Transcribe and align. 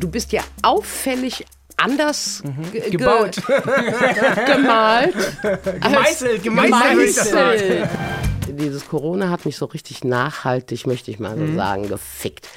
du 0.00 0.08
bist 0.08 0.32
ja 0.32 0.42
auffällig 0.62 1.44
anders 1.76 2.42
ge 2.72 2.90
Gebaut. 2.90 3.36
Ge 3.46 3.54
gemalt. 4.46 5.14
Gemeißelt, 5.82 6.42
gemeißelt. 6.42 7.28
gemeißelt. 7.28 7.88
Dieses 8.48 8.88
Corona 8.88 9.28
hat 9.28 9.44
mich 9.44 9.56
so 9.58 9.66
richtig 9.66 10.02
nachhaltig, 10.04 10.86
möchte 10.86 11.10
ich 11.10 11.18
mal 11.18 11.36
so 11.36 11.54
sagen, 11.54 11.88
gefickt. 11.88 12.48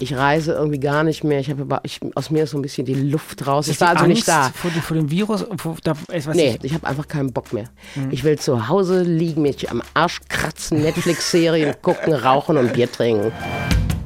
Ich 0.00 0.16
reise 0.16 0.52
irgendwie 0.54 0.80
gar 0.80 1.04
nicht 1.04 1.22
mehr. 1.22 1.38
Ich 1.38 1.48
habe 1.50 1.62
aber, 1.62 1.80
ich, 1.84 2.00
aus 2.16 2.30
mir 2.30 2.42
ist 2.44 2.50
so 2.50 2.58
ein 2.58 2.62
bisschen 2.62 2.86
die 2.86 2.94
Luft 2.94 3.46
raus. 3.46 3.68
Ich 3.68 3.80
war 3.80 3.90
also 3.90 4.06
nicht 4.06 4.26
da. 4.26 4.50
Vor, 4.54 4.72
die- 4.74 4.80
vor 4.80 4.96
dem 4.96 5.10
Virus? 5.10 5.44
Vor, 5.58 5.76
da, 5.84 5.92
ist 6.12 6.26
was 6.26 6.34
Nee, 6.34 6.56
ich, 6.58 6.64
ich 6.64 6.74
habe 6.74 6.86
einfach 6.88 7.06
keinen 7.06 7.32
Bock 7.32 7.52
mehr. 7.52 7.66
Ich 8.10 8.24
will 8.24 8.36
zu 8.38 8.66
Hause 8.68 9.02
liegen, 9.02 9.42
mich 9.42 9.70
am 9.70 9.82
Arsch 9.92 10.20
kratzen, 10.28 10.82
Netflix-Serien 10.82 11.74
gucken, 11.82 12.14
rauchen 12.14 12.56
und 12.56 12.72
Bier 12.72 12.90
trinken. 12.90 13.30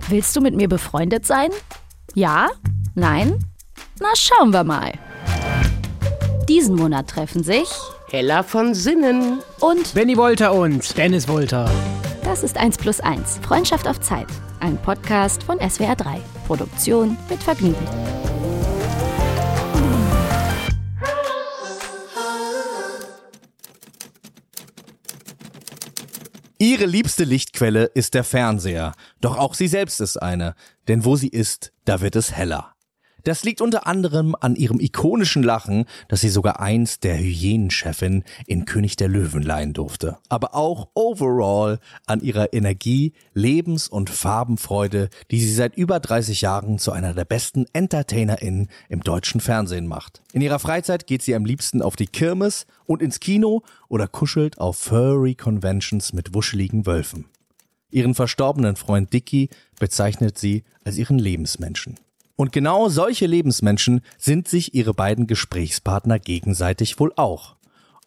Willst 0.09 0.37
du 0.37 0.41
mit 0.43 0.55
mir 0.55 0.69
befreundet 0.69 1.25
sein? 1.25 1.51
Ja? 2.15 2.49
Nein? 2.95 3.45
Na, 4.01 4.09
schauen 4.15 4.53
wir 4.53 4.65
mal. 4.65 4.93
Diesen 6.49 6.77
Monat 6.77 7.09
treffen 7.09 7.45
sich 7.45 7.69
Hella 8.11 8.43
von 8.43 8.75
Sinnen. 8.75 9.41
und 9.61 9.93
Benny 9.95 10.17
Wolter 10.17 10.53
und 10.55 10.97
Dennis 10.97 11.29
Wolter. 11.29 11.71
das 12.25 12.43
ist 12.43 12.57
1 12.57 12.79
plus 12.79 13.01
1. 13.01 13.39
Freundschaft 13.43 13.87
auf 13.87 14.01
Zeit. 14.01 14.29
Ein 14.61 14.77
Podcast 14.79 15.43
von 15.43 15.59
SWR 15.61 15.95
3. 15.97 16.21
Produktion 16.47 17.17
mit 17.29 17.43
Vergnügen. 17.43 17.77
Ihre 26.61 26.87
liebste 26.87 27.23
Lichtquelle 27.23 27.85
ist 27.95 28.15
der 28.15 28.25
Fernseher. 28.25 28.95
Doch 29.21 29.39
auch 29.39 29.55
sie 29.55 29.69
selbst 29.69 30.01
ist 30.01 30.17
eine. 30.17 30.57
Denn 30.89 31.05
wo 31.05 31.17
sie 31.17 31.29
ist, 31.29 31.73
da 31.85 32.01
wird 32.01 32.17
es 32.17 32.33
heller. 32.33 32.75
Das 33.25 33.45
liegt 33.45 33.61
unter 33.61 33.87
anderem 33.87 34.35
an 34.41 34.55
ihrem 34.57 34.81
ikonischen 34.81 35.43
Lachen, 35.43 35.85
das 36.09 36.21
sie 36.21 36.29
sogar 36.29 36.61
einst 36.61 37.05
der 37.05 37.19
Hyänenchefin 37.19 38.25
in 38.47 38.65
König 38.65 38.97
der 38.97 39.09
Löwen 39.09 39.43
leihen 39.43 39.75
durfte. 39.75 40.17
Aber 40.29 40.55
auch 40.55 40.89
overall 40.95 41.79
an 42.07 42.21
ihrer 42.21 42.55
Energie, 42.55 43.13
Lebens- 43.35 43.89
und 43.89 44.09
Farbenfreude, 44.09 45.11
die 45.31 45.41
sie 45.41 45.53
seit 45.53 45.77
über 45.77 46.01
30 46.01 46.41
Jahren 46.41 46.79
zu 46.79 46.93
einer 46.93 47.13
der 47.13 47.25
besten 47.25 47.67
EntertainerInnen 47.73 48.69
im 48.89 49.01
deutschen 49.01 49.41
Fernsehen 49.41 49.89
macht. 49.89 50.23
In 50.33 50.41
ihrer 50.41 50.61
Freizeit 50.61 51.07
geht 51.07 51.23
sie 51.23 51.35
am 51.35 51.45
liebsten 51.45 51.83
auf 51.83 51.97
die 51.97 52.07
Kirmes 52.07 52.67
und 52.87 53.03
ins 53.03 53.21
Kino 53.21 53.63
oder 53.89 54.07
kuschelt 54.07 54.59
auf 54.59 54.79
Furry 54.79 55.35
Conventions 55.35 56.13
mit 56.13 56.35
wuscheligen 56.35 56.87
Wölfen. 56.87 57.27
Ihren 57.91 58.15
verstorbenen 58.15 58.77
Freund 58.77 59.13
Dicky 59.15 59.49
bezeichnet 59.79 60.39
sie 60.39 60.65
als 60.85 60.97
ihren 60.97 61.19
Lebensmenschen. 61.19 61.97
Und 62.37 62.53
genau 62.53 62.89
solche 62.89 63.27
Lebensmenschen 63.27 64.01
sind 64.17 64.47
sich 64.47 64.75
ihre 64.75 64.95
beiden 64.95 65.27
Gesprächspartner 65.27 66.19
gegenseitig 66.19 67.01
wohl 67.01 67.13
auch. 67.17 67.57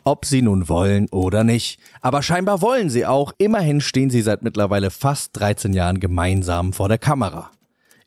Ob 0.03 0.25
sie 0.25 0.41
nun 0.41 0.69
wollen 0.69 1.07
oder 1.09 1.43
nicht. 1.43 1.79
Aber 2.01 2.23
scheinbar 2.23 2.61
wollen 2.61 2.89
sie 2.89 3.05
auch. 3.05 3.33
Immerhin 3.37 3.81
stehen 3.81 4.09
sie 4.09 4.21
seit 4.21 4.41
mittlerweile 4.41 4.89
fast 4.89 5.31
13 5.33 5.73
Jahren 5.73 5.99
gemeinsam 5.99 6.73
vor 6.73 6.87
der 6.87 6.97
Kamera. 6.97 7.51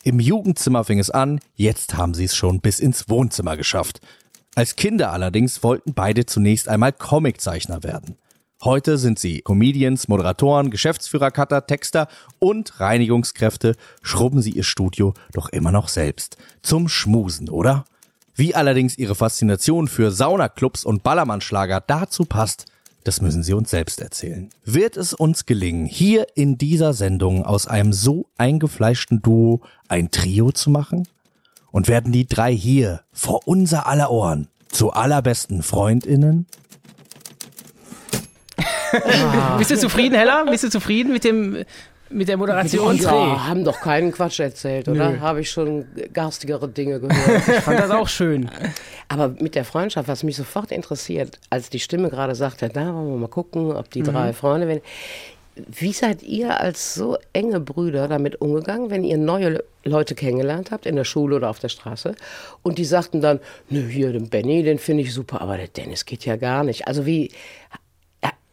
Im 0.02 0.18
Jugendzimmer 0.18 0.84
fing 0.84 0.98
es 0.98 1.10
an, 1.10 1.40
jetzt 1.54 1.96
haben 1.96 2.14
sie 2.14 2.24
es 2.24 2.34
schon 2.34 2.60
bis 2.60 2.80
ins 2.80 3.08
Wohnzimmer 3.08 3.56
geschafft. 3.56 4.00
Als 4.54 4.76
Kinder 4.76 5.12
allerdings 5.12 5.62
wollten 5.62 5.94
beide 5.94 6.26
zunächst 6.26 6.68
einmal 6.68 6.92
Comiczeichner 6.92 7.82
werden. 7.82 8.16
Heute 8.64 8.96
sind 8.96 9.18
sie 9.18 9.42
Comedians, 9.42 10.08
Moderatoren, 10.08 10.70
Geschäftsführer, 10.70 11.30
Cutter, 11.30 11.66
Texter 11.66 12.08
und 12.38 12.80
Reinigungskräfte, 12.80 13.76
schrubben 14.00 14.40
sie 14.40 14.52
ihr 14.52 14.64
Studio 14.64 15.12
doch 15.34 15.50
immer 15.50 15.70
noch 15.70 15.88
selbst. 15.88 16.38
Zum 16.62 16.88
Schmusen, 16.88 17.50
oder? 17.50 17.84
Wie 18.34 18.54
allerdings 18.54 18.96
ihre 18.96 19.14
Faszination 19.14 19.86
für 19.86 20.10
Saunaclubs 20.10 20.86
und 20.86 21.02
Ballermannschlager 21.02 21.82
dazu 21.86 22.24
passt, 22.24 22.64
das 23.04 23.20
müssen 23.20 23.42
sie 23.42 23.52
uns 23.52 23.70
selbst 23.70 24.00
erzählen. 24.00 24.48
Wird 24.64 24.96
es 24.96 25.12
uns 25.12 25.44
gelingen, 25.44 25.84
hier 25.84 26.26
in 26.34 26.56
dieser 26.56 26.94
Sendung 26.94 27.44
aus 27.44 27.66
einem 27.66 27.92
so 27.92 28.24
eingefleischten 28.38 29.20
Duo 29.20 29.60
ein 29.88 30.10
Trio 30.10 30.52
zu 30.52 30.70
machen? 30.70 31.06
Und 31.70 31.86
werden 31.86 32.12
die 32.12 32.26
drei 32.26 32.54
hier 32.56 33.02
vor 33.12 33.46
unser 33.46 33.86
aller 33.86 34.10
Ohren 34.10 34.48
zu 34.70 34.92
allerbesten 34.92 35.62
Freundinnen? 35.62 36.46
Bist 39.58 39.70
du 39.70 39.76
zufrieden, 39.78 40.14
Hella? 40.14 40.44
Bist 40.44 40.64
du 40.64 40.70
zufrieden 40.70 41.12
mit 41.12 41.24
dem 41.24 41.64
mit 42.10 42.28
der 42.28 42.36
Moderation? 42.36 42.96
Ja, 42.98 43.48
haben 43.48 43.64
doch 43.64 43.80
keinen 43.80 44.12
Quatsch 44.12 44.38
erzählt, 44.38 44.86
oder? 44.88 45.20
Habe 45.20 45.40
ich 45.40 45.50
schon 45.50 45.86
garstigere 46.12 46.68
Dinge 46.68 47.00
gehört. 47.00 47.48
Ich 47.48 47.54
fand 47.60 47.80
das 47.80 47.90
auch 47.90 48.06
schön. 48.08 48.50
Aber 49.08 49.28
mit 49.40 49.54
der 49.54 49.64
Freundschaft, 49.64 50.06
was 50.08 50.22
mich 50.22 50.36
sofort 50.36 50.70
interessiert, 50.70 51.38
als 51.50 51.70
die 51.70 51.80
Stimme 51.80 52.10
gerade 52.10 52.34
sagte, 52.34 52.68
da 52.68 52.94
wollen 52.94 53.08
wir 53.10 53.16
mal 53.18 53.28
gucken, 53.28 53.72
ob 53.72 53.90
die 53.90 54.02
drei 54.02 54.32
Freunde 54.32 54.68
werden. 54.68 54.82
Wie 55.56 55.92
seid 55.92 56.22
ihr 56.24 56.60
als 56.60 56.94
so 56.94 57.16
enge 57.32 57.60
Brüder 57.60 58.08
damit 58.08 58.40
umgegangen, 58.40 58.90
wenn 58.90 59.04
ihr 59.04 59.16
neue 59.18 59.48
Le- 59.50 59.64
Leute 59.84 60.14
kennengelernt 60.16 60.70
habt, 60.72 60.84
in 60.84 60.96
der 60.96 61.04
Schule 61.04 61.36
oder 61.36 61.48
auf 61.48 61.60
der 61.60 61.68
Straße, 61.68 62.14
und 62.62 62.76
die 62.78 62.84
sagten 62.84 63.20
dann, 63.20 63.38
nö, 63.70 63.86
hier, 63.86 64.12
den 64.12 64.28
Benny, 64.30 64.62
den 64.64 64.78
finde 64.80 65.04
ich 65.04 65.14
super, 65.14 65.40
aber 65.40 65.56
der 65.56 65.68
Dennis 65.68 66.06
geht 66.06 66.24
ja 66.24 66.34
gar 66.36 66.64
nicht. 66.64 66.88
Also 66.88 67.06
wie, 67.06 67.30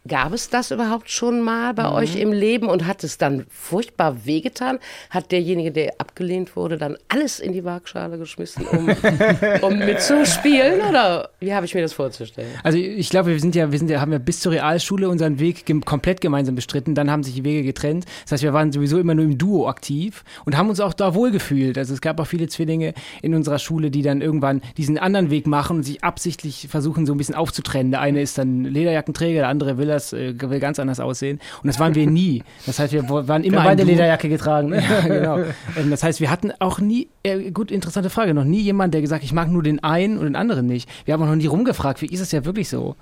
gab 0.07 0.34
es 0.34 0.50
das 0.50 0.72
überhaupt 0.72 1.12
schon 1.12 1.41
mal 1.41 1.73
bei 1.73 1.91
euch 1.91 2.16
im 2.16 2.31
Leben 2.31 2.67
und 2.67 2.88
hat 2.88 3.03
es 3.03 3.17
dann 3.17 3.45
furchtbar 3.50 4.25
wehgetan? 4.25 4.79
Hat 5.09 5.31
derjenige, 5.31 5.72
der 5.72 5.94
abgelehnt 6.00 6.56
wurde, 6.56 6.78
dann 6.78 6.97
alles 7.07 7.39
in 7.39 7.53
die 7.53 7.63
Waagschale 7.63 8.17
geschmissen, 8.17 8.66
um, 8.66 8.89
um 9.62 9.78
mitzuspielen? 9.78 10.81
Oder 10.89 11.29
wie 11.39 11.53
habe 11.53 11.66
ich 11.66 11.75
mir 11.75 11.81
das 11.81 11.94
vorzustellen? 11.94 12.50
Also 12.63 12.79
ich 12.79 13.09
glaube, 13.09 13.29
wir 13.29 13.39
sind 13.39 13.53
ja, 13.53 13.72
wir 13.72 13.78
sind 13.78 13.89
ja, 13.89 14.01
haben 14.01 14.12
ja 14.12 14.17
bis 14.17 14.39
zur 14.39 14.53
Realschule 14.53 15.07
unseren 15.07 15.39
Weg 15.39 15.66
gem 15.66 15.85
komplett 15.85 16.19
gemeinsam 16.19 16.56
bestritten. 16.56 16.95
Dann 16.95 17.12
haben 17.12 17.22
sich 17.22 17.35
die 17.35 17.44
Wege 17.44 17.63
getrennt. 17.63 18.06
Das 18.23 18.33
heißt, 18.33 18.44
wir 18.44 18.53
waren 18.53 18.72
sowieso 18.72 18.97
immer 18.97 19.13
nur 19.13 19.25
im 19.25 19.38
Duo 19.38 19.68
aktiv 19.68 20.23
und 20.45 20.57
haben 20.57 20.69
uns 20.69 20.79
auch 20.79 20.94
da 20.94 21.13
wohlgefühlt. 21.13 21.78
Also 21.78 21.94
es 21.94 22.01
gab 22.01 22.19
auch 22.19 22.28
viele 22.28 22.47
Zwillinge 22.47 22.95
in 23.22 23.35
unserer 23.35 23.59
Schule, 23.59 23.91
die 23.91 24.01
dann 24.01 24.22
irgendwann 24.22 24.62
diesen 24.78 24.97
anderen 24.97 25.29
Weg 25.29 25.45
machen 25.45 25.78
und 25.78 25.83
sich 25.83 26.03
absichtlich 26.03 26.68
versuchen, 26.69 27.06
so 27.06 27.13
ein 27.13 27.18
bisschen 27.18 27.35
aufzutrennen. 27.35 27.91
Der 27.91 28.01
eine 28.01 28.22
ist 28.22 28.39
dann 28.39 28.63
Lederjackenträger, 28.63 29.41
der 29.41 29.47
andere 29.47 29.78
will 29.78 29.91
das, 29.91 30.13
äh, 30.13 30.34
will 30.40 30.59
ganz 30.59 30.79
anders 30.79 31.00
aussehen. 31.00 31.40
Und 31.62 31.68
das 31.68 31.79
waren 31.79 31.94
wir 31.96 32.07
nie. 32.07 32.44
Das 32.66 32.79
heißt, 32.79 32.94
wir 32.94 33.07
waren 33.09 33.44
immer 33.44 33.57
Wir 33.57 33.59
haben 33.63 33.68
beide. 33.78 33.84
Lederjacke 33.84 34.29
getragen. 34.29 34.69
Ne? 34.69 34.81
Ja, 34.81 35.00
genau. 35.07 35.38
Ähm, 35.78 35.90
Das 35.91 36.03
heißt, 36.03 36.19
wir 36.19 36.31
hatten 36.31 36.52
auch 36.59 36.79
nie, 36.79 37.09
äh, 37.24 37.52
gut, 37.52 37.72
interessante 37.72 38.09
Frage, 38.09 38.34
noch 38.34 38.44
nie 38.46 38.62
jemand, 38.62 38.94
der 38.94 39.01
gesagt, 39.01 39.24
ich 39.24 39.34
mag 39.34 39.50
nur 39.50 39.63
den 39.63 39.84
einen 39.84 40.18
und 40.18 40.25
den 40.25 40.35
anderen 40.35 40.66
nicht. 40.66 40.90
Wir 41.06 41.13
haben 41.13 41.22
auch 41.24 41.28
noch 41.28 41.35
nie 41.35 41.46
rumgefragt, 41.47 42.01
wie 42.01 42.07
ist 42.07 42.22
es 42.22 42.31
ja 42.31 42.46
wirklich 42.46 42.69
so? 42.69 42.96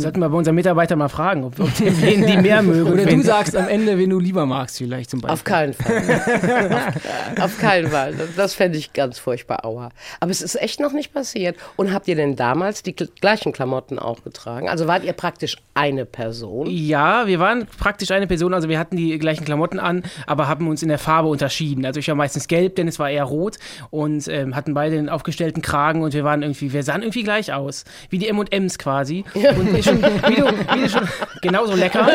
Sollten 0.00 0.20
wir 0.20 0.28
bei 0.28 0.36
unseren 0.38 0.54
Mitarbeitern 0.54 0.98
mal 0.98 1.08
fragen, 1.08 1.44
ob, 1.44 1.58
ob 1.60 1.74
die, 1.74 2.00
wen 2.02 2.26
die 2.26 2.36
mehr 2.36 2.62
mögen. 2.62 2.92
Oder 2.92 3.06
du 3.06 3.22
sagst 3.22 3.56
am 3.56 3.68
Ende, 3.68 3.98
wen 3.98 4.10
du 4.10 4.18
lieber 4.18 4.46
magst, 4.46 4.78
vielleicht 4.78 5.10
zum 5.10 5.20
Beispiel. 5.20 5.32
Auf 5.34 5.44
keinen 5.44 5.74
Fall. 5.74 6.96
auf, 7.36 7.44
auf 7.44 7.58
keinen 7.58 7.88
Fall. 7.88 8.14
Das 8.36 8.54
fände 8.54 8.78
ich 8.78 8.92
ganz 8.92 9.18
furchtbar, 9.18 9.64
aua. 9.64 9.90
Aber 10.20 10.30
es 10.30 10.42
ist 10.42 10.60
echt 10.60 10.80
noch 10.80 10.92
nicht 10.92 11.12
passiert. 11.12 11.56
Und 11.76 11.92
habt 11.92 12.08
ihr 12.08 12.16
denn 12.16 12.36
damals 12.36 12.82
die 12.82 12.94
gl- 12.94 13.08
gleichen 13.20 13.52
Klamotten 13.52 13.98
auch 13.98 14.22
getragen? 14.24 14.68
Also 14.68 14.86
wart 14.86 15.04
ihr 15.04 15.12
praktisch 15.12 15.56
eine 15.74 16.04
Person? 16.04 16.66
Ja, 16.70 17.26
wir 17.26 17.38
waren 17.38 17.66
praktisch 17.78 18.10
eine 18.10 18.26
Person, 18.26 18.54
also 18.54 18.68
wir 18.68 18.78
hatten 18.78 18.96
die 18.96 19.18
gleichen 19.18 19.44
Klamotten 19.44 19.78
an, 19.78 20.02
aber 20.26 20.48
haben 20.48 20.68
uns 20.68 20.82
in 20.82 20.88
der 20.88 20.98
Farbe 20.98 21.28
unterschieden. 21.28 21.84
Also 21.86 22.00
ich 22.00 22.08
war 22.08 22.14
meistens 22.14 22.48
gelb, 22.48 22.76
Dennis 22.76 22.98
war 22.98 23.10
eher 23.10 23.24
rot 23.24 23.56
und 23.90 24.26
ähm, 24.28 24.56
hatten 24.56 24.74
beide 24.74 24.96
den 24.96 25.08
aufgestellten 25.08 25.62
Kragen 25.62 26.02
und 26.02 26.14
wir 26.14 26.24
waren 26.24 26.42
irgendwie, 26.42 26.72
wir 26.72 26.82
sahen 26.82 27.02
irgendwie 27.02 27.22
gleich 27.22 27.52
aus. 27.52 27.84
Wie 28.10 28.18
die 28.18 28.28
M&M's 28.28 28.78
quasi. 28.78 29.24
Und 29.34 29.72
schon, 29.88 30.02
wie, 30.28 30.36
du, 30.36 30.46
wie 30.46 30.80
du 30.82 30.88
schon, 30.88 31.08
genauso 31.42 31.74
lecker. 31.74 32.08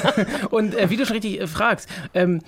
Und 0.50 0.74
äh, 0.74 0.90
wie 0.90 0.96
du 0.96 1.06
schon 1.06 1.14
richtig 1.14 1.40
äh, 1.40 1.46
fragst, 1.46 1.88
ähm, 2.14 2.40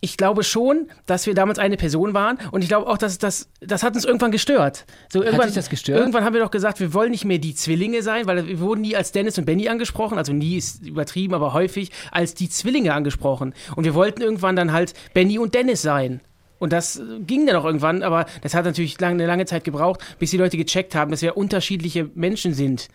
ich 0.00 0.16
glaube 0.16 0.44
schon, 0.44 0.88
dass 1.06 1.26
wir 1.26 1.34
damals 1.34 1.58
eine 1.58 1.76
Person 1.76 2.14
waren 2.14 2.38
und 2.52 2.62
ich 2.62 2.68
glaube 2.68 2.86
auch, 2.86 2.96
dass 2.96 3.18
das, 3.18 3.50
das 3.60 3.82
hat 3.82 3.94
uns 3.94 4.04
irgendwann 4.04 4.30
gestört. 4.30 4.86
So 5.12 5.22
irgendwann, 5.22 5.46
dich 5.46 5.54
das 5.54 5.68
gestört? 5.68 5.98
Irgendwann 5.98 6.24
haben 6.24 6.32
wir 6.32 6.40
doch 6.40 6.50
gesagt, 6.50 6.80
wir 6.80 6.94
wollen 6.94 7.10
nicht 7.10 7.26
mehr 7.26 7.38
die 7.38 7.54
Zwillinge 7.54 8.02
sein, 8.02 8.26
weil 8.26 8.46
wir 8.46 8.60
wurden 8.60 8.80
nie 8.80 8.96
als 8.96 9.12
Dennis 9.12 9.36
und 9.36 9.44
Benny 9.44 9.68
angesprochen, 9.68 10.16
also 10.16 10.32
nie 10.32 10.56
ist 10.56 10.86
übertrieben, 10.86 11.34
aber 11.34 11.52
häufig 11.52 11.90
als 12.10 12.34
die 12.34 12.48
Zwillinge 12.48 12.94
angesprochen. 12.94 13.52
Und 13.76 13.84
wir 13.84 13.94
wollten 13.94 14.22
irgendwann 14.22 14.56
dann 14.56 14.72
halt 14.72 14.94
Benny 15.12 15.38
und 15.38 15.54
Dennis 15.54 15.82
sein. 15.82 16.20
Und 16.58 16.72
das 16.72 16.98
äh, 16.98 17.02
ging 17.26 17.46
dann 17.46 17.56
auch 17.56 17.64
irgendwann, 17.64 18.02
aber 18.02 18.26
das 18.42 18.54
hat 18.54 18.64
natürlich 18.64 18.98
lang, 19.00 19.14
eine 19.14 19.26
lange 19.26 19.46
Zeit 19.46 19.64
gebraucht, 19.64 20.00
bis 20.18 20.30
die 20.30 20.36
Leute 20.36 20.56
gecheckt 20.56 20.94
haben, 20.94 21.10
dass 21.10 21.22
wir 21.22 21.36
unterschiedliche 21.36 22.08
Menschen 22.14 22.54
sind. 22.54 22.88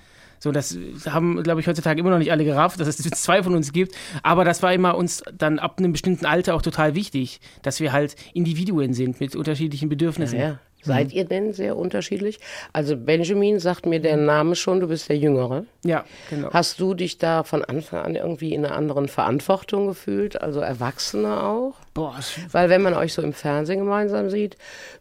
So, 0.45 0.51
das 0.51 0.77
haben, 1.07 1.42
glaube 1.42 1.59
ich, 1.59 1.68
heutzutage 1.68 2.00
immer 2.00 2.12
noch 2.12 2.19
nicht 2.19 2.31
alle 2.31 2.45
gerafft, 2.45 2.80
dass 2.80 2.88
es 2.88 2.97
zwei 3.19 3.42
von 3.42 3.56
uns 3.56 3.74
gibt. 3.74 3.95
Aber 4.21 4.45
das 4.45 4.62
war 4.62 4.71
immer 4.75 4.95
uns 4.95 5.24
dann 5.36 5.57
ab 5.57 5.80
einem 5.80 5.92
bestimmten 5.92 6.27
Alter 6.27 6.53
auch 6.53 6.62
total 6.62 6.94
wichtig, 6.94 7.39
dass 7.63 7.80
wir 7.80 7.92
halt 7.92 8.15
Individuen 8.36 8.94
sind 8.94 9.19
mit 9.19 9.36
unterschiedlichen 9.36 9.89
Bedürfnissen. 9.89 10.39
Ja, 10.39 10.59
Seid 10.86 11.14
ihr 11.14 11.26
denn 11.26 11.54
sehr 11.54 11.78
unterschiedlich? 11.78 12.40
Also 12.74 12.96
Benjamin 12.96 13.60
sagt 13.60 13.86
mir 13.86 14.00
der 14.00 14.18
Name 14.18 14.56
schon, 14.56 14.80
du 14.80 14.88
bist 14.88 15.10
der 15.10 15.18
Jüngere. 15.18 15.66
Ja, 15.84 16.06
genau. 16.30 16.52
Hast 16.52 16.80
du 16.80 16.94
dich 16.94 17.18
da 17.18 17.44
von 17.44 17.64
Anfang 17.64 18.04
an 18.04 18.16
irgendwie 18.16 18.54
in 18.54 18.66
einer 18.66 18.76
anderen 18.76 19.08
Verantwortung 19.08 19.88
gefühlt, 19.88 20.42
also 20.42 20.60
Erwachsene 20.60 21.44
auch? 21.44 21.74
Boah, 21.94 22.16
Weil 22.52 22.70
wenn 22.70 22.82
man 22.82 22.94
euch 22.94 23.14
so 23.14 23.22
im 23.22 23.34
Fernsehen 23.34 23.80
gemeinsam 23.80 24.30
sieht, 24.30 24.58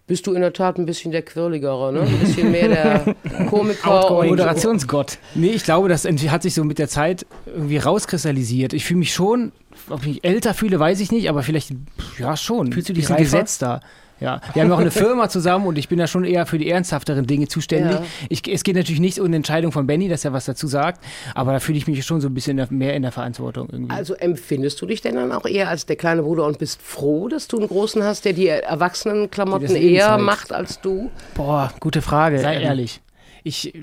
bist 0.06 0.26
du 0.26 0.32
in 0.32 0.42
der 0.42 0.52
Tat 0.52 0.78
ein 0.78 0.86
bisschen 0.86 1.10
der 1.10 1.22
Quirligere, 1.22 1.92
ne? 1.92 2.02
Ein 2.02 2.18
bisschen 2.20 2.50
mehr 2.52 2.68
der 2.68 3.14
Komiker. 3.50 3.90
Outgoing. 3.90 4.30
Moderationsgott. 4.30 5.18
Nee, 5.34 5.50
ich 5.50 5.64
glaube, 5.64 5.88
das 5.88 6.04
hat 6.04 6.42
sich 6.42 6.54
so 6.54 6.64
mit 6.64 6.78
der 6.78 6.88
Zeit 6.88 7.26
irgendwie 7.46 7.78
rauskristallisiert. 7.78 8.72
Ich 8.72 8.84
fühle 8.84 8.98
mich 9.00 9.12
schon, 9.12 9.52
ob 9.90 10.00
ich 10.02 10.06
mich 10.06 10.24
älter 10.24 10.54
fühle, 10.54 10.78
weiß 10.78 11.00
ich 11.00 11.10
nicht, 11.10 11.28
aber 11.28 11.42
vielleicht, 11.42 11.72
ja 12.18 12.36
schon. 12.36 12.72
Fühlst 12.72 12.88
du 12.88 12.92
dich 12.92 13.10
reifer? 13.10 13.22
gesetzter. 13.22 13.80
Ja, 14.20 14.40
wir 14.52 14.62
haben 14.62 14.72
auch 14.72 14.78
eine 14.78 14.90
Firma 14.90 15.28
zusammen 15.28 15.66
und 15.66 15.76
ich 15.76 15.88
bin 15.88 15.98
da 15.98 16.06
schon 16.06 16.24
eher 16.24 16.46
für 16.46 16.58
die 16.58 16.70
ernsthafteren 16.70 17.26
Dinge 17.26 17.48
zuständig. 17.48 17.96
Ja. 17.96 18.02
Ich, 18.28 18.42
es 18.46 18.62
geht 18.62 18.76
natürlich 18.76 19.00
nicht 19.00 19.18
um 19.18 19.26
eine 19.26 19.36
Entscheidung 19.36 19.72
von 19.72 19.86
Benny, 19.86 20.08
dass 20.08 20.24
er 20.24 20.32
was 20.32 20.44
dazu 20.44 20.66
sagt, 20.66 21.04
aber 21.34 21.52
da 21.52 21.60
fühle 21.60 21.78
ich 21.78 21.86
mich 21.86 22.04
schon 22.04 22.20
so 22.20 22.28
ein 22.28 22.34
bisschen 22.34 22.64
mehr 22.70 22.94
in 22.94 23.02
der 23.02 23.12
Verantwortung 23.12 23.68
irgendwie. 23.70 23.92
Also 23.92 24.14
empfindest 24.14 24.80
du 24.80 24.86
dich 24.86 25.00
denn 25.00 25.16
dann 25.16 25.32
auch 25.32 25.46
eher 25.46 25.68
als 25.68 25.86
der 25.86 25.96
kleine 25.96 26.22
Bruder 26.22 26.46
und 26.46 26.58
bist 26.58 26.80
froh, 26.80 27.28
dass 27.28 27.48
du 27.48 27.58
einen 27.58 27.68
Großen 27.68 28.02
hast, 28.02 28.24
der 28.24 28.32
die 28.32 28.48
Erwachsenenklamotten 28.48 29.74
Die 29.74 29.92
eher 29.94 30.16
macht 30.18 30.52
als 30.52 30.80
du? 30.80 31.10
Boah, 31.34 31.72
gute 31.80 32.00
Frage. 32.02 32.38
Sei 32.38 32.56
Ähm, 32.56 32.62
ehrlich. 32.62 33.00
Ich, 33.46 33.74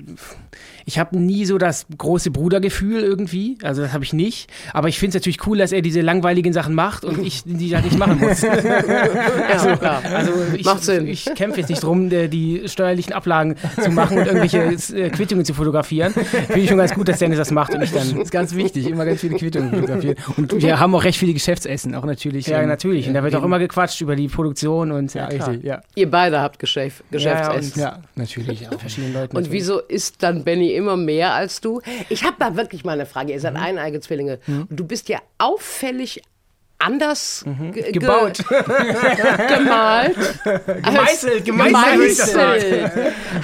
ich 0.84 0.98
habe 0.98 1.18
nie 1.18 1.44
so 1.44 1.58
das 1.58 1.86
große 1.96 2.30
Brudergefühl 2.30 3.02
irgendwie. 3.02 3.58
Also 3.62 3.82
das 3.82 3.92
habe 3.92 4.04
ich 4.04 4.12
nicht. 4.12 4.50
Aber 4.72 4.88
ich 4.88 4.98
finde 4.98 5.10
es 5.16 5.22
natürlich 5.22 5.46
cool, 5.46 5.58
dass 5.58 5.72
er 5.72 5.82
diese 5.82 6.00
langweiligen 6.00 6.52
Sachen 6.52 6.74
macht 6.74 7.04
und 7.04 7.24
ich 7.24 7.42
die 7.44 7.70
da 7.70 7.80
nicht 7.80 7.98
machen 7.98 8.18
muss. 8.18 8.42
Ja, 8.92 9.76
klar. 9.76 10.02
Also 10.14 10.32
ich, 10.54 10.64
Macht 10.64 10.82
Sinn. 10.84 11.06
ich 11.06 11.24
kämpfe 11.34 11.60
jetzt 11.60 11.68
nicht 11.68 11.82
drum, 11.82 12.08
die 12.10 12.62
steuerlichen 12.66 13.12
Ablagen 13.12 13.56
zu 13.80 13.90
machen 13.90 14.18
und 14.18 14.26
irgendwelche 14.26 14.58
äh, 14.96 15.10
Quittungen 15.10 15.44
zu 15.44 15.54
fotografieren. 15.54 16.12
Finde 16.12 16.60
ich 16.60 16.68
schon 16.68 16.78
ganz 16.78 16.94
gut, 16.94 17.08
dass 17.08 17.18
Dennis 17.18 17.38
das 17.38 17.50
macht 17.50 17.74
und 17.74 17.82
ich 17.82 17.90
dann. 17.92 18.08
Das 18.14 18.24
ist 18.24 18.30
ganz 18.30 18.54
wichtig, 18.54 18.88
immer 18.88 19.04
ganz 19.04 19.20
viele 19.20 19.36
Quittungen 19.36 19.70
fotografieren. 19.70 20.16
Und 20.36 20.60
wir 20.62 20.78
haben 20.80 20.94
auch 20.94 21.04
recht 21.04 21.18
viele 21.18 21.32
Geschäftsessen, 21.32 21.94
auch 21.94 22.04
natürlich. 22.04 22.46
Ja, 22.46 22.64
natürlich. 22.66 23.08
Und 23.08 23.14
da 23.14 23.22
wird 23.22 23.34
auch 23.34 23.42
immer 23.44 23.58
gequatscht 23.58 24.00
über 24.00 24.16
die 24.16 24.28
Produktion 24.28 24.92
und 24.92 25.14
Ja, 25.14 25.26
klar. 25.28 25.48
richtig, 25.48 25.64
ja. 25.64 25.80
Ihr 25.94 26.10
beide 26.10 26.40
habt 26.40 26.58
Geschäft, 26.58 27.04
Geschäftsessen. 27.10 27.80
Ja, 27.82 27.98
natürlich 28.16 28.68
auch. 28.68 28.78
Verschiedenen 28.80 29.14
Leuten. 29.14 29.36
Und 29.36 29.42
natürlich. 29.42 29.62
wieso 29.62 29.80
ist 29.80 30.22
dann 30.22 30.44
Benny 30.44 30.71
immer 30.74 30.96
mehr 30.96 31.34
als 31.34 31.60
du? 31.60 31.80
Ich 32.08 32.24
habe 32.24 32.36
da 32.38 32.56
wirklich 32.56 32.84
mal 32.84 32.92
eine 32.92 33.06
Frage. 33.06 33.32
Ihr 33.32 33.40
seid 33.40 33.56
eineige 33.56 34.00
Zwillinge. 34.00 34.38
Und 34.46 34.68
du 34.70 34.86
bist 34.86 35.08
ja 35.08 35.18
auffällig 35.38 36.22
anders 36.84 37.44
ge 37.72 37.82
ge- 37.82 37.92
Gebaut. 37.92 38.38
gemalt. 38.48 40.16
Gemeißelt, 40.82 41.44
gemeißelt, 41.44 42.32
Gemeißelt. 42.32 42.92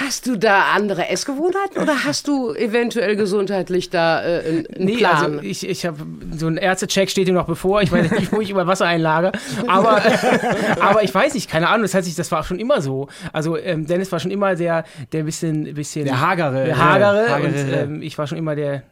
Hast 0.04 0.26
du 0.26 0.36
da 0.36 0.66
andere 0.74 1.08
Essgewohnheiten 1.08 1.82
oder 1.82 2.04
hast 2.04 2.28
du 2.28 2.52
eventuell 2.54 3.16
gesundheitlich 3.16 3.90
da 3.90 4.22
äh, 4.24 4.38
einen 4.48 4.66
Nee, 4.78 4.96
Plan? 4.96 5.16
also 5.34 5.38
ich, 5.42 5.68
ich 5.68 5.86
habe 5.86 5.98
so 6.36 6.46
ein 6.46 6.56
Ärztecheck 6.56 7.10
steht 7.10 7.28
ihm 7.28 7.34
noch 7.34 7.46
bevor. 7.46 7.82
Ich 7.82 7.92
weiß 7.92 8.10
nicht, 8.12 8.32
wo 8.32 8.40
ich 8.40 8.50
über 8.50 8.66
Wasser 8.66 8.86
einlage. 8.86 9.32
Aber, 9.66 10.02
aber 10.80 11.02
ich 11.02 11.14
weiß 11.14 11.34
nicht, 11.34 11.50
keine 11.50 11.68
Ahnung. 11.68 11.82
Das 11.82 11.94
heißt, 11.94 12.08
ich, 12.08 12.14
das 12.14 12.30
war 12.32 12.42
schon 12.44 12.58
immer 12.58 12.80
so. 12.80 13.08
Also 13.32 13.56
ähm, 13.56 13.86
Dennis 13.86 14.10
war 14.12 14.20
schon 14.20 14.30
immer 14.30 14.54
der, 14.54 14.84
der 15.12 15.22
bisschen, 15.22 15.74
bisschen 15.74 16.04
Der 16.04 16.20
Hagere. 16.20 16.64
der 16.64 16.78
Hagere, 16.78 17.26
Ja, 17.26 17.32
Hagere, 17.34 17.46
und 17.48 17.72
ähm, 17.72 18.02
ich 18.02 18.16
war 18.18 18.26
schon 18.26 18.38
immer 18.38 18.54
der. 18.54 18.82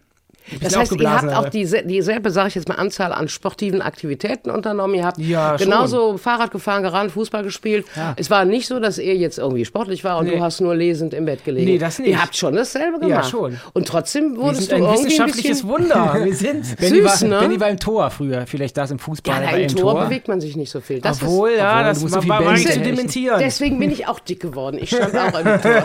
Ein 0.52 0.58
Das 0.60 0.76
heißt, 0.76 0.92
ihr 1.00 1.10
habt 1.10 1.32
auch 1.32 1.48
diese, 1.48 1.82
dieselbe, 1.82 2.30
sage 2.30 2.48
ich 2.48 2.54
jetzt 2.54 2.68
mal, 2.68 2.76
Anzahl 2.76 3.12
an 3.12 3.28
sportiven 3.28 3.82
Aktivitäten 3.82 4.50
unternommen. 4.50 4.94
Ihr 4.94 5.04
habt 5.04 5.18
Ja, 5.18 5.58
schon. 5.58 5.68
genauso 5.68 6.16
Fahrrad 6.18 6.50
gefahren, 6.50 6.82
gerannt, 6.82 7.12
Fußball 7.12 7.42
gespielt. 7.42 7.86
Es 8.16 8.30
war 8.30 8.44
nicht 8.44 8.66
so, 8.66 8.80
dass 8.80 8.98
er 8.98 9.14
jetzt 9.16 9.38
irgendwie 9.38 9.64
sportlich 9.64 10.04
war 10.04 10.18
und 10.18 10.26
Nee. 10.26 10.36
du 10.36 10.40
hast 10.40 10.60
nur 10.60 10.74
lesend 10.74 11.14
im 11.14 11.24
Bett 11.24 11.44
gelegen. 11.44 11.66
Nee, 11.72 11.78
das 11.78 11.98
nicht. 11.98 12.08
Ihr 12.08 12.22
habt 12.22 12.36
schon 12.36 12.54
dasselbe 12.54 12.98
Ja, 13.02 13.08
gemacht. 13.08 13.30
schon. 13.30 13.58
Und 13.72 13.88
trotzdem 13.88 14.34
wir 14.36 14.42
wurdest 14.42 14.68
sind 14.68 14.72
du 14.72 14.76
ein 14.76 14.82
irgendwie 14.82 14.98
ein 15.00 15.06
wissenschaftliches 15.06 15.62
bisschen... 15.62 15.68
Wunder. 15.68 16.16
Wir 16.24 16.34
sind. 16.34 16.76
Benny, 16.76 17.00
Süß, 17.02 17.22
war, 17.22 17.28
ne? 17.28 17.38
Benny 17.40 17.60
war 17.60 17.68
im 17.70 17.78
Tor 17.78 18.10
früher, 18.10 18.46
vielleicht 18.46 18.76
das 18.76 18.90
im 18.90 18.98
Fußball. 18.98 19.42
Ja, 19.42 19.50
er 19.50 19.58
im 19.62 19.68
Tor, 19.68 20.04
bewegt 20.04 20.28
man 20.28 20.40
sich 20.40 20.56
nicht 20.56 20.70
so 20.70 20.80
viel. 20.80 21.00
Das 21.00 21.22
Obwohl, 21.22 21.50
ist, 21.50 21.58
ja, 21.58 21.72
Obwohl, 21.72 21.84
das 21.84 22.00
so 22.00 22.28
war, 22.28 22.56
zu 22.56 22.80
dementieren. 22.80 23.38
deswegen 23.40 23.78
bin 23.78 23.90
ich 23.90 24.06
auch 24.06 24.18
dick 24.20 24.40
geworden. 24.40 24.78
Ich 24.80 24.90
stand 24.90 25.14
auch 25.16 25.38
im 25.38 25.60
Tor. 25.62 25.82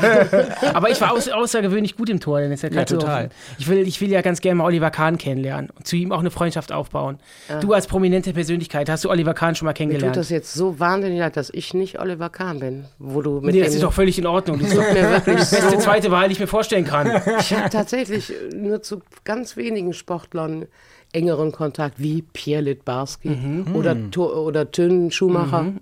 Aber 0.74 0.90
ich 0.90 1.00
war 1.02 1.14
außergewöhnlich 1.14 1.96
gut 1.96 2.10
im 2.10 2.20
Tor. 2.20 2.42
Denn 2.42 2.52
es 2.52 2.62
Ja, 2.62 2.86
total. 2.86 3.30
Ich 3.58 3.68
will, 3.68 3.80
ich 3.88 4.00
will 4.02 4.10
ja 4.10 4.22
ganz 4.22 4.42
gerne 4.42 4.51
mal 4.56 4.66
Oliver 4.66 4.92
Kahn 4.92 5.18
kennenlernen 5.18 5.70
und 5.76 5.88
zu 5.88 5.96
ihm 5.96 6.12
auch 6.12 6.20
eine 6.20 6.32
Freundschaft 6.32 6.72
aufbauen. 6.72 7.18
Du 7.62 7.74
als 7.74 7.88
prominente 7.88 8.34
Persönlichkeit, 8.34 8.90
hast 8.90 9.04
du 9.04 9.10
Oliver 9.10 9.34
Kahn 9.34 9.56
schon 9.56 9.66
mal 9.66 9.72
Mir 9.72 9.74
tut 9.74 9.78
kennengelernt? 9.78 10.16
das 10.18 10.30
jetzt 10.30 10.54
so 10.54 10.80
wahnsinnig 10.80 11.20
leid, 11.20 11.38
dass 11.38 11.50
ich 11.54 11.74
nicht 11.74 12.00
Oliver 12.00 12.30
Kahn 12.30 12.60
bin. 12.60 12.86
Wo 13.00 13.22
du 13.22 13.42
mit 13.42 13.54
nee, 13.56 13.62
das 13.62 13.74
ist 13.74 13.84
doch 13.84 13.94
völlig 13.94 14.18
in 14.20 14.26
Ordnung. 14.28 14.60
Das 14.60 14.70
ist 14.70 14.78
doch 14.78 14.84
mir 14.94 15.10
wirklich 15.12 15.24
die 15.50 15.56
beste 15.56 15.70
so 15.70 15.78
zweite 15.78 16.12
Wahl, 16.12 16.28
die 16.28 16.34
ich 16.34 16.40
mir 16.40 16.48
vorstellen 16.48 16.86
kann. 16.86 17.22
Ich 17.40 17.54
habe 17.54 17.70
tatsächlich 17.70 18.32
nur 18.56 18.82
zu 18.82 19.02
ganz 19.24 19.58
wenigen 19.58 19.94
Sportlern 19.94 20.66
engeren 21.14 21.52
Kontakt, 21.52 21.96
wie 22.00 22.22
Pierre 22.22 22.62
Litbarski 22.62 23.30
Mhm. 23.30 23.76
oder, 23.76 23.96
To- 24.12 24.34
oder 24.34 24.72
Tön 24.72 25.12
Schumacher, 25.12 25.74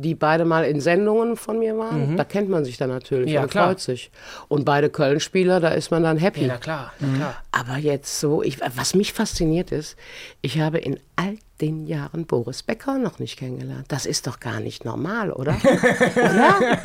die 0.00 0.14
beide 0.14 0.44
mal 0.44 0.64
in 0.64 0.80
Sendungen 0.80 1.36
von 1.36 1.58
mir 1.58 1.76
waren. 1.76 2.16
Da 2.16 2.22
kennt 2.24 2.48
man 2.48 2.64
sich 2.64 2.76
dann 2.76 2.88
natürlich 2.90 3.26
Mhm. 3.30 3.34
Ja, 3.34 3.42
und 3.42 3.50
klar. 3.50 3.66
freut 3.66 3.80
sich. 3.80 4.10
Und 4.46 4.64
beide 4.64 4.90
Köln-Spieler, 4.90 5.58
da 5.60 5.68
ist 5.70 5.90
man 5.90 6.02
dann 6.04 6.18
happy. 6.18 6.42
Ja, 6.42 6.46
na 6.48 6.56
klar, 6.58 6.92
na 7.00 7.16
klar. 7.16 7.34
Aber 7.50 7.76
jetzt 7.78 8.20
so, 8.20 8.42
ich, 8.42 8.60
was 8.76 8.94
mich 8.94 9.12
fasziniert 9.12 9.72
ist, 9.72 9.96
ich 10.40 10.60
habe 10.60 10.78
in 10.78 11.00
all 11.16 11.34
den 11.60 11.86
Jahren 11.86 12.26
Boris 12.26 12.62
Becker 12.62 12.98
noch 12.98 13.18
nicht 13.18 13.38
kennengelernt. 13.38 13.86
Das 13.88 14.06
ist 14.06 14.26
doch 14.26 14.40
gar 14.40 14.60
nicht 14.60 14.84
normal, 14.84 15.32
oder? 15.32 15.56
oder? 16.14 16.80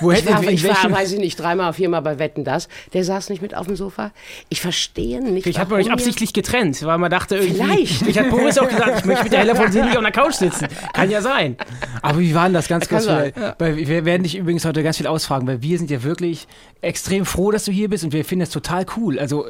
Wo 0.00 0.12
Ich 0.12 0.18
hätte 0.18 0.32
war, 0.32 0.42
in 0.42 0.50
ich 0.50 0.64
war, 0.64 0.90
weiß 0.90 1.12
ich 1.12 1.18
nicht, 1.18 1.38
dreimal, 1.38 1.72
viermal 1.72 2.02
bei 2.02 2.18
Wetten 2.18 2.44
das. 2.44 2.68
Der 2.92 3.04
saß 3.04 3.30
nicht 3.30 3.42
mit 3.42 3.54
auf 3.54 3.66
dem 3.66 3.76
Sofa. 3.76 4.12
Ich 4.48 4.60
verstehe 4.60 5.20
nicht. 5.20 5.46
Man 5.46 5.54
warum 5.56 5.72
euch 5.72 5.90
absichtlich 5.90 6.32
getrennt, 6.32 6.84
weil 6.84 6.98
man 6.98 7.10
dachte 7.10 7.36
irgendwie. 7.36 7.62
Vielleicht. 7.62 7.92
Vielleicht 7.98 8.18
hat 8.20 8.30
Boris 8.30 8.58
auch 8.58 8.68
gesagt, 8.68 9.00
ich 9.00 9.04
möchte 9.04 9.24
mit 9.24 9.32
der 9.32 9.40
Hella 9.40 9.54
von 9.54 9.72
Selig 9.72 9.96
auf 9.96 10.02
der 10.02 10.12
Couch 10.12 10.34
sitzen. 10.34 10.68
Kann 10.92 11.10
ja 11.10 11.20
sein. 11.20 11.56
Aber 12.02 12.20
wie 12.20 12.34
war 12.34 12.44
denn 12.44 12.54
das 12.54 12.68
ganz 12.68 12.88
kurz? 12.88 13.06
weil 13.06 13.76
wir 13.76 14.04
werden 14.04 14.22
dich 14.22 14.36
übrigens 14.36 14.64
heute 14.64 14.82
ganz 14.82 14.96
viel 14.96 15.06
ausfragen, 15.06 15.46
weil 15.46 15.62
wir 15.62 15.78
sind 15.78 15.90
ja 15.90 16.02
wirklich 16.02 16.46
extrem 16.80 17.24
froh, 17.24 17.50
dass 17.50 17.64
du 17.64 17.72
hier 17.72 17.88
bist 17.88 18.04
und 18.04 18.12
wir 18.12 18.24
finden 18.24 18.40
das 18.40 18.50
total 18.50 18.86
cool. 18.96 19.18
Also 19.18 19.46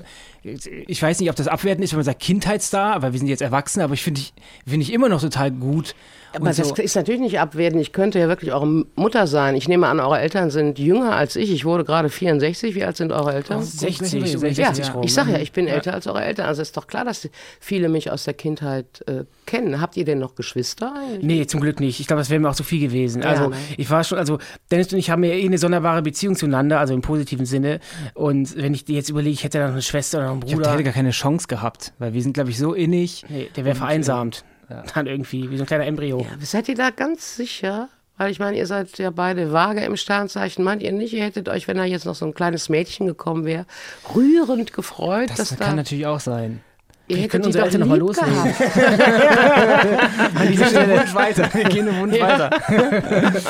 ich 0.86 1.02
weiß 1.02 1.20
nicht, 1.20 1.30
ob 1.30 1.36
das 1.36 1.48
abwertend 1.48 1.84
ist, 1.84 1.92
wenn 1.92 1.98
man 1.98 2.04
sagt 2.04 2.20
Kindheitsstar, 2.20 3.02
weil 3.02 3.12
wir 3.12 3.18
sind 3.18 3.28
jetzt 3.28 3.42
Erwachsene, 3.42 3.84
aber 3.84 3.94
ich 3.94 4.02
finde 4.02 4.20
ich, 4.20 4.32
finde 4.66 4.84
ich 4.84 4.92
immer 4.92 5.08
noch 5.08 5.20
total 5.20 5.50
gut. 5.50 5.94
Aber 6.36 6.48
Und 6.50 6.58
das 6.58 6.68
so- 6.68 6.74
ist 6.76 6.94
natürlich 6.96 7.20
nicht 7.20 7.40
abwertend. 7.40 7.80
Ich 7.80 7.92
könnte 7.92 8.18
ja 8.18 8.28
wirklich 8.28 8.52
eure 8.52 8.66
Mutter 8.94 9.26
sein. 9.26 9.54
Ich 9.56 9.68
nehme 9.68 9.86
an, 9.88 10.00
eure 10.00 10.18
Eltern 10.20 10.50
sind 10.50 10.78
jünger 10.78 11.16
als 11.16 11.34
ich. 11.36 11.50
Ich 11.50 11.64
wurde 11.64 11.84
gerade 11.84 12.08
64. 12.10 12.74
Wie 12.74 12.84
alt 12.84 12.96
sind 12.96 13.10
eure 13.10 13.32
Eltern? 13.34 13.62
60, 13.62 14.12
Ja, 14.12 14.38
60 14.38 14.86
Ja, 14.86 14.92
rum. 14.92 15.02
ich 15.02 15.14
sage 15.14 15.32
ja, 15.32 15.38
ich 15.38 15.52
bin 15.52 15.66
älter 15.66 15.94
als 15.94 16.06
eure 16.06 16.22
Eltern. 16.24 16.46
Also 16.46 16.62
ist 16.62 16.76
doch 16.76 16.86
klar, 16.86 17.04
dass 17.04 17.28
viele 17.58 17.88
mich 17.88 18.10
aus 18.10 18.24
der 18.24 18.34
Kindheit 18.34 19.02
äh, 19.06 19.24
kennen. 19.46 19.80
Habt 19.80 19.96
ihr 19.96 20.04
denn 20.04 20.18
noch 20.18 20.34
Geschwister 20.34 20.94
eigentlich? 20.94 21.22
Nee, 21.24 21.46
zum 21.46 21.60
Glück 21.60 21.80
nicht. 21.80 22.00
Ich 22.00 22.06
glaube, 22.06 22.20
das 22.20 22.30
wäre 22.30 22.38
mir 22.40 22.50
auch 22.50 22.54
zu 22.54 22.64
viel 22.64 22.80
gewesen. 22.80 23.24
Also, 23.24 23.48
ne? 23.48 23.56
ich 23.76 23.88
war 23.90 24.04
schon, 24.04 24.18
also, 24.18 24.38
Dennis 24.70 24.92
und 24.92 24.98
ich 24.98 25.10
haben 25.10 25.24
ja 25.24 25.32
eh 25.32 25.44
eine 25.46 25.58
sonderbare 25.58 26.02
Beziehung 26.02 26.36
zueinander, 26.36 26.78
also 26.80 26.92
im 26.94 27.00
positiven 27.00 27.46
Sinne. 27.46 27.80
Und 28.14 28.56
wenn 28.56 28.74
ich 28.74 28.84
dir 28.84 28.96
jetzt 28.96 29.08
überlege, 29.08 29.32
ich 29.32 29.44
hätte 29.44 29.58
da 29.58 29.66
noch 29.66 29.72
eine 29.72 29.82
Schwester 29.82 30.18
oder 30.18 30.26
noch 30.26 30.32
einen 30.34 30.42
Ich 30.46 30.52
habe 30.52 30.62
Bruder. 30.62 30.72
hätte 30.74 30.84
gar 30.84 30.92
keine 30.92 31.10
Chance 31.12 31.46
gehabt, 31.48 31.92
weil 31.98 32.12
wir 32.12 32.22
sind, 32.22 32.34
glaube 32.34 32.50
ich, 32.50 32.58
so 32.58 32.74
innig. 32.74 33.24
Nee, 33.28 33.48
der 33.56 33.64
wäre 33.64 33.74
vereinsamt. 33.76 34.44
Dann 34.68 35.06
irgendwie, 35.06 35.50
wie 35.50 35.56
so 35.56 35.64
ein 35.64 35.66
kleiner 35.66 35.86
Embryo. 35.86 36.20
Ja, 36.20 36.36
seid 36.40 36.68
ihr 36.68 36.74
da 36.74 36.90
ganz 36.90 37.36
sicher? 37.36 37.88
Weil 38.18 38.30
ich 38.30 38.38
meine, 38.38 38.56
ihr 38.56 38.66
seid 38.66 38.96
ja 38.98 39.10
beide 39.10 39.52
vage 39.52 39.84
im 39.84 39.96
Sternzeichen. 39.96 40.64
Meint 40.64 40.82
ihr 40.82 40.92
nicht, 40.92 41.12
ihr 41.12 41.22
hättet 41.22 41.48
euch, 41.48 41.68
wenn 41.68 41.76
da 41.76 41.84
jetzt 41.84 42.06
noch 42.06 42.14
so 42.14 42.24
ein 42.24 42.32
kleines 42.34 42.68
Mädchen 42.68 43.06
gekommen 43.06 43.44
wäre, 43.44 43.66
rührend 44.14 44.72
gefreut, 44.72 45.30
Das, 45.30 45.36
dass 45.36 45.58
kann 45.58 45.70
da 45.70 45.76
natürlich 45.76 46.06
auch 46.06 46.20
sein. 46.20 46.62
Ihr 47.08 47.28
können 47.28 47.44
hättet 47.44 47.44
die 47.44 47.46
unsere 47.46 47.64
Eltern 47.64 47.80
noch 47.80 47.88
mal 47.88 47.94
lieb 47.94 48.06
loslegen. 48.06 48.34
An 50.34 50.48
dieser 50.50 50.66
Stelle 50.66 50.98
Wunsch 50.98 51.14
weiter. 51.14 51.48
Wir 51.52 51.64
gehen 51.64 51.88
im 51.88 52.00
Wunsch 52.00 52.20
weiter. 52.20 52.50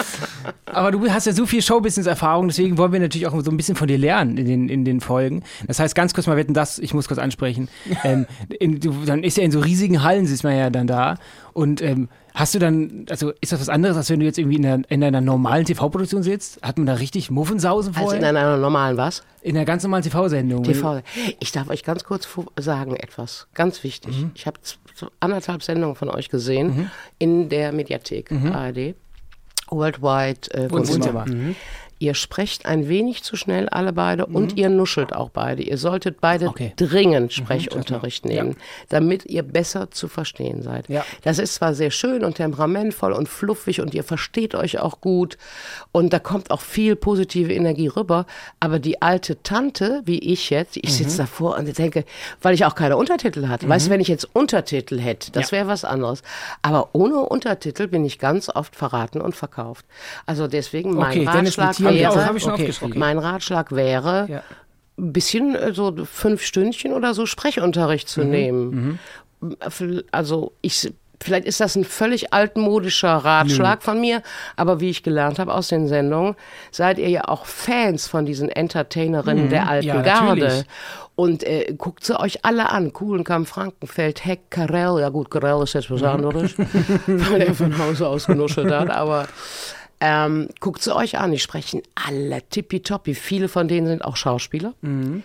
Aber 0.67 0.93
du 0.93 1.11
hast 1.11 1.27
ja 1.27 1.33
so 1.33 1.47
viel 1.47 1.63
Showbusiness-Erfahrung, 1.63 2.49
deswegen 2.49 2.77
wollen 2.77 2.93
wir 2.93 3.01
natürlich 3.01 3.27
auch 3.27 3.41
so 3.43 3.51
ein 3.51 3.57
bisschen 3.57 3.77
von 3.77 3.89
dir 3.89 3.99
lernen 3.99 4.37
in 4.37 4.47
den, 4.47 4.69
in 4.69 4.85
den 4.85 5.01
Folgen. 5.01 5.43
Das 5.67 5.79
heißt, 5.79 5.95
ganz 5.95 6.13
kurz 6.13 6.27
mal 6.27 6.37
wetten, 6.37 6.55
das, 6.55 6.79
ich 6.79 6.93
muss 6.93 7.09
kurz 7.09 7.19
ansprechen. 7.19 7.69
Ähm, 8.05 8.27
in, 8.59 8.81
du, 8.81 9.05
dann 9.07 9.25
ist 9.25 9.37
ja 9.37 9.43
in 9.45 9.51
so 9.51 9.61
riesigen 9.61 10.03
Hallen, 10.03 10.27
sitzt 10.27 10.45
man 10.45 10.57
ja 10.57 10.71
dann 10.71 10.87
da. 10.87 11.17
Und 11.53 11.81
ähm, 11.81 12.09
hast 12.37 12.55
du 12.55 12.59
dann, 12.59 13.07
also 13.11 13.33
ist 13.41 13.51
das 13.53 13.61
was 13.61 13.69
anderes, 13.69 13.97
als 13.97 14.11
wenn 14.11 14.21
du 14.21 14.27
jetzt 14.27 14.39
irgendwie 14.39 14.57
in, 14.57 14.63
der, 14.63 14.83
in 14.89 15.03
einer 15.03 15.21
normalen 15.21 15.65
TV-Produktion 15.65 16.23
sitzt? 16.23 16.63
Hat 16.63 16.77
man 16.77 16.87
da 16.87 16.95
richtig 16.95 17.31
Muffensausen 17.31 17.95
Also 17.97 18.11
vorher? 18.11 18.21
in 18.21 18.37
einer 18.37 18.57
normalen 18.59 18.97
was? 18.97 19.23
in 19.41 19.57
einer 19.57 19.65
ganz 19.65 19.83
normalen 19.85 20.03
TV-Sendung. 20.03 20.65
TV. 20.65 21.03
Ich 21.39 21.53
darf 21.53 21.71
euch 21.71 21.85
ganz 21.85 22.03
kurz 22.05 22.29
sagen 22.59 22.97
etwas, 22.97 23.47
ganz 23.55 23.85
wichtig. 23.85 24.19
Mhm. 24.19 24.33
Ich 24.35 24.47
habe 24.47 24.59
anderthalb 25.21 25.63
Sendungen 25.63 25.95
von 25.95 26.11
euch 26.11 26.29
gesehen 26.29 26.91
in 27.19 27.49
der 27.49 27.73
Mediathek 27.73 28.31
ARD. 28.33 28.95
Worldwide 29.69 30.53
äh, 30.53 30.71
Wohnzimmer. 30.71 31.27
Wohnzimmer. 31.27 31.55
Ihr 31.99 32.15
sprecht 32.15 32.67
ein 32.67 32.89
wenig 32.89 33.23
zu 33.23 33.37
schnell 33.37 33.69
alle 33.71 33.93
beide 33.93 34.27
und 34.27 34.57
ihr 34.59 34.69
nuschelt 34.69 35.15
auch 35.15 35.31
beide. 35.31 35.63
Ihr 35.63 35.79
solltet 35.79 36.21
beide 36.21 36.49
Okay. 36.49 36.73
dringend 36.77 37.33
Sprechunterricht 37.33 38.25
Ja. 38.27 38.43
nehmen, 38.45 38.57
damit 38.91 39.25
ihr 39.27 39.43
besser 39.43 39.91
zu 39.91 40.07
verstehen 40.09 40.63
seid. 40.63 40.89
Ja. 40.91 41.05
Das 41.23 41.39
ist 41.39 41.55
zwar 41.55 41.73
sehr 41.75 41.91
schön 41.91 42.23
und 42.25 42.35
temperamentvoll 42.37 43.13
und 43.13 43.29
fluffig 43.29 43.81
und 43.81 43.95
ihr 43.95 44.05
versteht 44.05 44.55
euch 44.55 44.79
auch 44.79 45.01
gut 45.01 45.39
und 45.93 46.13
da 46.13 46.19
kommt 46.19 46.51
auch 46.51 46.61
viel 46.61 46.97
positive 46.97 47.53
Energie 47.55 47.89
rüber, 47.89 48.27
aber 48.61 48.79
die 48.79 49.01
alte 49.01 49.43
Tante, 49.43 50.03
wie 50.05 50.19
ich 50.19 50.51
jetzt, 50.51 50.77
ich 50.77 50.93
sitze 50.95 51.17
davor 51.19 51.57
und 51.57 51.79
denke, 51.79 52.05
weil 52.43 52.55
ich 52.55 52.65
auch 52.67 52.75
keine 52.75 52.97
Untertitel 52.99 53.49
hatte. 53.49 53.69
Weißt 53.69 53.87
du, 53.87 53.91
wenn 53.91 54.01
ich 54.01 54.09
jetzt 54.09 54.29
Untertitel 54.35 54.99
hätte, 54.99 55.33
das 55.33 55.51
wäre 55.51 55.67
was 55.67 55.85
anderes. 55.85 56.23
Aber 56.61 56.91
ohne 56.93 57.17
Untertitel 57.21 57.87
bin 57.87 58.05
ich 58.05 58.19
ganz 58.19 58.51
oft 58.55 58.77
verraten 58.77 59.21
und 59.21 59.35
verkauft. 59.35 59.87
Also 60.27 60.47
deswegen 60.47 60.95
mein 60.95 61.11
Okay, 61.19 61.25
Ratschlag 61.27 61.75
wir 61.95 62.01
wäre, 62.01 62.13
auch. 62.13 62.17
Hab 62.17 62.37
ich 62.37 62.43
schon 62.43 62.53
okay, 62.53 62.63
aufgeschrieben. 62.63 62.99
mein 62.99 63.19
Ratschlag 63.19 63.73
wäre, 63.73 64.27
Ja. 64.31 64.43
ein 64.99 65.13
bisschen 65.13 65.55
äh, 65.55 65.73
so 65.73 65.95
fünf 66.05 66.43
Stündchen 66.43 66.93
oder 66.93 67.15
so 67.15 67.27
Sprechunterricht 67.27 68.07
Mhm. 68.09 68.11
zu 68.11 68.25
nehmen. 68.25 68.99
Also 70.13 70.53
ich 70.63 70.93
vielleicht 71.19 71.47
ist 71.47 71.61
das 71.61 71.77
ein 71.77 71.85
völlig 71.85 72.35
altmodischer 72.35 73.09
Ratschlag 73.17 73.83
von 73.83 73.99
mir, 74.01 74.23
aber 74.55 74.81
wie 74.81 74.91
ich 74.91 75.03
gelernt 75.03 75.39
habe 75.39 75.55
aus 75.55 75.69
den 75.69 75.89
Sendungen, 75.89 76.37
seid 76.71 76.99
ihr 76.99 77.09
ja 77.09 77.23
auch 77.27 77.47
Fans 77.47 78.07
von 78.07 78.27
diesen 78.27 78.51
Entertainerinnen 78.51 79.49
der 79.49 79.67
alten 79.67 79.89
Mhm. 79.89 79.95
Ja, 79.95 80.03
Garde. 80.03 80.41
natürlich. 80.43 80.65
Und 81.15 81.43
äh, 81.45 81.75
guckt 81.79 82.05
sie 82.05 82.21
euch 82.21 82.45
alle 82.45 82.69
an. 82.71 82.93
Kuhlenkamp, 82.93 83.49
Frankenfeld, 83.49 84.27
Heck, 84.27 84.51
Karel. 84.51 85.01
Ja 85.01 85.09
gut, 85.09 85.31
Karel 85.31 85.63
ist 85.63 85.73
jetzt 85.73 85.91
was 85.91 86.03
Mhm. 86.03 86.07
anderes, 86.07 86.55
weil 87.07 87.41
er 87.41 87.55
von 87.55 87.77
Hause 87.79 88.07
aus 88.09 88.27
genuschelt 88.27 88.71
hat. 88.71 88.91
Aber 88.91 89.27
ähm, 90.01 90.49
guckt 90.61 90.83
sie 90.83 90.95
euch 90.95 91.19
an. 91.19 91.33
Die 91.33 91.39
sprechen 91.39 91.83
alle 91.95 92.43
tippitoppi. 92.49 93.15
Viele 93.15 93.49
von 93.49 93.69
denen 93.69 93.87
sind 93.87 94.05
auch 94.05 94.17
Schauspieler. 94.17 94.75
Mhm. 94.83 95.23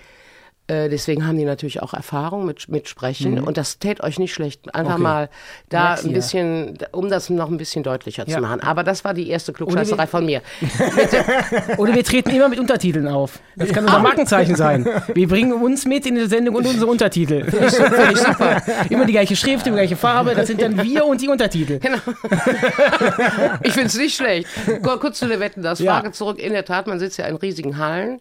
Äh, 0.71 0.89
deswegen 0.89 1.27
haben 1.27 1.37
die 1.37 1.43
natürlich 1.43 1.81
auch 1.81 1.93
Erfahrung 1.93 2.45
mit, 2.45 2.69
mit 2.69 2.87
Sprechen. 2.87 3.39
Und 3.39 3.57
das 3.57 3.79
tät 3.79 4.01
euch 4.03 4.19
nicht 4.19 4.33
schlecht. 4.33 4.73
Einfach 4.73 4.97
Mhm. 4.97 5.03
Okay. 5.05 5.13
mal 5.13 5.29
da 5.69 5.83
Merk's 5.89 6.05
ein 6.05 6.13
bisschen, 6.13 6.77
um 6.91 7.09
das 7.09 7.29
noch 7.29 7.49
ein 7.49 7.57
bisschen 7.57 7.83
deutlicher 7.83 8.25
Ja. 8.27 8.35
zu 8.35 8.41
machen. 8.41 8.61
Aber 8.61 8.83
das 8.83 9.03
war 9.03 9.13
die 9.13 9.29
erste 9.29 9.51
Klugscheißerei 9.53 10.07
von 10.07 10.25
mir. 10.25 10.41
Oder 11.77 11.93
wir 11.93 12.03
treten 12.03 12.29
immer 12.31 12.47
mit 12.47 12.59
Untertiteln 12.59 13.07
auf. 13.07 13.39
Das 13.55 13.69
kann 13.73 13.83
unser 13.85 13.99
Markenzeichen 13.99 14.55
sein. 14.55 14.87
Wir 15.13 15.27
bringen 15.27 15.53
uns 15.53 15.85
mit 15.85 16.05
in 16.05 16.15
die 16.15 16.25
Sendung 16.27 16.55
und 16.55 16.65
unsere 16.65 16.85
Untertitel. 16.89 17.43
Finde 17.51 17.67
ich 18.13 18.19
super. 18.19 18.61
Immer 18.89 19.05
die 19.05 19.11
gleiche 19.13 19.35
Schrift, 19.35 19.67
immer 19.67 19.75
die 19.77 19.81
gleiche 19.87 19.95
Farbe. 19.97 20.35
Das 20.35 20.47
sind 20.47 20.61
dann 20.61 20.81
wir 20.83 21.05
und 21.05 21.19
die 21.21 21.27
Untertitel. 21.27 21.79
Ich 23.63 23.73
finde 23.73 23.87
es 23.87 23.97
nicht 23.97 24.15
schlecht. 24.15 24.47
Kur- 24.83 24.99
Kurz 24.99 25.19
zu 25.19 25.27
der 25.27 25.39
Wetten, 25.39 25.61
das 25.63 25.79
Ja. 25.79 25.93
Frage 25.95 26.11
zurück. 26.11 26.39
In 26.39 26.53
der 26.53 26.65
Tat, 26.65 26.87
man 26.87 26.99
sitzt 26.99 27.17
ja 27.17 27.25
in 27.25 27.35
riesigen 27.35 27.77
Hallen. 27.77 28.19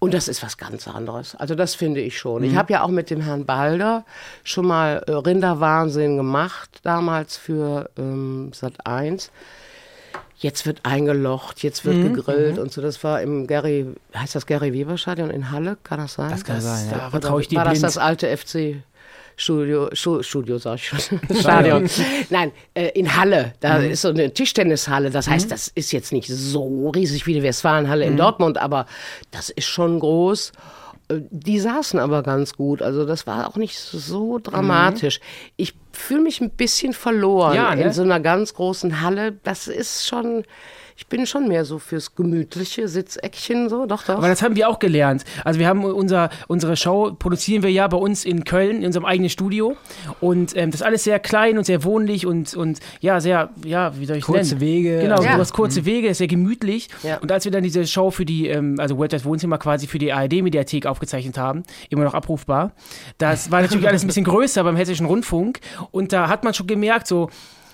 Und 0.00 0.14
das 0.14 0.26
ist 0.28 0.42
was 0.42 0.56
ganz 0.56 0.88
anderes. 0.88 1.36
Also 1.36 1.54
das 1.54 1.74
finde 1.76 2.00
ich 2.00 2.18
schon. 2.18 2.42
Mhm. 2.42 2.48
Ich 2.48 2.56
habe 2.56 2.72
ja 2.72 2.82
auch 2.82 2.88
mit 2.88 3.10
dem 3.10 3.20
Herrn 3.20 3.44
Balder 3.46 4.04
schon 4.44 4.66
mal 4.66 5.04
äh, 5.06 5.12
Rinderwahnsinn 5.12 6.16
gemacht, 6.16 6.80
damals 6.82 7.36
für 7.36 7.90
ähm, 7.98 8.50
Sat 8.54 8.86
1. 8.86 9.30
Jetzt 10.38 10.64
wird 10.64 10.80
eingelocht, 10.86 11.62
jetzt 11.62 11.84
wird 11.84 11.96
Mhm. 11.96 12.14
gegrillt 12.14 12.58
und 12.58 12.72
so. 12.72 12.80
Das 12.80 13.04
war 13.04 13.20
im 13.20 13.46
Gary, 13.46 13.88
heißt 14.16 14.34
das 14.34 14.46
Gary 14.46 14.72
Weber 14.72 14.96
Stadion 14.96 15.28
in 15.28 15.50
Halle? 15.50 15.76
Kann 15.84 15.98
das 15.98 16.14
sein? 16.14 16.30
Das 16.30 16.44
kann 16.44 16.62
sein, 16.62 16.88
ja. 16.90 16.96
Da 16.96 17.10
vertraue 17.10 17.42
ich 17.42 17.48
dir 17.48 17.56
War 17.58 17.64
das 17.66 17.72
blind. 17.74 17.84
das 17.84 17.98
alte 17.98 18.34
FC 18.34 18.82
Studio, 19.40 19.88
Studio 20.22 20.58
sag 20.58 20.76
ich 20.76 20.88
schon, 20.88 20.98
Stadion. 21.34 21.88
Nein, 22.28 22.52
äh, 22.74 22.88
in 22.90 23.16
Halle, 23.16 23.54
da 23.60 23.78
Mhm. 23.78 23.90
ist 23.92 24.02
so 24.02 24.08
eine 24.08 24.32
Tischtennishalle. 24.34 25.10
Das 25.10 25.28
heißt, 25.28 25.50
das 25.50 25.68
ist 25.68 25.92
jetzt 25.92 26.12
nicht 26.12 26.28
so 26.28 26.90
riesig 26.90 27.26
wie 27.26 27.34
die 27.34 27.42
Westfalenhalle 27.42 28.04
Mhm. 28.04 28.10
in 28.12 28.16
Dortmund, 28.18 28.58
aber 28.58 28.86
das 29.30 29.48
ist 29.48 29.66
schon 29.66 29.98
groß. 30.00 30.52
Äh, 31.08 31.20
Die 31.30 31.58
saßen 31.58 31.98
aber 31.98 32.22
ganz 32.22 32.54
gut, 32.54 32.82
also 32.82 33.06
das 33.06 33.26
war 33.26 33.48
auch 33.48 33.56
nicht 33.56 33.78
so 33.78 34.38
dramatisch. 34.38 35.20
Ich 35.56 35.74
fühle 35.92 36.20
mich 36.22 36.40
ein 36.40 36.50
bisschen 36.50 36.92
verloren 36.92 37.50
Mhm. 37.52 37.56
Ja, 37.56 37.74
ne? 37.74 37.82
in 37.84 37.92
so 37.92 38.02
einer 38.02 38.20
ganz 38.20 38.52
großen 38.54 39.00
Halle. 39.00 39.32
Das 39.42 39.66
ist 39.68 40.06
schon, 40.06 40.44
ich 41.00 41.06
bin 41.06 41.26
schon 41.26 41.48
mehr 41.48 41.64
so 41.64 41.78
fürs 41.78 42.14
gemütliche 42.14 42.86
Sitzeckchen, 42.86 43.70
so, 43.70 43.86
doch, 43.86 44.02
doch. 44.04 44.16
Aber 44.18 44.28
das 44.28 44.42
haben 44.42 44.54
wir 44.54 44.68
auch 44.68 44.78
gelernt. 44.78 45.24
Also 45.44 45.58
wir 45.58 45.66
haben 45.66 45.82
unser, 45.82 46.28
unsere 46.46 46.76
Show 46.76 47.16
produzieren 47.18 47.62
wir 47.62 47.70
ja 47.70 47.88
bei 47.88 47.96
uns 47.96 48.26
in 48.26 48.44
Köln, 48.44 48.80
in 48.80 48.84
unserem 48.84 49.06
eigenen 49.06 49.30
Studio. 49.30 49.78
Und 50.20 50.54
ähm, 50.58 50.70
das 50.70 50.82
ist 50.82 50.86
alles 50.86 51.02
sehr 51.04 51.18
klein 51.18 51.56
und 51.56 51.64
sehr 51.64 51.84
wohnlich 51.84 52.26
und, 52.26 52.52
und 52.54 52.80
ja, 53.00 53.18
sehr, 53.18 53.48
ja, 53.64 53.98
wie 53.98 54.04
soll 54.04 54.18
ich 54.18 54.24
Kurze 54.24 54.56
nennen? 54.56 54.60
Wege. 54.60 54.98
Genau, 55.00 55.22
Ja. 55.22 55.36
du 55.36 55.40
hast 55.40 55.54
kurze 55.54 55.86
Wege, 55.86 56.08
ist 56.08 56.18
sehr 56.18 56.26
gemütlich. 56.26 56.88
Ja. 57.02 57.16
Und 57.16 57.32
als 57.32 57.46
wir 57.46 57.50
dann 57.52 57.62
diese 57.62 57.86
Show 57.86 58.10
für 58.10 58.26
die, 58.26 58.48
ähm, 58.48 58.74
also 58.78 58.98
World 58.98 59.14
das 59.14 59.24
Wohnzimmer 59.24 59.56
quasi 59.56 59.86
für 59.86 59.98
die 59.98 60.12
ARD-Mediathek 60.12 60.84
aufgezeichnet 60.84 61.38
haben, 61.38 61.62
immer 61.88 62.04
noch 62.04 62.12
abrufbar, 62.12 62.72
das 63.16 63.50
war 63.50 63.62
natürlich 63.62 63.88
alles 63.88 64.04
ein 64.04 64.06
bisschen 64.08 64.24
größer 64.24 64.62
beim 64.64 64.76
Hessischen 64.76 65.06
Rundfunk. 65.06 65.60
Und 65.92 66.12
da 66.12 66.28
hat 66.28 66.44
man 66.44 66.52
schon 66.52 66.66
gemerkt, 66.66 67.06
so, 67.06 67.30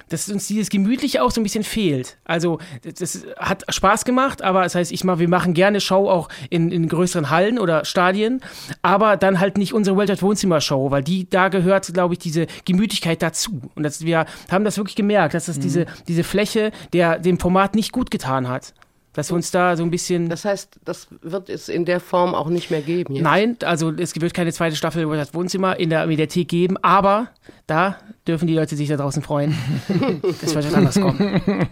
dass 0.09 0.29
uns 0.29 0.47
dieses 0.47 0.71
Gemütliche 0.71 1.23
auch 1.23 1.31
so 1.31 1.41
ein 1.41 1.45
bisschen 1.45 1.65
fehlt. 1.65 2.19
Also 2.25 2.59
das 2.99 3.25
hat 3.39 3.65
Spaß 3.69 4.05
gemacht, 4.05 4.43
aber 4.43 4.63
das 4.63 4.75
heißt, 4.75 4.93
ich 4.93 5.05
mal, 5.05 5.19
wir 5.19 5.29
machen 5.29 5.55
gerne 5.55 5.81
Show 5.81 6.09
auch 6.09 6.29
in, 6.51 6.71
in 6.71 6.89
größeren 6.89 7.31
Hallen 7.31 7.59
oder 7.59 7.85
Stadien, 7.85 8.41
aber 8.83 9.17
dann 9.17 9.41
halt 9.41 9.59
nicht 9.59 9.73
unsere 9.73 9.97
World 9.97 10.23
Wohnzimmer 10.23 10.61
Show, 10.61 10.91
weil 10.91 11.03
die 11.03 11.29
da 11.29 11.49
gehört, 11.49 11.93
glaube 11.93 12.15
ich, 12.15 12.19
diese 12.19 12.47
Gemütlichkeit 12.65 13.23
dazu. 13.23 13.63
Und 13.75 13.83
das, 13.83 14.05
wir 14.05 14.27
haben 14.51 14.65
das 14.65 14.77
wirklich 14.77 14.97
gemerkt, 14.97 15.35
dass 15.35 15.47
das 15.47 15.59
diese, 15.59 15.87
diese 16.09 16.25
Fläche 16.25 16.71
der 16.93 17.19
dem 17.19 17.39
Format 17.39 17.75
nicht 17.75 17.93
gut 17.93 18.11
getan 18.11 18.49
hat. 18.49 18.75
Dass 19.17 19.31
wir 19.31 19.37
uns 19.37 19.51
da 19.51 19.79
so 19.79 19.83
ein 19.83 19.91
bisschen. 19.91 20.29
das 20.29 20.45
heißt, 20.45 20.79
das 20.85 21.09
wird 21.23 21.49
es 21.49 21.71
in 21.71 21.87
der 21.87 22.01
Form 22.01 22.35
auch 22.35 22.49
nicht 22.49 22.71
mehr 22.71 22.83
geben. 22.83 23.15
Jetzt. 23.15 23.25
Nein, 23.25 23.57
also 23.65 23.91
es 23.91 24.15
wird 24.21 24.35
keine 24.35 24.53
zweite 24.53 24.77
Staffel 24.77 25.03
über 25.03 25.17
das 25.17 25.33
Wohnzimmer 25.33 25.81
in 25.81 25.89
der 25.89 26.07
Mediathek 26.07 26.47
geben, 26.47 26.77
aber 26.83 27.29
da 27.67 27.97
dürfen 28.29 28.47
die 28.47 28.55
Leute 28.55 28.77
sich 28.77 28.91
da 28.91 28.97
draußen 28.99 29.23
freuen. 29.23 29.57
Es 30.43 30.55
wird 30.55 30.67
was 30.67 30.75
anderes 30.75 31.01
kommen. 31.01 31.69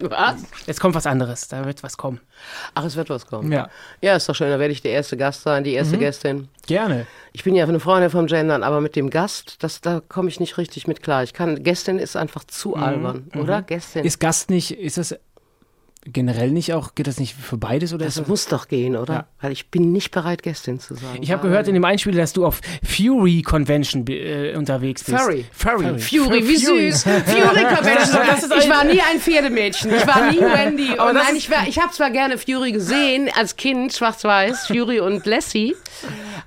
Was? 0.00 0.42
Es 0.66 0.80
kommt 0.80 0.96
was 0.96 1.06
anderes, 1.06 1.46
da 1.46 1.64
wird 1.64 1.82
was 1.84 1.96
kommen. 1.96 2.20
Ach, 2.74 2.84
es 2.84 2.96
wird 2.96 3.10
was 3.10 3.26
kommen. 3.26 3.52
Ja. 3.52 3.70
Ja, 4.00 4.16
ist 4.16 4.28
doch 4.28 4.34
schön. 4.34 4.50
Da 4.50 4.58
werde 4.58 4.72
ich 4.72 4.82
der 4.82 4.92
erste 4.92 5.16
Gast 5.16 5.42
sein, 5.42 5.62
die 5.62 5.74
erste 5.74 5.98
Gästin. 5.98 6.48
Gerne. 6.66 7.06
Ich 7.32 7.44
bin 7.44 7.54
ja 7.54 7.64
eine 7.64 7.78
Freundin 7.78 8.10
vom 8.10 8.26
Gendern, 8.26 8.64
aber 8.64 8.80
mit 8.80 8.96
dem 8.96 9.08
Gast, 9.10 9.62
das, 9.62 9.80
da 9.80 10.00
komme 10.00 10.28
ich 10.28 10.40
nicht 10.40 10.58
richtig 10.58 10.88
mit 10.88 11.02
klar. 11.02 11.22
Ich 11.22 11.32
kann, 11.32 11.62
Gästin 11.62 12.00
ist 12.00 12.16
einfach 12.16 12.42
zu 12.44 12.74
albern, 12.74 13.30
oder? 13.36 13.62
Gästin. 13.62 14.04
Ist 14.04 14.18
Gast 14.18 14.50
nicht, 14.50 14.72
ist 14.72 14.98
das 14.98 15.16
generell 16.12 16.50
nicht 16.50 16.72
auch, 16.72 16.94
geht 16.94 17.06
das 17.06 17.18
nicht 17.20 17.34
für 17.34 17.56
beides 17.56 17.92
oder 17.92 18.04
das 18.04 18.14
ist 18.16 18.20
das, 18.22 18.28
muss 18.28 18.46
doch 18.46 18.68
gehen, 18.68 18.96
oder? 18.96 19.12
Ja. 19.14 19.26
Weil 19.40 19.52
ich 19.52 19.68
bin 19.70 19.92
nicht 19.92 20.10
bereit, 20.10 20.42
Gästin 20.42 20.80
zu 20.80 20.94
sein. 20.94 21.18
Ich 21.20 21.30
habe 21.30 21.46
gehört 21.48 21.68
in 21.68 21.74
dem 21.74 21.84
Einspieler, 21.84 22.16
dass 22.18 22.32
du 22.32 22.44
auf 22.46 22.60
Fury 22.84 23.42
Convention 23.42 24.04
äh, 24.08 24.54
unterwegs 24.56 25.04
bist. 25.04 25.18
Furry. 25.18 25.44
Furry. 25.52 25.98
Fury, 25.98 26.48
wie 26.48 26.56
süß. 26.56 27.02
Fury 27.02 27.64
Convention. 27.74 28.20
Das 28.26 28.42
ist 28.42 28.52
ich 28.58 28.68
war 28.68 28.84
nie 28.84 29.00
ein 29.00 29.20
Pferdemädchen. 29.20 29.94
Ich 29.94 30.06
war 30.06 30.30
nie 30.30 30.40
Wendy. 30.40 30.88
Das 30.96 31.12
nein, 31.14 31.36
ich, 31.36 31.50
war- 31.50 31.66
ich 31.68 31.78
habe 31.78 31.92
zwar 31.92 32.10
gerne 32.10 32.38
Fury 32.38 32.72
gesehen, 32.72 33.28
als 33.36 33.56
Kind, 33.56 33.92
schwarz-weiß, 33.92 34.66
Fury 34.66 35.00
und 35.00 35.24
Lassie. 35.26 35.74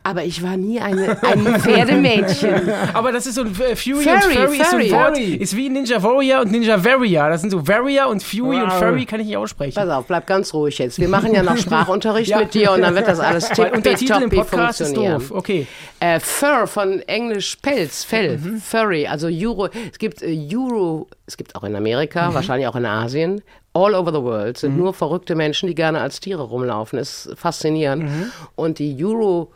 Aber 0.04 0.24
ich 0.24 0.42
war 0.42 0.58
nie 0.58 0.80
eine, 0.80 1.22
ein 1.24 1.60
Pferdemädchen. 1.62 2.70
Aber 2.94 3.12
das 3.12 3.28
ist 3.28 3.36
so 3.36 3.42
ein 3.42 3.48
äh, 3.62 3.76
Fury, 3.76 4.04
Furry, 4.04 4.16
und 4.16 4.34
Furry 4.34 4.58
ist 4.58 4.72
so 4.72 4.78
ein 4.78 4.82
Furry. 4.84 4.92
Wort. 4.92 5.18
Furry. 5.18 5.34
Ist 5.36 5.56
wie 5.56 5.70
Ninja 5.70 6.02
Warrior 6.02 6.42
und 6.42 6.52
Ninja 6.52 6.84
Warrior. 6.84 7.30
Das 7.30 7.42
sind 7.42 7.52
so 7.52 7.68
Warrior 7.68 8.08
und 8.08 8.24
Fury 8.24 8.58
und 8.62 8.72
Wow. 8.72 8.80
Furry 8.80 9.06
kann 9.06 9.20
ich 9.20 9.28
nicht 9.28 9.38
aussprechen. 9.38 9.76
Pass 9.76 9.90
auf, 9.90 10.06
bleib 10.08 10.26
ganz 10.28 10.54
ruhig 10.54 10.78
jetzt. 10.80 11.00
Wir 11.00 11.08
machen 11.08 11.34
ja 11.34 11.44
noch 11.44 11.58
Sprachunterricht 11.62 12.36
mit 12.36 12.54
dir 12.54 12.72
und 12.72 12.82
dann 12.82 12.96
wird 12.96 13.08
das 13.08 13.20
alles 13.20 13.50
Weil 13.58 13.72
Untertitel 13.74 14.22
im 14.24 14.30
Podcast 14.30 14.82
ist 14.82 14.88
funktionieren. 14.88 15.20
doof. 15.20 15.32
Okay. 15.32 15.68
Äh, 16.00 16.20
Fur 16.20 16.66
von 16.68 17.00
Englisch 17.02 17.58
Pelz, 17.62 18.04
Fell, 18.04 18.40
Furry, 18.64 19.06
also 19.08 19.28
Euro. 19.32 19.68
Es 19.92 20.00
gibt 20.00 20.22
äh, 20.24 20.48
Euro, 20.56 21.08
es 21.28 21.38
gibt 21.38 21.56
auch 21.56 21.64
in 21.64 21.76
Amerika, 21.76 22.34
wahrscheinlich 22.34 22.68
auch 22.68 22.76
in 22.76 22.86
Asien. 22.86 23.42
All 23.74 23.96
over 23.96 24.12
the 24.12 24.22
world 24.22 24.58
sind 24.58 24.76
nur 24.78 24.94
verrückte 24.94 25.34
Menschen, 25.36 25.68
die 25.68 25.76
gerne 25.76 26.02
als 26.02 26.20
Tiere 26.20 26.42
rumlaufen. 26.42 27.00
Das 27.00 27.26
ist 27.28 27.40
faszinierend. 27.40 28.10
Und 28.56 28.80
die 28.80 28.98
Euro 29.02 29.52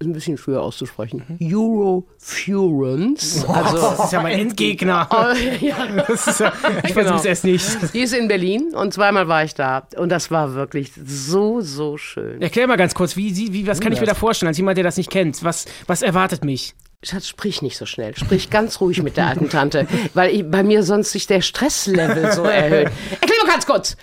ist 0.00 0.06
ein 0.06 0.12
bisschen 0.12 0.38
schwer 0.38 0.62
auszusprechen. 0.62 1.24
Eurofurence. 1.42 3.44
Das 3.44 3.48
Also 3.48 4.04
ist 4.04 4.12
ja 4.12 4.22
mein 4.22 4.38
Endgegner. 4.38 5.08
Oh, 5.10 5.34
ja, 5.64 5.74
Das 6.06 6.26
ist 6.28 6.40
ja, 6.40 6.52
ich 6.84 6.92
versuch's 6.92 7.24
erst 7.24 7.44
nicht. 7.44 7.94
die 7.94 8.00
ist 8.00 8.14
in 8.14 8.28
Berlin 8.28 8.74
und 8.74 8.94
zweimal 8.94 9.26
war 9.26 9.42
ich 9.42 9.54
da. 9.54 9.88
Und 9.96 10.10
das 10.10 10.30
war 10.30 10.54
wirklich 10.54 10.92
so, 11.04 11.60
so 11.62 11.96
schön. 11.96 12.40
Erklär 12.40 12.68
mal 12.68 12.76
ganz 12.76 12.94
kurz, 12.94 13.16
wie, 13.16 13.36
wie, 13.52 13.66
was 13.66 13.80
kann 13.80 13.92
ich 13.92 14.00
mir 14.00 14.06
da 14.06 14.14
vorstellen, 14.14 14.48
als 14.48 14.56
jemand, 14.58 14.76
der 14.76 14.84
das 14.84 14.96
nicht 14.96 15.10
kennt? 15.10 15.42
Was, 15.42 15.64
was 15.88 16.02
erwartet 16.02 16.44
mich? 16.44 16.74
Schatz, 17.04 17.28
sprich 17.28 17.62
nicht 17.62 17.76
so 17.76 17.86
schnell. 17.86 18.16
Sprich 18.16 18.50
ganz 18.50 18.80
ruhig 18.80 19.04
mit 19.04 19.16
der 19.16 19.28
alten 19.28 19.48
Tante, 19.48 19.86
weil 20.14 20.34
ich, 20.34 20.50
bei 20.50 20.64
mir 20.64 20.82
sonst 20.82 21.12
sich 21.12 21.28
der 21.28 21.42
Stresslevel 21.42 22.32
so 22.32 22.42
erhöht. 22.42 22.90
Erklär 23.20 23.38
mal 23.44 23.52
ganz 23.52 23.66
kurz. 23.66 23.96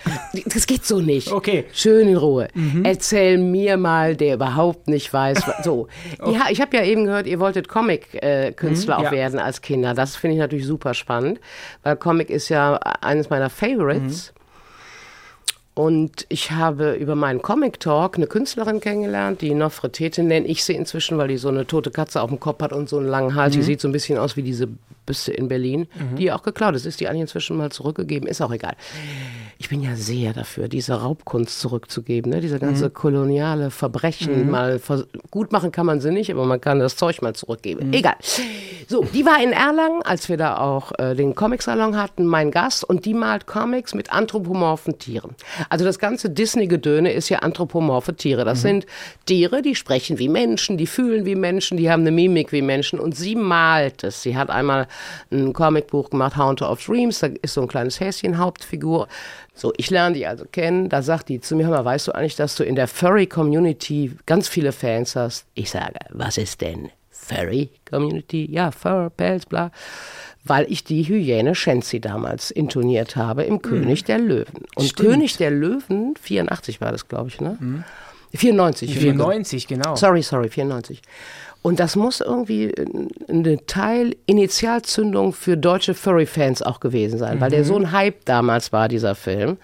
Das 0.46 0.66
geht 0.66 0.86
so 0.86 1.02
nicht. 1.02 1.30
Okay. 1.30 1.66
Schön 1.74 2.08
in 2.08 2.16
Ruhe. 2.16 2.48
Erzähl 2.84 3.38
mir 3.38 3.76
mal, 3.76 4.16
der 4.16 4.36
überhaupt 4.36 4.88
nicht 4.88 5.12
weiß. 5.12 5.44
So. 5.62 5.90
Ja, 6.26 6.46
ich 6.50 6.62
habe 6.62 6.78
ja 6.78 6.86
eben 6.86 7.04
gehört, 7.04 7.28
ihr 7.28 7.42
wolltet 7.42 7.68
Comic-Künstler 7.68 9.00
auch 9.00 9.04
ja. 9.04 9.12
werden 9.12 9.40
als 9.40 9.62
Kinder. 9.62 9.94
Das 9.94 10.16
finde 10.16 10.36
ich 10.36 10.40
natürlich 10.40 10.66
super 10.66 10.94
spannend, 10.94 11.42
weil 11.84 11.98
Comic 11.98 12.30
ist 12.30 12.48
ja 12.48 12.76
eines 12.76 13.30
meiner 13.30 13.50
Favorites. 13.50 14.34
Und 15.76 16.26
ich 16.30 16.52
habe 16.52 16.94
über 16.94 17.16
meinen 17.16 17.42
Comic 17.42 17.82
Talk 17.82 18.16
eine 18.16 18.28
Künstlerin 18.28 18.80
kennengelernt, 18.80 19.42
die 19.42 19.54
Nofretete 19.54 20.24
nenne 20.24 20.48
ich 20.48 20.64
sie 20.64 20.74
inzwischen, 20.74 21.18
weil 21.18 21.28
die 21.28 21.38
so 21.38 21.50
eine 21.50 21.68
tote 21.68 21.92
Katze 21.92 22.22
auf 22.22 22.30
dem 22.30 22.40
Kopf 22.40 22.62
hat 22.62 22.72
und 22.72 22.88
so 22.88 22.98
einen 22.98 23.10
langen 23.10 23.36
Hals. 23.36 23.54
Die 23.54 23.62
sieht 23.62 23.82
so 23.82 23.90
ein 23.90 23.92
bisschen 23.92 24.18
aus 24.18 24.38
wie 24.38 24.42
diese 24.42 24.70
Büste 25.06 25.32
in 25.32 25.48
Berlin, 25.48 25.88
die 26.18 26.32
auch 26.32 26.44
geklaut 26.44 26.76
ist. 26.76 26.86
Ist 26.86 27.00
die 27.00 27.08
eigentlich 27.08 27.22
inzwischen 27.22 27.58
mal 27.58 27.72
zurückgegeben? 27.72 28.28
Ist 28.28 28.42
auch 28.42 28.52
egal. 28.52 28.76
Ich 29.58 29.70
bin 29.70 29.82
ja 29.82 29.96
sehr 29.96 30.34
dafür, 30.34 30.68
diese 30.68 30.96
Raubkunst 30.96 31.60
zurückzugeben, 31.62 32.32
ne? 32.32 32.42
diese 32.42 32.60
ganze 32.60 32.90
koloniale 32.90 33.72
Verbrechen 33.72 34.52
mal 34.52 34.80
vers- 34.80 35.08
gut 35.32 35.54
machen 35.54 35.72
kann 35.72 35.86
man 35.86 36.02
sie 36.02 36.12
nicht, 36.12 36.30
aber 36.30 36.46
man 36.46 36.60
kann 36.60 36.80
das 36.80 36.98
Zeug 36.98 37.22
mal 37.22 37.34
zurückgeben. 37.34 37.94
Egal. 37.94 38.16
So, 38.88 39.04
die 39.04 39.26
war 39.26 39.42
in 39.42 39.54
Erlangen, 39.54 40.02
als 40.04 40.28
wir 40.30 40.36
da 40.38 40.58
auch 40.58 40.92
äh, 41.00 41.16
den 41.16 41.36
Comic-Salon 41.36 41.96
hatten, 41.98 42.26
mein 42.26 42.52
Gast 42.52 42.84
und 42.84 43.06
die 43.06 43.14
malt 43.14 43.48
Comics 43.48 43.94
mit 43.96 44.12
anthropomorphen 44.12 45.00
Tieren. 45.00 45.36
Also 45.70 45.86
das 45.86 46.00
ganze 46.00 46.30
Disney-Gedöne 46.30 47.12
ist 47.14 47.30
ja 47.30 47.40
anthropomorphe 47.40 48.14
Tiere. 48.16 48.44
Das 48.46 48.62
sind 48.62 48.86
Tiere, 49.26 49.62
die 49.62 49.76
sprechen 49.76 50.20
wie 50.20 50.28
Menschen, 50.30 50.78
die 50.78 50.86
fühlen 50.88 51.26
wie 51.26 51.36
Menschen, 51.36 51.78
die 51.78 51.90
haben 51.90 52.02
eine 52.02 52.12
Mimik 52.12 52.52
wie 52.52 52.62
Menschen 52.62 53.00
und 53.00 53.16
sie 53.16 53.36
malt 53.36 54.04
es. 54.04 54.22
Sie 54.22 54.36
hat 54.38 54.50
einmal 54.50 54.88
ein 55.32 55.54
Comicbuch 55.54 56.10
gemacht, 56.10 56.38
Haunter 56.38 56.72
of 56.72 56.84
Dreams, 56.84 57.20
da 57.20 57.28
ist 57.42 57.54
so 57.54 57.62
ein 57.62 57.68
kleines 57.68 58.00
Häschen 58.00 58.38
Hauptfigur. 58.38 59.08
So, 59.54 59.74
ich 59.78 59.90
lerne 59.90 60.16
die 60.16 60.28
also 60.28 60.46
kennen, 60.46 60.90
da 60.90 61.02
sagt 61.02 61.30
die 61.30 61.40
zu 61.40 61.56
mir, 61.56 61.66
hör 61.66 61.72
mal, 61.72 61.86
weißt 61.86 62.08
du 62.08 62.12
eigentlich, 62.14 62.36
dass 62.36 62.56
du 62.56 62.64
in 62.64 62.76
der 62.76 62.88
Furry-Community 62.88 64.18
ganz 64.26 64.48
viele 64.48 64.72
Fans 64.72 65.16
hast? 65.16 65.46
Ich 65.54 65.70
sage, 65.72 66.00
was 66.10 66.38
ist 66.38 66.62
denn 66.62 66.90
Furry-Community? 67.10 68.50
Ja, 68.52 68.72
Fur, 68.72 69.12
Pelz, 69.16 69.46
bla. 69.46 69.72
Weil 70.44 70.72
ich 70.72 70.84
die 70.84 71.04
Hyäne 71.04 71.56
Shenzi 71.56 72.00
damals 72.00 72.52
intoniert 72.52 73.16
habe 73.16 73.44
im 73.44 73.62
König 73.62 74.04
der 74.04 74.20
Löwen. 74.20 74.66
Und 74.76 74.90
Stimmt. 74.90 75.10
König 75.10 75.38
der 75.38 75.50
Löwen, 75.50 76.14
84 76.22 76.82
war 76.82 76.92
das, 76.92 77.08
glaube 77.08 77.30
ich, 77.30 77.42
ne? 77.42 77.58
94. 78.34 78.94
94, 78.94 79.68
genau. 79.68 79.96
Sorry, 79.96 80.22
sorry, 80.22 80.50
94. 80.50 81.02
Und 81.66 81.80
das 81.80 81.96
muss 81.96 82.22
irgendwie 82.22 82.72
eine 83.28 83.66
Teil 83.66 84.16
Initialzündung 84.28 85.34
für 85.34 85.58
deutsche 85.58 85.96
Furry-Fans 85.96 86.62
auch 86.62 86.80
gewesen 86.80 87.18
sein, 87.18 87.42
weil 87.42 87.50
der 87.50 87.66
so 87.66 87.76
ein 87.76 87.92
Hype 87.92 88.24
damals 88.26 88.72
war, 88.72 88.88
dieser 88.88 89.16
Film. 89.16 89.58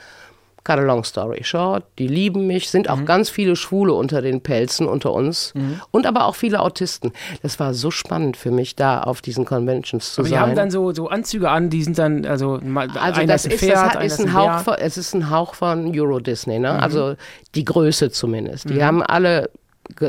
Cut 0.64 0.80
a 0.80 0.82
long 0.82 1.04
story 1.04 1.44
short, 1.44 1.84
die 2.00 2.08
lieben 2.08 2.48
mich, 2.48 2.72
sind 2.72 2.90
auch 2.90 3.06
ganz 3.06 3.30
viele 3.30 3.56
Schwule 3.56 3.94
unter 3.94 4.24
den 4.24 4.42
Pelzen 4.42 4.88
unter 4.88 5.14
uns 5.14 5.54
und 5.92 6.08
aber 6.08 6.26
auch 6.26 6.34
viele 6.34 6.62
Autisten. 6.62 7.12
Das 7.44 7.60
war 7.60 7.76
so 7.76 7.92
spannend 7.92 8.36
für 8.36 8.50
mich, 8.50 8.76
da 8.76 9.04
auf 9.04 9.22
diesen 9.22 9.46
Conventions 9.46 10.16
zu 10.16 10.22
Aber 10.22 10.28
die 10.28 10.34
sein. 10.34 10.42
haben 10.42 10.56
dann 10.56 10.72
so, 10.72 10.94
so 10.94 11.08
Anzüge 11.08 11.52
an, 11.52 11.70
die 11.70 11.84
sind 11.84 12.00
dann, 12.00 12.26
also, 12.26 12.60
Also 13.00 13.26
das 13.28 13.46
ist, 13.46 13.60
Pferd, 13.60 13.74
das 13.74 13.94
hat, 13.94 14.04
ist 14.04 14.20
ein 14.20 14.34
Hauch 14.34 14.60
von, 14.62 14.74
es 14.80 14.98
ist 14.98 15.14
ein 15.14 15.30
Hauch 15.30 15.54
von 15.54 15.96
Euro 15.96 16.20
Disney, 16.20 16.58
ne? 16.58 16.74
Mhm. 16.74 16.80
Also 16.80 17.16
die 17.54 17.66
Größe 17.66 18.10
zumindest. 18.10 18.72
Die 18.72 18.84
haben 18.84 19.04
alle 19.04 19.52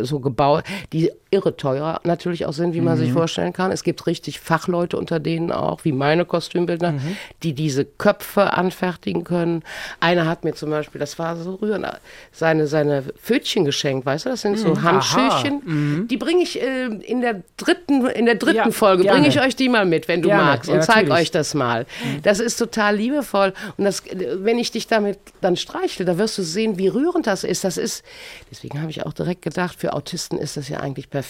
so 0.03 0.21
gebaut, 0.21 0.65
die 0.93 1.11
irre 1.33 1.57
teuer 1.57 2.01
natürlich 2.05 2.47
auch 2.47 2.53
sind, 2.53 2.75
wie 2.75 2.81
man 2.81 2.95
Mhm. 2.95 2.99
sich 3.05 3.13
vorstellen 3.13 3.53
kann. 3.53 3.73
Es 3.73 3.83
gibt 3.83 4.07
richtig 4.07 4.39
Fachleute 4.39 4.97
unter 4.99 5.19
denen 5.19 5.51
auch, 5.51 5.85
wie 5.85 5.93
meine 5.93 6.25
Kostümbildner, 6.25 6.93
Mhm. 6.93 7.17
die 7.43 7.55
diese 7.55 7.85
Köpfe 7.85 8.53
anfertigen 8.53 9.25
können. 9.25 9.63
Einer 9.99 10.27
hat 10.29 10.45
mir 10.45 10.53
zum 10.55 10.71
Beispiel, 10.71 10.99
das 10.99 11.19
war 11.19 11.37
so 11.37 11.55
rührend, 11.55 11.87
seine, 12.33 12.67
seine 12.67 13.03
Pfötchen 13.03 13.65
geschenkt, 13.65 14.05
weißt 14.07 14.27
du, 14.27 14.31
das 14.31 14.43
sind 14.43 14.59
so 14.59 14.83
Handschüchen. 14.83 16.07
Die 16.09 16.17
bringe 16.19 16.43
ich 16.43 16.61
äh, 16.61 16.85
in 16.87 17.21
der 17.23 17.43
dritten, 17.57 18.07
in 18.07 18.27
der 18.27 18.35
dritten 18.37 18.53
Mhm. 18.53 18.67
Ja, 18.67 18.71
Folge, 18.71 19.05
bringe 19.05 19.29
ich 19.29 19.41
euch 19.41 19.57
die 19.57 19.71
mal 19.71 19.87
mit, 19.87 20.09
wenn 20.09 20.21
du 20.21 20.29
Gerne, 20.29 20.45
magst 20.45 20.69
ja, 20.69 20.75
und 20.77 20.83
zeig 20.83 21.07
natürlich. 21.09 21.23
euch 21.23 21.31
das 21.31 21.55
mal. 21.55 21.87
Das 22.23 22.39
ist 22.41 22.57
total 22.57 22.97
liebevoll. 22.97 23.55
Und 23.79 23.85
das, 23.85 24.03
wenn 24.37 24.59
ich 24.59 24.71
dich 24.71 24.87
damit 24.87 25.19
dann 25.41 25.57
streichle, 25.57 26.05
da 26.05 26.19
wirst 26.19 26.37
du 26.37 26.43
sehen, 26.43 26.77
wie 26.77 26.89
rührend 26.89 27.27
das 27.27 27.43
ist. 27.45 27.65
Das 27.65 27.79
ist, 27.79 28.05
deswegen 28.51 28.81
habe 28.83 28.91
ich 28.91 29.07
auch 29.07 29.15
direkt 29.15 29.41
gedacht, 29.43 29.79
für 29.81 29.95
Autisten 29.95 30.37
ist 30.39 30.59
das 30.59 30.69
ja 30.69 30.81
eigentlich 30.81 31.09
perfekt. 31.09 31.22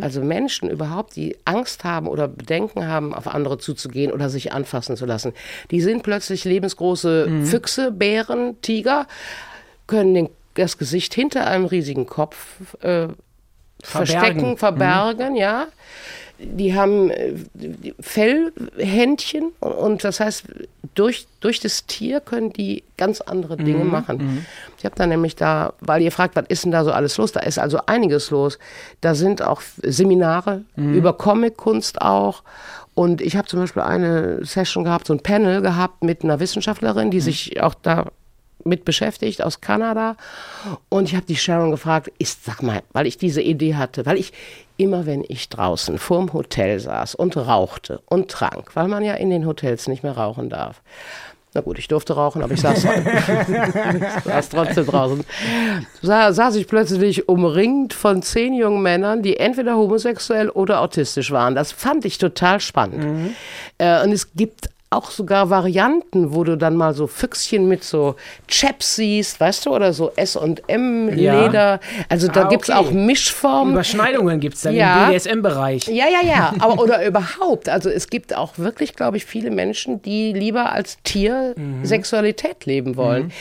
Also 0.00 0.22
Menschen 0.22 0.70
überhaupt, 0.70 1.16
die 1.16 1.36
Angst 1.44 1.84
haben 1.84 2.06
oder 2.06 2.28
Bedenken 2.28 2.86
haben, 2.86 3.14
auf 3.14 3.26
andere 3.28 3.58
zuzugehen 3.58 4.12
oder 4.12 4.28
sich 4.30 4.52
anfassen 4.52 4.96
zu 4.96 5.06
lassen, 5.06 5.32
die 5.70 5.80
sind 5.80 6.02
plötzlich 6.02 6.44
lebensgroße 6.44 7.44
Füchse, 7.44 7.90
Bären, 7.90 8.60
Tiger, 8.62 9.06
können 9.86 10.14
den, 10.14 10.28
das 10.54 10.78
Gesicht 10.78 11.14
hinter 11.14 11.46
einem 11.46 11.64
riesigen 11.64 12.06
Kopf 12.06 12.60
äh, 12.82 13.08
verstecken, 13.82 14.56
verbergen, 14.56 15.36
ja. 15.36 15.66
Die 16.40 16.74
haben 16.74 17.10
äh, 17.10 17.34
Fellhändchen 17.98 19.50
und, 19.58 19.72
und 19.72 20.04
das 20.04 20.20
heißt, 20.20 20.44
durch, 20.94 21.26
durch 21.40 21.60
das 21.60 21.86
Tier 21.86 22.20
können 22.20 22.52
die 22.52 22.84
ganz 22.96 23.20
andere 23.20 23.56
Dinge 23.56 23.84
machen. 23.84 24.46
Ich 24.78 24.84
habe 24.84 24.94
dann 24.96 25.08
nämlich 25.08 25.36
da, 25.36 25.72
weil 25.80 26.02
ihr 26.02 26.12
fragt, 26.12 26.36
was 26.36 26.46
ist 26.48 26.64
denn 26.64 26.72
da 26.72 26.84
so 26.84 26.92
alles 26.92 27.16
los? 27.18 27.32
Da 27.32 27.40
ist 27.40 27.58
also 27.58 27.80
einiges 27.86 28.30
los. 28.30 28.58
Da 29.00 29.14
sind 29.14 29.42
auch 29.42 29.62
Seminare 29.82 30.62
über 30.76 31.12
Comic-Kunst 31.12 32.00
auch. 32.02 32.42
Und 32.94 33.20
ich 33.20 33.36
habe 33.36 33.46
zum 33.46 33.60
Beispiel 33.60 33.82
eine 33.82 34.44
Session 34.44 34.82
gehabt, 34.82 35.06
so 35.06 35.14
ein 35.14 35.20
Panel 35.20 35.62
gehabt 35.62 36.02
mit 36.02 36.24
einer 36.24 36.40
Wissenschaftlerin, 36.40 37.12
die 37.12 37.20
sich 37.20 37.62
auch 37.62 37.74
da 37.74 38.06
mit 38.64 38.84
beschäftigt 38.84 39.42
aus 39.42 39.60
Kanada. 39.60 40.16
Und 40.88 41.08
ich 41.08 41.14
habe 41.14 41.26
die 41.26 41.36
Sharon 41.36 41.70
gefragt, 41.70 42.10
ist, 42.18 42.44
sag 42.44 42.62
mal, 42.62 42.82
weil 42.92 43.06
ich 43.06 43.18
diese 43.18 43.42
Idee 43.42 43.76
hatte, 43.76 44.06
weil 44.06 44.16
ich 44.16 44.32
immer, 44.76 45.06
wenn 45.06 45.24
ich 45.26 45.48
draußen 45.48 45.98
vorm 45.98 46.32
Hotel 46.32 46.78
saß 46.78 47.14
und 47.14 47.36
rauchte 47.36 48.00
und 48.06 48.30
trank, 48.30 48.74
weil 48.74 48.88
man 48.88 49.04
ja 49.04 49.14
in 49.14 49.30
den 49.30 49.46
Hotels 49.46 49.88
nicht 49.88 50.02
mehr 50.02 50.16
rauchen 50.16 50.48
darf. 50.48 50.80
Na 51.54 51.62
gut, 51.62 51.78
ich 51.78 51.88
durfte 51.88 52.12
rauchen, 52.12 52.42
aber 52.42 52.52
ich 52.52 52.60
saß, 52.60 52.84
ich 52.84 54.24
saß 54.24 54.48
trotzdem 54.50 54.86
draußen. 54.86 55.24
Sa 56.02 56.32
saß 56.32 56.56
ich 56.56 56.68
plötzlich 56.68 57.28
umringt 57.28 57.94
von 57.94 58.22
zehn 58.22 58.54
jungen 58.54 58.82
Männern, 58.82 59.22
die 59.22 59.38
entweder 59.38 59.76
homosexuell 59.76 60.50
oder 60.50 60.80
autistisch 60.80 61.30
waren. 61.30 61.54
Das 61.54 61.72
fand 61.72 62.04
ich 62.04 62.18
total 62.18 62.60
spannend. 62.60 63.34
Äh, 63.78 64.04
und 64.04 64.12
es 64.12 64.34
gibt 64.34 64.68
auch 64.90 65.10
sogar 65.10 65.50
Varianten, 65.50 66.32
wo 66.34 66.44
du 66.44 66.56
dann 66.56 66.74
mal 66.74 66.94
so 66.94 67.06
Füchschen 67.06 67.68
mit 67.68 67.84
so 67.84 68.16
Chaps 68.46 68.96
siehst, 68.96 69.38
weißt 69.38 69.66
du, 69.66 69.74
oder 69.74 69.92
so 69.92 70.12
S&M-Leder. 70.16 71.80
Also 72.08 72.28
da 72.28 72.44
Ah, 72.44 72.48
gibt's 72.48 72.70
okay. 72.70 72.78
auch 72.78 72.90
Mischformen. 72.90 73.74
Überschneidungen 73.74 74.40
gibt 74.40 74.56
es 74.56 74.62
dann 74.62 74.74
Ja. 74.74 75.04
im 75.04 75.12
BDSM-Bereich. 75.12 75.88
Ja, 75.88 76.06
ja, 76.08 76.26
ja, 76.26 76.54
aber 76.60 76.82
oder 76.82 77.04
überhaupt. 77.06 77.68
Also 77.68 77.90
es 77.90 78.08
gibt 78.08 78.34
auch 78.34 78.58
wirklich, 78.58 78.94
glaube 78.96 79.16
ich, 79.16 79.24
viele 79.26 79.50
Menschen, 79.50 80.00
die 80.02 80.32
lieber 80.32 80.72
als 80.72 80.98
Tier 81.04 81.54
Mhm. 81.56 81.84
Sexualität 81.84 82.64
leben 82.66 82.96
wollen. 82.96 83.32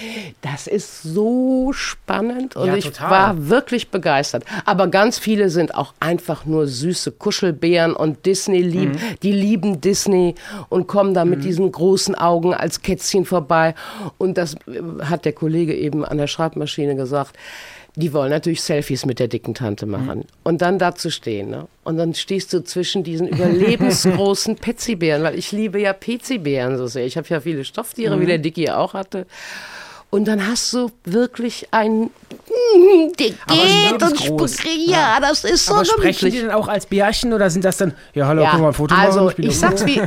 Das 0.41 0.67
ist 0.67 1.03
so 1.03 1.71
spannend 1.73 2.55
und 2.55 2.67
Ja, 2.67 2.75
ich 2.75 2.86
total. 2.86 3.10
war 3.10 3.47
wirklich 3.49 3.89
begeistert. 3.89 4.43
Aber 4.65 4.88
ganz 4.88 5.19
viele 5.19 5.49
sind 5.49 5.75
auch 5.75 5.93
einfach 5.99 6.45
nur 6.45 6.67
süße 6.67 7.12
Kuschelbären 7.13 7.93
und 7.95 8.25
Disney 8.25 8.62
lieben. 8.62 8.93
Mhm. 8.93 9.19
Die 9.23 9.31
lieben 9.31 9.81
Disney 9.81 10.36
und 10.69 10.88
kommen 10.88 11.13
da 11.13 11.25
mit 11.38 11.45
diesen 11.45 11.71
großen 11.71 12.15
Augen 12.15 12.54
als 12.54 12.82
Kätzchen 12.82 13.26
vorbei. 13.26 13.76
Und 14.17 14.38
das 14.38 14.56
äh, 14.67 14.82
hat 15.04 15.26
der 15.26 15.34
Kollege 15.34 15.76
eben 15.76 16.04
an 16.06 16.17
der 16.17 16.28
Schreibmaschine 16.28 16.95
gesagt. 16.95 17.36
Die 17.95 18.13
wollen 18.13 18.30
natürlich 18.30 18.62
Selfies 18.62 19.08
mit 19.08 19.17
der 19.17 19.28
dicken 19.28 19.56
Tante 19.56 19.88
machen. 19.88 20.26
Und 20.43 20.62
dann 20.62 20.78
da 20.78 20.93
zu 20.93 21.10
stehen. 21.10 21.50
Ne? 21.50 21.67
Und 21.84 21.97
dann 21.97 22.13
stehst 22.13 22.54
du 22.54 22.63
zwischen 22.63 23.04
diesen 23.04 23.28
überlebensgroßen 23.28 24.56
Petsybären, 24.62 25.23
weil 25.23 25.38
ich 25.38 25.52
liebe 25.52 25.82
ja 25.82 25.93
Petsybären 25.93 26.78
so 26.78 26.86
sehr. 26.86 27.06
Ich 27.06 27.17
habe 27.17 27.28
ja 27.28 27.39
viele 27.39 27.65
Stofftiere, 27.65 28.19
wie 28.19 28.28
der 28.28 28.38
Dicky 28.38 28.69
auch 28.69 28.93
hatte. 28.93 29.26
Und 30.09 30.25
dann 30.25 30.47
hast 30.47 30.71
du 30.71 30.89
wirklich 31.03 31.67
ein, 31.71 32.09
der 33.19 33.31
Aber 33.45 33.57
geht 33.57 34.01
und 34.41 34.49
spricht. 34.49 34.87
Ja, 34.89 35.19
das 35.19 35.43
ist 35.43 35.65
so 35.65 35.75
Aber 35.75 35.83
sprechen 35.85 36.25
die 36.27 36.31
gemütlich. 36.31 36.41
denn 36.43 36.51
auch 36.51 36.69
als 36.69 36.85
Bärchen 36.85 37.33
oder 37.33 37.49
sind 37.49 37.65
das 37.65 37.75
dann, 37.77 37.93
ja 38.13 38.25
hallo, 38.25 38.41
Ja, 38.43 38.53
wir 38.53 38.59
mal 38.59 38.67
ein 38.69 38.73
Foto 38.73 38.95
also 38.95 39.25
machen? 39.25 39.35
ich 39.43 39.47
doch- 39.47 39.53
sag's 39.69 39.85
wie, 39.85 40.01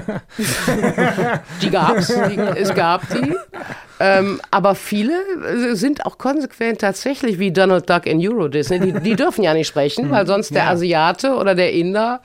die 1.62 1.70
gab's, 1.70 2.06
die, 2.08 2.38
es 2.56 2.74
gab 2.74 3.02
die, 3.10 3.34
ähm, 4.00 4.40
aber 4.50 4.74
viele 4.74 5.12
äh, 5.12 5.74
sind 5.74 6.06
auch 6.06 6.16
konsequent 6.16 6.80
tatsächlich 6.80 7.38
wie 7.38 7.52
Donald 7.52 7.88
Duck 7.90 8.06
in 8.06 8.26
Euro 8.26 8.48
Disney. 8.48 8.80
Die, 8.80 8.92
die 9.00 9.16
dürfen 9.16 9.44
ja 9.44 9.52
nicht 9.52 9.68
sprechen, 9.68 10.10
weil 10.10 10.26
sonst 10.26 10.54
der 10.54 10.68
Asiate 10.70 11.34
oder 11.34 11.54
der 11.54 11.72
Inder 11.74 12.20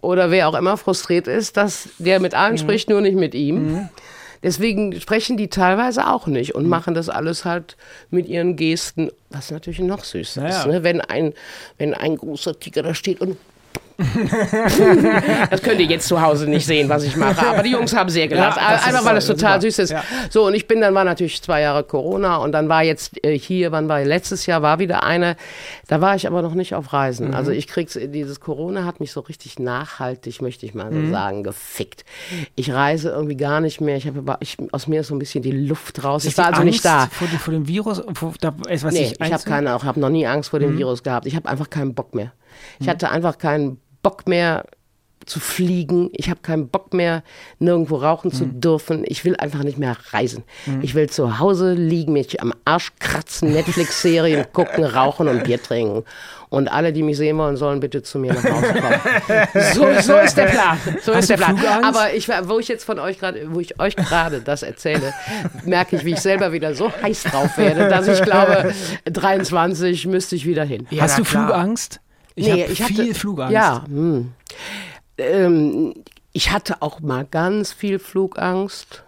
oder 0.00 0.32
wer 0.32 0.48
auch 0.48 0.54
immer 0.54 0.76
frustriert 0.76 1.28
ist, 1.28 1.56
dass 1.56 1.88
der 1.98 2.18
mit 2.18 2.34
allen 2.34 2.58
spricht, 2.58 2.88
nur 2.90 3.00
nicht 3.00 3.16
mit 3.16 3.34
ihm. 3.36 3.88
Deswegen 4.42 4.98
sprechen 4.98 5.36
die 5.36 5.48
teilweise 5.48 6.08
auch 6.08 6.26
nicht 6.26 6.54
und 6.54 6.66
machen 6.66 6.94
das 6.94 7.08
alles 7.08 7.44
halt 7.44 7.76
mit 8.10 8.26
ihren 8.26 8.56
Gesten, 8.56 9.10
was 9.28 9.50
natürlich 9.50 9.80
noch 9.80 10.04
süßer 10.04 10.42
Ja, 10.42 10.48
ist. 10.48 10.66
Ne? 10.66 10.82
Wenn, 10.82 11.00
ein, 11.00 11.34
wenn 11.76 11.92
ein 11.92 12.16
großer 12.16 12.58
Tiger 12.58 12.82
da 12.82 12.94
steht 12.94 13.20
und 13.20 13.36
das 15.50 15.62
könnt 15.62 15.80
ihr 15.80 15.86
jetzt 15.86 16.06
zu 16.08 16.20
Hause 16.20 16.48
nicht 16.48 16.66
sehen, 16.66 16.88
was 16.88 17.04
ich 17.04 17.16
mache. 17.16 17.46
Aber 17.46 17.62
die 17.62 17.70
Jungs 17.70 17.94
haben 17.94 18.08
sehr 18.10 18.28
gelacht. 18.28 18.56
Ja, 18.56 18.72
das 18.72 18.86
Einfach 18.86 19.04
weil 19.04 19.16
es 19.16 19.26
so, 19.26 19.34
total 19.34 19.60
super. 19.60 19.70
süß 19.70 19.78
ist. 19.80 19.90
Ja. 19.90 20.02
So, 20.30 20.46
und 20.46 20.54
ich 20.54 20.66
bin 20.66 20.80
dann, 20.80 20.94
war 20.94 21.04
natürlich 21.04 21.42
zwei 21.42 21.60
Jahre 21.60 21.84
Corona 21.84 22.36
und 22.36 22.52
dann 22.52 22.68
war 22.68 22.82
jetzt 22.82 23.24
äh, 23.24 23.38
hier, 23.38 23.72
wann 23.72 23.88
war 23.88 24.02
letztes 24.04 24.46
Jahr 24.46 24.62
war 24.62 24.78
wieder 24.78 25.02
eine, 25.04 25.36
da 25.88 26.00
war 26.00 26.14
ich 26.16 26.26
aber 26.26 26.42
noch 26.42 26.54
nicht 26.54 26.74
auf 26.74 26.92
Reisen. 26.92 27.28
Mhm. 27.28 27.34
Also 27.34 27.50
ich 27.52 27.66
krieg's, 27.66 27.98
dieses 28.00 28.40
Corona 28.40 28.84
hat 28.84 29.00
mich 29.00 29.12
so 29.12 29.20
richtig 29.20 29.58
nachhaltig, 29.58 30.42
möchte 30.42 30.66
ich 30.66 30.74
mal 30.74 30.90
so 30.92 30.98
Mhm. 30.98 31.10
sagen, 31.10 31.42
gefickt. 31.42 32.04
Ich 32.56 32.72
reise 32.72 33.10
irgendwie 33.10 33.36
gar 33.36 33.60
nicht 33.60 33.80
mehr. 33.80 33.96
Ich 33.96 34.06
habe 34.06 34.36
ich, 34.40 34.56
aus 34.72 34.86
mir 34.86 35.00
ist 35.00 35.08
so 35.08 35.14
ein 35.14 35.18
bisschen 35.18 35.42
die 35.42 35.50
Luft 35.52 36.04
raus. 36.04 36.24
Ist 36.24 36.32
Ich 36.32 36.38
war 36.38 36.46
also 36.48 36.62
nicht 36.62 36.84
da. 36.84 37.02
Angst 37.04 37.14
Vor, 37.14 37.28
dem- 37.28 37.38
vor 37.38 37.52
dem 37.54 37.66
Virus? 37.68 38.02
Vor, 38.14 38.34
da, 38.40 38.54
was 38.58 38.82
Nee, 38.92 39.08
sich 39.08 39.20
ich 39.20 39.32
habe 39.32 39.42
keine, 39.44 39.74
ich 39.76 39.82
habe 39.84 40.00
noch 40.00 40.08
nie 40.10 40.26
Angst 40.26 40.50
vor 40.50 40.58
dem 40.58 40.76
Virus 40.78 41.02
gehabt. 41.02 41.26
Ich 41.26 41.36
habe 41.36 41.48
einfach 41.48 41.70
keinen 41.70 41.94
Bock 41.94 42.14
mehr. 42.14 42.32
Ich 42.78 42.88
hatte 42.88 43.10
einfach 43.10 43.38
keinen 43.38 43.78
Bock 44.02 44.26
mehr 44.28 44.64
zu 45.26 45.38
fliegen. 45.38 46.10
Ich 46.12 46.28
habe 46.28 46.40
keinen 46.40 46.68
Bock 46.68 46.92
mehr, 46.92 47.22
nirgendwo 47.58 47.96
rauchen 47.96 48.32
zu 48.32 48.46
dürfen. 48.46 49.04
Ich 49.06 49.24
will 49.24 49.36
einfach 49.36 49.62
nicht 49.62 49.78
mehr 49.78 49.96
reisen. 50.10 50.44
Ich 50.82 50.94
will 50.94 51.08
zu 51.08 51.38
Hause 51.38 51.74
liegen, 51.74 52.12
mich 52.14 52.40
am 52.40 52.52
Arsch 52.64 52.92
kratzen, 52.98 53.52
Netflix-Serien 53.52 54.46
gucken, 54.52 54.84
rauchen 54.84 55.28
und 55.28 55.44
Bier 55.44 55.62
trinken. 55.62 56.04
Und 56.48 56.66
alle, 56.66 56.92
die 56.92 57.04
mich 57.04 57.16
sehen 57.16 57.38
wollen, 57.38 57.56
sollen 57.56 57.78
bitte 57.78 58.02
zu 58.02 58.18
mir 58.18 58.32
nach 58.32 58.42
Hause 58.42 58.74
kommen. 58.74 59.64
So, 59.72 60.00
so 60.00 60.18
ist 60.18 60.36
der 60.36 60.46
Plan. 60.46 60.78
So 61.00 61.12
ist 61.12 61.30
der 61.30 61.36
Plan. 61.36 61.56
Flugangst? 61.56 61.84
Aber 61.84 62.12
ich, 62.12 62.28
wo 62.28 62.58
ich 62.58 62.66
jetzt 62.66 62.84
von 62.84 62.98
euch 62.98 63.20
gerade, 63.20 63.54
wo 63.54 63.60
ich 63.60 63.78
euch 63.78 63.94
gerade 63.94 64.40
das 64.40 64.64
erzähle, 64.64 65.14
merke 65.64 65.94
ich, 65.94 66.04
wie 66.04 66.14
ich 66.14 66.20
selber 66.20 66.50
wieder 66.50 66.74
so 66.74 66.90
heiß 66.90 67.24
drauf 67.24 67.56
werde, 67.56 67.88
dass 67.88 68.08
ich 68.08 68.20
glaube, 68.22 68.72
23 69.04 70.06
müsste 70.06 70.34
ich 70.34 70.44
wieder 70.44 70.64
hin. 70.64 70.88
Hast 70.98 71.12
na 71.12 71.16
du 71.18 71.30
klar. 71.30 71.46
Flugangst? 71.46 72.00
Ich 72.40 72.46
Nee, 72.46 72.62
habe 72.62 72.72
ich 72.72 72.82
hatte- 72.82 72.94
viel 72.94 73.14
Flugangst. 73.14 73.52
Ja. 73.52 73.84
Hm. 73.86 74.32
Ähm, 75.18 75.94
ich 76.32 76.50
hatte 76.50 76.80
auch 76.80 77.00
mal 77.00 77.26
ganz 77.26 77.72
viel 77.72 77.98
Flugangst. 77.98 79.04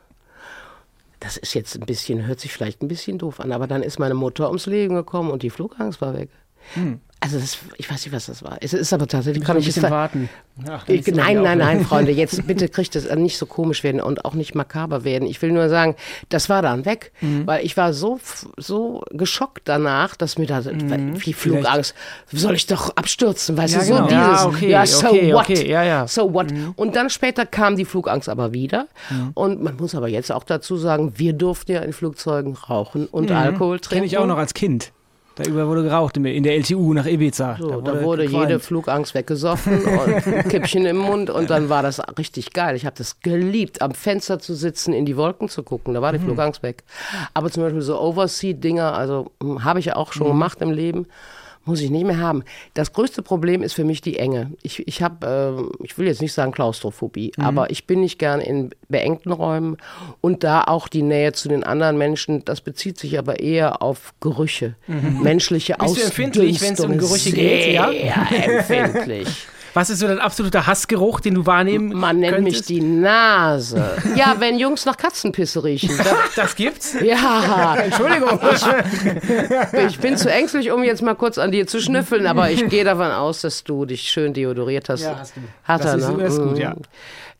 Das 1.18 1.38
ist 1.38 1.54
jetzt 1.54 1.74
ein 1.76 1.86
bisschen, 1.86 2.26
hört 2.26 2.40
sich 2.40 2.52
vielleicht 2.52 2.82
ein 2.82 2.88
bisschen 2.88 3.16
doof 3.16 3.40
an, 3.40 3.52
aber 3.52 3.66
dann 3.66 3.82
ist 3.82 3.98
meine 3.98 4.12
Mutter 4.14 4.48
ums 4.48 4.66
Leben 4.66 4.94
gekommen 4.96 5.30
und 5.30 5.42
die 5.42 5.50
Flugangst 5.50 6.00
war 6.02 6.14
weg. 6.14 6.28
Also 7.24 7.38
das, 7.38 7.56
ich 7.78 7.88
weiß 7.88 8.04
nicht, 8.04 8.12
was 8.12 8.26
das 8.26 8.42
war. 8.42 8.56
Es 8.60 8.72
ist 8.74 8.92
aber 8.92 9.06
tatsächlich, 9.06 9.44
kann 9.44 9.54
Kann 9.54 9.56
ein 9.58 9.60
ich 9.60 9.66
bisschen 9.66 9.90
warten. 9.90 10.28
Ach, 10.68 10.88
ich, 10.88 11.06
es 11.06 11.14
nein, 11.14 11.40
nein, 11.40 11.58
nein, 11.58 11.84
Freunde, 11.84 12.10
jetzt 12.22 12.44
bitte 12.48 12.68
kriegt 12.68 12.96
es 12.96 13.08
nicht 13.14 13.38
so 13.38 13.46
komisch 13.46 13.84
werden 13.84 14.00
und 14.00 14.24
auch 14.24 14.34
nicht 14.34 14.56
makaber 14.56 15.04
werden. 15.04 15.28
Ich 15.28 15.40
will 15.40 15.52
nur 15.52 15.68
sagen, 15.68 15.94
das 16.30 16.48
war 16.48 16.62
dann 16.62 16.84
weg, 16.84 17.12
Mhm. 17.20 17.46
weil 17.46 17.64
ich 17.64 17.76
war 17.76 17.92
so, 17.92 18.18
so 18.56 19.04
geschockt 19.12 19.62
danach, 19.68 20.16
dass 20.16 20.36
mir 20.36 20.46
da 20.46 20.64
wie 20.64 21.32
Flugangst, 21.32 21.94
soll 22.32 22.56
ich 22.56 22.66
doch 22.66 22.96
abstürzen, 22.96 23.56
weißt 23.56 23.74
Ja, 23.74 23.80
du, 23.80 23.86
so 23.86 23.94
genau. 23.94 24.06
dieses, 24.08 24.20
Ja, 24.42 24.46
okay, 24.46 24.70
ja, 24.70 24.86
so 24.86 25.06
okay, 25.06 25.32
what, 25.32 25.40
okay, 25.42 25.70
ja, 25.70 25.82
ja. 25.84 26.08
so 26.08 26.34
what. 26.34 26.50
Mhm. 26.50 26.72
Und 26.74 26.96
dann 26.96 27.08
später 27.08 27.46
kam 27.46 27.76
die 27.76 27.84
Flugangst 27.84 28.28
aber 28.28 28.52
wieder 28.52 28.88
und 29.34 29.62
man 29.62 29.76
muss 29.76 29.94
aber 29.94 30.08
jetzt 30.08 30.32
auch 30.32 30.42
dazu 30.42 30.76
sagen, 30.76 31.12
wir 31.18 31.34
durften 31.34 31.70
ja 31.70 31.82
in 31.82 31.92
Flugzeugen 31.92 32.56
rauchen 32.56 33.06
und 33.06 33.30
Alkohol 33.30 33.78
trinken. 33.78 33.88
Kenne 33.94 34.00
Mhm. 34.02 34.06
ich 34.06 34.18
auch 34.18 34.26
noch 34.26 34.38
als 34.38 34.54
Kind. 34.54 34.90
Da 35.34 35.44
über 35.44 35.66
wurde 35.66 35.82
geraucht 35.82 36.16
in 36.18 36.24
in 36.26 36.42
der 36.42 36.54
LTU 36.56 36.92
nach 36.92 37.06
Ibiza. 37.06 37.56
So, 37.58 37.80
da 37.80 38.02
wurde, 38.02 38.24
gequalmt. 38.26 38.48
jede 38.50 38.60
Flugangst 38.60 39.14
weggesoffen 39.14 39.80
und 39.84 40.26
ein 40.26 40.48
Kippchen 40.48 40.84
im 40.84 40.98
Mund 40.98 41.30
und 41.30 41.48
dann 41.48 41.68
war 41.70 41.82
das 41.82 42.00
richtig 42.18 42.52
geil. 42.52 42.76
Ich 42.76 42.84
habe 42.84 42.96
das 42.98 43.20
geliebt, 43.20 43.80
am 43.80 43.92
Fenster 43.94 44.38
zu 44.38 44.54
sitzen, 44.54 44.92
in 44.92 45.06
die 45.06 45.16
Wolken 45.16 45.48
zu 45.48 45.62
gucken. 45.62 45.94
Da 45.94 46.02
war 46.02 46.12
die 46.12 46.18
Mhm. 46.18 46.24
Flugangst 46.24 46.62
weg. 46.62 46.84
Aber 47.32 47.50
zum 47.50 47.62
Beispiel 47.62 47.80
so 47.80 47.98
Overseas-Dinger, 47.98 48.92
also 48.94 49.30
hm, 49.42 49.64
habe 49.64 49.78
ich 49.78 49.86
ja 49.86 49.96
auch 49.96 50.12
schon 50.12 50.26
Mhm. 50.26 50.32
gemacht 50.32 50.60
im 50.60 50.70
Leben. 50.70 51.06
Muss 51.64 51.80
ich 51.80 51.90
nicht 51.90 52.04
mehr 52.04 52.18
haben. 52.18 52.42
Das 52.74 52.92
größte 52.92 53.22
Problem 53.22 53.62
ist 53.62 53.74
für 53.74 53.84
mich 53.84 54.00
die 54.00 54.18
Enge. 54.18 54.50
Ich, 54.62 54.86
ich 54.88 55.00
habe, 55.00 55.26
ähm, 55.58 55.70
ich 55.84 55.96
will 55.96 56.06
jetzt 56.08 56.20
nicht 56.20 56.32
sagen 56.32 56.50
Klaustrophobie, 56.50 57.32
Mhm. 57.36 57.44
aber 57.44 57.70
ich 57.70 57.86
bin 57.86 58.00
nicht 58.00 58.18
gern 58.18 58.40
in 58.40 58.70
beengten 58.88 59.30
Räumen 59.30 59.76
und 60.20 60.42
da 60.42 60.64
auch 60.64 60.88
die 60.88 61.02
Nähe 61.02 61.32
zu 61.32 61.48
den 61.48 61.62
anderen 61.62 61.98
Menschen. 61.98 62.44
Das 62.44 62.60
bezieht 62.62 62.98
sich 62.98 63.16
aber 63.18 63.38
eher 63.40 63.80
auf 63.80 64.12
Gerüche, 64.20 64.74
menschliche 64.88 65.76
Bist 65.78 65.96
du 65.96 66.02
empfindlich, 66.02 66.60
wenn 66.62 66.74
es 66.74 66.80
um 66.80 66.98
Gerüche 66.98 67.30
geht, 67.32 67.72
ja? 67.74 67.90
Empfindlich. 67.92 69.28
Was 69.74 69.88
ist 69.90 70.00
so 70.00 70.06
dein 70.06 70.18
absoluter 70.18 70.66
Hassgeruch, 70.66 71.20
den 71.20 71.34
du 71.34 71.46
wahrnehmen 71.46 71.96
Man 71.98 72.18
nennt 72.18 72.42
mich 72.42 72.62
die 72.62 72.80
Nase. 72.80 73.96
Ja, 74.16 74.36
wenn 74.38 74.58
Jungs 74.58 74.84
nach 74.84 74.96
Katzenpisse 74.96 75.64
riechen. 75.64 75.96
Da, 75.96 76.04
Das 76.36 76.54
gibt's? 76.56 76.94
ja, 77.02 77.76
Entschuldigung. 77.82 78.38
Ich, 78.52 79.72
ich 79.86 79.98
bin 79.98 80.16
zu 80.16 80.30
ängstlich, 80.30 80.70
um 80.70 80.84
jetzt 80.84 81.02
mal 81.02 81.14
kurz 81.14 81.38
an 81.38 81.50
dir 81.52 81.66
zu 81.66 81.80
schnüffeln, 81.80 82.26
aber 82.26 82.50
ich 82.50 82.68
gehe 82.68 82.84
davon 82.84 83.10
aus, 83.10 83.40
dass 83.40 83.64
du 83.64 83.84
dich 83.86 84.02
schön 84.10 84.34
deodoriert 84.34 84.88
hast. 84.88 85.02
Ja, 85.02 85.16
hast 85.18 85.36
du. 85.36 85.40
Hat 85.64 85.80
Das 85.84 85.92
er, 85.92 85.98
ist- 85.98 86.08
ne? 86.16 86.22
das 86.24 86.32
ist 86.34 86.40
gut, 86.42 86.52
Mhm. 86.52 86.60
ja. 86.60 86.74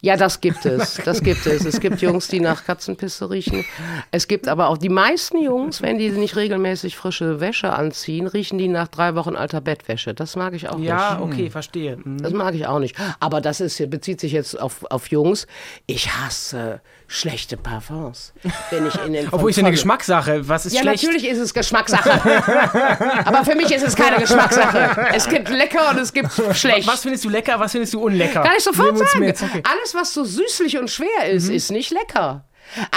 Ja, 0.05 0.17
das 0.17 0.41
gibt 0.41 0.67
es. 0.67 0.97
Das 1.05 1.23
gibt 1.23 1.47
es. 1.47 1.65
Es 1.65 1.81
gibt 1.81 2.01
Jungs, 2.01 2.29
die 2.29 2.41
nach 2.41 2.65
Katzenpisse 2.65 3.31
riechen. 3.31 3.65
Es 4.11 4.29
gibt 4.29 4.49
aber 4.49 4.69
auch 4.69 4.79
die 4.79 4.89
meisten 4.89 5.41
Jungs, 5.43 5.81
wenn 5.81 5.99
die 5.99 6.11
nicht 6.11 6.37
regelmäßig 6.37 6.97
frische 6.97 7.41
Wäsche 7.41 7.73
anziehen, 7.73 8.27
riechen 8.27 8.59
die 8.59 8.69
nach 8.69 8.89
drei 8.89 9.15
Wochen 9.15 9.37
alter 9.37 9.61
Bettwäsche. 9.61 10.13
Das 10.13 10.37
mag 10.37 10.55
ich 10.55 10.69
auch 10.69 10.79
nicht. 10.79 10.89
Ja, 10.89 11.21
okay, 11.21 11.51
verstehe. 11.51 11.97
Mhm. 11.97 12.19
Das 12.19 12.33
mag 12.33 12.55
ich 12.55 12.67
auch 12.67 12.79
nicht. 12.79 12.97
Aber 13.21 13.41
das 13.41 13.61
ist, 13.61 13.79
bezieht 13.91 14.21
sich 14.21 14.33
jetzt 14.33 14.61
auf, 14.61 14.85
auf 14.91 15.09
Jungs. 15.09 15.47
Ich 15.87 16.13
hasse 16.13 16.81
schlechte 17.13 17.57
Parfums. 17.57 18.33
Wenn 18.71 18.87
ich 18.87 18.95
in 19.05 19.13
den 19.13 19.29
Obwohl 19.33 19.51
ist 19.51 19.57
ja 19.57 19.63
eine 19.63 19.71
Geschmackssache. 19.71 20.49
Was 20.49 20.67
ist 20.67 20.73
ja, 20.73 20.81
schlecht? 20.83 21.03
natürlich 21.05 21.29
ist 21.29 21.39
es 21.39 21.53
Geschmackssache. 21.55 22.11
Aber 23.27 23.45
für 23.45 23.55
mich 23.55 23.71
ist 23.71 23.83
es 23.83 23.95
keine 23.95 24.17
Geschmackssache. 24.19 25.09
Es 25.15 25.29
gibt 25.29 25.49
lecker 25.51 25.91
und 25.91 25.99
es 25.99 26.13
gibt 26.13 26.31
schlecht. 26.55 26.87
Was 26.89 27.03
findest 27.03 27.25
du 27.25 27.29
lecker, 27.29 27.61
was 27.61 27.73
findest 27.73 27.95
du 27.95 28.01
unlecker? 28.01 28.43
Kann 28.43 28.55
ich 28.57 28.65
sofort 28.65 28.97
sagen. 28.97 29.25
okay. 29.31 29.63
Alles, 29.71 29.95
was 29.95 30.15
so 30.15 30.25
süßlich 30.25 30.79
und 30.79 30.91
schwer 30.91 31.31
ist, 31.31 31.49
Mhm. 31.49 31.55
ist 31.55 31.71
nicht 31.71 31.91
lecker. 31.91 32.45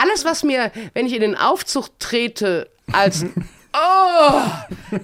Alles, 0.02 0.24
was 0.24 0.44
mir, 0.44 0.72
wenn 0.94 1.06
ich 1.06 1.14
in 1.14 1.22
den 1.22 1.36
Aufzug 1.36 2.00
trete, 2.00 2.70
als 2.94 3.26
oh 3.76 4.42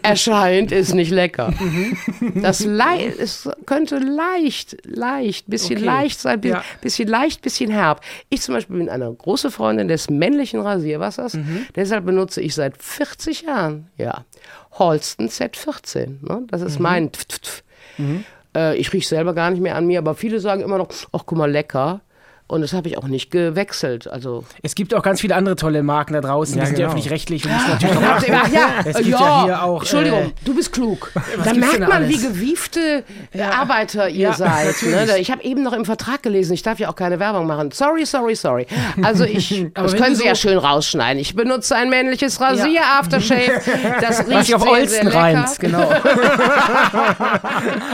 erscheint, 0.04 0.72
ist 0.72 0.94
nicht 0.94 1.12
lecker. 1.12 1.52
Mhm. 1.60 2.42
Das 2.42 2.64
lei 2.64 3.06
es 3.20 3.50
könnte 3.66 3.98
leicht, 3.98 4.78
leicht, 4.86 5.48
bisschen 5.48 5.78
Okay. 5.78 5.86
leicht 5.86 6.20
sein, 6.20 6.42
bi- 6.42 6.50
Ja. 6.50 6.64
bisschen 6.82 7.08
leicht, 7.08 7.42
bisschen 7.42 7.72
herb. 7.72 8.02
Ich 8.30 8.42
zum 8.42 8.56
Beispiel 8.56 8.78
bin 8.78 8.90
eine 8.90 9.12
große 9.14 9.52
Freundin 9.52 9.88
des 9.88 10.10
männlichen 10.10 10.62
Rasierwassers. 10.62 11.34
Mhm. 11.36 11.66
Deshalb 11.76 12.06
benutze 12.06 12.42
ich 12.42 12.56
seit 12.56 12.82
40 12.82 13.42
Jahren, 13.44 13.88
ja, 13.98 14.24
Holsten 14.80 15.28
Z14. 15.30 16.18
Ne? 16.22 16.44
Das 16.50 16.62
Mhm. 16.62 16.68
ist 16.68 16.80
mein. 16.80 17.10
Pf, 17.12 17.26
pf, 17.28 17.40
pf. 17.42 17.64
Äh, 18.56 18.78
ich 18.78 18.92
rieche 18.94 19.08
selber 19.08 19.34
gar 19.34 19.50
nicht 19.52 19.62
mehr 19.62 19.76
an 19.76 19.86
mir, 19.88 20.00
aber 20.00 20.16
viele 20.16 20.40
sagen 20.40 20.62
immer 20.62 20.78
noch, 20.78 20.90
ach 21.12 21.24
guck 21.26 21.38
mal, 21.38 21.50
lecker. 21.52 22.02
Und 22.52 22.60
das 22.60 22.74
habe 22.74 22.90
ich 22.90 22.98
auch 22.98 23.08
nicht 23.08 23.32
gewechselt. 23.32 24.10
Also 24.10 24.44
Es 24.62 24.76
gibt 24.76 24.94
auch 24.94 25.04
ganz 25.04 25.22
viele 25.22 25.36
andere 25.36 25.56
tolle 25.56 25.84
Marken 25.84 26.12
da 26.16 26.20
draußen. 26.20 26.56
Ja, 26.58 26.64
die 26.64 26.68
sind 26.68 26.80
ja 26.80 26.88
genau. 26.88 26.90
öffentlich-rechtlich 26.90 27.46
und 27.46 27.54
müssen 27.54 27.70
natürlich 27.70 27.96
drauf 27.96 28.10
achten. 28.10 28.34
Ach 28.36 28.48
ja, 28.50 28.68
Es 28.86 28.98
gibt 28.98 29.08
ja, 29.08 29.20
ja 29.20 29.44
hier 29.46 29.64
auch, 29.64 29.80
Entschuldigung, 29.80 30.20
äh, 30.20 30.32
du 30.44 30.54
bist 30.54 30.74
klug. 30.74 31.12
Da 31.46 31.54
merkt 31.54 31.80
man, 31.80 31.92
alles? 31.94 32.10
wie 32.10 32.18
gewiefte 32.28 33.06
Arbeiter 33.40 34.10
ihr 34.10 34.20
Ja, 34.30 34.34
seid. 34.34 34.76
Ne? 34.84 35.08
Ich 35.20 35.32
habe 35.32 35.42
eben 35.44 35.64
noch 35.64 35.72
im 35.72 35.86
Vertrag 35.86 36.24
gelesen, 36.24 36.52
ich 36.54 36.62
darf 36.62 36.78
ja 36.78 36.90
auch 36.90 36.96
keine 36.98 37.20
Werbung 37.20 37.48
machen. 37.48 37.72
Sorry, 37.72 38.06
sorry, 38.06 38.36
sorry. 38.36 38.68
Also 39.02 39.24
ich, 39.24 39.68
das 39.74 39.96
können 39.96 40.16
Sie 40.16 40.24
so- 40.24 40.28
ja 40.28 40.36
schön 40.36 40.58
rausschneiden. 40.58 41.22
Ich 41.22 41.34
benutze 41.38 41.74
ein 41.78 41.90
männliches 41.90 42.42
Rasier-Aftershave. 42.42 43.62
Das 44.02 44.20
riecht 44.28 44.30
Was 44.32 44.46
sich 44.48 44.56
auf 44.56 44.64
sehr, 44.64 44.72
Olsten 44.74 44.90
sehr 44.96 45.04
lecker. 45.06 45.18
reimt, 45.20 45.60
genau. 45.60 45.90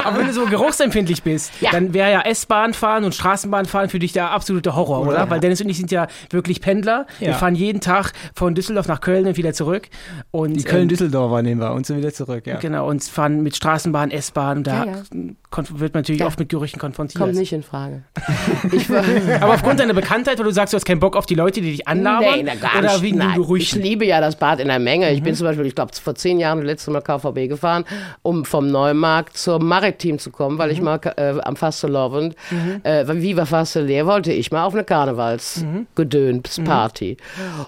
Aber 0.04 0.18
wenn 0.20 0.28
du 0.28 0.34
so 0.34 0.46
geruchsempfindlich 0.46 1.24
bist, 1.24 1.52
Ja. 1.62 1.72
dann 1.72 1.94
wäre 1.94 2.12
ja 2.12 2.22
S-Bahn 2.22 2.74
fahren 2.74 3.04
und 3.04 3.14
Straßenbahn 3.14 3.66
fahren 3.66 3.90
für 3.90 4.00
dich 4.00 4.14
der 4.14 4.34
absolute 4.48 4.76
Horror, 4.76 5.06
oder? 5.06 5.30
Weil 5.30 5.42
Dennis 5.42 5.60
und 5.62 5.68
ich 5.70 5.76
sind 5.78 5.92
ja 5.92 6.08
wirklich 6.30 6.62
Pendler. 6.62 7.06
Wir 7.20 7.30
Ja. 7.30 7.34
fahren 7.34 7.54
jeden 7.56 7.82
Tag 7.82 8.14
von 8.34 8.56
Düsseldorf 8.56 8.88
nach 8.88 9.02
Köln 9.02 9.28
und 9.28 9.36
wieder 9.36 9.52
zurück. 9.52 9.90
Und, 10.32 10.54
Die 10.54 10.60
ähm, 10.62 10.66
Köln-Düsseldorfer 10.66 11.42
nehmen 11.42 11.60
wir 11.60 11.74
und 11.74 11.86
sind 11.86 11.98
wieder 11.98 12.14
zurück, 12.14 12.48
ja. 12.48 12.58
Genau, 12.60 12.88
und 12.88 13.04
fahren 13.04 13.44
mit 13.44 13.58
Straßenbahn, 13.58 14.10
S-Bahn 14.10 14.60
und 14.60 14.68
da 14.68 14.86
Ja, 14.86 14.92
ja. 14.92 14.94
wird 15.12 15.94
man 15.94 16.02
natürlich 16.02 16.22
Ja. 16.22 16.28
oft 16.28 16.40
mit 16.40 16.48
Gerüchen 16.48 16.80
konfrontiert. 16.80 17.22
Kommt 17.22 17.36
nicht 17.36 17.52
in 17.52 17.62
Frage. 17.64 18.04
Ich 18.72 18.90
war, 18.90 19.04
Aber 19.42 19.54
aufgrund 19.56 19.80
deiner 19.82 19.94
Bekanntheit, 19.94 20.38
weil 20.38 20.46
du 20.46 20.52
sagst, 20.52 20.74
du 20.74 20.76
hast 20.78 20.86
keinen 20.86 21.00
Bock 21.02 21.18
auf 21.18 21.26
die 21.26 21.36
Leute, 21.36 21.60
die 21.62 21.72
dich 21.72 21.88
anlabern? 21.88 22.28
Nee, 22.38 22.44
na, 22.46 22.56
gar 22.56 22.80
oder 22.80 22.94
nicht. 22.94 23.02
wegen 23.02 23.18
Nein, 23.18 23.42
ich 23.58 23.76
liebe 23.76 24.06
ja 24.06 24.22
das 24.22 24.38
Bad 24.38 24.60
in 24.62 24.68
der 24.70 24.80
Menge. 24.80 25.12
Ich 25.12 25.22
bin 25.24 25.34
Mhm. 25.34 25.38
zum 25.38 25.48
Beispiel, 25.48 25.66
ich 25.66 25.76
glaube, 25.76 25.92
vor 26.02 26.16
zehn 26.16 26.40
Jahren 26.40 26.60
das 26.60 26.66
letzte 26.68 26.92
Mal 26.92 27.02
KVB 27.02 27.48
gefahren, 27.50 27.84
um 28.22 28.46
vom 28.46 28.72
Neumarkt 28.72 29.38
zur 29.38 29.60
Maritim 29.62 30.20
zu 30.20 30.32
kommen, 30.32 30.56
Mhm. 30.56 30.60
weil 30.60 30.72
ich 30.72 30.82
mal 30.82 31.00
äh, 31.18 31.40
am 31.42 31.56
Fastelovend, 31.56 32.36
äh, 32.84 33.06
Viva 33.08 33.46
Fasteler, 33.46 34.06
wollte 34.06 34.27
ich 34.34 34.52
mal 34.52 34.64
auf 34.66 34.74
eine 34.74 34.84
Mhm. 34.84 34.86
Karnevalsgedöns-Party. 34.86 37.18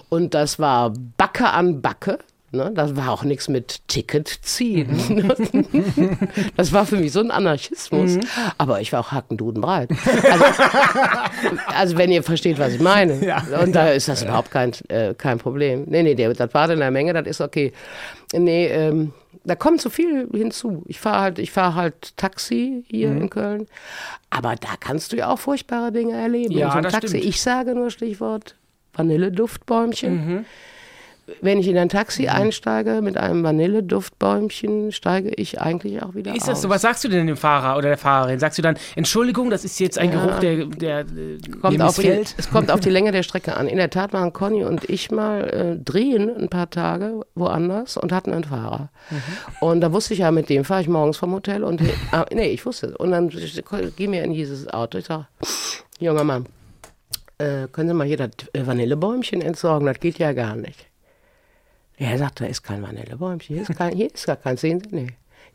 Und 0.08 0.34
das 0.34 0.58
war 0.58 0.92
Backe 1.16 1.48
an 1.50 1.80
Backe. 1.82 2.18
Ne? 2.52 2.72
Das 2.74 2.96
war 2.96 3.10
auch 3.10 3.22
nichts 3.22 3.48
mit 3.48 3.86
Ticket 3.86 4.28
ziehen. 4.42 4.90
Mhm. 5.08 6.18
das 6.56 6.72
war 6.72 6.84
für 6.84 6.96
mich 6.96 7.12
so 7.12 7.20
ein 7.20 7.30
Anarchismus. 7.30 8.16
Mhm. 8.16 8.20
Aber 8.58 8.80
ich 8.80 8.92
war 8.92 9.00
auch 9.00 9.12
hackendudenbreit. 9.12 9.90
Also, 10.30 10.44
also, 11.66 11.98
wenn 11.98 12.10
ihr 12.10 12.22
versteht, 12.22 12.58
was 12.58 12.74
ich 12.74 12.80
meine. 12.80 13.24
Ja. 13.24 13.44
Und 13.62 13.74
da 13.74 13.90
ist 13.90 14.08
das 14.08 14.22
überhaupt 14.22 14.50
kein, 14.50 14.72
äh, 14.88 15.14
kein 15.14 15.38
Problem. 15.38 15.84
Nee, 15.86 16.02
nee, 16.02 16.14
das 16.14 16.54
war 16.54 16.68
in 16.70 16.80
der 16.80 16.90
Menge, 16.90 17.12
das 17.12 17.26
ist 17.26 17.40
okay. 17.40 17.72
Nee, 18.32 18.66
ähm, 18.66 19.12
da 19.44 19.54
kommt 19.54 19.80
so 19.80 19.90
viel 19.90 20.28
hinzu. 20.32 20.82
Ich 20.86 21.00
fahre 21.00 21.20
halt, 21.20 21.38
ich 21.38 21.50
fahre 21.50 21.74
halt 21.76 22.16
Taxi 22.16 22.84
hier 22.88 23.10
mhm. 23.10 23.22
in 23.22 23.30
Köln. 23.30 23.66
Aber 24.28 24.56
da 24.56 24.70
kannst 24.78 25.12
du 25.12 25.16
ja 25.16 25.28
auch 25.28 25.38
furchtbare 25.38 25.92
Dinge 25.92 26.14
erleben. 26.14 26.52
Ja, 26.52 26.72
so 26.72 26.80
das 26.80 26.92
Taxi. 26.92 27.08
Stimmt. 27.08 27.24
Ich 27.24 27.40
sage 27.40 27.74
nur 27.74 27.90
Stichwort 27.90 28.56
Vanilleduftbäumchen. 28.94 30.46
Wenn 31.40 31.58
ich 31.58 31.68
in 31.68 31.78
ein 31.78 31.88
Taxi 31.88 32.22
mhm. 32.22 32.28
einsteige 32.28 33.00
mit 33.02 33.16
einem 33.16 33.42
Vanilleduftbäumchen, 33.42 34.92
steige 34.92 35.30
ich 35.30 35.60
eigentlich 35.60 36.02
auch 36.02 36.14
wieder 36.14 36.34
Ist 36.34 36.48
das 36.48 36.56
aus. 36.56 36.62
so? 36.62 36.68
Was 36.68 36.82
sagst 36.82 37.04
du 37.04 37.08
denn 37.08 37.26
dem 37.26 37.36
Fahrer 37.36 37.76
oder 37.76 37.88
der 37.88 37.98
Fahrerin? 37.98 38.38
Sagst 38.38 38.58
du 38.58 38.62
dann, 38.62 38.76
Entschuldigung, 38.96 39.50
das 39.50 39.64
ist 39.64 39.78
jetzt 39.80 39.98
ein 39.98 40.12
ja. 40.12 40.24
Geruch, 40.24 40.38
der, 40.40 40.64
der 40.64 41.04
kommt 41.60 41.80
auf 41.80 41.98
die, 41.98 42.08
Es 42.08 42.50
kommt 42.50 42.70
auf 42.70 42.80
die 42.80 42.90
Länge 42.90 43.12
der 43.12 43.22
Strecke 43.22 43.56
an. 43.56 43.66
In 43.66 43.76
der 43.76 43.90
Tat 43.90 44.12
waren 44.12 44.32
Conny 44.32 44.64
und 44.64 44.88
ich 44.88 45.10
mal 45.10 45.48
äh, 45.48 45.76
drehen 45.82 46.34
ein 46.36 46.48
paar 46.48 46.70
Tage 46.70 47.20
woanders 47.34 47.96
und 47.96 48.12
hatten 48.12 48.32
einen 48.32 48.44
Fahrer. 48.44 48.90
Mhm. 49.10 49.16
Und 49.60 49.80
da 49.80 49.92
wusste 49.92 50.14
ich 50.14 50.20
ja, 50.20 50.30
mit 50.30 50.48
dem 50.48 50.64
fahre 50.64 50.82
ich 50.82 50.88
morgens 50.88 51.16
vom 51.16 51.32
Hotel 51.32 51.64
und 51.64 51.80
ah, 52.12 52.26
nee, 52.32 52.48
ich 52.48 52.64
wusste. 52.66 52.96
Und 52.98 53.10
dann 53.12 53.28
gehen 53.28 54.12
wir 54.12 54.24
in 54.24 54.32
dieses 54.32 54.68
Auto. 54.68 54.98
Ich 54.98 55.06
sage, 55.06 55.26
junger 55.98 56.24
Mann, 56.24 56.46
äh, 57.38 57.68
können 57.72 57.88
Sie 57.88 57.94
mal 57.94 58.06
hier 58.06 58.16
das 58.16 58.30
Vanillebäumchen 58.54 59.40
entsorgen? 59.40 59.86
Das 59.86 59.98
geht 59.98 60.18
ja 60.18 60.32
gar 60.32 60.56
nicht. 60.56 60.89
Er 62.00 62.16
sagt, 62.16 62.40
da 62.40 62.46
ist 62.46 62.62
kein 62.62 62.82
Vanillebäumchen, 62.82 63.56
hier 63.56 63.68
ist, 63.68 63.76
kein, 63.76 63.94
hier 63.94 64.12
ist 64.12 64.26
gar 64.26 64.36
kein 64.36 64.56
Sehen. 64.56 64.82
Nee. 64.90 65.08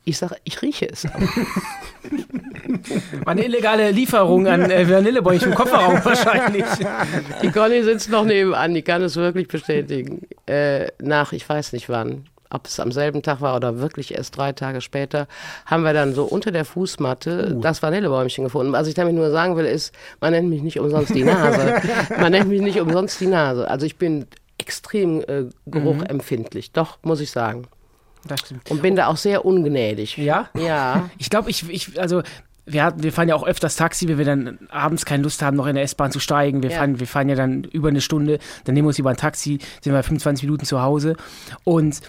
Ich 0.03 0.19
sage, 0.19 0.35
ich 0.43 0.61
rieche 0.61 0.87
es. 0.87 1.05
War 1.05 1.15
eine 3.25 3.43
illegale 3.43 3.89
Lieferung 3.89 4.45
an 4.45 4.69
äh, 4.69 4.87
Vanillebäumchen 4.87 5.49
im 5.49 5.55
Kofferraum 5.55 6.05
wahrscheinlich. 6.05 6.65
Die 7.41 7.49
Conny 7.49 7.81
sitzt 7.81 8.11
noch 8.11 8.25
nebenan, 8.25 8.75
die 8.75 8.83
kann 8.83 9.01
es 9.01 9.15
wirklich 9.15 9.47
bestätigen. 9.47 10.27
Äh, 10.45 10.89
nach, 11.01 11.33
ich 11.33 11.49
weiß 11.49 11.73
nicht 11.73 11.89
wann, 11.89 12.25
ob 12.51 12.67
es 12.67 12.79
am 12.79 12.91
selben 12.91 13.23
Tag 13.23 13.41
war 13.41 13.55
oder 13.55 13.79
wirklich 13.79 14.15
erst 14.15 14.37
drei 14.37 14.51
Tage 14.51 14.81
später, 14.81 15.27
haben 15.65 15.81
wir 15.81 15.93
dann 15.93 16.13
so 16.13 16.25
unter 16.25 16.51
der 16.51 16.65
Fußmatte 16.65 17.55
uh. 17.55 17.61
das 17.61 17.81
Vanillebäumchen 17.81 18.43
gefunden. 18.43 18.71
Was 18.71 18.87
ich 18.87 18.93
damit 18.93 19.15
nur 19.15 19.31
sagen 19.31 19.57
will, 19.57 19.65
ist, 19.65 19.95
man 20.21 20.31
nennt 20.31 20.51
mich 20.51 20.61
nicht 20.61 20.79
umsonst 20.79 21.15
die 21.15 21.23
Nase. 21.23 21.81
man 22.19 22.31
nennt 22.31 22.49
mich 22.49 22.61
nicht 22.61 22.79
umsonst 22.79 23.19
die 23.19 23.25
Nase. 23.25 23.67
Also 23.67 23.87
ich 23.87 23.97
bin 23.97 24.27
extrem 24.57 25.21
äh, 25.21 25.45
geruchempfindlich. 25.65 26.69
Mhm. 26.69 26.73
Doch, 26.73 26.97
muss 27.03 27.19
ich 27.19 27.31
sagen. 27.31 27.67
Das 28.27 28.39
stimmt. 28.41 28.69
Und 28.71 28.81
bin 28.81 28.95
da 28.95 29.07
auch 29.07 29.17
sehr 29.17 29.45
ungnädig. 29.45 30.17
Ja? 30.17 30.49
Ja. 30.55 31.09
Ich 31.17 31.29
glaube, 31.29 31.49
ich, 31.49 31.69
ich, 31.69 31.99
also 31.99 32.23
wir, 32.65 32.93
wir 32.97 33.13
fahren 33.13 33.29
ja 33.29 33.35
auch 33.35 33.45
öfters 33.45 33.75
Taxi, 33.75 34.07
wenn 34.07 34.17
wir 34.17 34.25
dann 34.25 34.59
abends 34.69 35.05
keine 35.05 35.23
Lust 35.23 35.41
haben, 35.41 35.55
noch 35.55 35.67
in 35.67 35.75
der 35.75 35.83
S-Bahn 35.83 36.11
zu 36.11 36.19
steigen. 36.19 36.63
Wir, 36.63 36.71
ja. 36.71 36.77
fahren, 36.77 36.99
wir 36.99 37.07
fahren 37.07 37.29
ja 37.29 37.35
dann 37.35 37.63
über 37.65 37.89
eine 37.89 38.01
Stunde, 38.01 38.39
dann 38.63 38.73
nehmen 38.73 38.85
wir 38.85 38.89
uns 38.89 38.99
über 38.99 39.11
ein 39.11 39.17
Taxi, 39.17 39.59
sind 39.81 39.93
wir 39.93 40.01
25 40.01 40.43
Minuten 40.45 40.65
zu 40.65 40.81
Hause. 40.81 41.15
Und 41.63 42.01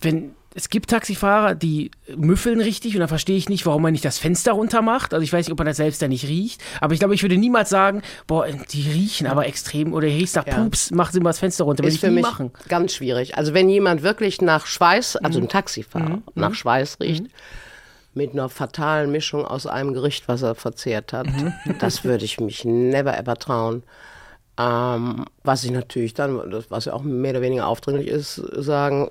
wenn 0.00 0.32
es 0.54 0.68
gibt 0.68 0.90
Taxifahrer, 0.90 1.54
die 1.54 1.90
müffeln 2.14 2.60
richtig 2.60 2.94
und 2.94 3.00
dann 3.00 3.08
verstehe 3.08 3.36
ich 3.36 3.48
nicht, 3.48 3.64
warum 3.64 3.82
man 3.82 3.92
nicht 3.92 4.04
das 4.04 4.18
Fenster 4.18 4.52
runter 4.52 4.82
macht. 4.82 5.14
Also 5.14 5.24
ich 5.24 5.32
weiß 5.32 5.46
nicht, 5.46 5.52
ob 5.52 5.58
man 5.58 5.66
das 5.66 5.78
selbst 5.78 6.02
da 6.02 6.08
nicht 6.08 6.26
riecht, 6.28 6.62
aber 6.80 6.92
ich 6.92 7.00
glaube, 7.00 7.14
ich 7.14 7.22
würde 7.22 7.36
niemals 7.36 7.70
sagen, 7.70 8.02
boah, 8.26 8.46
die 8.46 8.90
riechen 8.90 9.26
aber 9.26 9.46
extrem 9.46 9.94
oder 9.94 10.06
riecht 10.06 10.36
nach 10.36 10.46
ja. 10.46 10.56
Pups, 10.56 10.90
macht 10.90 11.12
sie 11.12 11.20
mal 11.20 11.30
das 11.30 11.38
Fenster 11.38 11.64
runter. 11.64 11.84
Ist 11.84 12.00
für 12.00 12.10
mich 12.10 12.22
machen. 12.22 12.50
ganz 12.68 12.94
schwierig. 12.94 13.36
Also 13.36 13.54
wenn 13.54 13.68
jemand 13.68 14.02
wirklich 14.02 14.40
nach 14.40 14.66
Schweiß, 14.66 15.16
also 15.16 15.38
mhm. 15.38 15.46
ein 15.46 15.48
Taxifahrer, 15.48 16.16
mhm. 16.16 16.22
nach 16.34 16.50
mhm. 16.50 16.54
Schweiß 16.54 16.98
riecht, 17.00 17.24
mhm. 17.24 17.28
mit 18.14 18.32
einer 18.32 18.48
fatalen 18.48 19.10
Mischung 19.10 19.46
aus 19.46 19.66
einem 19.66 19.94
Gericht, 19.94 20.28
was 20.28 20.42
er 20.42 20.54
verzehrt 20.54 21.12
hat, 21.12 21.26
mhm. 21.26 21.54
das 21.78 22.04
würde 22.04 22.24
ich 22.24 22.40
mich 22.40 22.64
never 22.64 23.18
ever 23.18 23.36
trauen. 23.36 23.82
Ähm, 24.58 25.24
was 25.44 25.64
ich 25.64 25.70
natürlich 25.70 26.12
dann, 26.12 26.38
was 26.68 26.84
ja 26.84 26.92
auch 26.92 27.02
mehr 27.02 27.30
oder 27.30 27.40
weniger 27.40 27.66
aufdringlich 27.66 28.08
ist, 28.08 28.34
sagen, 28.34 29.08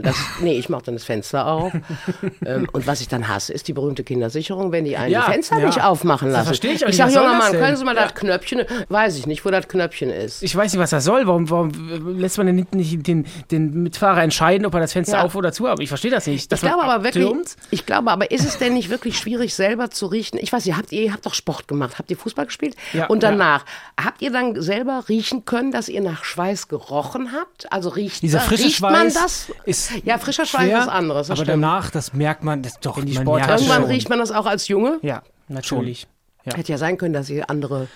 das, 0.00 0.16
nee, 0.40 0.58
ich 0.58 0.68
mache 0.68 0.84
dann 0.84 0.94
das 0.94 1.04
Fenster 1.04 1.46
auf. 1.46 1.72
ähm, 2.46 2.68
und 2.72 2.86
was 2.86 3.00
ich 3.00 3.08
dann 3.08 3.28
hasse, 3.28 3.52
ist 3.52 3.68
die 3.68 3.72
berühmte 3.72 4.04
Kindersicherung, 4.04 4.72
wenn 4.72 4.84
die 4.84 4.96
einen 4.96 5.12
ja, 5.12 5.26
die 5.26 5.32
Fenster 5.32 5.58
ja. 5.58 5.66
nicht 5.66 5.82
aufmachen 5.82 6.28
lassen. 6.28 6.40
Das 6.40 6.46
verstehe 6.46 6.72
ich 6.72 6.82
Ich 6.82 6.96
sage, 6.96 7.12
junger 7.12 7.34
Mann, 7.34 7.52
können 7.52 7.76
Sie 7.76 7.84
mal 7.84 7.96
ja. 7.96 8.04
das 8.04 8.14
Knöpfchen, 8.14 8.62
weiß 8.88 9.18
ich 9.18 9.26
nicht, 9.26 9.44
wo 9.44 9.50
das 9.50 9.66
Knöpfchen 9.68 10.10
ist. 10.10 10.42
Ich 10.42 10.54
weiß 10.54 10.72
nicht, 10.72 10.80
was 10.80 10.90
das 10.90 11.04
soll. 11.04 11.26
Warum, 11.26 11.50
warum 11.50 12.18
lässt 12.18 12.38
man 12.38 12.46
denn 12.46 12.66
nicht 12.72 13.06
den, 13.06 13.26
den 13.50 13.82
Mitfahrer 13.82 14.22
entscheiden, 14.22 14.66
ob 14.66 14.74
er 14.74 14.80
das 14.80 14.92
Fenster 14.92 15.24
auf 15.24 15.34
oder 15.34 15.52
zu 15.52 15.68
hat? 15.68 15.80
Ich 15.80 15.88
verstehe 15.88 16.10
das 16.10 16.26
nicht. 16.26 16.52
Das 16.52 16.62
ich 16.62 16.68
glaube 16.68 16.84
aber 16.84 17.04
wirklich, 17.04 17.26
ich 17.70 17.86
glaube 17.86 18.10
aber, 18.10 18.30
ist 18.30 18.44
es 18.44 18.58
denn 18.58 18.74
nicht 18.74 18.90
wirklich 18.90 19.18
schwierig, 19.18 19.54
selber 19.54 19.90
zu 19.90 20.06
riechen? 20.06 20.38
Ich 20.40 20.52
weiß, 20.52 20.66
ihr 20.66 20.76
habt, 20.76 20.92
ihr 20.92 21.12
habt 21.12 21.26
doch 21.26 21.34
Sport 21.34 21.68
gemacht, 21.68 21.98
habt 21.98 22.10
ihr 22.10 22.16
Fußball 22.16 22.46
gespielt? 22.46 22.76
und 23.08 23.22
danach, 23.22 23.64
habt 24.02 24.22
ihr 24.22 24.30
dann 24.30 24.60
selber 24.60 25.04
riechen 25.08 25.44
können, 25.44 25.72
dass 25.72 25.88
ihr 25.88 26.00
nach 26.00 26.24
Schweiß 26.24 26.68
gerochen 26.68 27.32
habt? 27.32 27.72
Also 27.72 27.88
riecht, 27.88 28.22
Dieser 28.22 28.40
frische 28.40 28.64
riecht 28.64 28.76
Schweiß 28.76 28.92
man 28.92 29.12
das? 29.12 29.52
Ist 29.72 29.92
ja, 30.04 30.18
frischer 30.18 30.46
Schweiß 30.46 30.68
ist 30.68 30.74
was 30.74 30.88
anderes. 30.88 31.30
aber 31.30 31.36
stimmt. 31.36 31.48
danach, 31.48 31.90
das 31.90 32.12
merkt 32.12 32.44
man, 32.44 32.62
das 32.62 32.78
doch 32.80 32.98
in 32.98 33.06
die 33.06 33.14
Sport. 33.14 33.40
Irgendwann 33.48 33.82
schon. 33.82 33.84
riecht 33.84 34.08
man 34.08 34.18
das 34.18 34.30
auch 34.30 34.46
als 34.46 34.68
Junge. 34.68 34.98
Ja, 35.02 35.22
natürlich. 35.48 36.06
Ja. 36.44 36.56
Hätte 36.56 36.72
ja 36.72 36.78
sein 36.78 36.96
können, 36.98 37.14
dass 37.14 37.30
ihr 37.30 37.48
andere 37.48 37.88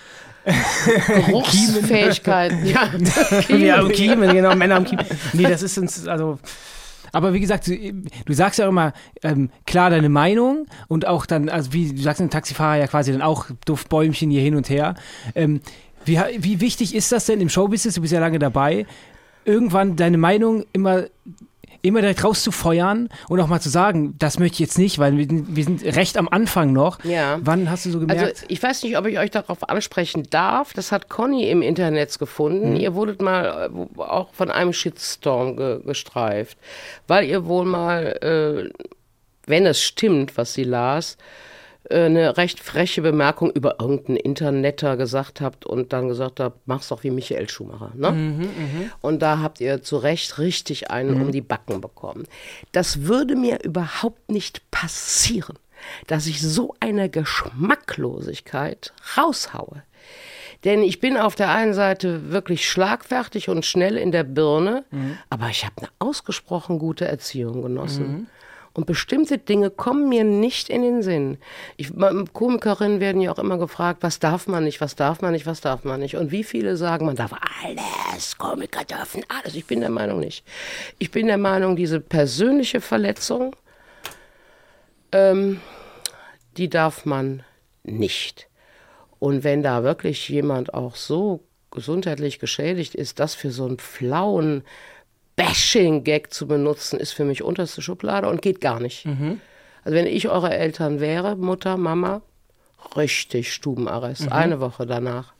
Geruchsfähigkeiten. 1.07 2.65
ja, 2.65 2.87
Kiemen. 3.41 3.61
ja, 3.61 3.87
Kiemen, 3.89 4.33
genau, 4.33 4.55
Männer 4.55 4.75
am 4.75 4.85
Kiemen. 4.85 5.05
Nee, 5.33 5.43
das 5.43 5.61
ist 5.61 5.77
uns, 5.77 6.07
also. 6.07 6.39
Aber 7.13 7.33
wie 7.33 7.39
gesagt, 7.39 7.67
du, 7.67 7.93
du 8.25 8.33
sagst 8.33 8.59
ja 8.59 8.65
auch 8.65 8.69
immer 8.69 8.93
ähm, 9.23 9.49
klar 9.65 9.89
deine 9.89 10.09
Meinung 10.09 10.67
und 10.87 11.07
auch 11.07 11.25
dann, 11.25 11.49
also 11.49 11.71
wie 11.73 11.93
du 11.93 12.01
sagst, 12.01 12.21
ein 12.21 12.29
Taxifahrer 12.29 12.77
ja 12.77 12.87
quasi 12.87 13.11
dann 13.13 13.21
auch 13.21 13.45
Duftbäumchen 13.65 14.29
hier 14.29 14.41
hin 14.41 14.55
und 14.55 14.69
her. 14.69 14.95
Ähm, 15.33 15.61
wie, 16.05 16.19
wie 16.39 16.59
wichtig 16.59 16.93
ist 16.95 17.11
das 17.11 17.25
denn 17.25 17.41
im 17.41 17.49
Showbusiness? 17.49 17.95
Du 17.95 18.01
bist 18.01 18.13
ja 18.13 18.19
lange 18.19 18.39
dabei 18.39 18.85
irgendwann 19.47 19.95
deine 19.95 20.17
Meinung 20.17 20.65
immer 20.73 21.05
immer 21.87 22.01
direkt 22.01 22.23
rauszufeuern 22.23 23.09
und 23.29 23.39
auch 23.39 23.47
mal 23.47 23.59
zu 23.59 23.69
sagen, 23.69 24.15
das 24.19 24.39
möchte 24.39 24.55
ich 24.55 24.59
jetzt 24.59 24.77
nicht, 24.77 24.99
weil 24.99 25.17
wir, 25.17 25.27
wir 25.29 25.63
sind 25.63 25.83
recht 25.83 26.17
am 26.17 26.27
Anfang 26.27 26.73
noch. 26.73 27.03
Ja. 27.03 27.39
Wann 27.41 27.69
hast 27.69 27.85
du 27.85 27.91
so 27.91 27.99
gemerkt? 27.99 28.21
Also 28.21 28.45
ich 28.47 28.61
weiß 28.61 28.83
nicht, 28.83 28.97
ob 28.97 29.05
ich 29.05 29.19
euch 29.19 29.31
darauf 29.31 29.69
ansprechen 29.69 30.23
darf. 30.29 30.73
Das 30.73 30.91
hat 30.91 31.09
Conny 31.09 31.49
im 31.49 31.61
Internet 31.61 32.17
gefunden. 32.19 32.73
Hm. 32.73 32.75
Ihr 32.75 32.93
wurdet 32.93 33.21
mal 33.21 33.69
äh, 33.71 34.01
auch 34.01 34.33
von 34.33 34.51
einem 34.51 34.73
Shitstorm 34.73 35.55
ge 35.55 35.81
gestreift, 35.85 36.57
weil 37.07 37.25
ihr 37.25 37.45
wohl 37.45 37.65
mal, 37.65 38.17
äh, 38.21 38.69
wenn 39.45 39.65
es 39.65 39.81
stimmt, 39.81 40.37
was 40.37 40.53
sie 40.53 40.63
las, 40.63 41.17
eine 41.89 42.37
recht 42.37 42.59
freche 42.59 43.01
Bemerkung 43.01 43.51
über 43.51 43.77
irgendeinen 43.79 44.17
Internetter 44.17 44.97
gesagt 44.97 45.41
habt 45.41 45.65
und 45.65 45.93
dann 45.93 46.07
gesagt 46.07 46.39
habt, 46.39 46.59
mach's 46.65 46.89
doch 46.89 47.03
wie 47.03 47.11
Michael 47.11 47.49
Schumacher. 47.49 47.91
Ne? 47.95 48.11
Mhm, 48.11 48.39
mh. 48.41 48.49
Und 49.01 49.21
da 49.21 49.39
habt 49.39 49.61
ihr 49.61 49.81
zu 49.81 49.97
Recht 49.97 50.37
richtig 50.37 50.91
einen 50.91 51.15
mhm. 51.15 51.21
um 51.23 51.31
die 51.31 51.41
Backen 51.41 51.81
bekommen. 51.81 52.27
Das 52.71 53.03
würde 53.03 53.35
mir 53.35 53.63
überhaupt 53.63 54.29
nicht 54.31 54.69
passieren, 54.71 55.57
dass 56.07 56.27
ich 56.27 56.41
so 56.41 56.75
eine 56.79 57.09
Geschmacklosigkeit 57.09 58.93
raushaue. 59.17 59.83
Denn 60.63 60.81
ich 60.81 60.99
bin 60.99 61.17
auf 61.17 61.35
der 61.35 61.51
einen 61.51 61.73
Seite 61.73 62.31
wirklich 62.31 62.67
schlagfertig 62.67 63.47
und 63.49 63.65
schnell 63.65 63.95
in 63.95 64.11
der 64.11 64.23
Birne, 64.23 64.85
mhm. 64.91 65.17
aber 65.29 65.49
ich 65.49 65.63
habe 65.63 65.75
eine 65.77 65.89
ausgesprochen 65.99 66.79
gute 66.79 67.07
Erziehung 67.07 67.61
genossen. 67.61 68.27
Und 68.77 68.85
bestimmte 68.85 69.39
Dinge 69.39 69.71
kommen 69.71 70.07
mir 70.07 70.23
nicht 70.23 70.69
in 70.69 70.83
den 70.83 71.01
Sinn. 71.01 71.39
Ich, 71.77 71.91
Komikerinnen 72.31 72.99
werden 72.99 73.23
ja 73.23 73.31
auch 73.31 73.39
immer 73.39 73.57
gefragt, 73.57 74.03
was 74.03 74.19
darf 74.19 74.45
man 74.45 74.65
nicht, 74.65 74.81
was 74.81 74.95
darf 74.95 75.19
man 75.19 75.31
nicht, 75.31 75.47
was 75.47 75.61
darf 75.61 75.83
man 75.83 75.99
nicht. 75.99 76.15
Und 76.15 76.31
wie 76.31 76.43
viele 76.43 76.77
sagen, 76.77 77.07
man 77.07 77.15
darf 77.15 77.31
alles, 77.63 78.37
Komiker 78.37 78.83
dürfen 78.85 79.23
alles. 79.29 79.55
Ich 79.55 79.65
bin 79.65 79.79
der 79.79 79.89
Meinung 79.89 80.19
nicht. 80.19 80.45
Ich 80.99 81.09
bin 81.09 81.25
der 81.25 81.39
Meinung, 81.39 81.75
diese 81.75 81.99
persönliche 81.99 82.79
Verletzung, 82.79 83.55
ähm, 85.11 85.59
die 86.57 86.69
darf 86.69 87.03
man 87.03 87.41
nicht. 87.81 88.47
Und 89.17 89.43
wenn 89.43 89.63
da 89.63 89.81
wirklich 89.81 90.29
jemand 90.29 90.75
auch 90.75 90.95
so 90.95 91.43
gesundheitlich 91.71 92.37
geschädigt 92.37 92.93
ist, 92.93 93.19
das 93.19 93.33
für 93.33 93.49
so 93.49 93.65
einen 93.65 93.79
flauen 93.79 94.63
Bashing-Gag 95.37 96.33
zu 96.33 96.47
benutzen, 96.47 96.99
ist 96.99 97.13
für 97.13 97.23
mich 97.23 97.43
unterste 97.43 97.81
Schublade 97.81 98.27
und 98.27 98.41
geht 98.41 98.59
gar 98.59 98.81
nicht. 98.81 99.05
Mhm. 99.05 99.39
Also 99.83 99.95
wenn 99.95 100.07
ich 100.07 100.27
eure 100.27 100.53
Eltern 100.53 100.99
wäre, 100.99 101.37
Mutter, 101.37 101.77
Mama, 101.77 102.21
richtig 102.97 103.53
Stubenarrest. 103.53 104.25
Mhm. 104.25 104.33
Eine 104.33 104.59
Woche 104.59 104.85
danach. 104.85 105.33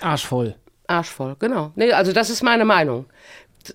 Arschvoll. 0.00 0.56
Arschvoll, 0.86 1.36
genau. 1.38 1.72
Nee, 1.76 1.92
also 1.92 2.12
das 2.12 2.28
ist 2.28 2.42
meine 2.42 2.64
Meinung. 2.64 3.06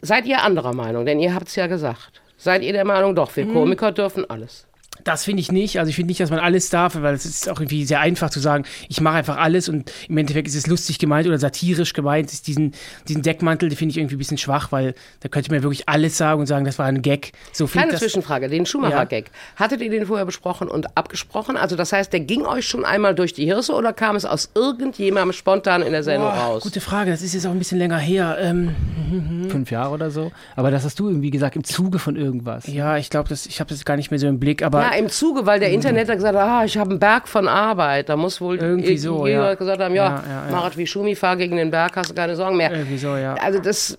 Seid 0.02 0.26
ihr 0.26 0.44
anderer 0.44 0.74
Meinung? 0.74 1.06
Denn 1.06 1.20
ihr 1.20 1.34
habt 1.34 1.48
es 1.48 1.56
ja 1.56 1.68
gesagt. 1.68 2.22
Seid 2.38 2.64
ihr 2.64 2.74
der 2.74 2.86
Meinung, 2.86 3.16
doch, 3.16 3.36
wir 3.36 3.46
mhm. 3.46 3.54
Komiker 3.54 3.92
dürfen 3.92 4.30
alles. 4.30 4.68
Das 5.04 5.24
finde 5.24 5.42
ich 5.42 5.52
nicht. 5.52 5.80
Also 5.80 5.90
ich 5.90 5.96
finde 5.96 6.10
nicht, 6.10 6.20
dass 6.20 6.30
man 6.30 6.40
alles 6.40 6.70
darf, 6.70 7.02
weil 7.02 7.16
es 7.16 7.26
ist 7.26 7.50
auch 7.50 7.60
irgendwie 7.60 7.86
sehr 7.86 8.00
einfach 8.02 8.30
zu 8.30 8.40
sagen, 8.40 8.66
ich 8.88 9.02
mache 9.02 9.16
einfach 9.16 9.38
alles 9.38 9.70
und 9.70 9.92
im 10.08 10.18
Endeffekt 10.18 10.48
ist 10.48 10.56
es 10.56 10.68
lustig 10.68 11.00
gemeint 11.00 11.28
oder 11.28 11.40
satirisch 11.40 11.94
gemeint. 11.94 12.32
Ist 12.32 12.48
diesen, 12.48 12.74
diesen 13.08 13.22
Deckmantel, 13.22 13.70
den 13.70 13.78
finde 13.78 13.92
ich 13.92 13.98
irgendwie 13.98 14.16
ein 14.16 14.20
bisschen 14.20 14.38
schwach, 14.38 14.72
weil 14.72 14.94
da 15.22 15.30
könnte 15.30 15.52
man 15.52 15.64
wirklich 15.64 15.90
alles 15.90 16.18
sagen 16.18 16.42
und 16.42 16.46
sagen, 16.46 16.66
das 16.66 16.78
war 16.78 16.86
ein 16.86 17.02
Gag. 17.02 17.32
So 17.52 17.68
Kleine 17.68 17.92
das, 17.92 18.02
Zwischenfrage, 18.02 18.48
den 18.50 18.66
Schumacher-Gag. 18.66 19.28
Ja. 19.28 19.60
Hattet 19.64 19.82
ihr 19.82 19.90
den 19.90 20.06
vorher 20.06 20.26
besprochen 20.26 20.68
und 20.68 20.98
abgesprochen? 20.98 21.58
Also 21.58 21.76
das 21.76 21.94
heißt, 21.94 22.14
der 22.14 22.20
ging 22.20 22.46
euch 22.46 22.68
schon 22.68 22.86
einmal 22.86 23.16
durch 23.16 23.34
die 23.34 23.46
Hirse 23.46 23.74
oder 23.74 23.94
kam 23.94 24.16
es 24.16 24.26
aus 24.26 24.52
irgendjemandem 24.54 25.34
spontan 25.34 25.82
in 25.82 25.94
der 25.94 26.04
Sendung 26.04 26.30
Boah, 26.30 26.38
raus? 26.38 26.64
Gute 26.64 26.82
Frage, 26.82 27.12
das 27.12 27.22
ist 27.22 27.34
jetzt 27.34 27.48
auch 27.48 27.52
ein 27.52 27.60
bisschen 27.60 27.80
länger 27.80 27.98
her. 27.98 28.38
Ähm, 28.40 28.76
Fünf 29.50 29.72
Jahre 29.72 29.94
oder 29.94 30.12
so. 30.12 30.32
Aber 30.56 30.70
das 30.70 30.84
hast 30.84 31.00
du 31.00 31.08
irgendwie 31.08 31.32
gesagt, 31.32 31.56
im 31.56 31.64
Zuge 31.64 31.98
von 31.98 32.16
irgendwas. 32.16 32.68
Ja, 32.68 32.98
ich 32.98 33.10
glaube, 33.10 33.34
ich 33.34 33.60
habe 33.60 33.70
das 33.70 33.84
gar 33.86 33.96
nicht 33.96 34.12
mehr 34.12 34.20
so 34.20 34.28
im 34.28 34.40
Blick. 34.40 34.64
Aber 34.64 34.82
ja, 34.82 34.91
im 34.98 35.10
Zuge, 35.10 35.46
weil 35.46 35.60
der. 35.60 35.72
Internet 35.72 36.08
gesagt 36.08 36.38
hat, 36.38 36.48
ah, 36.48 36.66
ich 36.66 36.78
habe 36.78 36.92
einen 36.92 37.00
Berg 37.00 37.28
von 37.28 37.48
Arbeit. 37.48 38.10
Da 38.10 38.18
muss 38.18 38.42
wohl 38.42 38.58
irgendwie 38.58 38.98
so, 38.98 39.26
ja. 39.28 39.54
gesagt 39.56 39.82
haben, 39.82 39.96
ja, 39.96 40.06
ja, 40.06 40.24
ja, 40.28 40.46
ja. 40.46 40.52
Marat 40.52 40.78
wie 40.78 40.86
Schumi, 40.86 41.16
fahr 41.16 41.38
gegen 41.38 41.56
den 41.56 41.72
Berg, 41.72 41.96
hast 41.96 42.12
du 42.12 42.14
keine 42.14 42.36
Sorgen 42.36 42.58
mehr. 42.58 42.72
Irgendwie 42.72 42.98
so, 42.98 43.16
ja. 43.16 43.36
Also 43.36 43.60
das 43.60 43.98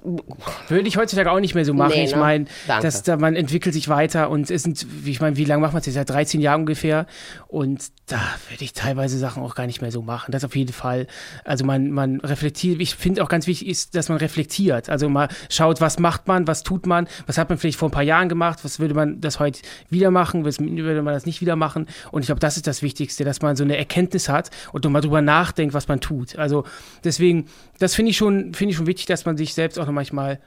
würde 0.68 0.88
ich 0.88 0.96
heutzutage 0.96 1.30
auch 1.30 1.40
nicht 1.40 1.54
mehr 1.54 1.64
so 1.64 1.74
machen. 1.74 1.92
Nee, 1.94 2.04
ich 2.04 2.12
ne? 2.12 2.18
meine, 2.18 2.44
dass 2.66 3.02
da 3.02 3.16
man 3.16 3.34
entwickelt 3.36 3.74
sich 3.74 3.88
weiter 3.88 4.30
und 4.30 4.50
es 4.50 4.62
sind, 4.62 4.86
ich 5.04 5.20
meine, 5.20 5.36
wie 5.36 5.44
lange 5.44 5.62
macht 5.62 5.72
man 5.72 5.80
es 5.80 5.86
jetzt? 5.86 5.94
Seit 5.94 6.10
13 6.10 6.40
Jahren 6.40 6.60
ungefähr. 6.60 7.06
Und 7.48 7.90
da 8.06 8.20
würde 8.50 8.64
ich 8.64 8.72
teilweise 8.72 9.18
Sachen 9.18 9.42
auch 9.42 9.54
gar 9.54 9.66
nicht 9.66 9.80
mehr 9.80 9.92
so 9.92 10.02
machen. 10.02 10.32
Das 10.32 10.44
auf 10.44 10.56
jeden 10.56 10.72
Fall. 10.72 11.06
Also 11.44 11.64
man, 11.64 11.90
man 11.90 12.20
reflektiert. 12.20 12.80
Ich 12.80 12.94
finde 12.94 13.22
auch 13.22 13.28
ganz 13.28 13.46
wichtig 13.46 13.68
ist, 13.68 13.94
dass 13.94 14.08
man 14.08 14.18
reflektiert. 14.18 14.88
Also 14.88 15.08
mal 15.08 15.28
schaut, 15.48 15.80
was 15.80 15.98
macht 15.98 16.28
man, 16.28 16.46
was 16.46 16.62
tut 16.62 16.86
man, 16.86 17.08
was 17.26 17.38
hat 17.38 17.48
man 17.48 17.58
vielleicht 17.58 17.78
vor 17.78 17.88
ein 17.88 17.92
paar 17.92 18.02
Jahren 18.02 18.28
gemacht, 18.28 18.60
was 18.62 18.80
würde 18.80 18.94
man 18.94 19.20
das 19.20 19.40
heute 19.40 19.60
wieder 19.88 20.10
machen, 20.10 20.44
was 20.44 20.60
würde 20.76 21.02
man 21.02 21.14
das 21.14 21.26
nicht 21.26 21.40
wieder 21.40 21.56
machen. 21.56 21.86
Und 22.10 22.22
ich 22.22 22.26
glaube, 22.26 22.40
das 22.40 22.56
ist 22.56 22.66
das 22.66 22.82
Wichtigste, 22.82 23.24
dass 23.24 23.42
man 23.42 23.56
so 23.56 23.64
eine 23.64 23.76
Erkenntnis 23.76 24.28
hat 24.28 24.50
und 24.72 24.84
nochmal 24.84 25.02
drüber 25.02 25.22
nachdenkt, 25.22 25.74
was 25.74 25.88
man 25.88 26.00
tut. 26.00 26.36
Also 26.36 26.64
deswegen, 27.04 27.46
das 27.78 27.94
finde 27.94 28.10
ich 28.10 28.16
schon, 28.16 28.54
finde 28.54 28.70
ich 28.70 28.76
schon 28.76 28.86
wichtig, 28.86 29.06
dass 29.06 29.24
man 29.24 29.36
sich 29.36 29.54
selbst 29.54 29.78
auch 29.78 29.86
noch 29.86 29.92
manchmal 29.92 30.40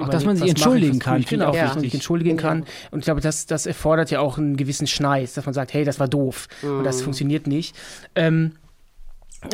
auch, 0.00 0.08
dass 0.08 0.24
man 0.24 0.36
sich 0.36 0.48
entschuldigen 0.48 0.98
kann. 0.98 1.24
Genau, 1.28 1.52
ja. 1.54 1.78
sich 1.78 1.92
entschuldigen 1.92 2.36
kann. 2.36 2.64
Und 2.90 3.00
ich 3.00 3.04
glaube, 3.04 3.20
das, 3.20 3.46
das 3.46 3.66
erfordert 3.66 4.10
ja 4.10 4.20
auch 4.20 4.38
einen 4.38 4.56
gewissen 4.56 4.86
Schneis, 4.86 5.34
dass 5.34 5.44
man 5.44 5.54
sagt, 5.54 5.74
hey, 5.74 5.84
das 5.84 5.98
war 5.98 6.08
doof 6.08 6.46
mhm. 6.62 6.78
und 6.78 6.84
das 6.84 7.00
mhm. 7.00 7.04
funktioniert 7.04 7.46
nicht. 7.46 7.74
Ähm, 8.14 8.52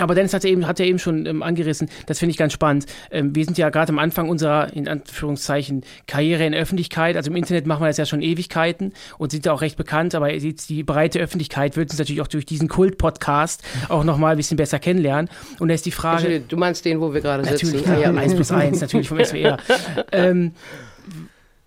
aber 0.00 0.14
Dennis 0.14 0.34
hat 0.34 0.44
ja 0.44 0.50
eben, 0.50 0.66
hat 0.66 0.78
ja 0.78 0.84
eben 0.84 0.98
schon 0.98 1.26
ähm, 1.26 1.42
angerissen, 1.42 1.88
das 2.06 2.18
finde 2.18 2.32
ich 2.32 2.36
ganz 2.36 2.52
spannend. 2.52 2.86
Ähm, 3.10 3.34
wir 3.34 3.44
sind 3.44 3.58
ja 3.58 3.70
gerade 3.70 3.90
am 3.90 3.98
Anfang 3.98 4.28
unserer, 4.28 4.72
in 4.74 4.88
Anführungszeichen, 4.88 5.82
Karriere 6.06 6.44
in 6.44 6.54
Öffentlichkeit. 6.54 7.16
Also 7.16 7.30
im 7.30 7.36
Internet 7.36 7.66
machen 7.66 7.82
wir 7.82 7.88
das 7.88 7.96
ja 7.96 8.06
schon 8.06 8.20
Ewigkeiten 8.20 8.92
und 9.16 9.32
sind 9.32 9.46
da 9.46 9.52
auch 9.52 9.62
recht 9.62 9.76
bekannt, 9.76 10.14
aber 10.14 10.30
die 10.30 10.82
breite 10.82 11.20
Öffentlichkeit 11.20 11.76
wird 11.76 11.90
uns 11.90 11.98
natürlich 11.98 12.20
auch 12.20 12.26
durch 12.26 12.46
diesen 12.46 12.68
Kult-Podcast 12.68 13.62
auch 13.88 14.04
nochmal 14.04 14.32
ein 14.32 14.36
bisschen 14.36 14.56
besser 14.56 14.78
kennenlernen. 14.78 15.30
Und 15.58 15.68
da 15.68 15.74
ist 15.74 15.86
die 15.86 15.90
Frage. 15.90 16.40
Du 16.40 16.56
meinst 16.56 16.84
den, 16.84 17.00
wo 17.00 17.14
wir 17.14 17.20
gerade 17.20 17.44
sitzen? 17.44 17.72
Natürlich, 17.74 18.02
ja, 18.02 18.12
1 18.12 18.34
plus 18.34 18.50
1, 18.50 18.80
natürlich 18.80 19.08
vom 19.08 19.24
SWR. 19.24 19.58
ähm, 20.12 20.52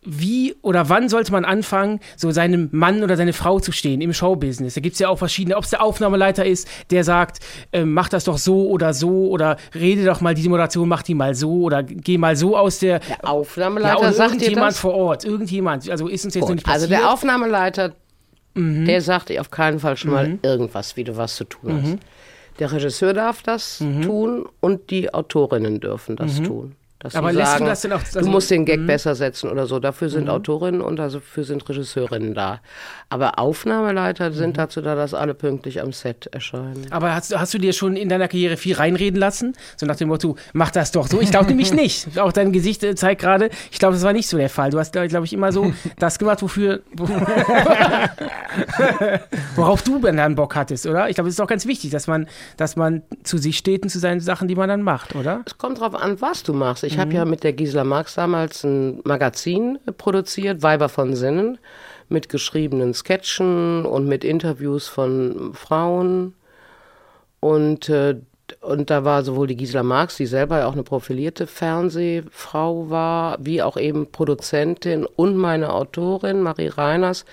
wie 0.04 0.56
oder 0.64 0.90
wann 0.90 1.10
sollte 1.10 1.32
man 1.32 1.46
anfangen, 1.46 2.00
so 2.18 2.32
seinem 2.32 2.70
Mann 2.72 3.04
oder 3.04 3.18
seine 3.18 3.34
Frau 3.34 3.60
zu 3.60 3.72
stehen 3.72 4.02
im 4.02 4.14
Showbusiness? 4.14 4.74
Da 4.74 4.82
gibt 4.82 4.94
es 4.94 5.00
ja 5.00 5.10
auch 5.10 5.18
verschiedene, 5.18 5.56
ob 5.56 5.64
es 5.64 5.70
der 5.70 5.84
Aufnahmeleiter 5.84 6.44
ist, 6.44 6.68
der 6.90 7.04
sagt, 7.04 7.40
äh, 7.72 7.86
mach 7.86 8.10
das 8.10 8.24
doch 8.24 8.40
so 8.40 8.68
oder 8.68 8.96
so 8.96 9.30
oder 9.30 9.58
rede 9.76 10.04
doch 10.04 10.20
mal, 10.20 10.34
diese 10.34 10.50
Moderation 10.50 10.90
mach 10.90 11.04
die 11.04 11.14
mal 11.14 11.36
so 11.36 11.62
oder 11.62 11.84
geh 11.84 12.18
mal 12.18 12.36
so 12.36 12.58
aus 12.58 12.80
der. 12.80 13.00
Der 13.00 13.30
Aufnahmeleiter 13.30 14.02
ja, 14.02 14.12
sagt 14.12 14.34
irgendjemand 14.34 14.76
vor 14.76 14.96
Ort, 14.96 15.24
irgendjemand. 15.24 15.88
Also 15.88 16.08
ist 16.08 16.26
uns 16.26 16.34
jetzt 16.34 16.48
noch 16.48 16.56
nicht 16.56 16.66
passiert. 16.66 16.92
Also 16.92 17.04
der 17.04 17.12
Aufnahmeleiter, 17.12 17.94
mhm. 18.56 18.86
der 18.86 19.02
sagt 19.02 19.30
dir 19.30 19.40
auf 19.40 19.52
keinen 19.52 19.80
Fall 19.80 19.98
schon 19.98 20.10
mhm. 20.10 20.16
mal 20.16 20.40
irgendwas, 20.42 20.98
wie 20.98 21.04
du 21.04 21.16
was 21.16 21.36
zu 21.36 21.44
tun 21.44 21.80
hast. 21.80 21.90
Mhm. 21.90 22.00
Der 22.58 22.72
Regisseur 22.72 23.14
darf 23.14 23.44
das 23.44 23.80
mhm. 23.80 24.02
tun 24.02 24.46
und 24.60 24.90
die 24.90 25.14
Autorinnen 25.14 25.80
dürfen 25.80 26.16
das 26.16 26.40
mhm. 26.40 26.44
tun. 26.44 26.76
Aber 27.14 27.32
lässt 27.34 27.52
sagen, 27.52 27.66
du 27.66 27.70
das 27.70 27.82
denn 27.82 27.94
auch? 27.94 28.00
Also, 28.00 28.20
du 28.20 28.28
musst 28.28 28.52
den 28.52 28.66
Gag 28.66 28.80
mhm. 28.80 28.88
besser 28.88 29.16
setzen 29.16 29.50
oder 29.50 29.66
so. 29.66 29.80
Dafür 29.80 30.10
sind 30.10 30.26
mhm. 30.26 30.32
Autorinnen 30.32 30.82
und 30.82 30.98
dafür 30.98 31.44
sind 31.44 31.68
Regisseurinnen 31.68 32.34
da. 32.34 32.60
Aber 33.10 33.40
Aufnahmeleiter 33.40 34.30
mhm. 34.30 34.34
sind 34.34 34.58
dazu 34.58 34.82
da, 34.82 34.96
dass 34.96 35.14
alle 35.14 35.34
pünktlich 35.34 35.82
am 35.82 35.94
Set 35.94 36.28
erscheinen. 36.28 36.88
Aber 36.92 37.16
hast, 37.16 37.38
hast 37.38 37.54
du 37.54 37.58
dir 37.58 37.74
schon 37.74 37.96
in 37.96 38.10
deiner 38.10 38.28
Karriere 38.28 38.58
viel 38.58 38.76
reinreden 38.76 39.20
lassen? 39.20 39.54
So 39.78 39.86
nach 39.86 39.96
dem 39.96 40.10
Motto, 40.10 40.36
mach 40.54 40.72
das 40.72 40.92
doch 40.92 41.08
so. 41.08 41.20
Ich 41.20 41.32
glaube 41.32 41.48
nämlich 41.48 41.74
nicht. 41.82 42.20
Auch 42.20 42.32
dein 42.32 42.52
Gesicht 42.52 42.84
äh, 42.84 42.96
zeigt 42.96 43.22
gerade, 43.22 43.50
ich 43.72 43.80
glaube, 43.80 43.96
das 43.96 44.04
war 44.04 44.14
nicht 44.14 44.28
so 44.28 44.38
der 44.38 44.50
Fall. 44.50 44.70
Du 44.70 44.80
hast, 44.80 44.94
glaube 44.94 45.26
ich, 45.26 45.34
immer 45.34 45.52
so 45.52 45.74
das 46.00 46.20
gemacht, 46.20 46.42
wofür. 46.42 46.82
worauf 49.56 49.82
du 49.82 50.00
dann 50.00 50.36
Bock 50.36 50.56
hattest, 50.56 50.86
oder? 50.86 51.10
Ich 51.10 51.16
glaube, 51.16 51.30
es 51.30 51.36
ist 51.36 51.42
auch 51.42 51.48
ganz 51.48 51.66
wichtig, 51.66 51.90
dass 51.90 52.08
man, 52.08 52.28
dass 52.58 52.76
man 52.76 53.02
zu 53.24 53.38
sich 53.38 53.58
steht 53.58 53.84
und 53.84 53.90
zu 53.90 54.00
seinen 54.00 54.20
Sachen, 54.20 54.48
die 54.48 54.56
man 54.56 54.70
dann 54.70 54.84
macht, 54.84 55.16
oder? 55.16 55.42
Es 55.46 55.58
kommt 55.58 55.80
drauf 55.80 55.96
an, 55.96 56.22
was 56.22 56.44
du 56.44 56.54
machst. 56.54 56.84
Ich 56.84 56.91
mhm. 56.96 57.02
habe 57.02 57.14
ja 57.14 57.26
mit 57.26 57.44
der 57.44 57.54
Gisela 57.54 57.84
Marx 57.84 58.16
damals 58.16 58.64
ein 58.64 59.02
Magazin 59.04 59.80
produziert, 59.98 60.64
Weiber 60.64 60.90
von 60.90 61.16
Sinnen, 61.16 61.58
mit 62.10 62.30
geschriebenen 62.30 62.94
Sketchen 62.94 63.86
und 63.86 64.08
mit 64.08 64.24
Interviews 64.24 64.88
von 64.88 65.54
Frauen. 65.54 66.34
Und 67.40 67.90
äh, 67.90 68.16
und 68.60 68.90
da 68.90 69.04
war 69.06 69.24
sowohl 69.24 69.48
die 69.48 69.56
Gisela 69.56 69.84
Marx, 69.84 70.18
die 70.18 70.26
selber 70.26 70.60
ja 70.60 70.68
auch 70.68 70.74
eine 70.74 70.84
profilierte 70.84 71.48
Fernsehfrau 71.48 72.90
war, 72.90 73.38
wie 73.40 73.62
auch 73.62 73.78
eben 73.78 74.12
Produzentin 74.12 75.06
und 75.06 75.38
meine 75.38 75.74
Autorin 75.74 76.42
Marie 76.42 76.68
Reiners. 76.68 77.26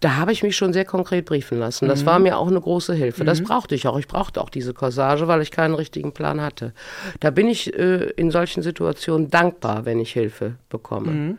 Da 0.00 0.16
habe 0.16 0.32
ich 0.32 0.42
mich 0.42 0.56
schon 0.56 0.72
sehr 0.72 0.84
konkret 0.84 1.24
briefen 1.24 1.58
lassen. 1.58 1.88
Das 1.88 2.02
mhm. 2.02 2.06
war 2.06 2.18
mir 2.18 2.38
auch 2.38 2.48
eine 2.48 2.60
große 2.60 2.94
Hilfe. 2.94 3.22
Mhm. 3.22 3.26
Das 3.26 3.42
brauchte 3.42 3.74
ich 3.74 3.86
auch. 3.86 3.98
Ich 3.98 4.08
brauchte 4.08 4.40
auch 4.40 4.50
diese 4.50 4.74
Corsage, 4.74 5.28
weil 5.28 5.42
ich 5.42 5.50
keinen 5.50 5.74
richtigen 5.74 6.12
Plan 6.12 6.40
hatte. 6.40 6.72
Da 7.20 7.30
bin 7.30 7.48
ich 7.48 7.76
äh, 7.78 8.10
in 8.16 8.30
solchen 8.30 8.62
Situationen 8.62 9.30
dankbar, 9.30 9.84
wenn 9.84 10.00
ich 10.00 10.12
Hilfe 10.12 10.54
bekomme. 10.68 11.10
Mhm. 11.10 11.38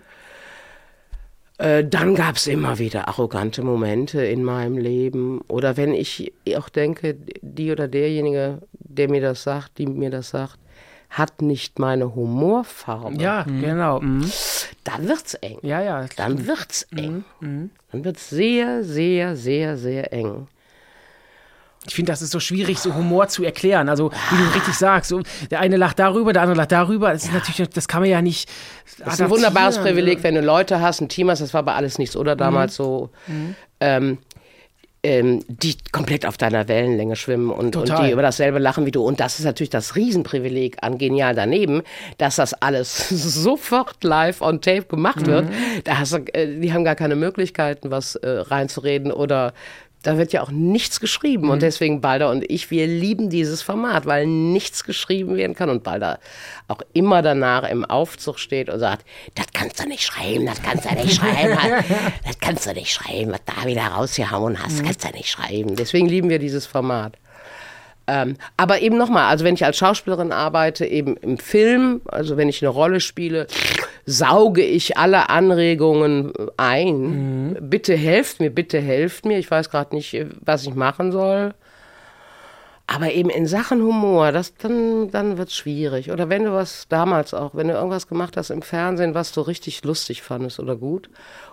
Äh, 1.61 1.85
dann 1.85 2.15
gab 2.15 2.37
es 2.37 2.47
immer 2.47 2.79
wieder 2.79 3.07
arrogante 3.07 3.61
Momente 3.61 4.25
in 4.25 4.43
meinem 4.43 4.79
Leben. 4.79 5.41
Oder 5.47 5.77
wenn 5.77 5.93
ich 5.93 6.33
auch 6.57 6.69
denke, 6.69 7.15
die 7.41 7.71
oder 7.71 7.87
derjenige, 7.87 8.63
der 8.73 9.09
mir 9.09 9.21
das 9.21 9.43
sagt, 9.43 9.77
die 9.77 9.85
mir 9.85 10.09
das 10.09 10.31
sagt, 10.31 10.57
hat 11.11 11.43
nicht 11.43 11.77
meine 11.77 12.15
Humorfarbe. 12.15 13.21
Ja, 13.21 13.45
mhm. 13.47 13.61
genau. 13.61 13.99
Mhm. 13.99 14.31
Dann 14.83 15.07
wird's 15.07 15.35
eng. 15.35 15.59
Ja, 15.61 15.83
ja. 15.83 16.05
Dann 16.15 16.47
wird's 16.47 16.87
eng. 16.95 17.25
Mhm. 17.41 17.69
Dann 17.91 18.05
wird's 18.05 18.31
sehr, 18.31 18.83
sehr, 18.83 19.35
sehr, 19.35 19.77
sehr 19.77 20.11
eng. 20.13 20.47
Ich 21.87 21.95
finde, 21.95 22.11
das 22.11 22.21
ist 22.21 22.31
so 22.31 22.39
schwierig, 22.39 22.77
so 22.77 22.93
Humor 22.93 23.27
zu 23.27 23.43
erklären. 23.43 23.89
Also, 23.89 24.11
wie 24.29 24.37
du 24.37 24.43
richtig 24.53 24.75
sagst, 24.75 25.09
so, 25.09 25.21
der 25.49 25.59
eine 25.61 25.77
lacht 25.77 25.97
darüber, 25.97 26.31
der 26.31 26.43
andere 26.43 26.57
lacht 26.57 26.71
darüber. 26.71 27.11
Das 27.11 27.23
ist 27.23 27.33
natürlich, 27.33 27.69
das 27.69 27.87
kann 27.87 28.01
man 28.01 28.09
ja 28.09 28.21
nicht. 28.21 28.49
Das 28.99 29.15
ist 29.15 29.21
ein 29.21 29.29
wunderbares 29.31 29.79
Privileg, 29.79 30.21
wenn 30.21 30.35
du 30.35 30.41
Leute 30.41 30.79
hast, 30.79 31.01
ein 31.01 31.09
Team 31.09 31.29
hast, 31.31 31.39
das 31.39 31.53
war 31.53 31.59
aber 31.59 31.75
alles 31.75 31.97
nichts, 31.97 32.15
oder 32.15 32.35
damals 32.35 32.73
mhm. 32.73 32.83
so. 32.83 33.09
Mhm. 33.27 33.55
Ähm, 33.79 34.17
ähm, 35.03 35.43
die 35.47 35.77
komplett 35.91 36.27
auf 36.27 36.37
deiner 36.37 36.67
Wellenlänge 36.67 37.15
schwimmen 37.15 37.49
und, 37.49 37.75
und, 37.75 37.89
die 37.89 38.11
über 38.11 38.21
dasselbe 38.21 38.59
lachen 38.59 38.85
wie 38.85 38.91
du. 38.91 39.03
Und 39.03 39.19
das 39.19 39.39
ist 39.39 39.45
natürlich 39.45 39.71
das 39.71 39.95
Riesenprivileg 39.95 40.77
an 40.81 40.99
Genial 40.99 41.33
daneben, 41.33 41.81
dass 42.19 42.35
das 42.35 42.53
alles 42.53 43.09
sofort 43.09 44.03
live 44.03 44.41
on 44.41 44.61
tape 44.61 44.83
gemacht 44.83 45.25
wird. 45.25 45.45
Mhm. 45.45 45.53
Da 45.85 45.97
hast 45.97 46.13
du, 46.13 46.17
äh, 46.33 46.59
die 46.59 46.71
haben 46.71 46.83
gar 46.83 46.95
keine 46.95 47.15
Möglichkeiten, 47.15 47.89
was 47.89 48.15
äh, 48.15 48.29
reinzureden 48.29 49.11
oder 49.11 49.53
da 50.03 50.17
wird 50.17 50.33
ja 50.33 50.41
auch 50.41 50.51
nichts 50.51 50.99
geschrieben. 50.99 51.45
Mhm. 51.45 51.49
Und 51.51 51.61
deswegen 51.61 52.01
Balder 52.01 52.29
und 52.29 52.43
ich, 52.49 52.71
wir 52.71 52.87
lieben 52.87 53.29
dieses 53.29 53.61
Format, 53.61 54.05
weil 54.05 54.25
nichts 54.25 54.83
geschrieben 54.83 55.35
werden 55.35 55.55
kann. 55.55 55.69
Und 55.69 55.83
Balder 55.83 56.19
auch 56.67 56.81
immer 56.93 57.21
danach 57.21 57.69
im 57.69 57.85
Aufzug 57.85 58.39
steht 58.39 58.69
und 58.69 58.79
sagt, 58.79 59.05
das 59.35 59.47
kannst 59.53 59.79
du 59.79 59.87
nicht 59.87 60.03
schreiben, 60.03 60.45
das 60.45 60.61
kannst 60.61 60.89
du 60.89 60.95
nicht 60.95 61.15
schreiben. 61.15 61.57
das 62.25 62.39
kannst 62.39 62.65
du 62.65 62.73
nicht 62.73 62.91
schreiben, 62.91 63.31
was 63.31 63.41
da 63.45 63.67
wieder 63.67 63.83
rausgehauen 63.83 64.61
hast, 64.61 64.81
mhm. 64.81 64.85
kannst 64.85 65.03
du 65.03 65.09
nicht 65.11 65.29
schreiben. 65.29 65.75
Deswegen 65.75 66.07
lieben 66.07 66.29
wir 66.29 66.39
dieses 66.39 66.65
Format. 66.65 67.17
Ähm, 68.07 68.35
aber 68.57 68.81
eben 68.81 68.97
nochmal, 68.97 69.29
also 69.29 69.45
wenn 69.45 69.53
ich 69.53 69.63
als 69.63 69.77
Schauspielerin 69.77 70.31
arbeite, 70.31 70.85
eben 70.85 71.15
im 71.17 71.37
Film, 71.37 72.01
also 72.05 72.35
wenn 72.35 72.49
ich 72.49 72.61
eine 72.61 72.69
Rolle 72.69 72.99
spiele, 72.99 73.47
sauge 74.05 74.63
ich 74.63 74.97
alle 74.97 75.29
Anregungen 75.29 76.33
ein. 76.57 77.51
Mhm. 77.51 77.57
Bitte 77.61 77.95
helft 77.95 78.39
mir, 78.39 78.49
bitte 78.49 78.79
helft 78.79 79.25
mir. 79.25 79.37
Ich 79.37 79.49
weiß 79.49 79.69
gerade 79.69 79.95
nicht, 79.95 80.25
was 80.41 80.65
ich 80.65 80.73
machen 80.73 81.11
soll. 81.11 81.53
Aber 82.87 83.13
eben 83.13 83.29
in 83.29 83.45
Sachen 83.45 83.81
Humor, 83.81 84.33
das, 84.33 84.55
dann, 84.57 85.09
dann 85.11 85.37
wird 85.37 85.47
es 85.47 85.55
schwierig. 85.55 86.11
Oder 86.11 86.27
wenn 86.27 86.43
du 86.43 86.51
was 86.51 86.87
damals 86.89 87.33
auch, 87.33 87.55
wenn 87.55 87.69
du 87.69 87.73
irgendwas 87.73 88.07
gemacht 88.07 88.35
hast 88.35 88.49
im 88.49 88.61
Fernsehen, 88.61 89.13
was 89.13 89.31
du 89.31 89.39
richtig 89.39 89.81
lustig 89.85 90.21
fandest 90.21 90.59
oder 90.59 90.75
gut 90.75 91.09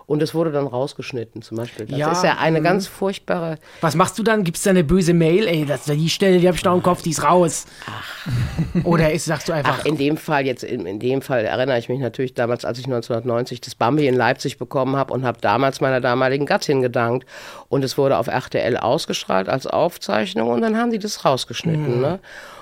und 0.09 0.23
es 0.23 0.33
wurde 0.33 0.51
dann 0.51 0.65
rausgeschnitten 0.65 1.43
zum 1.43 1.57
Beispiel. 1.57 1.85
Das 1.85 1.95
Ja, 1.95 2.11
ist 2.11 2.23
ja 2.23 2.39
eine 2.39 2.61
mhm. 2.61 2.63
ganz 2.63 2.87
furchtbare, 2.87 3.59
Was 3.81 3.93
machst 3.93 4.17
du 4.17 4.23
dann? 4.23 4.43
Gibst 4.43 4.65
du 4.65 4.71
eine 4.71 4.83
böse 4.83 5.13
Mail? 5.13 5.47
Ey, 5.47 5.67
das, 5.67 5.83
die 5.83 6.09
Stelle, 6.09 6.39
die 6.39 6.47
hab 6.47 6.55
ich 6.55 6.63
noch 6.63 6.73
im 6.73 6.81
Kopf, 6.81 7.03
die 7.03 7.11
ist 7.11 7.23
raus. 7.23 7.67
Oder 8.83 9.11
ist, 9.11 9.25
sagst 9.25 9.49
du 9.49 9.53
einfach, 9.53 9.81
Ach, 9.81 9.85
in 9.85 9.97
dem 9.97 10.17
Fall, 10.17 10.47
jetzt 10.47 10.63
in, 10.63 10.87
in 10.87 10.99
dem 10.99 11.21
Fall 11.21 11.45
erinnere 11.45 11.77
ich 11.77 11.89
mich 11.89 11.99
natürlich 11.99 12.33
damals, 12.33 12.65
als 12.65 12.79
ich 12.79 12.85
1990 12.85 13.61
das 13.61 13.75
Bambi 13.75 14.07
in 14.07 14.15
Leipzig 14.15 14.57
bekommen 14.57 14.95
habe 14.95 15.13
und 15.13 15.23
habe 15.23 15.37
damals 15.41 15.79
meiner 15.79 16.01
damaligen 16.01 16.47
Gattin 16.47 16.81
gedankt. 16.81 17.27
Und 17.67 17.83
es 17.83 17.95
wurde 17.95 18.17
auf 18.17 18.25
RTL 18.25 18.77
ausgestrahlt 18.77 19.47
als 19.47 19.67
Aufzeichnung 19.67 20.49
und 20.49 20.61
dann 20.63 20.75
haben 20.75 20.89
die 20.89 20.97
das 20.97 21.23
rausgeschnitten. 21.23 22.01
Ne? 22.01 22.19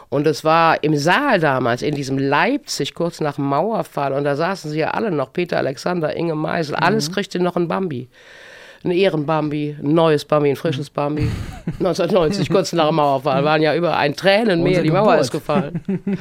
Und 0.09 0.25
es 0.25 0.43
war 0.43 0.83
im 0.83 0.95
Saal 0.95 1.39
damals, 1.39 1.81
in 1.81 1.93
diesem 1.93 2.17
Leipzig, 2.17 2.93
kurz 2.93 3.19
nach 3.19 3.35
dem 3.35 3.45
Mauerfall. 3.45 4.13
Und 4.13 4.23
da 4.23 4.35
saßen 4.35 4.71
sie 4.71 4.79
ja 4.79 4.91
alle 4.91 5.11
noch, 5.11 5.33
Peter 5.33 5.57
Alexander, 5.57 6.15
Inge 6.15 6.35
Meisel, 6.35 6.75
alles 6.75 7.11
kriegte 7.11 7.39
noch 7.39 7.55
ein 7.55 7.67
Bambi. 7.67 8.07
Ein 8.83 8.91
Ehrenbambi, 8.91 9.75
ein 9.81 9.93
neues 9.93 10.23
Bambi, 10.23 10.51
ein 10.51 10.55
frisches 10.55 10.89
Bambi. 10.89 11.29
1990, 11.79 12.49
kurz 12.49 12.71
nach 12.73 12.87
dem 12.87 12.95
Mauerfall, 12.95 13.43
waren 13.43 13.61
ja 13.61 13.75
über 13.75 13.97
ein 13.97 14.15
Tränenmeer, 14.15 14.81
die 14.81 14.91
Mauer 14.91 15.17
ist 15.17 15.31
gefallen. 15.31 15.81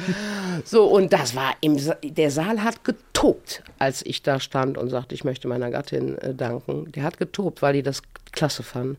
So, 0.65 0.85
und 0.85 1.13
das 1.13 1.35
war 1.35 1.53
im 1.61 1.77
Sa 1.77 1.95
der 2.03 2.31
Saal 2.31 2.63
hat 2.63 2.83
getobt, 2.83 3.61
als 3.77 4.03
ich 4.03 4.23
da 4.23 4.39
stand 4.39 4.75
und 4.79 4.89
sagte, 4.89 5.13
ich 5.13 5.23
möchte 5.23 5.47
meiner 5.47 5.69
Gattin 5.69 6.17
äh, 6.17 6.33
danken. 6.33 6.91
Der 6.93 7.03
hat 7.03 7.19
getobt, 7.19 7.61
weil 7.61 7.73
die 7.73 7.83
das 7.83 8.01
klasse 8.31 8.63
fanden. 8.63 8.97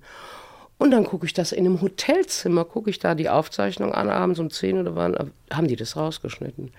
Und 0.79 0.93
dann 0.93 1.05
gucke 1.05 1.27
ich 1.27 1.35
das 1.35 1.53
in 1.53 1.67
einem 1.67 1.81
Hotelzimmer, 1.81 2.65
gucke 2.65 2.89
ich 2.91 3.01
da 3.01 3.15
die 3.15 3.29
Aufzeichnung 3.29 3.93
an, 3.93 4.09
abends 4.09 4.39
um 4.39 4.51
10 4.51 4.79
oder 4.79 4.95
wann, 4.95 5.33
haben 5.53 5.67
die 5.67 5.77
das 5.77 5.97
rausgeschnitten. 5.97 6.71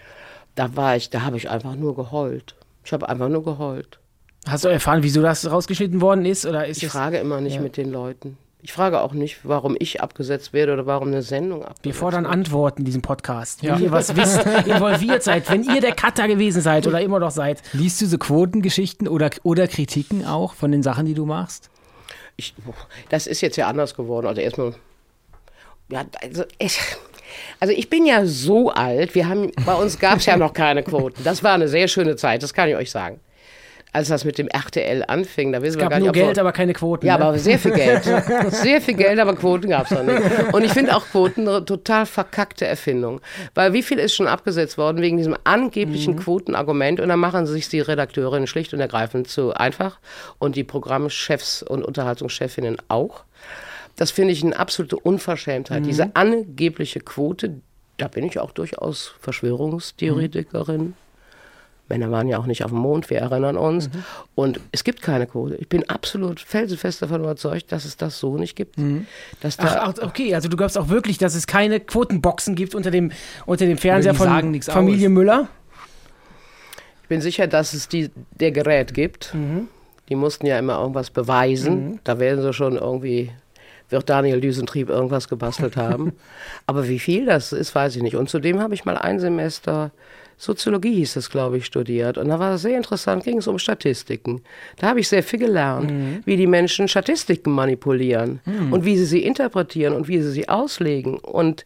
Da 0.56 0.76
war 0.76 0.96
ich, 0.96 1.10
da 1.10 1.22
habe 1.22 1.38
ich 1.38 1.50
einfach 1.50 1.76
nur 1.76 1.96
geheult. 1.96 2.56
Ich 2.84 2.94
habe 2.94 3.10
einfach 3.10 3.30
nur 3.30 3.44
geheult. 3.44 4.00
hast 4.48 4.64
du 4.64 4.70
erfahren, 4.70 5.04
wieso 5.04 5.22
das 5.22 5.50
rausgeschnitten 5.50 6.02
worden 6.02 6.26
ist? 6.26 6.46
Oder 6.46 6.66
ist 6.66 6.82
Ich 6.82 6.90
frage 6.90 7.18
immer 7.18 7.42
nicht 7.42 7.60
mit 7.60 7.78
den 7.78 7.92
Leuten. 7.92 8.38
Ich 8.62 8.74
frage 8.74 9.00
auch 9.00 9.14
nicht, 9.14 9.40
warum 9.44 9.78
ich 9.80 10.02
abgesetzt 10.02 10.52
werde 10.52 10.74
oder 10.74 10.86
warum 10.86 11.10
eine 11.10 11.22
Sendung 11.22 11.62
abgesetzt 11.62 11.86
wir 11.86 11.94
fordern 11.94 12.24
wird. 12.24 12.34
Antworten 12.34 12.82
in 12.82 12.86
diesem 12.86 13.02
Podcast. 13.02 13.64
Wenn 13.64 13.82
ihr 13.82 13.92
was 13.92 14.18
wisst, 14.18 14.46
involviert 14.66 15.24
seid, 15.24 15.50
wenn 15.50 15.64
ihr 15.64 15.80
der 15.80 15.96
Cutter 15.96 16.28
gewesen 16.28 16.62
seid 16.62 16.86
oder 16.86 17.00
immer 17.00 17.20
noch 17.20 17.32
seid. 17.32 17.62
Liest 17.72 18.02
du 18.02 18.06
so 18.06 18.18
Quotengeschichten 18.18 19.08
oder, 19.08 19.30
oder 19.44 19.68
Kritiken 19.68 20.26
auch 20.26 20.54
von 20.54 20.74
den 20.74 20.84
Sachen, 20.84 21.06
die 21.06 21.14
du 21.14 21.26
machst? 21.26 21.70
Ich, 22.40 22.54
das 23.10 23.28
ist 23.28 23.42
jetzt 23.42 23.56
ja 23.58 23.68
anders 23.68 23.96
geworden. 23.96 24.28
Also 24.28 24.42
erstmal, 24.42 24.74
ja, 25.92 26.06
also 26.22 26.44
ich, 26.58 26.80
also 27.60 27.74
ich 27.74 27.90
bin 27.90 28.06
ja 28.06 28.26
so 28.26 28.72
alt. 28.72 29.16
Wir 29.16 29.28
haben, 29.28 29.52
bei 29.66 29.74
uns 29.76 30.00
gab 30.00 30.18
es 30.18 30.26
ja 30.26 30.38
noch 30.38 30.54
keine 30.54 30.84
Quoten. 30.84 31.24
Das 31.24 31.44
war 31.44 31.54
eine 31.54 31.68
sehr 31.68 31.88
schöne 31.88 32.16
Zeit, 32.16 32.44
das 32.44 32.54
kann 32.54 32.70
ich 32.70 32.76
euch 32.76 32.92
sagen. 32.92 33.20
Als 33.92 34.08
das 34.10 34.24
mit 34.24 34.38
dem 34.38 34.48
RTL 34.48 35.04
anfing, 35.08 35.52
da 35.52 35.64
wissen 35.64 35.70
Es 35.72 35.76
wir 35.78 35.82
gab 35.82 35.90
gar 35.90 35.98
nicht, 35.98 36.04
nur 36.06 36.10
ob 36.12 36.16
wir- 36.16 36.26
Geld, 36.26 36.38
aber 36.38 36.52
keine 36.52 36.74
Quoten. 36.74 37.08
ja, 37.08 37.18
ne? 37.18 37.26
aber 37.26 37.40
sehr 37.40 37.58
viel 37.58 37.72
Geld. 37.72 38.04
Sehr 38.52 38.82
viel 38.82 38.94
Geld, 38.94 39.18
aber 39.20 39.36
Quoten 39.36 39.70
gab 39.70 39.86
es 39.86 39.92
noch 39.92 40.04
nicht. 40.04 40.22
Und 40.54 40.64
ich 40.64 40.72
finde 40.74 40.96
auch 40.96 41.06
Quoten 41.08 41.48
eine 41.48 41.66
total 41.66 42.06
verkackte 42.06 42.68
Erfindung. 42.68 43.20
Weil 43.56 43.74
wie 43.74 43.82
viel 43.82 43.98
ist 43.98 44.14
schon 44.14 44.28
abgesetzt 44.28 44.78
worden 44.78 45.02
wegen 45.02 45.18
diesem 45.18 45.36
angeblichen 45.44 46.18
Quotenargument 46.18 47.00
und 47.00 47.10
dann 47.10 47.20
machen 47.20 47.48
sich 47.48 47.68
die 47.70 47.80
Redakteurinnen 47.80 48.46
schlicht 48.48 48.74
und 48.76 48.80
ergreifend 48.80 49.28
zu 49.28 49.54
einfach 49.54 50.00
und 50.38 50.56
die 50.56 50.64
Programmchefs 50.64 51.64
und 51.64 51.84
Unterhaltungschefinnen 51.84 52.78
auch. 52.90 53.24
Das 53.96 54.12
finde 54.12 54.34
ich 54.34 54.44
eine 54.44 54.58
absolute 54.58 54.98
Unverschämtheit. 54.98 55.86
Diese 55.86 56.16
angebliche 56.16 57.00
Quote, 57.00 57.56
da 57.98 58.08
bin 58.08 58.24
ich 58.24 58.40
auch 58.40 58.52
durchaus 58.52 59.14
Verschwörungstheoretikerin. 59.20 60.94
Männer 61.90 62.12
waren 62.12 62.28
ja 62.28 62.38
auch 62.38 62.46
nicht 62.46 62.64
auf 62.64 62.72
dem 62.72 62.80
Mond, 62.80 63.10
wir 63.10 63.20
erinnern 63.20 63.58
uns. 63.58 63.90
Und 64.36 64.60
es 64.72 64.84
gibt 64.84 65.02
keine 65.02 65.28
Quote. 65.28 65.56
Ich 65.56 65.68
bin 65.68 65.90
absolut 65.90 66.40
felsenfest 66.40 67.02
davon 67.02 67.22
überzeugt, 67.22 67.72
dass 67.72 67.86
es 67.86 67.98
das 67.98 68.20
so 68.20 68.38
nicht 68.38 68.56
gibt. 68.56 68.76
Dass 69.42 69.58
da, 69.58 69.66
Ach, 69.66 69.94
ach, 69.98 70.04
okay, 70.04 70.36
also 70.36 70.50
du 70.50 70.58
glaubst 70.58 70.78
auch 70.78 70.90
wirklich, 70.90 71.18
dass 71.18 71.36
es 71.36 71.48
keine 71.48 71.80
Quotenboxen 71.80 72.56
gibt 72.56 72.76
unter 72.76 72.92
dem, 72.92 73.12
unter 73.46 73.66
dem 73.66 73.78
Fernseher 73.78 74.14
von 74.14 74.28
Familie 74.62 75.08
aus. 75.08 75.14
Müller? 75.14 75.48
ich 77.04 77.10
bin 77.10 77.22
sicher, 77.22 77.48
dass 77.48 77.74
es 77.74 77.88
die, 77.88 78.12
der 78.40 78.52
Gerät 78.52 78.94
gibt. 78.94 79.34
Die 80.10 80.16
mussten 80.16 80.46
ja 80.46 80.60
immer 80.60 80.80
irgendwas 80.80 81.10
beweisen. 81.10 82.00
Da 82.04 82.20
werden 82.20 82.42
sie 82.42 82.54
schon 82.54 82.76
irgendwie, 82.76 83.32
wird 83.90 84.10
Daniel 84.10 84.42
Düsentrieb 84.42 84.90
irgendwas 84.90 85.28
gebastelt 85.28 85.76
haben. 85.76 86.14
Aber 86.68 86.88
wie 86.88 87.00
viel 87.00 87.26
das 87.26 87.52
ist, 87.52 87.74
weiß 87.74 87.96
ich 87.96 88.04
nicht. 88.04 88.16
Und 88.16 88.30
zudem 88.30 88.60
habe 88.60 88.76
ich 88.76 88.86
mal 88.86 88.96
ein 88.98 89.20
Semester 89.20 89.90
Soziologie 90.42 90.96
hieß 90.96 91.18
es, 91.18 91.30
glaube 91.30 91.58
ich, 91.58 91.66
studiert. 91.66 92.18
Und 92.18 92.30
da 92.30 92.40
war 92.40 92.56
es 92.56 92.62
sehr 92.62 92.78
interessant, 92.78 93.26
ging 93.26 93.40
es 93.40 93.48
um 93.48 93.60
Statistiken. 93.60 94.42
Da 94.78 94.88
habe 94.88 95.02
ich 95.02 95.10
sehr 95.10 95.22
viel 95.22 95.38
gelernt, 95.38 95.92
wie 96.26 96.38
die 96.38 96.48
Menschen 96.48 96.88
Statistiken 96.88 97.52
manipulieren 97.52 98.40
und 98.72 98.86
wie 98.86 98.98
sie 98.98 99.04
sie 99.04 99.24
interpretieren 99.24 99.94
und 99.94 100.08
wie 100.08 100.22
sie 100.22 100.32
sie 100.32 100.48
auslegen. 100.48 101.18
Und 101.18 101.66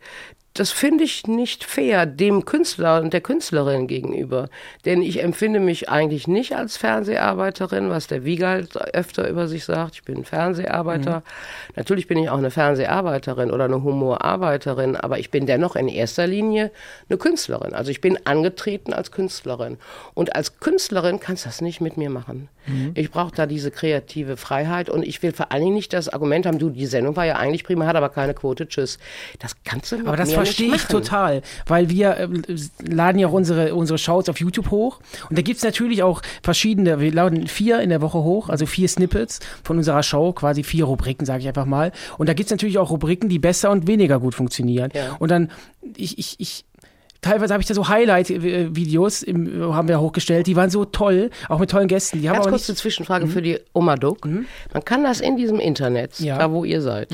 das 0.54 0.72
finde 0.72 1.04
ich 1.04 1.26
nicht 1.26 1.64
fair 1.64 2.06
dem 2.06 2.46
Künstler 2.46 3.02
und 3.02 3.12
der 3.12 3.22
Künstlerin 3.22 3.88
gegenüber. 3.88 4.50
Denn 4.86 5.02
ich 5.02 5.24
empfinde 5.24 5.60
mich 5.60 5.90
eigentlich 5.90 6.28
nicht 6.28 6.56
als 6.56 6.78
Fernseharbeiterin, 6.78 7.90
was 7.90 8.06
der 8.06 8.24
Wiegald 8.24 8.78
öfter 8.94 9.28
über 9.28 9.48
sich 9.48 9.66
sagt. 9.66 9.96
Ich 9.96 10.04
bin 10.04 10.24
Fernseharbeiter. 10.24 11.24
Natürlich 11.76 12.08
bin 12.08 12.20
ich 12.20 12.30
auch 12.30 12.38
eine 12.38 12.52
Fernseharbeiterin 12.52 13.50
oder 13.50 13.66
eine 13.66 13.84
Humorarbeiterin, 13.84 14.96
aber 14.96 15.18
ich 15.18 15.32
bin 15.32 15.48
dennoch 15.48 15.76
in 15.76 15.88
erster 15.88 16.28
Linie 16.28 16.72
eine 17.10 17.18
Künstlerin. 17.18 17.74
Also 17.74 17.90
ich 17.90 18.00
bin 18.00 18.20
angetreten 18.26 18.94
als 18.94 19.12
Künstlerin. 19.12 19.78
Und 20.14 20.36
als 20.36 20.60
Künstlerin 20.60 21.20
kannst 21.20 21.46
du 21.46 21.50
das 21.50 21.62
nicht 21.62 21.82
mit 21.82 21.98
mir 21.98 22.12
machen. 22.12 22.50
Ich 22.94 23.12
brauche 23.12 23.36
da 23.36 23.46
diese 23.46 23.72
kreative 23.72 24.38
Freiheit 24.38 24.90
und 24.90 25.04
ich 25.04 25.22
will 25.22 25.34
vor 25.34 25.52
allen 25.52 25.64
Dingen 25.64 25.76
nicht 25.76 25.92
das 25.92 26.08
Argument 26.08 26.46
haben, 26.46 26.60
du, 26.60 26.70
die 26.70 26.86
Sendung 26.86 27.16
war 27.18 27.26
ja 27.26 27.36
eigentlich 27.36 27.66
prima, 27.66 27.86
hat 27.86 27.98
aber 27.98 28.08
keine 28.08 28.34
Quote, 28.34 28.68
tschüss. 28.68 29.00
Das 29.40 29.56
kannst 29.66 29.92
du 29.92 30.00
Aber 30.06 30.16
das 30.16 30.30
mir 30.30 30.43
verstehe 30.46 30.68
ich 30.68 30.84
machen. 30.84 30.92
total, 30.92 31.42
weil 31.68 31.90
wir 31.90 32.18
äh, 32.18 32.28
laden 32.86 33.20
ja 33.20 33.28
auch 33.28 33.34
unsere, 33.34 33.76
unsere 33.76 33.98
Shows 33.98 34.30
auf 34.30 34.40
YouTube 34.40 34.72
hoch 34.72 35.00
und 35.30 35.38
da 35.38 35.42
gibt 35.42 35.58
es 35.58 35.64
natürlich 35.64 36.04
auch 36.04 36.22
verschiedene, 36.42 37.00
wir 37.00 37.12
laden 37.12 37.48
vier 37.48 37.80
in 37.82 37.90
der 37.90 38.02
Woche 38.02 38.20
hoch, 38.20 38.50
also 38.50 38.66
vier 38.66 38.88
Snippets 38.88 39.40
von 39.64 39.78
unserer 39.78 40.04
Show, 40.04 40.34
quasi 40.34 40.64
vier 40.64 40.86
Rubriken, 40.86 41.26
sage 41.26 41.42
ich 41.42 41.48
einfach 41.48 41.66
mal. 41.66 41.92
Und 42.18 42.30
da 42.30 42.34
gibt 42.34 42.48
es 42.48 42.52
natürlich 42.52 42.78
auch 42.78 42.92
Rubriken, 42.92 43.30
die 43.30 43.40
besser 43.40 43.72
und 43.72 43.88
weniger 43.88 44.20
gut 44.20 44.36
funktionieren. 44.36 44.92
Ja. 44.94 45.16
Und 45.20 45.30
dann, 45.30 45.52
ich, 45.96 46.18
ich, 46.18 46.36
ich 46.40 46.66
Teilweise 47.24 47.54
habe 47.54 47.62
ich 47.62 47.68
da 47.68 47.74
so 47.74 47.88
Highlight-Videos, 47.88 49.22
haben 49.28 49.88
wir 49.88 50.00
hochgestellt, 50.00 50.48
die 50.48 50.56
waren 50.56 50.70
so 50.70 50.86
toll, 50.86 51.30
auch 51.50 51.60
mit 51.60 51.72
tollen 51.72 51.88
Gästen. 51.88 52.22
Die 52.22 52.30
haben 52.30 52.36
Ganz 52.36 52.46
aber 52.46 52.52
kurz 52.52 52.62
nicht, 52.64 52.70
eine 52.70 52.76
Zwischenfrage 52.78 53.28
für 53.28 53.42
die 53.42 53.60
Oma 53.74 53.96
Duck. 53.96 54.26
Man 54.26 54.86
kann 54.86 55.04
das 55.04 55.20
in 55.22 55.36
diesem 55.38 55.60
Internet, 55.60 56.20
Ja. 56.20 56.38
da 56.38 56.52
wo 56.52 56.64
ihr 56.64 56.82
seid, 56.82 57.10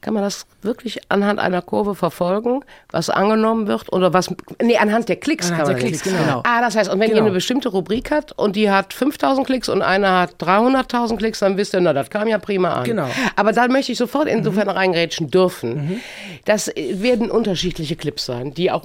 kann 0.00 0.12
man 0.12 0.22
das 0.22 0.44
wirklich 0.60 1.00
anhand 1.10 1.38
einer 1.40 1.62
Kurve 1.62 1.94
verfolgen, 1.94 2.60
was 2.90 3.08
angenommen 3.08 3.66
wird 3.68 3.90
oder 3.90 4.12
was, 4.12 4.28
nee, 4.62 4.76
anhand 4.76 5.08
der 5.08 5.16
Klicks 5.16 5.46
Anhand 5.50 5.62
kann 5.64 5.72
man 5.72 5.80
der 5.80 5.88
Klicks, 5.88 6.02
genau. 6.04 6.42
Ah, 6.44 6.60
das 6.60 6.76
heißt, 6.76 6.92
und 6.92 7.00
wenn 7.00 7.08
Genau. 7.08 7.20
ihr 7.20 7.24
eine 7.24 7.32
bestimmte 7.32 7.70
Rubrik 7.70 8.10
habt 8.10 8.32
und 8.38 8.54
die 8.54 8.70
hat 8.70 8.92
5000 8.92 9.46
Klicks 9.46 9.70
und 9.70 9.80
einer 9.80 10.20
hat 10.20 10.34
300.000 10.42 11.16
Klicks, 11.16 11.38
dann 11.38 11.56
wisst 11.56 11.72
ihr, 11.74 11.80
na, 11.80 11.94
das 11.94 12.10
kam 12.10 12.28
ja 12.28 12.36
prima 12.38 12.74
an. 12.74 12.84
Genau. 12.84 13.08
Aber 13.36 13.52
dann 13.52 13.72
möchte 13.72 13.92
ich 13.92 13.98
sofort 13.98 14.28
insofern 14.28 14.68
reingrätschen 14.68 15.30
dürfen. 15.30 16.02
Das 16.44 16.68
äh, 16.68 17.00
werden 17.02 17.30
unterschiedliche 17.30 17.96
Clips 17.96 18.26
sein, 18.26 18.52
die 18.52 18.70
auch 18.70 18.84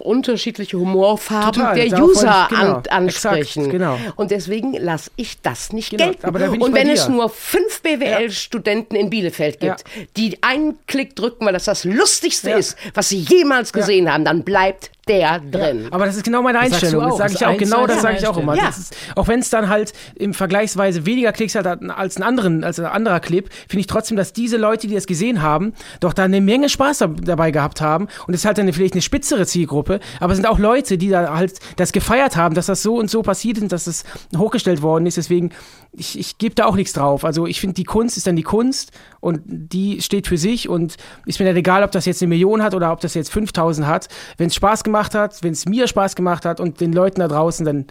unterschiedliche 0.73 0.79
Humorfarben 0.79 1.53
Total, 1.53 1.89
der 1.89 2.03
User 2.03 2.47
ich- 2.49 2.57
genau, 2.57 2.73
an, 2.75 2.83
ansprechen. 2.89 3.37
exakt, 3.65 3.71
genau. 3.71 3.97
Und 4.15 4.31
deswegen 4.31 4.73
lasse 4.73 5.11
ich 5.15 5.41
das 5.41 5.73
nicht 5.73 5.91
Genau, 5.91 6.05
gelten. 6.11 6.61
und 6.61 6.73
wenn 6.73 6.89
es 6.89 7.07
nur 7.07 7.29
fünf 7.29 7.81
BWL-Studenten 7.81 8.95
in 8.95 9.09
Bielefeld 9.09 9.59
gibt, 9.59 9.83
Ja. 9.95 10.03
die 10.17 10.37
einen 10.43 10.77
Klick 10.87 11.15
drücken, 11.15 11.45
weil 11.45 11.53
das 11.53 11.65
das 11.65 11.83
Lustigste 11.83 12.51
Ja. 12.51 12.57
ist, 12.57 12.77
was 12.93 13.09
sie 13.09 13.19
jemals 13.19 13.73
gesehen 13.73 14.11
haben, 14.11 14.25
dann 14.25 14.43
bleibt 14.43 14.91
der 15.09 15.39
drin. 15.39 15.87
Aber 15.91 16.05
das 16.05 16.15
ist 16.15 16.23
genau 16.23 16.41
meine 16.41 16.59
Einstellung. 16.59 17.03
Das 17.03 17.13
auch, 17.13 17.17
sage 17.17 17.33
das 17.33 17.41
ich 17.41 17.47
auch. 17.47 17.57
Genau 17.57 17.87
das 17.87 18.01
sage 18.01 18.17
ich 18.19 18.27
auch 18.27 18.37
immer. 18.37 18.55
Ja. 18.55 18.67
Das 18.67 18.77
ist, 18.77 18.95
auch 19.15 19.27
wenn 19.27 19.39
es 19.39 19.49
dann 19.49 19.67
halt 19.67 19.91
im 20.15 20.33
Vergleichsweise 20.33 21.05
weniger 21.05 21.31
Klicks 21.33 21.55
hat 21.55 21.65
als 21.65 22.17
ein 22.17 22.23
anderen, 22.23 22.63
als 22.63 22.79
ein 22.79 22.85
anderer 22.85 23.19
Clip, 23.19 23.49
finde 23.67 23.81
ich 23.81 23.87
trotzdem, 23.87 24.15
dass 24.15 24.31
diese 24.31 24.57
Leute, 24.57 24.87
die 24.87 24.93
das 24.93 25.07
gesehen 25.07 25.41
haben, 25.41 25.73
doch 25.99 26.13
da 26.13 26.23
eine 26.23 26.39
Menge 26.41 26.69
Spaß 26.69 26.99
dab- 26.99 27.25
dabei 27.25 27.51
gehabt 27.51 27.81
haben. 27.81 28.07
Und 28.27 28.33
es 28.33 28.41
ist 28.41 28.45
halt 28.45 28.57
dann 28.59 28.71
vielleicht 28.71 28.93
eine 28.93 29.01
spitzere 29.01 29.45
Zielgruppe, 29.45 29.99
aber 30.19 30.31
es 30.33 30.37
sind 30.37 30.45
auch 30.45 30.59
Leute, 30.59 30.97
die 30.97 31.09
da 31.09 31.35
halt 31.35 31.53
das 31.77 31.91
gefeiert 31.91 32.35
haben, 32.35 32.53
dass 32.55 32.67
das 32.67 32.83
so 32.83 32.95
und 32.95 33.09
so 33.09 33.21
passiert 33.23 33.57
ist, 33.57 33.71
dass 33.71 33.87
es 33.87 34.03
hochgestellt 34.37 34.81
worden 34.81 35.05
ist. 35.07 35.17
Deswegen, 35.17 35.51
ich, 35.91 36.17
ich 36.19 36.37
gebe 36.37 36.55
da 36.55 36.65
auch 36.65 36.75
nichts 36.75 36.93
drauf. 36.93 37.25
Also 37.25 37.47
ich 37.47 37.59
finde, 37.59 37.73
die 37.73 37.83
Kunst 37.83 38.15
ist 38.17 38.27
dann 38.27 38.35
die 38.35 38.43
Kunst 38.43 38.91
und 39.19 39.41
die 39.45 40.01
steht 40.01 40.27
für 40.27 40.37
sich 40.37 40.69
und 40.69 40.97
ist 41.25 41.39
mir 41.39 41.45
dann 41.45 41.55
egal, 41.55 41.83
ob 41.83 41.91
das 41.91 42.05
jetzt 42.05 42.21
eine 42.21 42.29
Million 42.29 42.61
hat 42.61 42.73
oder 42.75 42.91
ob 42.91 42.99
das 43.01 43.15
jetzt 43.15 43.31
5000 43.31 43.87
hat. 43.87 44.07
Wenn 44.37 44.47
es 44.47 44.55
Spaß 44.55 44.83
gemacht 44.83 45.15
hat, 45.15 45.41
wenn 45.43 45.53
es 45.53 45.65
mir 45.65 45.87
Spaß 45.87 46.15
gemacht 46.15 46.45
hat 46.45 46.59
und 46.59 46.79
den 46.79 46.93
Leuten 46.93 47.19
da 47.21 47.27
draußen, 47.27 47.65
dann 47.65 47.87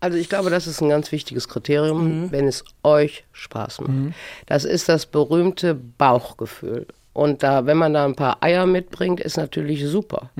Also 0.00 0.16
ich 0.18 0.28
glaube, 0.28 0.50
das 0.50 0.66
ist 0.66 0.80
ein 0.80 0.88
ganz 0.88 1.12
wichtiges 1.12 1.48
Kriterium, 1.48 2.22
Mhm. 2.24 2.32
wenn 2.32 2.48
es 2.48 2.64
euch 2.82 3.24
Spaß 3.32 3.82
macht. 3.82 4.14
Das 4.46 4.64
ist 4.64 4.88
das 4.88 5.06
berühmte 5.06 5.74
Bauchgefühl. 5.76 6.86
Und 7.12 7.42
da, 7.42 7.66
wenn 7.66 7.76
man 7.76 7.92
da 7.92 8.04
ein 8.06 8.16
paar 8.16 8.42
Eier 8.42 8.64
mitbringt, 8.66 9.20
ist 9.20 9.36
natürlich 9.36 9.84
super. 9.84 10.30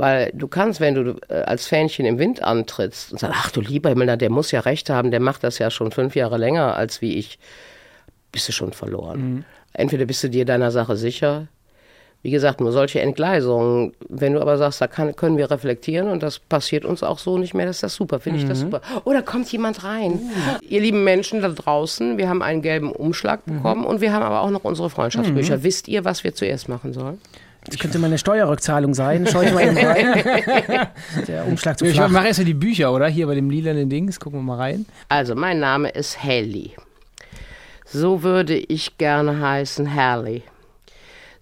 Weil 0.00 0.30
du 0.32 0.48
kannst, 0.48 0.80
wenn 0.80 0.94
du 0.94 1.20
äh, 1.28 1.42
als 1.42 1.66
Fähnchen 1.66 2.06
im 2.06 2.18
Wind 2.18 2.42
antrittst 2.42 3.12
und 3.12 3.18
sagst, 3.18 3.36
ach 3.38 3.50
du 3.50 3.60
lieber 3.60 3.90
Himmel, 3.90 4.16
der 4.16 4.30
muss 4.30 4.50
ja 4.50 4.60
recht 4.60 4.88
haben, 4.88 5.10
der 5.10 5.20
macht 5.20 5.44
das 5.44 5.58
ja 5.58 5.70
schon 5.70 5.92
fünf 5.92 6.16
Jahre 6.16 6.38
länger 6.38 6.74
als 6.74 7.02
wie 7.02 7.18
ich, 7.18 7.38
bist 8.32 8.48
du 8.48 8.52
schon 8.52 8.72
verloren. 8.72 9.44
Entweder 9.74 10.06
bist 10.06 10.24
du 10.24 10.30
dir 10.30 10.46
deiner 10.46 10.70
Sache 10.70 10.96
sicher, 10.96 11.48
wie 12.22 12.30
gesagt, 12.30 12.62
nur 12.62 12.72
solche 12.72 13.02
Entgleisungen. 13.02 13.92
Wenn 14.08 14.32
du 14.32 14.40
aber 14.40 14.56
sagst, 14.56 14.80
da 14.80 14.86
kann, 14.86 15.14
können 15.16 15.36
wir 15.36 15.50
reflektieren 15.50 16.08
und 16.08 16.22
das 16.22 16.38
passiert 16.38 16.86
uns 16.86 17.02
auch 17.02 17.18
so 17.18 17.36
nicht 17.36 17.52
mehr, 17.52 17.66
das 17.66 17.76
ist 17.76 17.82
das 17.82 17.94
super, 17.94 18.20
finde 18.20 18.38
ich 18.38 18.46
das 18.46 18.60
super. 18.60 18.80
Oh, 19.04 19.12
da 19.12 19.20
kommt 19.20 19.52
jemand 19.52 19.84
rein. 19.84 20.18
Ihr 20.62 20.80
lieben 20.80 21.04
Menschen 21.04 21.42
da 21.42 21.50
draußen, 21.50 22.16
wir 22.16 22.26
haben 22.30 22.40
einen 22.40 22.62
gelben 22.62 22.90
Umschlag 22.90 23.44
bekommen 23.44 23.84
und 23.84 24.00
wir 24.00 24.14
haben 24.14 24.22
aber 24.22 24.40
auch 24.40 24.50
noch 24.50 24.64
unsere 24.64 24.88
Freundschaftsbücher. 24.88 25.62
Wisst 25.62 25.88
ihr, 25.88 26.06
was 26.06 26.24
wir 26.24 26.34
zuerst 26.34 26.70
machen 26.70 26.94
sollen? 26.94 27.20
Das 27.70 27.78
könnte 27.78 27.98
mal 27.98 28.08
eine 28.08 28.18
Steuerrückzahlung 28.18 28.94
sein. 28.94 29.26
Schau 29.30 29.42
ich 29.42 29.52
mal 29.52 29.62
eben 29.66 29.76
rein. 29.78 30.88
Der 31.28 31.46
Umschlag 31.46 31.78
zu 31.78 31.86
Ich 31.86 31.94
flach. 31.94 32.08
mache 32.08 32.26
erstmal 32.26 32.44
die 32.46 32.54
Bücher, 32.54 32.92
oder? 32.92 33.06
Hier 33.08 33.26
bei 33.26 33.34
dem 33.34 33.48
lilanen 33.48 33.88
Dings. 33.88 34.18
Gucken 34.20 34.40
wir 34.40 34.42
mal 34.44 34.56
rein. 34.56 34.86
Also, 35.08 35.34
mein 35.34 35.60
Name 35.60 35.88
ist 35.88 36.22
Haley. 36.22 36.72
So 37.86 38.22
würde 38.22 38.56
ich 38.56 38.98
gerne 38.98 39.40
heißen, 39.40 39.94
Haley. 39.94 40.42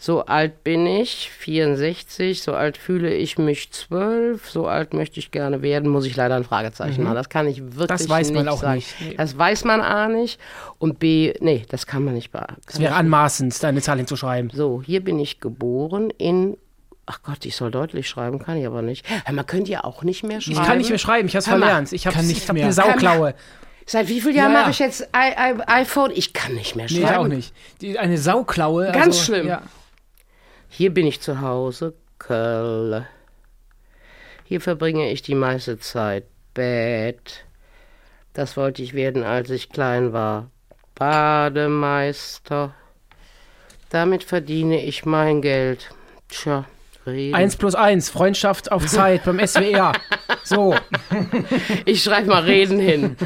So 0.00 0.24
alt 0.26 0.62
bin 0.62 0.86
ich, 0.86 1.28
64, 1.38 2.40
so 2.42 2.54
alt 2.54 2.76
fühle 2.78 3.12
ich 3.12 3.36
mich 3.36 3.72
12, 3.72 4.48
so 4.48 4.68
alt 4.68 4.94
möchte 4.94 5.18
ich 5.18 5.32
gerne 5.32 5.60
werden, 5.60 5.88
muss 5.90 6.06
ich 6.06 6.14
leider 6.14 6.36
ein 6.36 6.44
Fragezeichen 6.44 7.02
machen. 7.02 7.16
Das 7.16 7.28
kann 7.28 7.48
ich 7.48 7.60
wirklich 7.74 7.88
Das 7.88 8.08
weiß 8.08 8.30
man 8.30 8.44
nicht 8.44 8.52
auch 8.52 8.60
sagen. 8.60 8.76
nicht. 8.76 8.94
Nee. 9.00 9.14
Das 9.16 9.36
weiß 9.36 9.64
man 9.64 9.80
A 9.80 10.06
nicht 10.06 10.38
und 10.78 11.00
B, 11.00 11.34
nee, 11.40 11.64
das 11.68 11.88
kann 11.88 12.04
man 12.04 12.14
nicht 12.14 12.30
beantworten. 12.30 12.62
Es 12.68 12.78
wäre 12.78 12.94
anmaßend, 12.94 13.60
deine 13.60 13.82
Zahl 13.82 13.96
hinzuschreiben. 13.96 14.50
So, 14.54 14.82
hier 14.86 15.02
bin 15.02 15.18
ich 15.18 15.40
geboren 15.40 16.10
in. 16.16 16.56
Ach 17.06 17.20
Gott, 17.24 17.44
ich 17.44 17.56
soll 17.56 17.72
deutlich 17.72 18.08
schreiben, 18.08 18.38
kann 18.38 18.56
ich 18.58 18.66
aber 18.66 18.82
nicht. 18.82 19.04
Man 19.32 19.46
könnte 19.46 19.72
ja 19.72 19.82
auch 19.82 20.04
nicht 20.04 20.22
mehr 20.22 20.40
schreiben. 20.40 20.60
Ich 20.60 20.66
kann 20.66 20.78
nicht 20.78 20.90
mehr 20.90 20.98
schreiben, 20.98 21.26
ich 21.26 21.34
habe 21.34 21.40
es 21.40 21.48
verlernt. 21.48 21.92
Ich 21.92 22.06
habe 22.06 22.22
nicht 22.22 22.46
hab 22.48 22.54
mehr. 22.54 22.64
eine 22.64 22.72
Sauklaue. 22.72 23.34
Seit 23.84 24.06
wie 24.08 24.20
vielen 24.20 24.36
Jahren 24.36 24.52
Ja, 24.52 24.60
mache 24.60 24.70
ich 24.70 24.78
jetzt 24.78 25.00
I 25.16 25.30
I 25.32 25.54
iPhone? 25.66 26.12
Ich 26.14 26.34
kann 26.34 26.54
nicht 26.54 26.76
mehr 26.76 26.86
Nee, 26.90 27.00
schreiben. 27.00 27.06
ich 27.10 27.16
auch 27.16 27.26
nicht. 27.26 27.54
Die, 27.80 27.98
eine 27.98 28.18
Sauklaue. 28.18 28.92
Ganz 28.92 29.06
also, 29.06 29.22
schlimm. 29.22 29.48
Ja. 29.48 29.62
Hier 30.68 30.92
bin 30.92 31.06
ich 31.06 31.20
zu 31.20 31.40
Hause, 31.40 31.94
Köln. 32.18 33.06
Hier 34.44 34.60
verbringe 34.60 35.10
ich 35.10 35.22
die 35.22 35.34
meiste 35.34 35.78
Zeit. 35.78 36.24
Bett. 36.54 37.44
Das 38.32 38.56
wollte 38.56 38.82
ich 38.82 38.94
werden, 38.94 39.22
als 39.24 39.50
ich 39.50 39.70
klein 39.70 40.12
war. 40.12 40.50
Bademeister. 40.94 42.74
Damit 43.90 44.24
verdiene 44.24 44.84
ich 44.84 45.04
mein 45.04 45.42
Geld. 45.42 45.90
Tja, 46.28 46.64
reden. 47.06 47.34
Eins 47.34 47.56
plus 47.56 47.74
eins, 47.74 48.10
Freundschaft 48.10 48.70
auf 48.70 48.86
Zeit 48.86 49.24
beim 49.24 49.44
SWR. 49.44 49.92
So, 50.44 50.74
Ich 51.84 52.02
schreibe 52.02 52.28
mal 52.28 52.42
Reden 52.42 52.78
hin. 52.78 53.16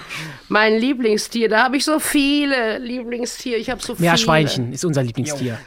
Mein 0.48 0.78
Lieblingstier, 0.78 1.48
da 1.48 1.64
habe 1.64 1.76
ich 1.76 1.84
so 1.84 1.98
viele 1.98 2.78
Lieblingstiere. 2.78 3.58
Ich 3.58 3.70
habe 3.70 3.82
so 3.82 3.94
viele. 3.94 4.08
Meerschweinchen 4.08 4.72
ist 4.72 4.84
unser 4.84 5.02
Lieblingstier. 5.02 5.58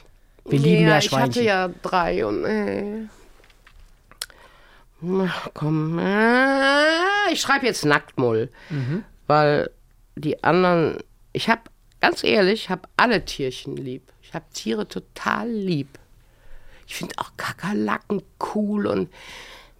Wir 0.46 0.60
lieben 0.60 0.88
ja, 0.88 1.00
Ich 1.00 1.12
hatte 1.12 1.42
ja 1.42 1.70
drei 1.82 2.26
und. 2.26 2.46
Äh. 2.46 3.08
Ach, 5.22 5.50
komm. 5.54 6.00
Äh, 6.00 7.32
ich 7.32 7.42
schreibe 7.42 7.66
jetzt 7.66 7.86
Nacktmull. 7.86 8.50
Mhm. 8.70 9.04
Weil 9.28 9.72
die 10.16 10.44
anderen. 10.44 11.00
Ich 11.34 11.50
habe, 11.50 11.62
ganz 12.00 12.24
ehrlich, 12.24 12.64
ich 12.66 12.70
habe 12.70 12.88
alle 12.96 13.26
Tierchen 13.26 13.76
lieb. 13.76 14.14
Ich 14.22 14.34
habe 14.34 14.46
Tiere 14.54 14.88
total 14.88 15.50
lieb. 15.50 16.00
Ich 16.88 16.96
finde 16.96 17.16
auch 17.18 17.32
Kakerlaken 17.38 18.22
cool 18.54 18.88
und. 18.88 19.10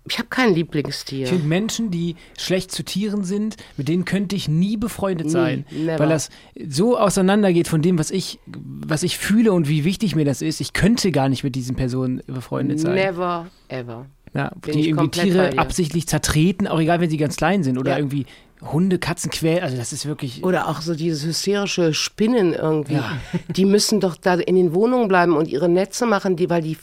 Ich 0.08 0.20
habe 0.20 0.28
kein 0.30 0.54
Lieblingstier. 0.54 1.24
Ich 1.24 1.30
finde 1.30 1.48
Menschen, 1.48 1.90
die 1.90 2.16
schlecht 2.38 2.72
zu 2.72 2.84
Tieren 2.84 3.24
sind, 3.24 3.58
mit 3.76 3.88
denen 3.88 4.06
könnte 4.06 4.36
ich 4.36 4.48
nie 4.48 4.78
befreundet 4.78 5.32
sein. 5.32 5.66
never. 5.72 6.00
Weil 6.00 6.10
das 6.10 6.30
so 6.68 6.98
auseinandergeht 6.98 7.68
von 7.68 7.82
dem, 7.82 7.98
was 7.98 8.12
ich, 8.12 8.40
was 8.46 9.02
ich 9.04 9.18
fühle 9.18 9.52
und 9.52 9.68
wie 9.68 9.84
wichtig 9.84 10.16
mir 10.16 10.26
das 10.26 10.42
ist. 10.44 10.62
Ich 10.62 10.74
könnte 10.74 11.12
gar 11.12 11.28
nicht 11.28 11.44
mit 11.44 11.56
diesen 11.56 11.76
Personen 11.76 12.22
befreundet 12.28 12.80
sein. 12.80 12.94
Never 12.96 13.48
ever. 13.68 14.06
Ja, 14.36 14.52
die 14.66 14.90
irgendwie 14.90 15.08
Tiere 15.10 15.58
absichtlich 15.58 16.08
zertreten, 16.08 16.68
auch 16.68 16.80
egal, 16.80 17.00
wenn 17.00 17.10
sie 17.10 17.18
ganz 17.18 17.38
klein 17.38 17.64
sind. 17.64 17.78
Oder 17.78 17.92
Ja. 17.92 17.98
irgendwie 18.00 18.26
Hunde, 18.72 19.00
Katzen 19.00 19.32
quälen. 19.32 19.64
Also 19.64 19.78
das 19.78 19.94
ist 19.94 20.06
wirklich. 20.06 20.44
Oder 20.44 20.68
auch 20.68 20.82
so 20.82 20.96
dieses 20.96 21.26
hysterische 21.26 21.94
Spinnen 21.94 22.54
irgendwie. 22.54 23.00
Die 23.50 23.66
müssen 23.66 24.00
doch 24.00 24.16
da 24.16 24.36
in 24.36 24.56
den 24.56 24.74
Wohnungen 24.74 25.08
bleiben 25.08 25.36
und 25.36 25.48
ihre 25.48 25.70
Netze 25.70 26.06
machen, 26.06 26.36
die, 26.36 26.50
weil 26.50 26.62
die 26.62 26.78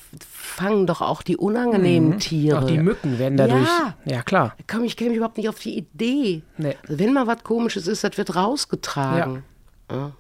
fangen 0.53 0.87
doch 0.87 1.01
auch 1.01 1.23
die 1.23 1.37
unangenehmen 1.37 2.19
Tiere. 2.19 2.59
Auch 2.59 2.67
die 2.67 2.79
Mücken 2.79 3.19
werden 3.19 3.37
dadurch. 3.37 3.67
Ja. 3.67 3.95
Ja, 4.05 4.23
klar. 4.23 4.57
Komm, 4.67 4.85
ich 4.85 4.97
käme 4.97 5.15
überhaupt 5.15 5.39
nicht 5.39 5.49
auf 5.49 5.59
die 5.59 5.79
Idee. 5.79 6.43
Nee. 6.59 6.77
Also 6.83 6.99
wenn 6.99 7.13
mal 7.13 7.27
was 7.27 7.43
Komisches 7.43 7.87
ist, 7.87 8.05
das 8.05 8.17
wird 8.19 8.37
rausgetragen. 8.37 9.45
Ja, 9.91 10.13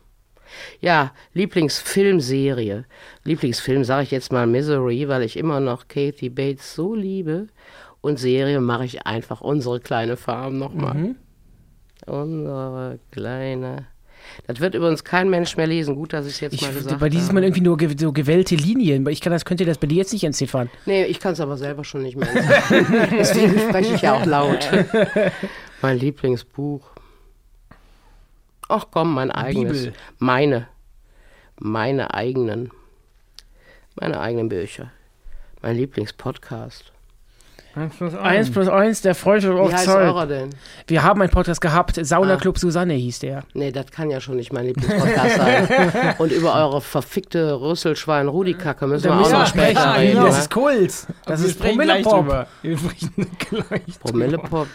ja 0.80 1.12
Lieblingsfilmserie. 1.34 2.84
Lieblingsfilm 3.24 3.84
sage 3.84 4.04
ich 4.04 4.10
jetzt 4.10 4.32
mal 4.32 4.46
Misery, 4.46 5.08
weil 5.08 5.22
ich 5.22 5.36
immer 5.36 5.60
noch 5.60 5.88
Kathy 5.88 6.30
Bates 6.30 6.74
so 6.74 6.94
liebe. 6.94 7.48
Und 8.00 8.18
Serie 8.18 8.60
mache 8.60 8.84
ich 8.84 9.06
einfach 9.06 9.40
unsere 9.40 9.80
kleine 9.80 10.16
Farm 10.16 10.58
nochmal. 10.58 10.94
Mhm. 10.94 11.16
Unsere 12.07 12.98
kleine. 13.11 13.86
Das 14.46 14.61
wird 14.61 14.74
übrigens 14.74 15.05
kein 15.05 15.28
Mensch 15.30 15.57
mehr 15.57 15.66
lesen. 15.66 15.94
Gut, 15.94 16.12
dass 16.12 16.26
ich 16.26 16.34
es 16.34 16.40
jetzt 16.40 16.55
Ich, 16.55 16.62
mal 16.62 16.72
gesagt 16.72 17.00
bei 17.00 17.09
dir 17.09 17.18
sieht 17.18 17.28
habe. 17.28 17.34
man 17.34 17.42
irgendwie 17.44 17.61
nur 17.61 17.76
ge 17.76 17.94
so 17.98 18.12
gewellte 18.12 18.55
Linien. 18.55 19.07
Ich 19.09 19.20
kann 19.20 19.32
das, 19.32 19.44
könnte 19.44 19.64
das 19.64 19.78
bei 19.78 19.86
dir 19.86 19.96
jetzt 19.96 20.12
nicht 20.12 20.24
entziffern. 20.24 20.70
Nee, 20.86 21.05
ich 21.05 21.20
kann 21.20 21.32
es 21.32 21.40
aber 21.40 21.57
selber 21.57 21.84
schon 21.84 22.03
nicht 22.03 22.16
mehr. 22.16 22.28
Deswegen 23.11 23.59
spreche 23.59 23.94
ich 23.94 24.03
ja 24.03 24.14
auch 24.14 24.24
laut. 24.26 24.68
mein 25.82 25.98
Lieblingsbuch. 25.98 26.88
Ach 28.68 28.86
komm, 28.90 29.14
mein 29.14 29.30
eigenes. 29.30 29.78
Bibel. 29.78 29.92
Meine. 30.18 30.68
Meine 31.59 32.14
eigenen. 32.14 32.70
Meine 33.96 34.20
eigenen 34.20 34.48
Bücher. 34.48 34.90
Mein 35.61 35.76
Lieblingspodcast. 35.76 36.91
Eins 37.75 38.51
plus 38.51 38.68
eins, 38.68 39.01
der 39.01 39.14
Freude 39.14 39.55
Wie 39.55 39.59
auf 39.59 39.73
heißt 39.73 39.87
Zeit. 39.87 39.97
eurer 40.09 40.27
denn? 40.27 40.51
Wir 40.87 41.03
haben 41.03 41.23
einen 41.23 41.31
Podcast 41.31 41.61
gehabt, 41.61 41.99
Sauna 42.05 42.35
Ah. 42.35 42.37
Club 42.37 42.59
Susanne 42.59 42.93
hieß 42.95 43.20
der. 43.20 43.45
Nee, 43.55 43.73
das 43.73 43.91
kann 43.91 44.11
ja 44.11 44.20
schon 44.20 44.37
nicht 44.37 44.53
mein 44.53 44.66
Lieblingspodcast 44.66 45.37
sein. 45.37 46.14
Und 46.18 46.33
über 46.33 46.55
eure 46.55 46.81
verfickte 46.83 47.61
Rüsselschwein-Rudi-Kacke 47.61 48.87
müssen 48.87 49.05
wir 49.05 49.14
auch 49.14 49.18
müssen 49.20 49.33
noch 49.33 49.41
wir 49.41 49.47
später 49.47 49.81
sprechen. 49.81 50.01
reden. 50.01 50.23
Das 50.23 50.35
ne? 50.35 50.41
ist 50.41 50.51
Kult. 50.51 51.07
Das 51.25 51.41
Wir 51.43 51.49
ist 51.49 51.61
Promillepop. 51.61 52.47
Wir 52.62 52.79
sprechen 52.79 53.27
gleich 53.39 54.01
Promillepop 54.01 54.68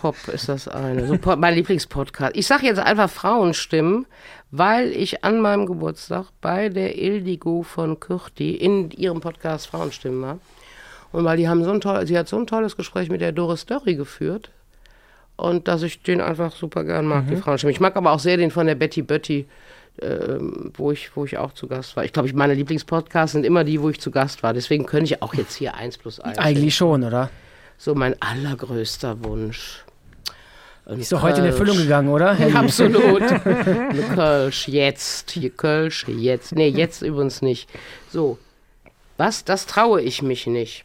Pop 0.00 0.16
ist 0.32 0.48
das 0.48 0.66
eine. 0.66 1.06
So, 1.06 1.16
Pop- 1.16 1.38
mein 1.38 1.54
Lieblingspodcast. 1.54 2.36
Ich 2.36 2.46
sage 2.48 2.66
jetzt 2.66 2.80
einfach 2.80 3.08
Frauenstimmen, 3.08 4.06
weil 4.50 4.90
ich 4.90 5.24
an 5.24 5.40
meinem 5.40 5.66
Geburtstag 5.66 6.26
bei 6.40 6.68
der 6.68 6.98
Ildigo 6.98 7.62
von 7.62 8.00
Kürti 8.00 8.54
in 8.56 8.90
ihrem 8.90 9.20
Podcast 9.20 9.68
Frauenstimmen 9.68 10.22
war. 10.22 10.38
Und 11.14 11.24
weil 11.24 11.36
die 11.36 11.48
haben 11.48 11.62
so 11.62 11.70
ein 11.70 11.80
toll, 11.80 12.04
sie 12.08 12.18
hat 12.18 12.26
so 12.26 12.36
ein 12.36 12.48
tolles 12.48 12.76
Gespräch 12.76 13.08
mit 13.08 13.20
der 13.20 13.30
Doris 13.30 13.66
Dörri 13.66 13.94
geführt. 13.94 14.50
Und 15.36 15.68
dass 15.68 15.82
ich 15.84 16.02
den 16.02 16.20
einfach 16.20 16.50
super 16.50 16.82
gern 16.82 17.06
mag, 17.06 17.28
die 17.28 17.36
Frauenstimmen. 17.36 17.72
Ich 17.72 17.78
mag 17.78 17.94
aber 17.94 18.10
auch 18.10 18.18
sehr 18.18 18.36
den 18.36 18.50
von 18.50 18.66
der 18.66 18.74
Betty 18.74 19.02
Bötti, 19.02 19.46
ähm, 20.02 20.72
wo, 20.74 20.90
ich, 20.90 21.14
wo 21.16 21.24
ich 21.24 21.38
auch 21.38 21.52
zu 21.52 21.68
Gast 21.68 21.94
war. 21.94 22.04
Ich 22.04 22.12
glaube, 22.12 22.32
meine 22.34 22.54
Lieblingspodcasts 22.54 23.30
sind 23.30 23.46
immer 23.46 23.62
die, 23.62 23.80
wo 23.80 23.90
ich 23.90 24.00
zu 24.00 24.10
Gast 24.10 24.42
war. 24.42 24.54
Deswegen 24.54 24.86
könnte 24.86 25.04
ich 25.04 25.22
auch 25.22 25.34
jetzt 25.34 25.54
hier 25.54 25.76
eins 25.76 25.98
plus 25.98 26.18
eins. 26.18 26.36
Eigentlich 26.38 26.74
schon, 26.74 27.04
oder? 27.04 27.30
So 27.78 27.94
mein 27.94 28.20
allergrößter 28.20 29.22
Wunsch. 29.22 29.84
Ein 30.84 30.98
Ist 30.98 31.12
doch 31.12 31.22
heute 31.22 31.42
in. 31.42 31.46
Erfüllung 31.46 31.76
gegangen, 31.76 32.08
oder? 32.08 32.36
Absolut. 32.54 33.22
Kölsch, 34.16 34.66
jetzt. 34.66 35.30
Hier 35.30 35.50
Kölsch, 35.50 36.06
jetzt. 36.08 36.56
Nee, 36.56 36.70
jetzt 36.70 37.02
übrigens 37.02 37.40
nicht. 37.40 37.70
So. 38.10 38.36
Was? 39.16 39.44
Das 39.44 39.66
traue 39.66 40.02
ich 40.02 40.20
mich 40.20 40.48
nicht. 40.48 40.82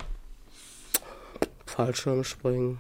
Fallschirmspringen. 1.70 2.80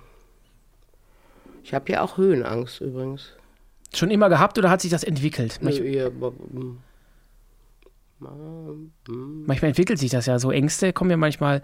Ich 1.63 1.73
habe 1.73 1.91
ja 1.91 2.01
auch 2.01 2.17
Höhenangst 2.17 2.81
übrigens. 2.81 3.33
Schon 3.93 4.11
immer 4.11 4.29
gehabt 4.29 4.57
oder 4.57 4.69
hat 4.69 4.81
sich 4.81 4.91
das 4.91 5.03
entwickelt? 5.03 5.59
Manch, 5.61 5.81
manchmal 9.47 9.69
entwickelt 9.69 9.97
sich 9.99 10.11
das 10.11 10.25
ja. 10.25 10.37
So 10.39 10.51
Ängste 10.51 10.91
kommen 10.93 11.09
ja 11.11 11.17
manchmal 11.17 11.61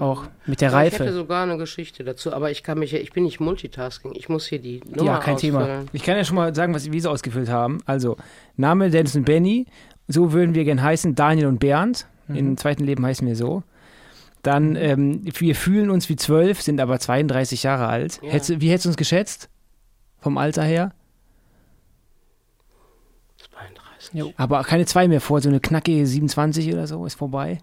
auch 0.00 0.24
mit 0.46 0.60
der 0.60 0.68
Ich 0.70 0.74
hätte 0.74 1.04
Reife. 1.04 1.12
sogar 1.12 1.42
eine 1.42 1.58
Geschichte 1.58 2.02
dazu, 2.02 2.32
aber 2.32 2.50
ich 2.50 2.62
kann 2.62 2.78
mich, 2.78 2.92
ja- 2.92 2.98
ich 2.98 3.12
bin 3.12 3.24
nicht 3.24 3.40
Multitasking. 3.40 4.12
Ich 4.14 4.28
muss 4.28 4.46
hier 4.46 4.58
die 4.58 4.80
Nummer 4.86 5.04
Ja, 5.12 5.18
kein 5.18 5.36
Thema. 5.36 5.60
ausfüllen. 5.60 5.88
Ich 5.92 6.02
kann 6.02 6.16
ja 6.16 6.24
schon 6.24 6.36
mal 6.36 6.54
sagen, 6.54 6.74
was 6.74 6.90
wir 6.90 7.02
so 7.02 7.10
ausgefüllt 7.10 7.48
haben. 7.50 7.78
Also, 7.84 8.16
Name 8.56 8.90
Dennis 8.90 9.14
und 9.16 9.24
Benny. 9.24 9.66
So 10.08 10.32
würden 10.32 10.54
wir 10.54 10.64
gern 10.64 10.82
heißen. 10.82 11.14
Daniel 11.14 11.46
und 11.48 11.58
Bernd. 11.60 12.06
Im 12.28 12.56
zweiten 12.58 12.84
Leben 12.84 13.04
heißen 13.06 13.26
wir 13.26 13.36
so. 13.36 13.62
Dann, 14.48 14.76
ähm, 14.76 15.20
wir 15.24 15.54
fühlen 15.54 15.90
uns 15.90 16.08
wie 16.08 16.16
zwölf, 16.16 16.62
sind 16.62 16.80
aber 16.80 16.98
32 16.98 17.64
Jahre 17.64 17.86
alt. 17.86 18.18
Ja. 18.22 18.30
Hättest, 18.30 18.62
wie 18.62 18.70
hättest 18.70 18.86
du 18.86 18.88
uns 18.88 18.96
geschätzt? 18.96 19.50
Vom 20.20 20.38
Alter 20.38 20.62
her? 20.62 20.92
33. 24.10 24.34
Aber 24.38 24.62
keine 24.62 24.86
zwei 24.86 25.06
mehr 25.06 25.20
vor, 25.20 25.42
so 25.42 25.50
eine 25.50 25.60
knackige 25.60 26.06
27 26.06 26.72
oder 26.72 26.86
so 26.86 27.04
ist 27.04 27.16
vorbei. 27.16 27.58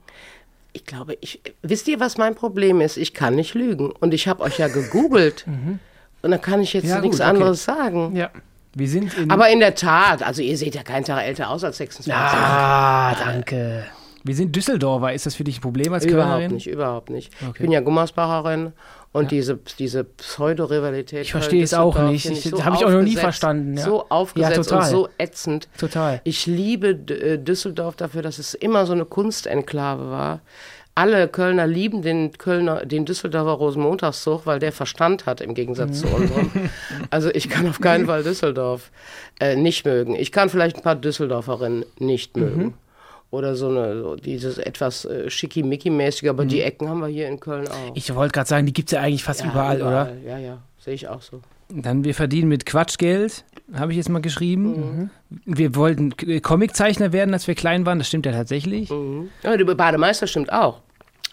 Ich 0.74 0.86
glaube, 0.86 1.18
ich, 1.22 1.42
wisst 1.64 1.88
ihr, 1.88 2.00
was 2.00 2.20
mein 2.20 2.36
Problem 2.36 2.82
ist? 2.82 2.98
Ich 2.98 3.16
kann 3.16 3.34
nicht 3.34 3.56
lügen. 3.56 3.90
Und 3.90 4.14
ich 4.14 4.28
habe 4.28 4.44
euch 4.44 4.60
ja 4.60 4.68
gegoogelt. 4.68 5.48
Und 6.22 6.30
dann 6.30 6.42
kann 6.42 6.62
ich 6.62 6.74
jetzt 6.74 6.86
Ja, 6.86 7.02
nichts 7.02 7.18
gut, 7.18 7.26
okay. 7.26 7.36
anderes 7.36 7.64
sagen. 7.64 8.16
Ja. 8.16 8.30
Wir 8.76 8.88
sind 8.88 9.18
in, 9.18 9.32
Aber 9.32 9.50
in 9.50 9.60
der 9.60 9.74
Tat, 9.74 10.22
also 10.22 10.44
ihr 10.44 10.56
seht 10.56 10.76
ja 10.76 10.84
keinen 10.84 11.04
Tag 11.04 11.24
älter 11.24 11.50
aus 11.50 11.64
als 11.64 11.78
26. 11.78 12.14
Ah, 12.14 13.16
danke. 13.16 13.86
Wir 14.26 14.36
sind 14.36 14.56
Düsseldorfer. 14.56 15.14
Ist 15.14 15.26
das 15.26 15.36
für 15.36 15.44
dich 15.46 15.60
ein 15.60 15.62
Problem 15.62 15.94
als 15.94 16.04
Überhaupt 16.06 16.32
Kölnerin? 16.32 16.54
nicht, 16.56 16.68
überhaupt 16.68 17.10
nicht. 17.10 17.32
Ich 17.42 17.48
Okay. 17.48 17.64
bin 17.64 17.72
ja 17.72 17.80
Gummersbacherin 17.80 18.74
und 19.12 19.32
diese, 19.32 19.58
diese 19.80 20.04
Pseudo-Rivalität. 20.04 21.22
Ich 21.22 21.32
verstehe 21.32 21.64
es 21.64 21.74
auch 21.74 21.98
nicht. 22.10 22.26
Ich- 22.30 22.44
so 22.44 22.66
habe 22.66 22.76
ich 22.76 22.86
auch 22.86 22.92
noch 22.92 23.02
nie 23.02 23.16
verstanden, 23.16 23.78
ja. 23.78 23.84
So 23.84 24.06
aufgesetzt 24.10 24.58
Ja, 24.58 24.64
total. 24.64 24.80
und 24.84 24.90
so 24.90 25.10
ätzend. 25.18 25.68
Total. 25.78 26.22
Ich 26.24 26.46
liebe 26.46 26.90
äh, 26.90 27.38
Düsseldorf 27.38 27.96
dafür, 27.96 28.22
dass 28.22 28.40
es 28.40 28.54
immer 28.54 28.86
so 28.86 28.94
eine 28.94 29.06
Kunstenklave 29.06 30.10
war. 30.10 30.42
Alle 30.98 31.28
Kölner 31.28 31.68
lieben 31.68 32.04
den 32.04 32.32
Kölner, 32.38 32.86
den 32.86 33.04
Düsseldorfer 33.04 33.52
Rosenmontagszug, 33.52 34.46
weil 34.46 34.60
der 34.60 34.72
Verstand 34.72 35.26
hat 35.26 35.42
im 35.42 35.54
Gegensatz 35.54 36.00
zu 36.00 36.08
unserem. 36.08 36.50
Also 37.10 37.30
ich 37.34 37.50
kann 37.50 37.68
auf 37.68 37.82
keinen 37.82 38.06
Fall 38.06 38.24
Düsseldorf 38.24 38.92
äh, 39.42 39.56
nicht 39.58 39.86
mögen. 39.86 40.16
Ich 40.16 40.32
kann 40.32 40.50
vielleicht 40.50 40.78
ein 40.78 40.82
paar 40.84 40.96
Düsseldorferinnen 40.96 41.84
nicht 42.00 42.38
mögen. 42.38 42.76
Oder 43.32 43.56
so 43.56 43.68
eine, 43.70 44.02
so 44.02 44.16
dieses 44.16 44.58
etwas 44.58 45.04
äh, 45.06 45.30
schickimicki-mäßige, 45.30 46.30
aber 46.30 46.46
die 46.46 46.62
Ecken 46.62 46.88
haben 46.88 47.02
wir 47.02 47.08
hier 47.08 47.28
in 47.28 47.40
Köln 47.40 47.68
auch. 47.68 47.92
Ich 47.96 48.14
wollte 48.16 48.32
gerade 48.34 48.48
sagen, 48.48 48.66
die 48.66 48.74
gibt 48.74 48.90
es 48.90 48.94
ja 48.94 49.02
eigentlich 49.02 49.24
fast 49.24 49.42
Ja, 49.42 49.52
überall, 49.52 49.82
oder? 49.82 50.14
Ja, 50.26 50.38
ja, 50.38 50.62
sehe 50.78 50.94
ich 50.94 51.08
auch 51.08 51.22
so. 51.22 51.42
Dann 51.70 52.04
wir 52.04 52.14
verdienen 52.14 52.48
mit 52.48 52.66
Quatschgeld, 52.66 53.44
habe 53.74 53.92
ich 53.92 53.98
jetzt 53.98 54.10
mal 54.10 54.22
geschrieben. 54.22 55.10
Wir 55.46 55.76
wollten 55.76 56.14
Comiczeichner 56.42 57.12
werden, 57.12 57.34
als 57.34 57.48
wir 57.48 57.56
klein 57.56 57.86
waren. 57.88 57.98
Das 57.98 58.08
stimmt 58.08 58.28
ja 58.28 58.32
tatsächlich. 58.32 58.90
Ja, 59.42 59.58
der 59.58 59.66
Bademeister 59.66 60.28
stimmt 60.28 60.54
auch. 60.54 60.82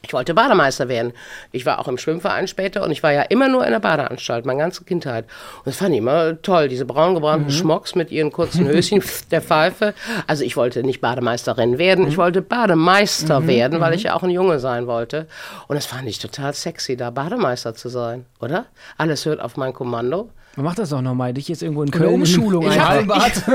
Ich 0.05 0.13
wollte 0.13 0.35
Bademeister 0.35 0.89
werden. 0.89 1.13
Ich 1.53 1.65
war 1.65 1.79
auch 1.79 1.87
im 1.87 1.97
Schwimmverein 1.97 2.49
später 2.49 2.83
und 2.83 2.91
ich 2.91 3.03
war 3.03 3.13
ja 3.13 3.23
immer 3.23 3.49
nur 3.49 3.65
in 3.65 3.71
der 3.71 3.79
Badeanstalt, 3.79 4.45
meine 4.45 4.59
ganze 4.59 4.85
Kindheit. 4.85 5.27
Und 5.59 5.67
das 5.67 5.77
fand 5.77 5.93
ich 5.93 5.99
immer 5.99 6.41
toll, 6.43 6.69
diese 6.69 6.85
braun 6.85 7.15
gebrannten 7.15 7.51
Schmocks 7.51 7.95
mit 7.95 8.11
ihren 8.11 8.33
kurzen 8.33 8.67
Höschen, 8.69 9.03
der 9.31 9.41
Pfeife. 9.41 9.95
Also 10.27 10.43
ich 10.45 10.57
wollte 10.57 10.83
nicht 10.83 11.01
Bademeisterin 11.01 11.79
werden, 11.79 12.09
ich 12.09 12.19
wollte 12.19 12.43
Bademeister 12.43 13.47
werden, 13.47 13.81
weil 13.81 13.95
ich 13.95 14.05
ja 14.05 14.15
auch 14.15 14.25
ein 14.25 14.31
Junge 14.31 14.59
sein 14.59 14.87
wollte. 14.89 15.29
Und 15.69 15.77
das 15.77 15.87
fand 15.87 16.09
ich 16.09 16.19
total 16.19 16.53
sexy, 16.53 16.97
da 16.97 17.11
Bademeister 17.11 17.75
zu 17.75 17.89
sein, 17.89 18.27
oder? 18.41 18.67
Alles 18.99 19.25
hört 19.25 19.41
auf 19.41 19.57
mein 19.57 19.73
Kommando. 19.73 20.31
Man 20.57 20.65
macht 20.67 20.79
das 20.79 20.91
doch 20.91 21.01
nochmal. 21.01 21.33
Dich 21.33 21.49
jetzt 21.49 21.63
irgendwo 21.63 21.83
in 21.83 21.93
Eine 21.93 21.99
Köln. 22.05 22.15
Umschulung 22.15 22.67
Ich 22.71 22.81
einfach. 22.81 23.27
Ich 23.37 23.47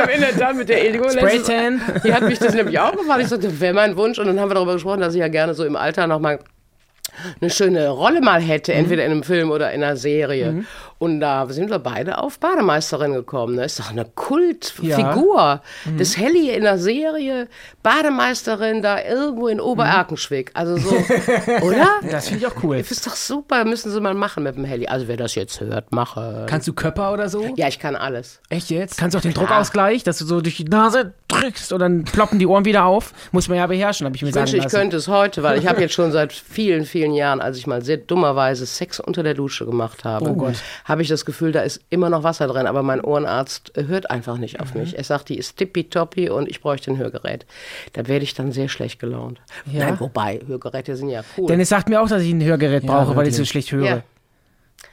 habe 0.00 0.12
in 0.12 0.20
der 0.20 0.36
Tat 0.36 0.56
mit 0.56 0.68
der 0.68 0.82
letztens- 0.90 1.12
Spraytan. 1.46 1.80
Die 2.04 2.12
hat 2.12 2.22
mich 2.22 2.38
das 2.38 2.54
nämlich 2.54 2.78
auch 2.80 2.92
gefragt. 2.96 3.22
Ich 3.22 3.28
sagte, 3.28 3.48
das 3.48 3.60
wäre 3.60 3.74
mein 3.74 3.96
Wunsch. 3.96 4.18
Und 4.18 4.26
dann 4.26 4.40
haben 4.40 4.50
wir 4.50 4.54
darüber 4.54 4.72
gesprochen, 4.74 5.00
dass 5.00 5.14
ich 5.14 5.20
ja 5.20 5.28
gerne 5.28 5.54
so 5.54 5.64
im 5.64 5.76
Alter 5.76 6.06
nochmal 6.06 6.40
eine 7.40 7.50
schöne 7.50 7.88
Rolle 7.88 8.20
mal 8.20 8.40
hätte, 8.40 8.72
entweder 8.72 9.04
in 9.04 9.10
einem 9.10 9.22
Film 9.22 9.50
oder 9.50 9.72
in 9.72 9.82
einer 9.82 9.96
Serie. 9.96 10.64
Und 10.98 11.20
da 11.20 11.48
sind 11.48 11.70
wir 11.70 11.78
beide 11.78 12.18
auf 12.18 12.38
Bademeisterin 12.38 13.14
gekommen. 13.14 13.56
Das 13.56 13.72
ist 13.72 13.80
doch 13.80 13.90
eine 13.90 14.04
Kultfigur. 14.04 15.62
Das 15.96 16.16
Helly 16.16 16.50
in 16.50 16.62
der 16.62 16.78
Serie, 16.78 17.48
Bademeisterin 17.82 18.82
da 18.82 19.02
irgendwo 19.02 19.48
in 19.48 19.60
Obererkenschwick. 19.60 20.50
Also 20.54 20.76
so, 20.76 20.90
oder? 21.62 21.88
Das 22.10 22.28
finde 22.28 22.44
ich 22.44 22.52
auch 22.52 22.62
cool. 22.62 22.78
Das 22.78 22.90
ist 22.90 23.06
doch 23.06 23.16
super, 23.16 23.64
müssen 23.64 23.90
sie 23.90 24.00
mal 24.00 24.14
machen 24.14 24.42
mit 24.42 24.56
dem 24.56 24.64
Helly. 24.64 24.86
Also 24.88 25.08
wer 25.08 25.16
das 25.16 25.34
jetzt 25.34 25.60
hört, 25.60 25.92
mache. 25.92 26.44
Kannst 26.48 26.68
du 26.68 26.74
Köpper 26.74 27.12
oder 27.12 27.28
so? 27.28 27.54
Ja, 27.56 27.68
ich 27.68 27.78
kann 27.78 27.96
alles. 27.96 28.40
Echt 28.50 28.70
jetzt? 28.70 28.98
Kannst 28.98 29.14
du 29.14 29.18
auch 29.18 29.22
den 29.22 29.34
Druckausgleich, 29.34 30.04
dass 30.04 30.18
du 30.18 30.26
so 30.26 30.40
durch 30.40 30.56
die 30.56 30.64
Nase 30.64 31.14
drückst 31.28 31.72
und 31.72 31.80
dann 31.80 32.04
ploppen 32.04 32.38
die 32.38 32.46
Ohren 32.46 32.66
wieder 32.66 32.84
auf? 32.84 33.14
Muss 33.32 33.48
man 33.48 33.56
ja 33.56 33.66
beherrschen, 33.66 34.04
habe 34.04 34.16
ich 34.16 34.22
mir 34.22 34.28
Ich 34.28 34.34
sagen 34.34 34.52
wünsche, 34.52 34.66
ich 34.66 34.70
könnte 34.70 34.96
es 34.98 35.08
heute, 35.08 35.42
weil 35.42 35.58
ich 35.58 35.66
habe 35.66 35.80
jetzt 35.80 35.94
schon 35.94 36.12
seit 36.12 36.32
vielen, 36.32 36.84
vielen 36.90 37.12
Jahren, 37.14 37.40
als 37.40 37.56
ich 37.56 37.66
mal 37.66 37.82
sehr 37.82 37.96
dummerweise 37.96 38.66
Sex 38.66 39.00
unter 39.00 39.22
der 39.22 39.34
Dusche 39.34 39.64
gemacht 39.64 40.04
habe, 40.04 40.30
Oh 40.30 40.50
habe 40.84 41.02
ich 41.02 41.08
das 41.08 41.24
Gefühl, 41.24 41.52
da 41.52 41.60
ist 41.62 41.80
immer 41.88 42.10
noch 42.10 42.22
Wasser 42.22 42.46
drin, 42.48 42.66
aber 42.66 42.82
mein 42.82 43.00
Ohrenarzt 43.00 43.76
äh, 43.76 43.84
hört 43.86 44.10
einfach 44.10 44.36
nicht 44.36 44.54
Mhm. 44.58 44.60
auf 44.60 44.74
mich. 44.74 44.98
Er 44.98 45.04
sagt, 45.04 45.28
die 45.28 45.38
ist 45.38 45.56
tippitoppi 45.56 46.28
und 46.28 46.48
ich 46.48 46.60
bräuchte 46.60 46.90
ein 46.90 46.98
Hörgerät. 46.98 47.46
Da 47.94 48.06
werde 48.08 48.24
ich 48.24 48.34
dann 48.34 48.52
sehr 48.52 48.68
schlecht 48.68 48.98
gelaunt. 49.00 49.40
Ja? 49.72 49.86
Nein, 49.86 50.00
wobei, 50.00 50.40
Hörgeräte 50.46 50.96
sind 50.96 51.08
ja 51.08 51.22
cool. 51.38 51.46
Denn 51.46 51.60
es 51.60 51.68
sagt 51.68 51.88
mir 51.88 52.00
auch, 52.02 52.08
dass 52.08 52.22
ich 52.22 52.30
ein 52.32 52.42
Hörgerät 52.44 52.84
brauche, 52.84 53.16
weil 53.16 53.26
ich 53.28 53.34
so 53.34 53.38
wirklich. 53.38 53.50
schlecht 53.50 53.72
höre. 53.72 53.84
Ja. 53.86 54.02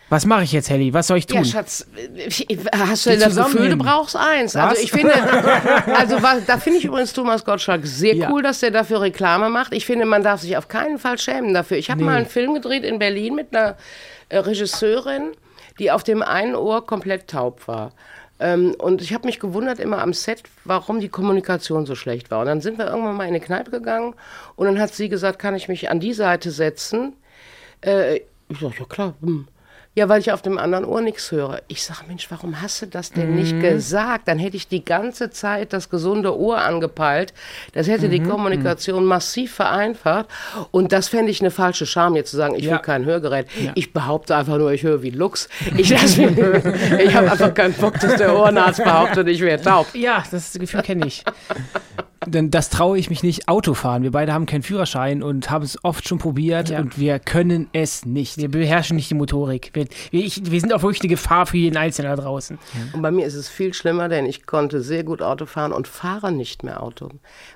Was 0.09 0.25
mache 0.25 0.43
ich 0.43 0.53
jetzt, 0.53 0.69
Helly? 0.69 0.93
Was 0.93 1.07
soll 1.07 1.17
ich 1.17 1.27
tun? 1.27 1.37
Ja, 1.39 1.43
Schatz, 1.43 1.85
äh, 1.95 2.57
hast 2.71 3.05
du 3.05 3.09
denn 3.09 3.19
das 3.19 3.35
Gefühl, 3.35 3.69
du 3.69 3.77
brauchst 3.77 4.15
eins? 4.15 4.55
Was? 4.55 4.69
Also 4.69 4.81
ich 4.81 4.91
finde, 4.91 5.13
also 5.95 6.23
was, 6.23 6.45
da 6.45 6.57
finde 6.57 6.79
ich 6.79 6.85
übrigens 6.85 7.11
Thomas 7.11 7.43
Gottschalk 7.43 7.85
sehr 7.85 8.15
Ja. 8.15 8.31
cool, 8.31 8.41
dass 8.41 8.61
der 8.61 8.71
dafür 8.71 9.01
Reklame 9.01 9.49
macht. 9.49 9.73
Ich 9.73 9.85
finde, 9.85 10.05
man 10.05 10.23
darf 10.23 10.41
sich 10.41 10.55
auf 10.55 10.69
keinen 10.69 10.97
Fall 10.97 11.17
schämen 11.17 11.53
dafür. 11.53 11.77
Ich 11.77 11.91
habe 11.91 12.03
mal 12.03 12.15
einen 12.15 12.25
Film 12.25 12.53
gedreht 12.53 12.85
in 12.85 12.99
Berlin 12.99 13.35
mit 13.35 13.53
einer 13.53 13.75
äh, 14.29 14.37
Regisseurin, 14.37 15.31
die 15.77 15.91
auf 15.91 16.03
dem 16.03 16.21
einen 16.21 16.55
Ohr 16.55 16.85
komplett 16.85 17.27
taub 17.27 17.67
war. 17.67 17.91
Ähm, 18.39 18.75
und 18.77 19.01
ich 19.01 19.13
habe 19.13 19.25
mich 19.25 19.39
gewundert 19.39 19.79
immer 19.79 20.01
am 20.01 20.13
Set, 20.13 20.43
warum 20.63 20.99
die 21.01 21.09
Kommunikation 21.09 21.85
so 21.85 21.95
schlecht 21.95 22.31
war. 22.31 22.41
Und 22.41 22.45
dann 22.45 22.61
sind 22.61 22.77
wir 22.77 22.85
irgendwann 22.87 23.15
mal 23.17 23.23
in 23.23 23.29
eine 23.29 23.39
Kneipe 23.41 23.71
gegangen 23.71 24.13
und 24.55 24.67
dann 24.67 24.79
hat 24.79 24.93
sie 24.93 25.09
gesagt, 25.09 25.39
kann 25.39 25.55
ich 25.55 25.67
mich 25.67 25.89
an 25.89 25.99
die 25.99 26.13
Seite 26.13 26.51
setzen? 26.51 27.13
Äh, 27.81 28.17
ich 28.49 28.59
sag, 28.61 28.79
ja 28.79 28.85
klar. 28.85 29.13
Hm. 29.21 29.47
Ja, 29.97 30.07
weil 30.09 30.19
ich 30.21 30.31
auf 30.31 30.43
dem 30.43 30.59
anderen 30.59 30.85
Ohr 30.85 31.01
nichts 31.01 31.31
höre. 31.31 31.59
Ich 31.67 31.83
sag, 31.83 32.07
Mensch, 32.07 32.27
warum 32.29 32.61
hast 32.61 32.83
du 32.83 32.85
das 32.85 33.11
denn 33.11 33.33
nicht 33.33 33.59
gesagt? 33.59 34.27
Dann 34.27 34.37
hätte 34.37 34.55
ich 34.55 34.67
die 34.67 34.85
ganze 34.85 35.31
Zeit 35.31 35.73
das 35.73 35.89
gesunde 35.89 36.37
Ohr 36.37 36.59
angepeilt. 36.59 37.33
Das 37.73 37.87
hätte 37.87 38.07
die 38.07 38.21
Kommunikation 38.21 39.05
massiv 39.05 39.55
vereinfacht. 39.55 40.27
Und 40.69 40.91
das 40.91 41.07
fände 41.07 41.31
ich 41.31 41.41
eine 41.41 41.49
falsche 41.49 41.87
Scham, 41.87 42.15
jetzt 42.15 42.29
zu 42.29 42.37
sagen, 42.37 42.53
ich 42.53 42.65
Ja. 42.65 42.73
will 42.73 42.79
kein 42.79 43.05
Hörgerät. 43.05 43.47
Ich 43.73 43.91
behaupte 43.91 44.35
einfach 44.35 44.57
nur, 44.59 44.71
ich 44.71 44.83
höre 44.83 45.01
wie 45.01 45.09
Lux. 45.09 45.49
Ich 45.75 45.89
lasse 45.89 46.21
mich 46.27 46.35
hören. 46.37 46.75
Ich 47.03 47.15
habe 47.15 47.31
einfach 47.31 47.53
keinen 47.55 47.73
Bock, 47.73 47.99
dass 47.99 48.17
der 48.17 48.37
Ohrenarzt 48.37 48.83
behauptet, 48.83 49.27
ich 49.29 49.41
wäre 49.41 49.59
taub. 49.59 49.87
ja, 49.95 50.23
das 50.29 50.53
Gefühl 50.53 50.83
kenne 50.83 51.07
ich. 51.07 51.23
Denn 52.27 52.51
das 52.51 52.69
traue 52.69 52.97
ich 52.97 53.09
mich 53.09 53.23
nicht 53.23 53.47
Autofahren. 53.47 54.03
Wir 54.03 54.11
beide 54.11 54.33
haben 54.33 54.45
keinen 54.45 54.63
Führerschein 54.63 55.23
und 55.23 55.49
haben 55.49 55.63
es 55.63 55.83
oft 55.83 56.07
schon 56.07 56.17
probiert 56.17 56.69
Ja. 56.69 56.79
und 56.79 56.99
wir 56.99 57.19
können 57.19 57.67
es 57.73 58.05
nicht. 58.05 58.37
Wir 58.37 58.49
beherrschen 58.49 58.95
nicht 58.95 59.09
die 59.09 59.15
Motorik. 59.15 59.71
Wir, 59.73 59.85
wir, 60.11 60.23
ich, 60.25 60.51
wir 60.51 60.59
sind 60.59 60.73
auch 60.73 60.81
wirklich 60.83 61.01
eine 61.01 61.09
Gefahr 61.09 61.45
für 61.45 61.57
jeden 61.57 61.77
Einzelnen 61.77 62.15
da 62.15 62.21
draußen. 62.21 62.59
Und 62.93 63.01
bei 63.01 63.11
mir 63.11 63.25
ist 63.25 63.35
es 63.35 63.49
viel 63.49 63.73
schlimmer, 63.73 64.09
denn 64.09 64.25
ich 64.25 64.45
konnte 64.45 64.81
sehr 64.81 65.03
gut 65.03 65.21
Auto 65.21 65.45
fahren 65.45 65.71
und 65.73 65.87
fahre 65.87 66.31
nicht 66.31 66.63
mehr 66.63 66.83
Auto, 66.83 67.09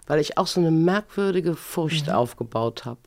weil 0.08 0.20
ich 0.20 0.38
auch 0.38 0.48
so 0.48 0.60
eine 0.60 0.72
merkwürdige 0.72 1.56
Furcht 1.56 2.10
aufgebaut 2.10 2.86
habe. 2.86 3.00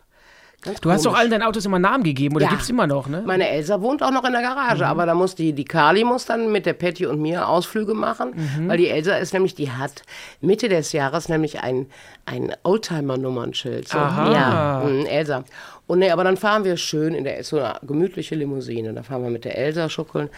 Ganz 0.65 0.79
Mhm. 0.79 0.81
Du 0.83 0.91
hast 0.91 1.05
doch 1.05 1.11
komisch. 1.11 1.21
allen 1.21 1.31
deinen 1.31 1.43
Autos 1.43 1.65
immer 1.67 1.79
Namen 1.79 2.03
gegeben 2.05 2.37
oder 2.37 2.47
Ja. 2.47 2.51
gibt's 2.51 2.69
immer 2.71 2.87
noch, 2.87 3.07
ne? 3.09 3.23
Meine 3.27 3.49
Elsa 3.49 3.81
wohnt 3.81 4.03
auch 4.03 4.11
noch 4.11 4.25
in 4.25 4.33
der 4.33 4.43
Garage, 4.43 4.87
aber 4.87 5.07
da 5.07 5.15
muss 5.15 5.35
die, 5.35 5.53
die 5.53 5.65
Kali 5.65 6.05
muss 6.05 6.25
dann 6.27 6.51
mit 6.51 6.67
der 6.67 6.73
Patty 6.73 7.07
und 7.07 7.21
mir 7.21 7.47
Ausflüge 7.49 7.95
machen, 7.95 8.33
weil 8.67 8.79
die 8.79 8.89
Elsa 8.89 9.17
ist 9.17 9.33
nämlich, 9.35 9.55
die 9.55 9.71
hat 9.71 10.03
Mitte 10.41 10.69
des 10.69 10.93
Jahres 10.93 11.29
nämlich 11.29 11.61
ein, 11.61 11.87
ein 12.27 12.53
Oldtimer-Nummernschild. 12.63 13.89
So. 13.89 13.99
Aha. 13.99 14.33
Ja, 14.33 14.83
mhm, 14.87 15.07
Elsa. 15.07 15.45
Und 15.87 15.99
nee, 15.99 16.11
aber 16.11 16.25
dann 16.25 16.39
fahren 16.39 16.65
wir 16.65 16.79
schön 16.79 17.15
in 17.15 17.25
der, 17.25 17.45
so 17.45 17.59
eine 17.59 17.75
gemütliche 17.83 18.35
Limousine. 18.35 18.95
Da 18.95 19.03
fahren 19.03 19.23
wir 19.23 19.29
mit 19.31 19.45
der 19.45 19.59
Elsa 19.59 19.91
schuckeln. 19.91 20.31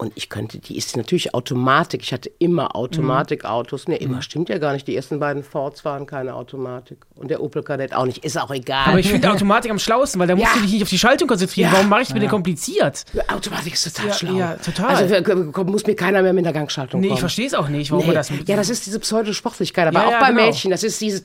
Und 0.00 0.12
ich 0.14 0.30
könnte, 0.30 0.58
die 0.58 0.78
ist 0.78 0.96
natürlich 0.96 1.34
Automatik. 1.34 2.00
Ich 2.02 2.14
hatte 2.14 2.30
immer 2.38 2.74
Automatikautos. 2.74 3.86
Nee, 3.86 3.96
immer 3.96 4.22
stimmt 4.22 4.48
ja 4.48 4.56
gar 4.56 4.72
nicht. 4.72 4.88
Die 4.88 4.96
ersten 4.96 5.20
beiden 5.20 5.42
Fords 5.44 5.84
waren 5.84 6.06
keine 6.06 6.34
Automatik. 6.34 7.04
Und 7.16 7.30
der 7.30 7.42
Opel 7.42 7.62
Kadett 7.62 7.94
auch 7.94 8.06
nicht. 8.06 8.24
Ist 8.24 8.40
auch 8.40 8.50
egal. 8.50 8.86
Aber 8.86 8.98
ich 8.98 9.10
finde 9.10 9.30
Automatik 9.32 9.70
am 9.70 9.78
schlausten, 9.78 10.18
weil 10.18 10.26
da 10.26 10.34
musst 10.36 10.46
Ja. 10.48 10.54
du 10.54 10.62
dich 10.62 10.72
nicht 10.72 10.82
auf 10.82 10.88
die 10.88 10.98
Schaltung 10.98 11.28
konzentrieren. 11.28 11.68
Ja. 11.70 11.76
Warum 11.76 11.90
mache 11.90 12.00
ich 12.00 12.08
es 12.08 12.14
mir 12.14 12.20
denn 12.20 12.30
kompliziert? 12.30 13.04
Automatik 13.28 13.74
ist 13.74 13.94
total 13.94 14.14
schlau. 14.14 14.32
ja, 14.32 14.54
total. 14.54 14.88
Also 14.96 15.64
muss 15.64 15.86
mir 15.86 15.94
keiner 15.94 16.22
mehr 16.22 16.32
mit 16.32 16.46
der 16.46 16.54
Gangschaltung 16.54 17.02
Nee, 17.02 17.08
kommen. 17.08 17.16
ich 17.16 17.20
verstehe 17.20 17.46
es 17.46 17.52
auch 17.52 17.68
nicht, 17.68 17.90
warum 17.90 18.06
Nee. 18.06 18.14
das 18.14 18.30
ja, 18.46 18.56
das 18.56 18.70
ist 18.70 18.86
diese 18.86 19.00
Pseudosportlichkeit, 19.00 19.86
aber 19.86 20.06
auch 20.06 20.18
bei 20.18 20.30
genau. 20.30 20.44
Mädchen, 20.46 20.70
das 20.70 20.82
ist 20.82 20.98
dieses 21.02 21.24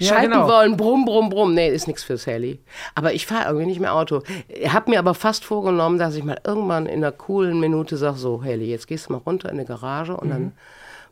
Schalten 0.00 0.30
genau. 0.32 0.48
wollen, 0.48 0.78
brumm, 0.78 1.04
brumm, 1.04 1.28
brumm. 1.28 1.52
Nee, 1.52 1.68
ist 1.68 1.86
nichts 1.86 2.02
für 2.02 2.16
Sally. 2.16 2.58
Aber 2.94 3.12
ich 3.12 3.26
fahre 3.26 3.48
irgendwie 3.48 3.66
nicht 3.66 3.80
mehr 3.80 3.94
Auto. 3.94 4.22
Ich 4.48 4.72
habe 4.72 4.90
mir 4.90 4.98
aber 4.98 5.12
fast 5.14 5.44
vorgenommen, 5.44 5.98
dass 5.98 6.14
ich 6.14 6.24
mal 6.24 6.38
irgendwann 6.46 6.86
in 6.86 7.04
einer 7.04 7.12
coolen 7.12 7.60
Minute 7.60 7.98
sage, 7.98 8.13
so, 8.16 8.42
Haley, 8.42 8.66
jetzt 8.66 8.86
gehst 8.86 9.08
du 9.08 9.12
mal 9.12 9.18
runter 9.18 9.50
in 9.50 9.58
die 9.58 9.64
Garage 9.64 10.16
und 10.16 10.30
dann 10.30 10.52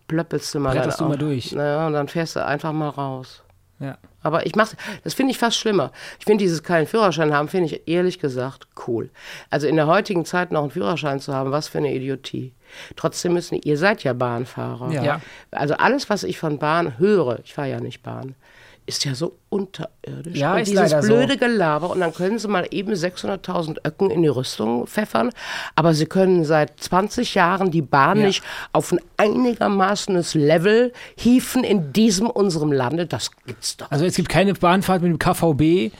plöppelst 0.08 0.54
du 0.54 0.60
mal 0.60 0.74
Bretterst 0.74 1.00
du 1.00 1.04
mal 1.04 1.18
durch. 1.18 1.52
Naja, 1.52 1.86
und 1.86 1.92
dann 1.92 2.08
fährst 2.08 2.36
du 2.36 2.44
einfach 2.44 2.72
mal 2.72 2.88
raus. 2.88 3.42
Ja. 3.80 3.98
Aber 4.22 4.46
ich 4.46 4.54
mach's, 4.54 4.76
das 5.02 5.14
finde 5.14 5.32
ich 5.32 5.38
fast 5.38 5.56
schlimmer. 5.56 5.90
Ich 6.20 6.24
finde 6.24 6.44
dieses 6.44 6.62
keinen 6.62 6.86
Führerschein 6.86 7.34
haben, 7.34 7.48
finde 7.48 7.66
ich 7.66 7.88
ehrlich 7.88 8.20
gesagt 8.20 8.68
cool. 8.86 9.10
Also 9.50 9.66
in 9.66 9.74
der 9.74 9.88
heutigen 9.88 10.24
Zeit 10.24 10.52
noch 10.52 10.62
einen 10.62 10.70
Führerschein 10.70 11.18
zu 11.18 11.34
haben, 11.34 11.50
was 11.50 11.66
für 11.66 11.78
eine 11.78 11.92
Idiotie. 11.92 12.52
Trotzdem 12.94 13.32
müssen, 13.32 13.56
ihr 13.62 13.76
seid 13.76 14.04
ja 14.04 14.12
Bahnfahrer. 14.12 14.92
Ja. 14.92 15.02
Ja. 15.02 15.20
Also 15.50 15.74
alles, 15.74 16.08
was 16.08 16.22
ich 16.22 16.38
von 16.38 16.58
Bahn 16.58 16.98
höre, 16.98 17.40
ich 17.42 17.54
fahre 17.54 17.70
ja 17.70 17.80
nicht 17.80 18.02
Bahn, 18.02 18.36
ist 18.86 19.04
ja 19.04 19.14
so 19.14 19.38
unterirdisch. 19.48 20.36
Ja, 20.36 20.54
und 20.54 20.60
ist 20.60 20.70
dieses 20.70 20.90
leider 20.90 21.02
so. 21.02 21.08
blöde 21.14 21.36
Gelaber 21.36 21.90
und 21.90 22.00
dann 22.00 22.12
können 22.12 22.38
sie 22.38 22.48
mal 22.48 22.66
eben 22.70 22.92
600.000 22.92 23.78
Öcken 23.86 24.10
in 24.10 24.22
die 24.22 24.28
Rüstung 24.28 24.86
pfeffern, 24.86 25.30
aber 25.76 25.94
sie 25.94 26.06
können 26.06 26.44
seit 26.44 26.80
20 26.80 27.34
Jahren 27.34 27.70
die 27.70 27.82
Bahn 27.82 28.18
Ja. 28.20 28.26
nicht 28.26 28.42
auf 28.72 28.92
ein 28.92 29.00
einigermaßenes 29.16 30.34
Level 30.34 30.92
hieven 31.16 31.64
in 31.64 31.92
diesem 31.92 32.28
unserem 32.28 32.72
Lande. 32.72 33.06
Das 33.06 33.30
gibt's 33.46 33.76
doch. 33.76 33.90
Also 33.90 34.04
es 34.04 34.16
gibt 34.16 34.28
keine 34.28 34.54
Bahnfahrt 34.54 35.02
mit 35.02 35.10
dem 35.10 35.18
KVB, 35.18 35.92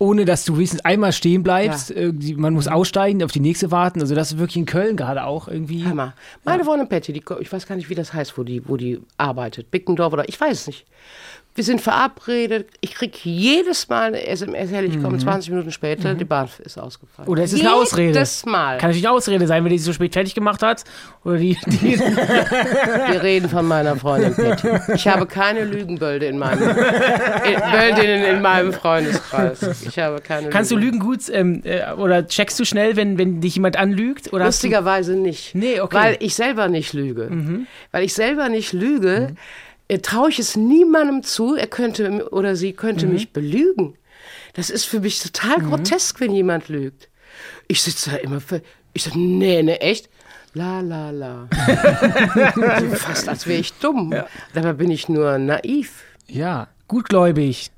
ohne 0.00 0.24
dass 0.24 0.44
du 0.44 0.54
wenigstens 0.56 0.84
einmal 0.84 1.12
stehen 1.12 1.42
bleibst. 1.42 1.90
Irgendwie, 1.90 2.34
Man 2.34 2.54
muss 2.54 2.68
aussteigen, 2.68 3.22
auf 3.24 3.32
die 3.32 3.40
nächste 3.40 3.72
warten. 3.72 4.00
Also 4.00 4.14
das 4.14 4.30
ist 4.32 4.38
wirklich 4.38 4.56
in 4.58 4.64
Köln 4.66 4.96
gerade 4.96 5.24
auch 5.24 5.48
irgendwie. 5.48 5.84
Hammer. 5.84 6.14
Meine 6.44 6.62
Freundin 6.64 6.88
Patty, 6.88 7.12
die, 7.12 7.24
ich 7.40 7.52
weiß 7.52 7.66
gar 7.66 7.74
nicht, 7.74 7.90
wie 7.90 7.96
das 7.96 8.12
heißt, 8.12 8.38
wo 8.38 8.44
die, 8.44 8.68
wo 8.68 8.76
die 8.76 9.00
arbeitet. 9.16 9.72
Bickendorf 9.72 10.12
oder 10.12 10.28
ich 10.28 10.40
weiß 10.40 10.52
es 10.60 10.66
nicht. 10.68 10.86
Wir 11.58 11.64
sind 11.64 11.80
verabredet. 11.80 12.68
Ich 12.80 12.94
krieg 12.94 13.18
jedes 13.24 13.88
Mal 13.88 14.04
eine 14.04 14.24
SMS, 14.24 14.70
hey, 14.70 14.84
ich 14.84 15.02
komme 15.02 15.18
20 15.18 15.50
Minuten 15.50 15.72
später, 15.72 16.14
die 16.14 16.24
Bahn 16.24 16.48
ist 16.60 16.78
ausgefallen. 16.78 17.28
Oder 17.28 17.42
ist 17.42 17.52
es 17.52 17.58
eine 17.58 17.74
Ausrede? 17.74 18.12
Jedes 18.12 18.46
Mal. 18.46 18.78
Kann 18.78 18.90
natürlich 18.90 19.08
eine 19.08 19.16
Ausrede 19.16 19.44
sein, 19.48 19.64
wenn 19.64 19.72
die 19.72 19.78
sich 19.78 19.86
so 19.86 19.92
spät 19.92 20.12
fertig 20.12 20.36
gemacht 20.36 20.62
hat. 20.62 20.84
Oder 21.24 21.38
die, 21.38 21.58
die 21.66 21.98
Wir 23.10 23.22
reden 23.24 23.48
von 23.48 23.66
meiner 23.66 23.96
Freundin 23.96 24.36
Patty. 24.36 24.68
Ich 24.94 25.08
habe 25.08 25.26
keine 25.26 25.64
Lügenbölde 25.64 26.26
in 26.26 26.38
meinem, 26.38 26.62
in, 26.62 27.60
Böldinnen 27.72 28.22
in 28.22 28.40
meinem 28.40 28.72
Freundeskreis. 28.72 29.82
Ich 29.84 29.98
habe 29.98 30.20
keine 30.20 30.50
Kannst 30.50 30.70
du 30.70 30.76
Lügen 30.76 31.00
gut 31.00 31.22
ähm, 31.28 31.62
äh, 31.64 31.92
oder 31.94 32.28
checkst 32.28 32.60
du 32.60 32.66
schnell, 32.66 32.94
wenn, 32.94 33.18
wenn 33.18 33.40
dich 33.40 33.56
jemand 33.56 33.76
anlügt? 33.76 34.32
Oder 34.32 34.44
Lustigerweise 34.44 35.16
nicht. 35.16 35.56
Nee, 35.56 35.80
okay. 35.80 35.96
Weil 35.96 36.16
ich 36.20 36.36
selber 36.36 36.68
nicht 36.68 36.92
lüge. 36.92 37.66
Weil 37.90 38.04
ich 38.04 38.14
selber 38.14 38.48
nicht 38.48 38.72
lüge, 38.72 39.30
äh, 39.30 39.34
traue 39.96 40.28
ich 40.28 40.38
es 40.38 40.56
niemandem 40.56 41.22
zu, 41.22 41.54
er 41.56 41.66
könnte 41.66 42.28
oder 42.30 42.56
sie 42.56 42.74
könnte 42.74 43.06
mich 43.06 43.32
belügen. 43.32 43.94
Das 44.52 44.70
ist 44.70 44.84
für 44.84 45.00
mich 45.00 45.20
total 45.20 45.58
grotesk, 45.60 46.20
wenn 46.20 46.32
jemand 46.32 46.68
lügt. 46.68 47.08
Ich 47.68 47.82
sitze 47.82 48.10
da 48.10 48.16
immer, 48.16 48.40
für, 48.40 48.60
ich 48.92 49.04
sage, 49.04 49.18
nee, 49.18 49.62
nee, 49.62 49.74
echt? 49.76 50.10
La, 50.54 50.80
la, 50.80 51.10
la. 51.10 51.48
Fast 52.94 53.28
als 53.28 53.46
wäre 53.46 53.60
ich 53.60 53.72
dumm. 53.74 54.14
Dabei 54.54 54.72
bin 54.72 54.90
ich 54.90 55.08
nur 55.08 55.38
naiv. 55.38 56.04
Ja. 56.26 56.68
gutgläubig, 56.88 57.70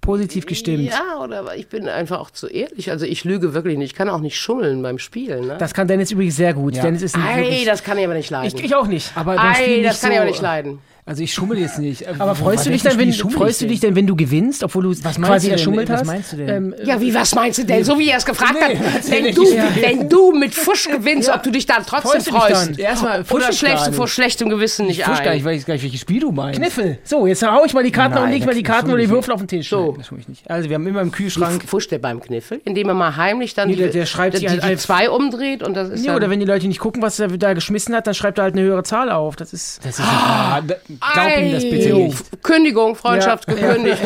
positiv 0.00 0.46
gestimmt. 0.46 0.84
Ja, 0.84 1.18
oder 1.20 1.54
ich 1.56 1.68
bin 1.68 1.88
einfach 1.88 2.20
auch 2.20 2.30
zu 2.30 2.46
ehrlich. 2.48 2.90
Also 2.90 3.06
ich 3.06 3.24
lüge 3.24 3.54
wirklich 3.54 3.76
nicht. 3.76 3.92
Ich 3.92 3.96
kann 3.96 4.08
auch 4.08 4.20
nicht 4.20 4.38
schummeln 4.38 4.82
beim 4.82 4.98
Spielen. 4.98 5.46
Ne? 5.46 5.56
Das 5.58 5.74
kann 5.74 5.88
Dennis 5.88 6.10
übrigens 6.10 6.36
sehr 6.36 6.54
gut. 6.54 6.76
Ja. 6.76 6.82
Dennis 6.82 7.02
ist 7.02 7.14
ein 7.16 7.22
Ei, 7.22 7.36
wirklich, 7.42 7.64
das 7.64 7.82
kann 7.82 7.98
ich 7.98 8.04
aber 8.04 8.14
nicht 8.14 8.30
leiden. 8.30 8.58
ich, 8.58 8.64
ich 8.64 8.74
auch 8.74 8.86
nicht. 8.86 9.12
Aber 9.16 9.32
Ei, 9.38 9.82
das 9.82 10.00
kann 10.00 10.10
so, 10.10 10.14
ich 10.14 10.20
aber 10.20 10.30
nicht 10.30 10.42
leiden. 10.42 10.78
Also 11.06 11.22
ich 11.22 11.34
schummel 11.34 11.58
jetzt 11.58 11.78
nicht. 11.78 12.08
Aber 12.18 12.34
freust 12.34 12.64
du 12.64 12.70
dich 12.70 12.82
dann, 12.82 12.98
wenn, 12.98 13.12
freust 13.12 13.60
du 13.60 13.66
ich 13.66 13.72
dich 13.72 13.80
denn, 13.80 13.94
wenn 13.94 14.06
du 14.06 14.16
gewinnst, 14.16 14.64
obwohl 14.64 14.84
du 14.84 14.88
Was 14.90 15.02
meinst 15.02 15.18
quasi 15.20 15.46
du 15.46 15.50
denn? 15.50 15.58
erschummelt 15.58 15.88
Was 15.90 16.00
hast? 16.00 16.06
meinst 16.06 16.32
du 16.32 16.36
denn? 16.38 16.48
Ähm, 16.48 16.74
Ja, 16.82 16.98
wie, 16.98 17.12
was 17.12 17.34
meinst 17.34 17.58
du 17.58 17.64
denn? 17.64 17.84
So 17.84 17.98
wie 17.98 18.08
er 18.08 18.16
es 18.16 18.24
gefragt 18.24 18.54
Nee, 18.54 18.76
hat. 18.78 19.10
Wenn 19.10 19.34
du, 19.34 19.44
Ja. 19.54 19.64
wenn 19.78 20.08
du 20.08 20.32
mit 20.32 20.54
Fusch 20.54 20.88
gewinnst, 20.88 21.28
ob 21.28 21.42
du 21.42 21.50
dich 21.50 21.66
dann 21.66 21.84
trotzdem 21.86 22.22
Freust? 22.22 22.78
Erstmal 22.78 23.18
Oder 23.20 23.24
Fusch 23.48 23.58
schläfst 23.58 23.88
du 23.88 23.92
vor 23.92 24.08
schlechtem 24.08 24.48
Gewissen 24.48 24.86
nicht 24.86 25.00
Ich 25.00 25.06
wusste 25.06 25.24
gar 25.24 25.34
nicht, 25.34 25.42
ein? 25.46 25.52
weiß 25.54 25.66
gar 25.66 25.74
nicht, 25.74 25.82
welches 25.84 26.00
Spiel 26.00 26.20
du 26.20 26.32
meinst. 26.32 26.58
Kniffel. 26.58 26.98
So, 27.04 27.26
jetzt 27.26 27.46
hau 27.46 27.64
ich 27.66 27.74
mal 27.74 27.84
die 27.84 27.92
Karten 27.92 28.14
Nein, 28.14 28.24
und 28.24 28.30
leg 28.30 28.46
mal 28.46 28.54
die 28.54 28.62
Karten 28.62 28.88
oder 28.88 28.96
die 28.96 29.04
ich 29.04 29.10
Würfel 29.10 29.34
auf 29.34 29.40
den 29.40 29.48
Tisch. 29.48 29.68
So. 29.68 29.92
Das 29.98 30.06
schummel 30.06 30.22
ich 30.22 30.28
nicht. 30.28 30.50
Also 30.50 30.70
wir 30.70 30.74
haben 30.76 30.86
immer 30.86 31.02
im 31.02 31.12
Kühlschrank. 31.12 31.64
Fuscht 31.66 31.90
der 31.90 31.98
beim 31.98 32.20
Kniffel, 32.20 32.62
indem 32.64 32.88
er 32.88 32.94
mal 32.94 33.14
heimlich 33.16 33.52
dann 33.52 33.68
Nee, 33.68 33.74
die, 33.76 33.82
der- 33.82 33.90
der 33.90 34.06
schreibt 34.06 34.34
die, 34.34 34.38
sich 34.38 34.46
die, 34.46 34.52
halt 34.52 34.62
die 34.62 34.68
ein- 34.68 34.78
zwei 34.78 35.10
umdreht 35.10 35.62
und 35.62 35.74
das 35.74 35.90
ist 35.90 36.00
Nee, 36.00 36.06
dann, 36.06 36.16
oder 36.16 36.30
wenn 36.30 36.40
die 36.40 36.46
Leute 36.46 36.66
nicht 36.66 36.80
gucken, 36.80 37.02
was 37.02 37.20
er 37.20 37.28
da 37.28 37.52
geschmissen 37.52 37.94
hat, 37.94 38.06
dann 38.06 38.14
schreibt 38.14 38.38
er 38.38 38.44
halt 38.44 38.54
eine 38.54 38.62
höhere 38.62 38.84
Zahl 38.84 39.10
auf. 39.10 39.36
Das 39.36 39.52
ist. 39.52 39.84
Das. 39.84 39.98
Da- 39.98 40.62
Glaub 41.00 41.38
ihm 41.38 41.52
das 41.52 41.62
bitte 41.64 41.94
Ei, 41.94 41.98
nicht. 41.98 42.42
Kündigung, 42.42 42.94
Freundschaft 42.94 43.46
gekündigt. 43.46 44.00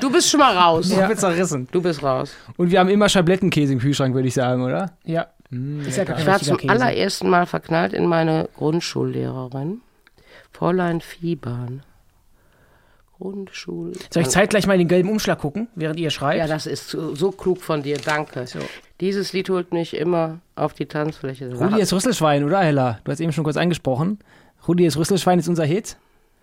Du 0.00 0.10
bist 0.10 0.30
schon 0.30 0.40
mal 0.40 0.56
raus. 0.56 0.90
Ja. 0.90 1.08
wird 1.08 1.20
zerrissen. 1.20 1.68
Du 1.70 1.82
bist 1.82 2.02
raus. 2.02 2.32
Und 2.56 2.70
wir 2.70 2.80
haben 2.80 2.88
immer 2.88 3.08
Schablettenkäse 3.08 3.72
im 3.72 3.78
Kühlschrank, 3.78 4.14
würde 4.14 4.28
ich 4.28 4.34
sagen, 4.34 4.62
oder? 4.62 4.92
Ja. 5.04 5.26
ist 5.86 5.96
ja 5.96 6.04
gar 6.04 6.18
Ich 6.18 6.26
war 6.26 6.38
zum 6.40 6.56
Käse. 6.56 6.72
allerersten 6.72 7.28
Mal 7.28 7.46
verknallt 7.46 7.92
in 7.92 8.06
meine 8.06 8.48
Grundschullehrerin, 8.56 9.80
Fräulein 10.52 11.00
Fiebern. 11.00 11.82
Grundschul. 13.18 13.92
Soll 14.08 14.22
ich 14.22 14.30
zeitgleich 14.30 14.66
mal 14.66 14.72
in 14.74 14.78
den 14.80 14.88
gelben 14.88 15.10
Umschlag 15.10 15.38
gucken, 15.38 15.68
während 15.74 16.00
ihr 16.00 16.08
schreibt? 16.08 16.38
Ja, 16.38 16.46
das 16.46 16.66
ist 16.66 16.88
so, 16.88 17.14
so 17.14 17.30
klug 17.30 17.60
von 17.60 17.82
dir, 17.82 17.98
danke. 17.98 18.46
Dieses 19.00 19.34
Lied 19.34 19.50
holt 19.50 19.72
mich 19.74 19.94
immer 19.94 20.38
auf 20.56 20.72
die 20.72 20.86
Tanzfläche. 20.86 21.52
Rudi 21.54 21.80
ist 21.80 21.92
Rüsselschwein, 21.92 22.44
oder 22.44 22.60
Hella? 22.60 22.98
Du 23.04 23.12
hast 23.12 23.20
eben 23.20 23.32
schon 23.32 23.44
kurz 23.44 23.58
angesprochen. 23.58 24.18
Rudi 24.66 24.86
ist 24.86 24.96
Rüsselschwein 24.96 25.38
ist 25.38 25.48
unser 25.48 25.64
Hit. 25.64 25.96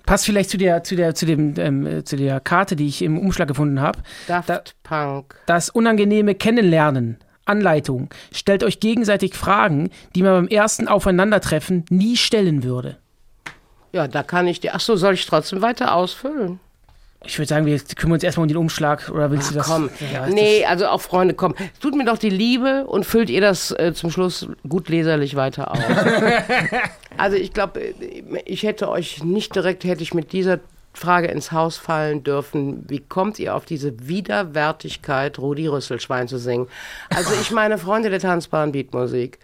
Passt 0.05 0.26
vielleicht 0.26 0.49
zu 0.49 0.57
der, 0.57 0.84
zu 0.84 0.95
der, 0.95 1.15
zu 1.15 1.26
dem, 1.26 1.53
ähm, 1.57 1.86
äh, 1.86 2.03
zu 2.03 2.15
der 2.15 2.39
Karte, 2.39 2.76
die 2.76 2.88
ich 2.88 3.01
im 3.01 3.20
Umschlag 3.20 3.47
gefunden 3.47 3.82
habe. 3.82 3.99
Daft 4.28 4.76
Punk. 4.84 5.36
Das 5.45 5.70
unangenehme 5.70 6.34
Kennenlernen. 6.34 7.18
Anleitung. 7.45 8.09
Stellt 8.32 8.63
euch 8.63 8.80
gegenseitig 8.80 9.34
Fragen, 9.34 9.89
die 10.15 10.24
man 10.24 10.34
beim 10.34 10.47
ersten 10.47 10.88
Aufeinandertreffen 10.88 11.86
nie 11.89 12.18
stellen 12.18 12.63
würde. 12.63 12.97
Ja, 13.93 14.07
da 14.07 14.24
kann 14.24 14.47
ich 14.47 14.59
dir. 14.59 14.76
Ach 14.76 14.80
so, 14.80 14.95
soll 14.95 15.13
ich 15.13 15.26
trotzdem 15.26 15.61
weiter 15.61 15.93
ausfüllen? 15.93 16.59
Ich 17.26 17.38
würde 17.39 17.47
sagen, 17.47 17.65
wir 17.65 17.80
kümmern 17.80 18.13
uns 18.13 18.24
erstmal 18.24 18.43
um 18.43 18.47
den 18.47 18.57
Umschlag. 18.57 19.09
Oder 19.09 19.32
willst 19.32 19.51
du 19.51 19.55
das? 19.55 19.68
Komm. 19.68 19.89
Ja, 20.13 20.28
nee, 20.28 20.65
also 20.65 20.88
auch 20.88 21.01
Freunde, 21.01 21.34
komm. 21.34 21.55
Tut 21.82 21.95
mir 21.95 22.05
doch 22.05 22.18
die 22.18 22.30
Liebe 22.30 22.86
und 22.86 23.05
füllt 23.05 23.30
ihr 23.30 23.41
das 23.41 23.72
äh, 23.72 23.93
zum 23.93 24.11
Schluss 24.11 24.47
gut 24.68 24.88
leserlich 24.88 25.36
weiter 25.36 25.72
aus. 25.72 25.80
also 27.18 27.36
ich 27.36 27.53
glaube, 27.53 27.82
ich 28.45 28.63
hätte 28.63 28.89
euch 28.89 29.24
nicht 29.24 29.55
direkt, 29.55 29.84
hätte 29.84 30.03
ich 30.03 30.13
mit 30.13 30.32
dieser 30.32 30.59
Frage 30.93 31.28
ins 31.28 31.51
Haus 31.51 31.78
fallen 31.78 32.24
dürfen. 32.24 32.86
Wie 32.88 32.99
kommt 32.99 33.39
ihr 33.39 33.55
auf 33.55 33.65
diese 33.65 34.07
Widerwärtigkeit, 34.07 35.39
Rudi 35.39 35.68
Rüsselschwein 35.68 36.28
zu 36.28 36.38
singen? 36.38 36.68
Also 37.09 37.34
ich 37.39 37.51
meine, 37.51 37.78
Freunde 37.78 38.09
der 38.09 38.20
tanzbaren 38.20 38.72
Beatmusik. 38.72 39.39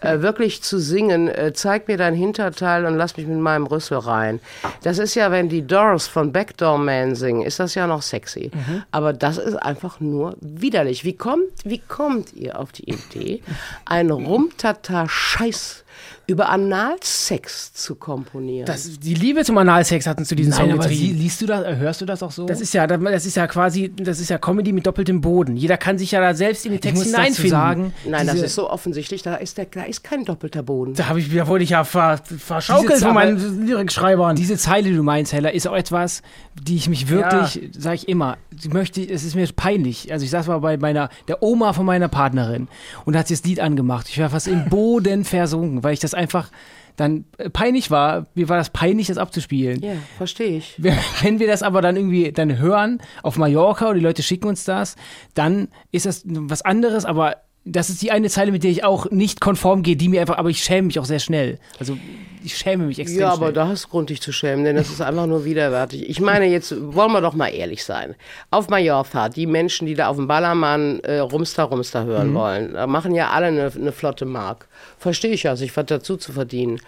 Äh, 0.00 0.20
wirklich 0.20 0.62
zu 0.62 0.78
singen, 0.78 1.28
äh, 1.28 1.52
zeig 1.54 1.88
mir 1.88 1.96
dein 1.96 2.14
Hinterteil 2.14 2.84
und 2.84 2.96
lass 2.96 3.16
mich 3.16 3.26
mit 3.26 3.38
meinem 3.38 3.66
Rüssel 3.66 3.98
rein. 3.98 4.40
Das 4.82 4.98
ist 4.98 5.14
ja, 5.14 5.30
wenn 5.30 5.48
die 5.48 5.66
Doors 5.66 6.06
von 6.06 6.32
Backdoor 6.32 6.78
Man 6.78 7.14
singen, 7.14 7.42
ist 7.42 7.60
das 7.60 7.74
ja 7.74 7.86
noch 7.86 8.02
sexy. 8.02 8.50
Aber 8.90 9.12
das 9.12 9.38
ist 9.38 9.56
einfach 9.56 10.00
nur 10.00 10.36
widerlich. 10.40 11.04
Wie 11.04 11.16
kommt, 11.16 11.64
wie 11.64 11.78
kommt 11.78 12.34
ihr 12.34 12.58
auf 12.58 12.72
die 12.72 12.90
Idee, 12.90 13.42
einen 13.84 14.10
Rumtata-Scheiß 14.10 15.85
über 16.26 16.48
Analsex 16.48 17.72
zu 17.72 17.94
komponieren? 17.94 18.66
Das, 18.66 18.98
die 18.98 19.14
Liebe 19.14 19.44
zum 19.44 19.58
Analsex 19.58 20.06
hatten 20.06 20.24
zu 20.24 20.34
diesem 20.34 20.50
Nein, 20.50 20.60
Song 20.60 20.72
aber 20.72 20.88
sie, 20.88 20.96
getrieben. 20.96 21.18
liest 21.18 21.40
du 21.42 21.46
das, 21.46 21.64
äh, 21.64 21.76
hörst 21.76 22.00
du 22.00 22.06
das 22.06 22.22
auch 22.22 22.30
so? 22.32 22.46
Das 22.46 22.60
ist 22.60 22.74
ja, 22.74 22.86
das 22.86 23.26
ist 23.26 23.36
ja 23.36 23.46
quasi, 23.46 23.92
das 23.96 24.20
ist 24.20 24.30
ja 24.30 24.38
Comedy 24.38 24.72
mit 24.72 24.86
doppeltem 24.86 25.20
Boden. 25.20 25.56
Jeder 25.56 25.76
kann 25.76 25.98
sich 25.98 26.10
ja 26.10 26.20
da 26.20 26.34
selbst 26.34 26.66
in 26.66 26.72
den 26.72 26.80
Text 26.80 27.04
hineinfinden. 27.04 27.50
sagen, 27.50 27.92
Nein, 28.04 28.26
das 28.26 28.36
ist 28.36 28.54
so 28.54 28.68
offensichtlich, 28.68 29.22
da 29.22 29.36
ist, 29.36 29.58
der, 29.58 29.66
da 29.66 29.84
ist 29.84 30.02
kein 30.02 30.24
doppelter 30.24 30.62
Boden. 30.62 30.94
Da 30.94 31.08
habe 31.08 31.20
ich, 31.20 31.32
da 31.34 31.46
wurde 31.46 31.64
ich 31.64 31.70
ja 31.70 31.84
ver, 31.84 32.20
verschaukelt 32.38 33.00
von 33.00 33.14
meinen 33.14 33.66
Lyrikschreibern. 33.66 34.36
Diese 34.36 34.56
Zeile, 34.56 34.90
die 34.90 34.96
du 34.96 35.02
meinst, 35.02 35.32
Hella, 35.32 35.50
ist 35.50 35.68
auch 35.68 35.76
etwas, 35.76 36.22
die 36.60 36.76
ich 36.76 36.88
mich 36.88 37.08
wirklich, 37.08 37.70
sage 37.76 37.96
ich 37.96 38.08
immer, 38.08 38.36
die 38.62 38.68
möchte, 38.68 39.02
es 39.02 39.24
ist 39.24 39.34
mir 39.34 39.46
peinlich. 39.54 40.12
Also 40.12 40.24
ich 40.24 40.30
saß 40.30 40.46
mal 40.46 40.58
bei 40.58 40.76
meiner, 40.76 41.08
der 41.28 41.42
Oma 41.42 41.72
von 41.72 41.86
meiner 41.86 42.08
Partnerin 42.08 42.68
und 43.04 43.16
hat 43.16 43.28
sie 43.28 43.34
das 43.34 43.44
Lied 43.44 43.60
angemacht. 43.60 44.08
Ich 44.08 44.18
war 44.18 44.30
fast 44.30 44.48
im 44.48 44.68
Boden 44.68 45.24
versunken, 45.24 45.84
weil 45.84 45.94
ich 45.94 46.00
das 46.00 46.14
einfach 46.14 46.50
dann 46.96 47.26
äh, 47.38 47.50
peinlich 47.50 47.90
war. 47.90 48.26
Mir 48.34 48.48
war 48.48 48.56
das 48.56 48.70
peinlich, 48.70 49.08
das 49.08 49.18
abzuspielen. 49.18 49.82
Ja, 49.82 49.92
verstehe 50.16 50.58
ich. 50.58 50.74
Wenn 50.78 50.96
wenn 51.22 51.38
wir 51.38 51.46
das 51.46 51.62
aber 51.62 51.82
dann 51.82 51.96
irgendwie 51.96 52.32
dann 52.32 52.58
hören 52.58 53.00
auf 53.22 53.36
Mallorca 53.36 53.88
und 53.88 53.96
die 53.96 54.00
Leute 54.00 54.22
schicken 54.22 54.48
uns 54.48 54.64
das, 54.64 54.96
dann 55.34 55.68
ist 55.92 56.06
das 56.06 56.22
was 56.26 56.62
anderes, 56.62 57.04
aber 57.04 57.36
das 57.68 57.90
ist 57.90 58.00
die 58.00 58.12
eine 58.12 58.30
Zeile, 58.30 58.52
mit 58.52 58.62
der 58.62 58.70
ich 58.70 58.84
auch 58.84 59.10
nicht 59.10 59.40
konform 59.40 59.82
gehe, 59.82 59.96
die 59.96 60.08
mir 60.08 60.20
einfach, 60.20 60.38
aber 60.38 60.48
ich 60.50 60.62
schäme 60.62 60.86
mich 60.86 61.00
auch 61.00 61.04
sehr 61.04 61.18
schnell. 61.18 61.58
Also 61.80 61.98
ich 62.44 62.56
schäme 62.56 62.86
mich 62.86 63.00
extrem 63.00 63.20
Ja, 63.22 63.28
aber 63.30 63.46
schnell. 63.46 63.52
da 63.54 63.66
hast 63.68 63.86
du 63.86 63.88
Grund, 63.88 64.08
dich 64.08 64.22
zu 64.22 64.30
schämen, 64.30 64.64
denn 64.64 64.76
das 64.76 64.88
ist 64.88 65.00
einfach 65.00 65.26
nur 65.26 65.44
widerwärtig. 65.44 66.08
Ich 66.08 66.20
meine, 66.20 66.46
jetzt 66.46 66.72
wollen 66.94 67.10
wir 67.10 67.20
doch 67.20 67.34
mal 67.34 67.48
ehrlich 67.48 67.84
sein. 67.84 68.14
Auf 68.52 68.68
Mallorca, 68.68 69.28
die 69.28 69.46
Menschen, 69.46 69.86
die 69.86 69.94
da 69.94 70.06
auf 70.06 70.16
dem 70.16 70.28
Ballermann 70.28 71.00
äh, 71.00 71.18
Rumster 71.18 71.64
Rumster 71.64 72.04
hören 72.04 72.32
wollen, 72.34 72.74
da 72.74 72.86
machen 72.86 73.16
ja 73.16 73.30
alle 73.30 73.46
eine, 73.46 73.72
eine 73.74 73.90
flotte 73.90 74.26
Mark. 74.26 74.68
Verstehe 74.98 75.32
ich 75.32 75.42
ja, 75.42 75.56
sich 75.56 75.76
was 75.76 75.86
dazu 75.86 76.16
zu 76.16 76.32
verdienen. 76.32 76.80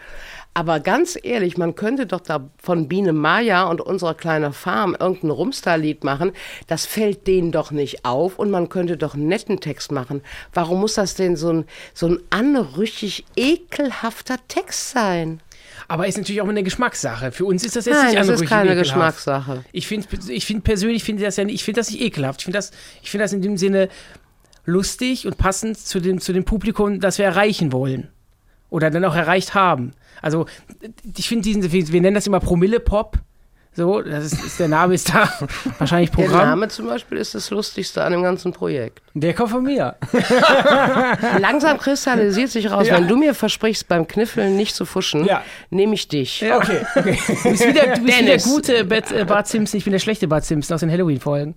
Aber 0.54 0.80
ganz 0.80 1.16
ehrlich, 1.22 1.56
man 1.56 1.76
könnte 1.76 2.06
doch 2.06 2.20
da 2.20 2.50
von 2.60 2.88
Biene 2.88 3.12
Maya 3.12 3.64
und 3.64 3.80
unserer 3.80 4.14
kleinen 4.14 4.52
Farm 4.52 4.96
irgendein 4.98 5.30
Rumstar-Lied 5.30 6.02
machen. 6.02 6.32
Das 6.66 6.84
fällt 6.84 7.28
denen 7.28 7.52
doch 7.52 7.70
nicht 7.70 8.04
auf 8.04 8.38
und 8.38 8.50
man 8.50 8.68
könnte 8.68 8.96
doch 8.96 9.14
einen 9.14 9.28
netten 9.28 9.60
Text 9.60 9.92
machen. 9.92 10.20
Warum 10.52 10.80
muss 10.80 10.94
das 10.94 11.14
denn 11.14 11.36
so 11.36 11.52
ein, 11.52 11.64
so 11.94 12.08
ein 12.08 12.18
anrüchig 12.30 13.24
ekelhafter 13.36 14.36
Text 14.48 14.90
sein? 14.90 15.40
Aber 15.86 16.06
ist 16.06 16.18
natürlich 16.18 16.40
auch 16.42 16.48
eine 16.48 16.64
Geschmackssache. 16.64 17.30
Für 17.30 17.44
uns 17.44 17.64
ist 17.64 17.76
das 17.76 17.84
jetzt 17.84 17.94
Nein, 17.96 18.06
nicht 18.06 18.18
das 18.18 18.26
ist 18.26 18.32
anrüchig 18.32 18.48
keine 18.48 18.70
ekelhaft. 18.70 18.90
Geschmackssache. 18.90 19.64
Ich 19.72 19.86
finde 19.86 20.08
ich 20.28 20.44
find 20.44 20.64
persönlich 20.64 21.04
finde 21.04 21.24
das 21.24 21.36
ja 21.36 21.44
nicht, 21.44 21.54
ich 21.54 21.64
finde 21.64 21.80
das 21.80 21.90
nicht 21.90 22.00
ekelhaft. 22.00 22.40
Ich 22.40 22.44
finde 22.46 22.58
das, 22.58 22.72
ich 23.02 23.10
finde 23.10 23.24
das 23.24 23.32
in 23.32 23.42
dem 23.42 23.56
Sinne 23.56 23.88
lustig 24.64 25.26
und 25.26 25.38
passend 25.38 25.78
zu 25.78 26.00
dem, 26.00 26.20
zu 26.20 26.32
dem 26.32 26.44
Publikum, 26.44 27.00
das 27.00 27.18
wir 27.18 27.26
erreichen 27.26 27.72
wollen. 27.72 28.08
Oder 28.70 28.90
dann 28.90 29.04
auch 29.04 29.14
erreicht 29.16 29.54
haben. 29.54 29.92
Also, 30.20 30.46
ich 31.16 31.28
finde 31.28 31.44
diesen, 31.44 31.72
wir 31.72 32.00
nennen 32.00 32.14
das 32.14 32.26
immer 32.26 32.40
Promille-Pop. 32.40 33.18
So, 33.74 34.02
das 34.02 34.24
ist, 34.32 34.44
ist 34.44 34.58
der 34.58 34.66
Name 34.66 34.94
ist 34.94 35.08
da 35.14 35.32
wahrscheinlich 35.78 36.10
Der 36.10 36.24
Programm. 36.24 36.48
Name 36.48 36.68
zum 36.68 36.88
Beispiel 36.88 37.18
ist 37.18 37.36
das 37.36 37.50
Lustigste 37.50 38.02
an 38.02 38.10
dem 38.10 38.22
ganzen 38.24 38.52
Projekt. 38.52 39.00
Der 39.14 39.34
kommt 39.34 39.50
von 39.50 39.62
mir. 39.62 39.94
Langsam 41.38 41.78
kristallisiert 41.78 42.50
sich 42.50 42.70
raus, 42.70 42.88
wenn 42.90 43.06
du 43.06 43.16
mir 43.16 43.34
versprichst, 43.34 43.86
beim 43.88 44.06
Kniffeln 44.08 44.56
nicht 44.56 44.74
zu 44.74 44.84
fuschen, 44.84 45.24
Ja. 45.24 45.42
nehme 45.70 45.94
ich 45.94 46.08
dich. 46.08 46.44
Okay, 46.44 46.80
okay. 46.96 47.18
Du 47.42 47.50
bist 47.50 47.68
wieder, 47.68 47.82
du 47.94 48.02
bist 48.02 48.18
wieder 48.18 48.22
der 48.26 48.38
gute 48.38 48.84
Bart, 48.84 49.12
äh, 49.12 49.24
Bart 49.24 49.46
Simpson, 49.46 49.78
ich 49.78 49.84
bin 49.84 49.92
der 49.92 50.00
schlechte 50.00 50.26
Bart 50.28 50.44
Simpson 50.44 50.74
aus 50.74 50.80
den 50.80 50.90
Halloween-Folgen. 50.90 51.54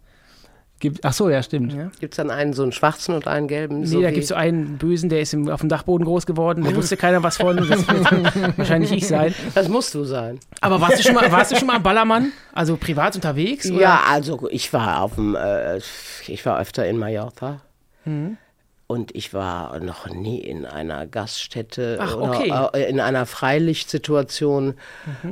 Gibt, 0.82 1.05
ach 1.05 1.13
so, 1.13 1.29
ja, 1.29 1.43
stimmt. 1.43 1.73
Ja. 1.73 1.91
Gibt 1.99 2.13
es 2.13 2.17
dann 2.17 2.32
einen 2.32 2.53
so 2.53 2.63
einen 2.63 2.71
schwarzen 2.71 3.13
und 3.13 3.27
einen 3.27 3.47
gelben? 3.47 3.82
Nee, 3.82 3.86
so 3.86 4.01
da 4.01 4.09
gibt 4.09 4.23
es 4.23 4.29
so 4.29 4.36
einen 4.36 4.79
Bösen, 4.79 5.09
der 5.09 5.21
ist 5.21 5.32
im, 5.32 5.47
auf 5.47 5.59
dem 5.59 5.69
Dachboden 5.69 6.03
groß 6.05 6.25
geworden, 6.25 6.63
da 6.63 6.75
wusste 6.75 6.97
keiner 6.97 7.21
was 7.21 7.38
von. 7.38 7.55
Das 7.55 7.69
wird 7.88 8.57
wahrscheinlich 8.57 8.91
ich 8.91 9.07
sein. 9.07 9.34
das 9.53 9.69
musst 9.69 9.93
du 9.93 10.03
sein. 10.05 10.39
Aber 10.59 10.82
warst 10.82 10.97
du 10.97 11.03
schon 11.03 11.13
mal, 11.13 11.32
warst 11.32 11.51
du 11.51 11.55
schon 11.55 11.67
mal 11.67 11.75
am 11.75 11.84
Ballermann? 11.84 12.32
Also 12.51 12.77
privat 12.77 13.15
unterwegs? 13.15 13.69
Oder? 13.69 13.79
Ja, 13.79 14.01
also 14.09 14.49
ich 14.49 14.73
war 14.73 15.03
auf 15.03 15.13
dem, 15.15 15.36
äh, 15.36 15.77
ich 16.25 16.43
war 16.47 16.59
öfter 16.59 16.88
in 16.88 16.97
Mallorca. 16.97 17.61
Mhm. 18.05 18.38
Und 18.91 19.15
ich 19.15 19.33
war 19.33 19.79
noch 19.79 20.09
nie 20.09 20.39
in 20.39 20.65
einer 20.65 21.07
Gaststätte 21.07 21.97
Ach, 22.01 22.17
oder 22.17 22.31
okay. 22.31 22.51
Mhm. 22.51 22.69
äh, 22.73 22.89
in 22.89 22.99
einer 22.99 23.25
Freilichtssituation, 23.25 24.73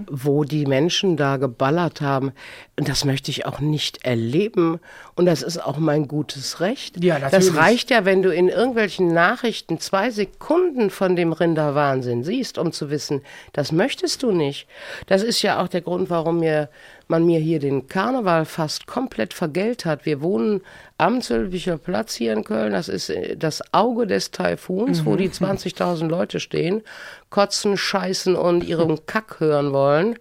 wo 0.10 0.46
die 0.46 0.66
Menschen 0.66 1.18
da 1.18 1.36
geballert 1.36 2.00
haben. 2.00 2.32
Und 2.80 2.88
das 2.88 3.04
möchte 3.04 3.32
ich 3.32 3.46
auch 3.46 3.60
nicht 3.60 4.06
erleben. 4.06 4.80
Und 5.16 5.26
das 5.26 5.42
ist 5.42 5.58
auch 5.58 5.78
mein 5.78 6.08
gutes 6.08 6.62
Recht. 6.62 7.04
Ja, 7.04 7.20
das 7.20 7.34
natürlich. 7.34 7.58
reicht 7.58 7.90
ja, 7.90 8.06
wenn 8.06 8.22
du 8.22 8.34
in 8.34 8.48
irgendwelchen 8.48 9.14
Nachrichten 9.14 9.78
zwei 9.82 10.10
Sekunden 10.10 10.90
von 10.90 11.18
dem 11.18 11.34
Rinderwahnsinn 11.34 12.24
siehst, 12.24 12.58
um 12.58 12.72
zu 12.72 12.90
wissen, 12.90 13.24
das 13.52 13.74
möchtest 13.74 14.24
du 14.24 14.32
nicht. 14.32 14.70
Das 15.08 15.22
ist 15.22 15.42
ja 15.42 15.62
auch 15.62 15.68
der 15.68 15.82
Grund, 15.82 16.10
warum 16.10 16.40
mir, 16.40 16.70
man 17.10 17.26
mir 17.26 17.40
hier 17.40 17.60
den 17.60 17.88
Karneval 17.88 18.46
fast 18.46 18.88
komplett 18.88 19.34
vergällt 19.34 19.86
hat. 19.86 20.06
Wir 20.06 20.22
wohnen 20.22 20.62
am 20.98 21.22
Zülpicher 21.22 21.78
Platz 21.78 22.16
hier 22.16 22.34
in 22.34 22.44
Köln. 22.44 22.72
Das 22.72 22.88
ist 22.88 23.10
äh, 23.10 23.36
das 23.36 23.62
Auge 23.74 24.08
des 24.08 24.32
Taifuns, 24.32 25.06
wo 25.06 25.16
die 25.16 25.30
20.000 25.30 26.08
Leute 26.08 26.40
stehen, 26.40 26.82
kotzen, 27.30 27.78
scheißen 27.78 28.36
und 28.36 28.64
ihren 28.64 29.06
Kack 29.06 29.40
hören 29.40 29.74
wollen. 29.74 30.20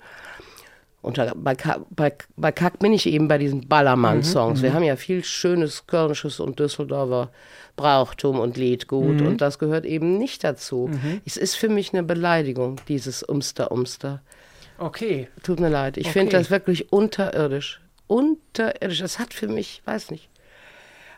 Und 1.01 1.18
da, 1.18 1.32
bei, 1.36 1.55
Kack, 1.55 1.80
bei, 1.91 2.12
bei 2.36 2.53
Kack 2.53 2.80
bin 2.80 2.93
ich 2.93 3.07
eben 3.07 3.28
bei 3.28 3.39
diesen 3.39 3.68
Ballermann-Songs. 3.68 4.62
Wir 4.62 4.74
haben 4.74 4.82
ja 4.82 4.97
viel 4.97 5.22
schönes 5.22 5.86
Kölnisches 5.86 6.41
und 6.41 6.59
Düsseldorfer 6.59 7.30
Brauchtum 7.76 8.41
und 8.41 8.57
Liedgut 8.57 9.22
und 9.22 9.41
das 9.41 9.61
gehört 9.61 9.86
eben 9.86 10.18
nicht 10.18 10.43
dazu. 10.43 10.91
Es 11.24 11.36
ist 11.36 11.55
für 11.55 11.68
mich 11.68 11.93
eine 11.93 12.03
Beleidigung, 12.03 12.80
dieses 12.89 13.22
Umster-Umster. 13.22 14.20
Okay. 14.79 15.29
Tut 15.43 15.61
mir 15.61 15.68
leid. 15.68 15.97
Ich 15.97 16.07
Okay. 16.07 16.12
finde 16.20 16.37
das 16.39 16.51
wirklich 16.51 16.93
unterirdisch. 16.93 17.81
Unterirdisch. 18.07 19.01
Das 19.01 19.18
hat 19.18 19.35
für 19.35 19.49
mich, 19.49 19.83
weiß 19.85 20.11
nicht. 20.11 20.29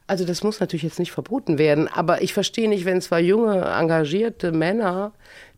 Also 0.07 0.25
das 0.25 0.43
muss 0.43 0.59
natürlich 0.59 0.83
jetzt 0.83 0.99
nicht 0.99 1.13
verboten 1.13 1.57
werden, 1.59 1.87
aber 1.87 2.21
ich 2.23 2.33
verstehe 2.35 2.69
nicht, 2.69 2.85
wenn 2.85 3.01
zwei 3.01 3.21
junge, 3.21 3.61
engagierte 3.63 4.51
Männer, 4.51 5.13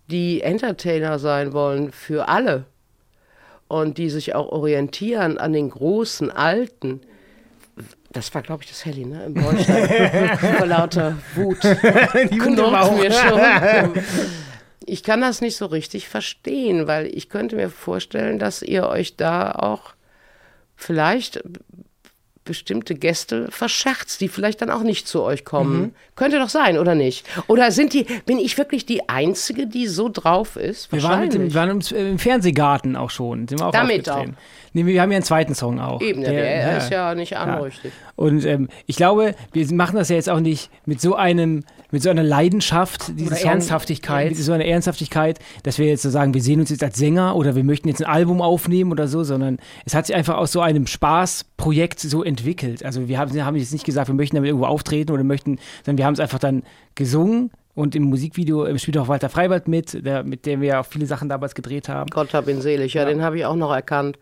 die 0.08 0.42
Entertainer 0.42 1.18
sein 1.18 1.54
wollen 1.54 1.90
für 1.90 2.28
alle 2.28 2.64
und 3.68 3.96
die 3.96 4.10
sich 4.10 4.34
auch 4.34 4.48
orientieren 4.50 5.38
an 5.38 5.54
den 5.54 5.70
großen 5.70 6.30
Alten. 6.30 7.00
Das 8.12 8.34
war, 8.34 8.42
glaube 8.42 8.62
ich, 8.64 8.68
das 8.68 8.84
Helly, 8.84 9.06
ne? 9.06 9.24
Im 9.24 9.32
Bordstein. 9.34 10.36
Vor 10.58 10.66
lauter 10.66 11.16
Wut. 11.34 11.60
Knurrt 11.60 12.98
mir 12.98 13.10
schon. 13.10 13.40
Ich 14.86 15.02
kann 15.02 15.20
das 15.20 15.40
nicht 15.40 15.56
so 15.56 15.66
richtig 15.66 16.08
verstehen, 16.08 16.86
weil 16.86 17.06
ich 17.06 17.28
könnte 17.28 17.56
mir 17.56 17.70
vorstellen, 17.70 18.38
dass 18.38 18.62
ihr 18.62 18.86
euch 18.88 19.16
da 19.16 19.52
auch 19.52 19.94
vielleicht 20.76 21.42
bestimmte 22.44 22.94
Gäste 22.94 23.48
verscherzt, 23.50 24.20
die 24.20 24.28
vielleicht 24.28 24.62
dann 24.62 24.70
auch 24.70 24.82
nicht 24.82 25.06
zu 25.06 25.22
euch 25.22 25.44
kommen. 25.44 25.80
Mhm. 25.80 25.94
Könnte 26.16 26.38
doch 26.38 26.48
sein, 26.48 26.76
oder 26.76 26.94
nicht? 26.94 27.24
Oder 27.46 27.70
sind 27.70 27.92
die, 27.92 28.04
bin 28.26 28.38
ich 28.38 28.58
wirklich 28.58 28.84
die 28.84 29.08
Einzige, 29.08 29.66
die 29.66 29.86
so 29.86 30.08
drauf 30.08 30.56
ist? 30.56 30.90
Wir 30.90 31.02
waren, 31.04 31.20
mit 31.20 31.34
dem, 31.34 31.42
wir 31.44 31.54
waren 31.54 31.70
im, 31.70 31.96
im 31.96 32.18
Fernsehgarten 32.18 32.96
auch 32.96 33.10
schon. 33.10 33.46
Sind 33.46 33.60
wir 33.60 33.68
auch 33.68 33.72
Damit 33.72 34.08
aufgetreten. 34.08 34.36
Nee, 34.72 34.86
wir 34.86 35.02
haben 35.02 35.10
ja 35.10 35.16
einen 35.16 35.24
zweiten 35.24 35.54
Song 35.54 35.80
auch. 35.80 36.00
Eben, 36.00 36.22
der, 36.22 36.32
der 36.32 36.78
ist 36.78 36.90
ja 36.90 37.14
nicht 37.14 37.36
anrüchtig. 37.36 37.92
Und 38.16 38.44
ähm, 38.44 38.68
ich 38.86 38.96
glaube, 38.96 39.34
wir 39.52 39.72
machen 39.74 39.96
das 39.96 40.08
ja 40.08 40.16
jetzt 40.16 40.30
auch 40.30 40.40
nicht 40.40 40.70
mit 40.86 41.00
so 41.00 41.14
einem, 41.14 41.64
mit 41.90 42.02
so 42.02 42.10
einer 42.10 42.22
Leidenschaft, 42.22 43.12
diese 43.18 43.44
Ernsthaftigkeit. 43.44 44.30
mit 44.30 44.38
so 44.38 44.52
einer 44.52 44.64
Ernsthaftigkeit, 44.64 45.38
dass 45.62 45.78
wir 45.78 45.86
jetzt 45.86 46.02
so 46.02 46.10
sagen, 46.10 46.32
wir 46.32 46.42
sehen 46.42 46.60
uns 46.60 46.70
jetzt 46.70 46.82
als 46.82 46.96
Sänger 46.96 47.36
oder 47.36 47.54
wir 47.54 47.64
möchten 47.64 47.88
jetzt 47.88 48.02
ein 48.02 48.10
Album 48.10 48.40
aufnehmen 48.40 48.92
oder 48.92 49.08
so, 49.08 49.24
sondern 49.24 49.58
es 49.84 49.94
hat 49.94 50.06
sich 50.06 50.16
einfach 50.16 50.36
aus 50.36 50.52
so 50.52 50.60
einem 50.60 50.86
Spaßprojekt 50.86 52.00
so 52.00 52.22
entwickelt. 52.22 52.84
Also 52.84 53.08
wir 53.08 53.18
haben, 53.18 53.44
haben 53.44 53.56
jetzt 53.56 53.72
nicht 53.72 53.84
gesagt, 53.84 54.08
wir 54.08 54.14
möchten 54.14 54.36
damit 54.36 54.48
irgendwo 54.48 54.66
auftreten 54.66 55.12
oder 55.12 55.24
möchten, 55.24 55.58
sondern 55.84 55.98
wir 55.98 56.06
haben 56.06 56.14
es 56.14 56.20
einfach 56.20 56.38
dann 56.38 56.62
gesungen. 56.94 57.50
Und 57.74 57.94
im 57.94 58.02
Musikvideo 58.04 58.64
äh, 58.66 58.78
spielt 58.78 58.98
auch 58.98 59.08
Walter 59.08 59.30
Freiwald 59.30 59.66
mit, 59.66 60.04
der, 60.04 60.24
mit 60.24 60.44
dem 60.44 60.60
wir 60.60 60.68
ja 60.68 60.80
auch 60.80 60.86
viele 60.86 61.06
Sachen 61.06 61.28
damals 61.28 61.54
gedreht 61.54 61.88
haben. 61.88 62.10
Gott 62.10 62.34
hab 62.34 62.46
ihn 62.48 62.60
selig. 62.60 62.94
Ja, 62.94 63.06
den 63.06 63.22
habe 63.22 63.38
ich 63.38 63.46
auch 63.46 63.56
noch 63.56 63.72
erkannt. 63.72 64.18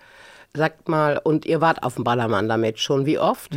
Sagt 0.52 0.88
mal, 0.88 1.20
und 1.22 1.46
ihr 1.46 1.60
wart 1.60 1.84
auf 1.84 1.94
dem 1.94 2.02
Ballermann 2.02 2.48
damit 2.48 2.80
schon. 2.80 3.06
Wie 3.06 3.18
oft? 3.18 3.56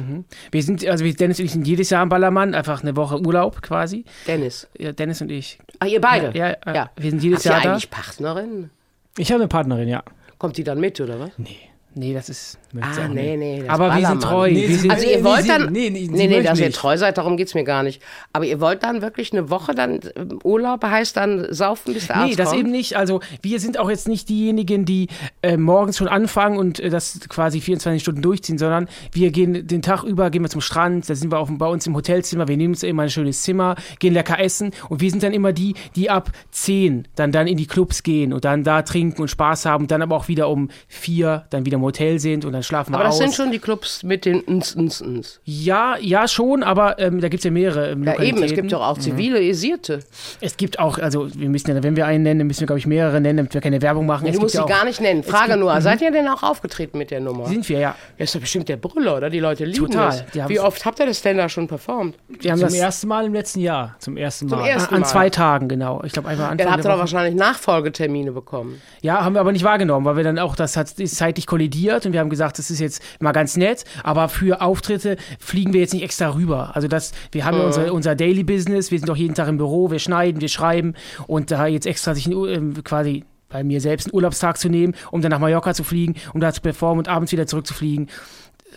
Wir 0.52 0.62
sind, 0.62 0.86
also 0.86 1.04
Dennis 1.04 1.40
und 1.40 1.46
ich 1.46 1.52
sind 1.52 1.68
jedes 1.68 1.90
Jahr 1.90 2.04
am 2.04 2.10
Ballermann, 2.10 2.54
einfach 2.54 2.84
eine 2.84 2.96
Woche 2.96 3.20
Urlaub 3.20 3.64
quasi. 3.64 4.06
Dennis. 4.28 4.68
Ja, 4.78 4.92
Dennis 4.92 5.20
und 5.22 5.32
ich. 5.32 5.58
Ach, 5.80 5.88
ihr 5.88 6.00
beide? 6.00 6.38
Ja, 6.38 6.56
ja, 6.72 6.92
wir 6.96 7.10
sind 7.10 7.24
jedes 7.24 7.40
Habt 7.40 7.46
ihr 7.46 7.52
Jahr 7.52 7.62
da. 7.64 7.72
eigentlich 7.72 7.90
Partnerin? 7.90 8.70
Ich 9.18 9.32
habe 9.32 9.42
eine 9.42 9.48
Partnerin, 9.48 9.88
ja. 9.88 10.04
Kommt 10.38 10.58
die 10.58 10.64
dann 10.64 10.80
mit, 10.80 11.02
oder 11.02 11.20
was? 11.20 11.32
Nee. 11.38 11.58
Nee, 11.96 12.14
das 12.14 12.30
ist. 12.30 12.58
Ah, 12.82 13.08
nee, 13.08 13.38
nee. 13.38 13.60
das 13.60 13.70
Aber 13.70 13.96
wir 13.96 14.08
sind 14.08 14.24
treu. 14.24 14.50
Nee, 14.50 14.68
wir 14.68 14.78
sind, 14.78 14.92
Also 14.92 15.06
Nee, 15.06 15.14
ihr 15.14 15.24
wollt 15.24 15.48
dann, 15.48 15.72
nee, 15.72 15.90
nee, 15.92 16.10
nee, 16.10 16.28
nee, 16.28 16.42
dass 16.42 16.60
ihr 16.60 16.72
treu 16.72 16.98
seid, 16.98 17.20
darum 17.20 17.38
geht's 17.38 17.54
mir 17.54 17.64
gar 17.64 17.84
nicht. 17.84 18.02
Aber 18.32 18.46
ihr 18.46 18.60
wollt 18.60 18.82
dann 18.82 19.04
wirklich 19.04 19.32
eine 19.32 19.52
Woche 19.52 19.76
dann, 19.76 20.00
ähm, 20.16 20.40
Urlaub 20.44 20.84
heißt 20.84 21.16
dann 21.16 21.54
saufen, 21.54 21.94
bis 21.94 22.08
der 22.08 22.16
Arzt 22.18 22.30
Nee, 22.30 22.36
das 22.36 22.50
kommt? 22.50 22.60
eben 22.62 22.72
nicht. 22.72 22.98
Also 22.98 23.20
wir 23.44 23.60
sind 23.60 23.78
auch 23.78 23.92
jetzt 23.92 24.08
nicht 24.08 24.28
diejenigen, 24.28 24.86
die 24.86 25.08
äh, 25.44 25.56
morgens 25.56 25.98
schon 25.98 26.08
anfangen 26.08 26.58
und 26.58 26.80
äh, 26.80 26.90
das 26.90 27.20
quasi 27.30 27.62
24 27.62 28.02
Stunden 28.02 28.24
durchziehen, 28.24 28.58
sondern 28.58 28.88
wir 29.12 29.30
gehen 29.30 29.68
den 29.68 29.84
Tag 29.84 30.04
über, 30.04 30.32
gehen 30.32 30.42
wir 30.42 30.50
zum 30.50 30.62
Strand, 30.62 31.08
da 31.08 31.14
sind 31.14 31.32
wir 31.32 31.38
auf, 31.38 31.50
bei 31.52 31.68
uns 31.68 31.86
im 31.86 31.96
Hotelzimmer, 31.96 32.48
wir 32.48 32.58
nehmen 32.58 32.74
uns 32.74 32.82
immer 32.82 33.04
ein 33.04 33.10
schönes 33.12 33.44
Zimmer, 33.44 33.76
gehen 34.00 34.16
lecker 34.16 34.40
essen 34.40 34.72
und 34.90 35.00
wir 35.00 35.12
sind 35.12 35.22
dann 35.22 35.34
immer 35.34 35.54
die, 35.54 35.76
die 35.96 36.10
ab 36.10 36.32
10 36.50 37.08
dann, 37.16 37.32
dann 37.32 37.46
in 37.46 37.58
die 37.58 37.68
Clubs 37.68 38.02
gehen 38.02 38.34
und 38.34 38.46
dann 38.46 38.64
da 38.64 38.82
trinken 38.82 39.22
und 39.22 39.28
Spaß 39.28 39.68
haben 39.68 39.84
und 39.84 39.92
dann 39.92 40.02
aber 40.02 40.16
auch 40.16 40.28
wieder 40.28 40.50
um 40.50 40.70
4 40.88 41.46
dann 41.52 41.68
wieder 41.68 41.83
im 41.84 41.88
Hotel 41.88 42.20
sind 42.20 42.46
und 42.46 42.54
dann 42.54 42.64
schlafen 42.64 42.92
wir 42.94 42.96
Aber 42.96 43.04
das 43.06 43.16
aus. 43.16 43.20
sind 43.20 43.34
schon 43.36 43.52
die 43.52 43.60
Clubs 43.60 44.04
mit 44.04 44.26
den 44.26 44.42
ns, 44.48 44.76
ns, 44.76 45.02
ns. 45.02 45.40
ja, 45.44 45.96
ja 46.00 46.28
schon, 46.28 46.64
aber 46.64 46.98
ähm, 47.00 47.20
da 47.20 47.28
gibt 47.28 47.42
es 47.42 47.46
ja 47.46 47.52
mehrere 47.52 47.92
ähm, 47.92 48.04
Ja 48.04 48.20
eben, 48.22 48.42
es 48.42 48.54
gibt 48.54 48.72
doch 48.72 48.82
auch 48.82 48.98
zivilisierte. 48.98 50.00
Es 50.42 50.58
gibt 50.58 50.80
auch, 50.80 50.98
also 51.00 51.28
wir 51.34 51.50
müssen 51.50 51.70
ja, 51.76 51.84
wenn 51.84 51.96
wir 51.96 52.06
einen 52.06 52.24
nennen, 52.24 52.48
müssen 52.48 52.62
wir, 52.62 52.68
glaube 52.68 52.80
ich, 52.80 52.88
mehrere 52.88 53.20
nennen, 53.20 53.38
damit 53.38 53.54
wir 53.54 53.62
keine 53.62 53.82
Werbung 53.82 54.06
machen. 54.06 54.32
Du 54.32 54.40
musst 54.40 54.56
ja 54.56 54.62
sie 54.62 54.64
auch, 54.66 54.70
gar 54.70 54.86
nicht 54.86 55.02
nennen. 55.02 55.24
Frage 55.24 55.50
gibt- 55.54 55.60
nur, 55.60 55.82
seid 55.82 56.02
ihr 56.02 56.12
denn 56.12 56.28
auch 56.28 56.44
aufgetreten 56.44 56.98
mit 56.98 57.12
der 57.12 57.20
Nummer? 57.20 57.46
Sind 57.48 57.68
wir, 57.70 57.80
ja. 57.80 57.96
Ja, 58.18 58.24
ist 58.24 58.34
doch 58.36 58.40
bestimmt 58.42 58.70
der 58.70 58.78
Brüller, 58.78 59.18
oder? 59.18 59.30
Die 59.30 59.40
Leute 59.40 59.66
lieben 59.66 59.88
Total. 59.88 60.26
das. 60.34 60.50
Wie 60.50 60.60
oft 60.60 60.86
habt 60.86 61.00
ihr 61.00 61.06
das 61.06 61.22
denn 61.22 61.38
da 61.38 61.50
schon 61.50 61.68
performt? 61.68 62.16
Wir 62.28 62.52
haben 62.52 62.60
Zum 62.60 62.68
das 62.70 62.76
ersten 62.78 63.08
Mal 63.08 63.26
im 63.26 63.34
letzten 63.34 63.60
Jahr. 63.60 63.96
Zum 64.00 64.16
ersten 64.18 64.46
Mal. 64.48 64.58
Zum 64.58 64.66
ersten 64.66 64.94
an 64.96 65.02
Mal. 65.02 65.08
zwei 65.08 65.30
Tagen, 65.30 65.68
genau. 65.68 66.02
Ich 66.06 66.14
glaube, 66.14 66.30
einfach 66.30 66.46
Anfang 66.46 66.58
Dann 66.60 66.72
habt 66.72 66.86
ihr 66.86 66.92
doch 66.92 67.00
wahrscheinlich 67.00 67.36
Nachfolgetermine 67.36 68.32
bekommen. 68.32 68.82
Ja, 69.02 69.24
haben 69.24 69.34
wir 69.36 69.42
aber 69.42 69.52
nicht 69.52 69.64
wahrgenommen, 69.66 70.06
weil 70.06 70.16
wir 70.18 70.24
dann 70.24 70.40
auch, 70.40 70.56
das 70.56 70.78
hat 70.78 70.90
zeitlich 70.90 71.48
kollidiert 71.48 71.73
und 72.06 72.14
wir 72.14 72.20
haben 72.20 72.30
gesagt, 72.30 72.60
das 72.60 72.70
ist 72.70 72.80
jetzt 72.80 73.02
mal 73.20 73.32
ganz 73.32 73.58
nett, 73.58 73.84
aber 74.04 74.30
für 74.30 74.62
Auftritte 74.62 75.18
fliegen 75.40 75.74
wir 75.74 75.82
jetzt 75.82 75.94
nicht 75.94 76.04
extra 76.04 76.34
rüber. 76.34 76.76
Also 76.76 76.88
das, 76.88 77.12
wir 77.32 77.46
haben 77.46 77.58
ja 77.58 77.64
unser, 77.66 77.94
unser 77.94 78.16
Daily 78.16 78.44
Business, 78.44 78.92
wir 78.92 79.00
sind 79.00 79.10
doch 79.10 79.16
jeden 79.18 79.34
Tag 79.36 79.48
im 79.48 79.58
Büro, 79.58 79.92
wir 79.92 80.00
schneiden, 80.00 80.40
wir 80.42 80.50
schreiben 80.50 80.94
und 81.28 81.52
da 81.52 81.66
jetzt 81.68 81.86
extra 81.88 82.14
sich 82.16 82.28
ein, 82.28 82.34
Ur- 82.36 82.50
ähm, 82.50 82.74
quasi 82.84 83.24
bei 83.50 83.64
mir 83.64 83.82
selbst 83.82 84.08
einen 84.08 84.16
Urlaubstag 84.16 84.58
zu 84.58 84.70
nehmen, 84.70 84.96
um 85.12 85.22
dann 85.22 85.30
nach 85.32 85.40
Mallorca 85.40 85.74
zu 85.74 85.84
fliegen, 85.84 86.16
um 86.34 86.40
da 86.42 86.52
zu 86.54 86.62
performen 86.62 87.00
und 87.00 87.08
abends 87.08 87.32
wieder 87.32 87.46
zurückzufliegen. 87.48 88.10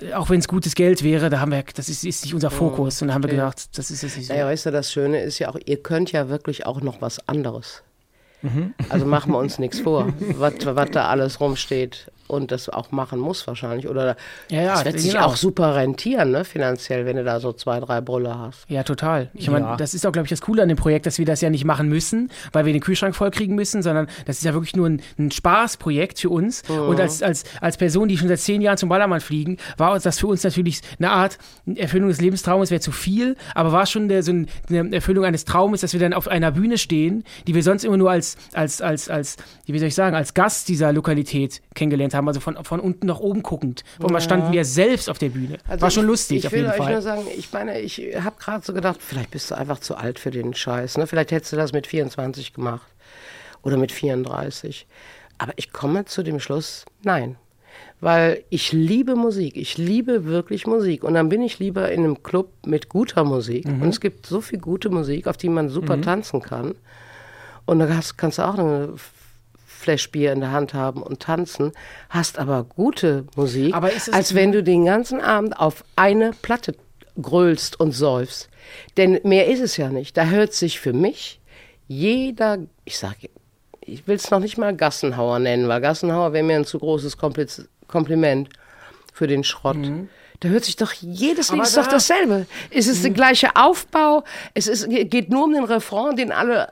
Äh, 0.02 0.12
Auch 0.14 0.28
wenn 0.28 0.38
es 0.40 0.48
gutes 0.48 0.74
Geld 0.74 1.02
wäre, 1.02 1.30
da 1.30 1.40
haben 1.40 1.50
wir, 1.52 1.64
das 1.74 1.88
ist, 1.88 2.04
ist 2.04 2.24
nicht 2.24 2.34
unser 2.34 2.50
Fokus. 2.50 3.00
Und 3.00 3.08
da 3.08 3.14
haben 3.14 3.22
wir 3.22 3.30
gedacht, 3.30 3.78
das 3.78 3.90
ist 3.90 4.02
jetzt 4.02 4.16
nicht 4.18 4.26
so. 4.26 4.32
Naja, 4.34 4.44
weißt 4.46 4.66
du, 4.66 4.70
das 4.72 4.92
Schöne 4.92 5.20
ist 5.22 5.38
ja 5.38 5.48
auch, 5.48 5.56
ihr 5.64 5.82
könnt 5.82 6.12
ja 6.12 6.28
wirklich 6.28 6.66
auch 6.66 6.80
noch 6.82 7.00
was 7.00 7.26
anderes. 7.28 7.82
Also 8.90 9.06
machen 9.06 9.32
wir 9.32 9.38
uns 9.38 9.58
nichts 9.58 9.80
vor, 9.80 10.12
was 10.38 10.90
da 10.92 11.08
alles 11.08 11.40
rumsteht 11.40 12.12
und 12.28 12.50
das 12.52 12.68
auch 12.68 12.92
machen 12.92 13.18
muss 13.18 13.46
wahrscheinlich. 13.46 13.88
Oder 13.88 14.16
Ja, 14.50 14.62
ja, 14.62 14.74
das 14.74 14.84
wird 14.84 15.00
sich 15.00 15.12
genau. 15.12 15.26
auch 15.26 15.36
super 15.36 15.74
rentieren, 15.76 16.30
ne, 16.30 16.44
finanziell, 16.44 17.06
wenn 17.06 17.16
du 17.16 17.24
da 17.24 17.40
so 17.40 17.52
zwei, 17.52 17.80
drei 17.80 18.00
Brüller 18.00 18.38
hast. 18.38 18.64
Ja, 18.68 18.82
total. 18.82 19.30
Ich 19.34 19.46
Ja. 19.46 19.52
meine, 19.52 19.76
das 19.76 19.94
ist 19.94 20.06
auch, 20.06 20.12
glaube 20.12 20.26
ich, 20.26 20.30
das 20.30 20.40
Coole 20.40 20.62
an 20.62 20.68
dem 20.68 20.76
Projekt, 20.78 21.06
dass 21.06 21.18
wir 21.18 21.26
das 21.26 21.40
ja 21.40 21.50
nicht 21.50 21.64
machen 21.64 21.88
müssen, 21.88 22.30
weil 22.52 22.64
wir 22.66 22.72
den 22.72 22.82
Kühlschrank 22.82 23.14
vollkriegen 23.14 23.54
müssen, 23.54 23.82
sondern 23.82 24.06
das 24.26 24.38
ist 24.38 24.44
ja 24.44 24.52
wirklich 24.54 24.76
nur 24.76 24.88
ein, 24.88 25.02
ein 25.18 25.30
Spaßprojekt 25.30 26.20
für 26.20 26.30
uns. 26.30 26.62
Und 26.68 27.00
als, 27.00 27.22
als, 27.22 27.44
als 27.60 27.76
Person, 27.76 28.08
die 28.08 28.16
schon 28.18 28.28
seit 28.28 28.40
zehn 28.40 28.60
Jahren 28.60 28.76
zum 28.78 28.88
Ballermann 28.88 29.20
fliegen, 29.20 29.56
war 29.76 29.98
das 29.98 30.18
für 30.18 30.26
uns 30.26 30.42
natürlich 30.44 30.80
eine 30.98 31.10
Art 31.10 31.38
Erfüllung 31.74 32.08
des 32.08 32.20
Lebenstraumes, 32.20 32.70
wäre 32.70 32.80
zu 32.80 32.92
viel, 32.92 33.36
aber 33.54 33.72
war 33.72 33.86
schon 33.86 34.08
der, 34.08 34.22
so 34.22 34.32
ein- 34.32 34.48
eine 34.68 34.94
Erfüllung 34.94 35.24
eines 35.24 35.44
Traumes, 35.44 35.80
dass 35.80 35.92
wir 35.92 36.00
dann 36.00 36.12
auf 36.12 36.28
einer 36.28 36.52
Bühne 36.52 36.78
stehen, 36.78 37.24
die 37.46 37.54
wir 37.54 37.62
sonst 37.62 37.84
immer 37.84 37.96
nur 37.96 38.10
als 38.10 38.36
als, 38.52 38.80
als, 38.80 39.08
als, 39.08 39.36
als, 39.36 39.36
wie 39.66 39.78
soll 39.78 39.88
ich 39.88 39.94
sagen, 39.94 40.16
als 40.16 40.32
Gast 40.34 40.68
dieser 40.68 40.92
Lokalität 40.92 41.60
kennengelernt 41.74 42.14
haben, 42.14 42.15
also 42.24 42.40
von, 42.40 42.62
von 42.64 42.80
unten 42.80 43.06
nach 43.06 43.20
oben 43.20 43.42
guckend. 43.42 43.84
Und 43.98 44.12
mal 44.12 44.20
standen 44.20 44.52
wir 44.52 44.64
selbst 44.64 45.10
auf 45.10 45.18
der 45.18 45.30
Bühne. 45.30 45.58
Also 45.68 45.82
War 45.82 45.90
schon 45.90 46.04
ich, 46.04 46.10
lustig, 46.10 46.38
ich 46.38 46.46
auf 46.46 46.52
will 46.52 46.60
jeden 46.60 46.70
euch 46.72 46.76
Fall. 46.78 46.92
nur 46.92 47.02
sagen, 47.02 47.22
ich 47.36 47.52
meine, 47.52 47.80
ich 47.80 48.00
habe 48.20 48.36
gerade 48.38 48.64
so 48.64 48.72
gedacht, 48.72 48.98
vielleicht 49.00 49.30
bist 49.30 49.50
du 49.50 49.56
einfach 49.56 49.80
zu 49.80 49.96
alt 49.96 50.18
für 50.18 50.30
den 50.30 50.54
Scheiß. 50.54 50.98
Ne? 50.98 51.06
Vielleicht 51.06 51.32
hättest 51.32 51.52
du 51.52 51.56
das 51.56 51.72
mit 51.72 51.86
24 51.86 52.52
gemacht 52.52 52.86
oder 53.62 53.76
mit 53.76 53.92
34. 53.92 54.86
Aber 55.38 55.52
ich 55.56 55.72
komme 55.72 56.04
zu 56.04 56.22
dem 56.22 56.40
Schluss, 56.40 56.84
nein. 57.02 57.36
Weil 58.00 58.44
ich 58.50 58.72
liebe 58.72 59.16
Musik, 59.16 59.56
ich 59.56 59.78
liebe 59.78 60.24
wirklich 60.26 60.66
Musik. 60.66 61.02
Und 61.02 61.14
dann 61.14 61.28
bin 61.28 61.42
ich 61.42 61.58
lieber 61.58 61.90
in 61.90 62.04
einem 62.04 62.22
Club 62.22 62.50
mit 62.64 62.88
guter 62.88 63.24
Musik. 63.24 63.66
Und 63.66 63.88
es 63.88 64.00
gibt 64.00 64.26
so 64.26 64.40
viel 64.40 64.58
gute 64.58 64.90
Musik, 64.90 65.26
auf 65.26 65.36
die 65.36 65.48
man 65.48 65.68
super 65.68 66.00
tanzen 66.00 66.40
kann. 66.42 66.74
Und 67.64 67.78
da 67.80 67.88
hast, 67.88 68.16
kannst 68.16 68.38
du 68.38 68.46
auch 68.46 68.58
eine 68.58 68.94
Flashbier 69.86 70.32
in 70.32 70.40
der 70.40 70.50
Hand 70.50 70.74
haben 70.74 71.00
und 71.00 71.20
tanzen, 71.20 71.70
hast 72.10 72.38
aber 72.40 72.64
gute 72.64 73.24
Musik, 73.36 73.72
Aber 73.72 73.90
als 74.10 74.34
wenn 74.34 74.50
du 74.50 74.64
den 74.64 74.84
ganzen 74.84 75.20
Abend 75.20 75.56
auf 75.60 75.84
eine 75.94 76.32
Platte 76.42 76.74
grölst 77.22 77.78
und 77.78 77.92
säufst. 77.92 78.48
Denn 78.96 79.20
mehr 79.22 79.46
ist 79.46 79.60
es 79.60 79.76
ja 79.76 79.88
nicht. 79.90 80.16
Da 80.16 80.24
hört 80.26 80.52
sich 80.54 80.80
für 80.80 80.92
mich 80.92 81.40
jeder, 81.86 82.58
ich 82.84 82.98
sage, 82.98 83.30
ich 83.80 84.08
will 84.08 84.16
es 84.16 84.28
noch 84.32 84.40
nicht 84.40 84.58
mal 84.58 84.74
Gassenhauer 84.74 85.38
nennen, 85.38 85.68
weil 85.68 85.80
Gassenhauer 85.80 86.32
wäre 86.32 86.42
mir 86.42 86.56
ein 86.56 86.64
zu 86.64 86.80
großes 86.80 87.16
Kompliz 87.16 87.62
Kompliment 87.86 88.48
für 89.14 89.28
den 89.28 89.44
Schrott. 89.44 89.76
Da 90.40 90.48
hört 90.48 90.64
sich 90.64 90.74
doch 90.74 90.92
jedes 90.92 91.52
Lied 91.52 91.62
ist 91.62 91.76
doch 91.76 91.84
da- 91.86 91.92
dasselbe. 91.92 92.46
Es 92.70 92.88
ist 92.88 93.04
der 93.04 93.12
gleiche 93.12 93.54
Aufbau. 93.54 94.24
Es 94.52 94.66
ist, 94.66 94.90
geht 94.90 95.30
nur 95.30 95.44
um 95.44 95.52
den 95.54 95.62
Refrain, 95.64 96.16
den 96.16 96.32
alle 96.32 96.68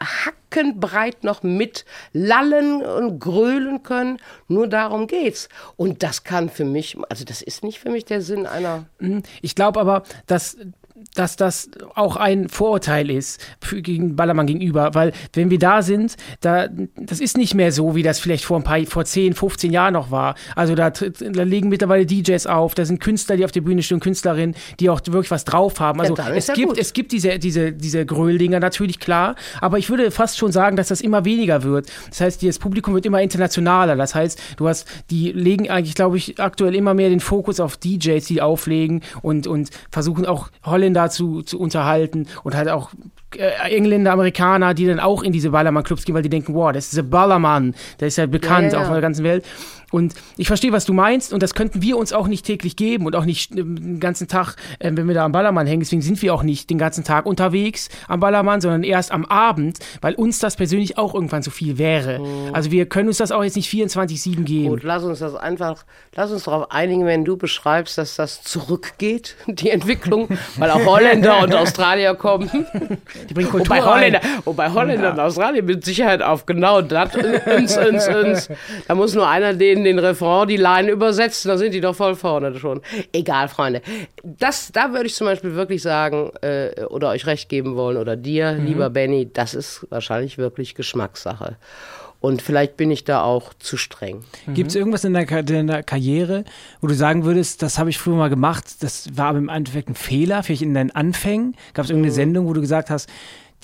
hackenbreit 0.54 1.24
noch 1.24 1.42
mit 1.42 1.84
lallen 2.12 2.82
und 2.82 3.18
grölen 3.18 3.82
können. 3.82 4.18
Nur 4.48 4.68
darum 4.68 5.06
geht's. 5.06 5.48
Und 5.76 6.02
das 6.02 6.24
kann 6.24 6.48
für 6.48 6.64
mich, 6.64 6.96
also 7.08 7.24
das 7.24 7.42
ist 7.42 7.64
nicht 7.64 7.78
für 7.78 7.90
mich 7.90 8.04
der 8.04 8.22
Sinn 8.22 8.46
einer. 8.46 8.86
Ich 9.42 9.54
glaube 9.54 9.80
aber, 9.80 10.04
dass 10.26 10.56
dass 11.14 11.36
das 11.36 11.70
auch 11.94 12.16
ein 12.16 12.48
Vorurteil 12.48 13.10
ist 13.10 13.40
gegen 13.72 14.16
Ballermann 14.16 14.46
gegenüber, 14.46 14.94
weil 14.94 15.12
wenn 15.32 15.50
wir 15.50 15.58
da 15.58 15.82
sind, 15.82 16.16
da 16.40 16.68
das 16.96 17.20
ist 17.20 17.36
nicht 17.36 17.54
mehr 17.54 17.72
so, 17.72 17.94
wie 17.96 18.02
das 18.02 18.20
vielleicht 18.20 18.44
vor 18.44 18.56
ein 18.56 18.62
paar 18.62 18.80
vor 18.86 19.04
10, 19.04 19.34
15 19.34 19.72
Jahren 19.72 19.94
noch 19.94 20.10
war. 20.10 20.36
Also 20.54 20.74
da, 20.74 20.90
da 20.90 21.42
legen 21.42 21.68
mittlerweile 21.68 22.06
DJs 22.06 22.46
auf, 22.46 22.74
da 22.74 22.84
sind 22.84 23.00
Künstler, 23.00 23.36
die 23.36 23.44
auf 23.44 23.50
der 23.50 23.62
Bühne 23.62 23.82
stehen, 23.82 23.98
Künstlerinnen, 23.98 24.54
die 24.78 24.88
auch 24.88 25.00
wirklich 25.06 25.30
was 25.32 25.44
drauf 25.44 25.80
haben. 25.80 26.00
Also 26.00 26.14
ist 26.14 26.28
es 26.36 26.46
ja 26.48 26.54
gibt 26.54 26.68
gut. 26.68 26.78
es 26.78 26.92
gibt 26.92 27.10
diese 27.10 27.38
diese 27.40 27.72
diese 27.72 28.06
Grölldinger 28.06 28.60
natürlich 28.60 29.00
klar, 29.00 29.34
aber 29.60 29.78
ich 29.78 29.90
würde 29.90 30.12
fast 30.12 30.38
schon 30.38 30.52
sagen, 30.52 30.76
dass 30.76 30.88
das 30.88 31.00
immer 31.00 31.24
weniger 31.24 31.64
wird. 31.64 31.88
Das 32.08 32.20
heißt, 32.20 32.42
das 32.44 32.60
Publikum 32.60 32.94
wird 32.94 33.04
immer 33.04 33.20
internationaler. 33.20 33.96
Das 33.96 34.14
heißt, 34.14 34.40
du 34.58 34.68
hast 34.68 34.86
die 35.10 35.32
legen 35.32 35.68
eigentlich, 35.70 35.96
glaube 35.96 36.18
ich, 36.18 36.40
aktuell 36.40 36.76
immer 36.76 36.94
mehr 36.94 37.08
den 37.08 37.20
Fokus 37.20 37.58
auf 37.58 37.76
DJs, 37.76 38.24
die 38.26 38.40
auflegen 38.40 39.02
und 39.22 39.48
und 39.48 39.70
versuchen 39.90 40.24
auch 40.24 40.50
Holländer 40.64 40.83
zu, 41.08 41.42
zu 41.42 41.58
unterhalten 41.58 42.26
und 42.42 42.54
halt 42.54 42.68
auch 42.68 42.90
äh, 43.38 43.50
Engländer, 43.70 44.12
Amerikaner, 44.12 44.74
die 44.74 44.86
dann 44.86 45.00
auch 45.00 45.22
in 45.22 45.32
diese 45.32 45.50
Ballermann-Clubs 45.50 46.04
gehen, 46.04 46.14
weil 46.14 46.22
die 46.22 46.28
denken, 46.28 46.54
wow, 46.54 46.72
das 46.72 46.86
ist 46.86 46.96
der 46.96 47.02
Ballermann, 47.02 47.74
der 48.00 48.08
ist 48.08 48.16
ja 48.16 48.26
bekannt 48.26 48.72
Ja, 48.72 48.78
ja, 48.78 48.78
ja. 48.78 48.82
auf 48.86 48.92
der 48.92 49.00
ganzen 49.00 49.24
Welt. 49.24 49.44
Und 49.94 50.14
ich 50.36 50.48
verstehe, 50.48 50.72
was 50.72 50.86
du 50.86 50.92
meinst 50.92 51.32
und 51.32 51.40
das 51.40 51.54
könnten 51.54 51.80
wir 51.80 51.96
uns 51.96 52.12
auch 52.12 52.26
nicht 52.26 52.44
täglich 52.44 52.74
geben 52.74 53.06
und 53.06 53.14
auch 53.14 53.24
nicht 53.24 53.56
ähm, 53.56 53.76
den 53.76 54.00
ganzen 54.00 54.26
Tag, 54.26 54.56
äh, 54.80 54.90
wenn 54.92 55.06
wir 55.06 55.14
da 55.14 55.24
am 55.24 55.30
Ballermann 55.30 55.68
hängen. 55.68 55.78
Deswegen 55.78 56.02
sind 56.02 56.20
wir 56.20 56.34
auch 56.34 56.42
nicht 56.42 56.68
den 56.68 56.78
ganzen 56.78 57.04
Tag 57.04 57.26
unterwegs 57.26 57.88
am 58.08 58.18
Ballermann, 58.18 58.60
sondern 58.60 58.82
erst 58.82 59.12
am 59.12 59.24
Abend, 59.24 59.78
weil 60.00 60.14
uns 60.14 60.40
das 60.40 60.56
persönlich 60.56 60.98
auch 60.98 61.14
irgendwann 61.14 61.44
zu 61.44 61.52
viel 61.52 61.78
wäre. 61.78 62.20
Also 62.52 62.72
wir 62.72 62.86
können 62.86 63.06
uns 63.06 63.18
das 63.18 63.30
auch 63.30 63.44
jetzt 63.44 63.54
nicht 63.54 63.72
24-7 63.72 64.42
geben. 64.42 64.70
Gut, 64.70 64.82
lass 64.82 65.04
uns 65.04 65.20
das 65.20 65.36
einfach, 65.36 65.84
lass 66.16 66.32
uns 66.32 66.42
darauf 66.42 66.72
einigen, 66.72 67.06
wenn 67.06 67.24
du 67.24 67.36
beschreibst, 67.36 67.96
dass 67.96 68.16
das 68.16 68.42
zurückgeht, 68.42 69.36
die 69.46 69.70
Entwicklung, 69.70 70.28
weil 70.56 70.72
auch 70.72 70.84
Holländer 70.84 71.40
und 71.40 71.54
Australier 71.54 72.16
kommen. 72.16 72.50
Die 73.28 73.34
bringen 73.34 73.50
Kultur 73.50 73.76
Wobei. 73.76 73.82
Holländer, 73.82 74.20
wobei 74.44 74.70
Holländer 74.70 75.12
und 75.12 75.20
Australien 75.20 75.64
mit 75.64 75.84
Sicherheit 75.84 76.22
auf 76.22 76.46
genau 76.46 76.80
das, 76.80 77.14
uns, 77.16 77.76
uns, 77.76 78.08
uns. 78.08 78.48
Da 78.86 78.94
muss 78.94 79.14
nur 79.14 79.28
einer 79.28 79.54
denen 79.54 79.84
den 79.84 79.98
Refrain, 79.98 80.48
die 80.48 80.56
Line 80.56 80.90
übersetzen, 80.90 81.48
da 81.48 81.58
sind 81.58 81.72
die 81.72 81.80
doch 81.80 81.94
voll 81.94 82.14
vorne 82.14 82.58
schon. 82.58 82.80
Egal, 83.12 83.48
Freunde. 83.48 83.82
Das, 84.22 84.70
da 84.72 84.92
würde 84.92 85.06
ich 85.06 85.14
zum 85.14 85.26
Beispiel 85.26 85.54
wirklich 85.54 85.82
sagen, 85.82 86.30
äh, 86.42 86.84
oder 86.84 87.10
euch 87.10 87.26
recht 87.26 87.48
geben 87.48 87.76
wollen, 87.76 87.96
oder 87.96 88.16
dir, 88.16 88.52
lieber 88.52 88.90
Benny, 88.90 89.30
das 89.32 89.54
ist 89.54 89.86
wahrscheinlich 89.90 90.38
wirklich 90.38 90.74
Geschmackssache. 90.74 91.56
Und 92.24 92.40
vielleicht 92.40 92.78
bin 92.78 92.90
ich 92.90 93.04
da 93.04 93.22
auch 93.22 93.52
zu 93.54 93.76
streng. 93.76 94.24
Gibt 94.54 94.70
es 94.70 94.76
irgendwas 94.76 95.04
in 95.04 95.12
deiner, 95.12 95.26
Ka- 95.26 95.42
deiner 95.42 95.82
Karriere, 95.82 96.44
wo 96.80 96.86
du 96.86 96.94
sagen 96.94 97.24
würdest, 97.24 97.60
das 97.60 97.78
habe 97.78 97.90
ich 97.90 97.98
früher 97.98 98.14
mal 98.16 98.30
gemacht, 98.30 98.82
das 98.82 99.14
war 99.14 99.26
aber 99.26 99.38
im 99.38 99.50
Endeffekt 99.50 99.90
ein 99.90 99.94
Fehler, 99.94 100.42
vielleicht 100.42 100.62
in 100.62 100.72
deinen 100.72 100.90
Anfängen? 100.90 101.54
Gab 101.74 101.84
es 101.84 101.90
irgendeine 101.90 102.14
Sendung, 102.14 102.46
wo 102.46 102.54
du 102.54 102.62
gesagt 102.62 102.88
hast, 102.88 103.10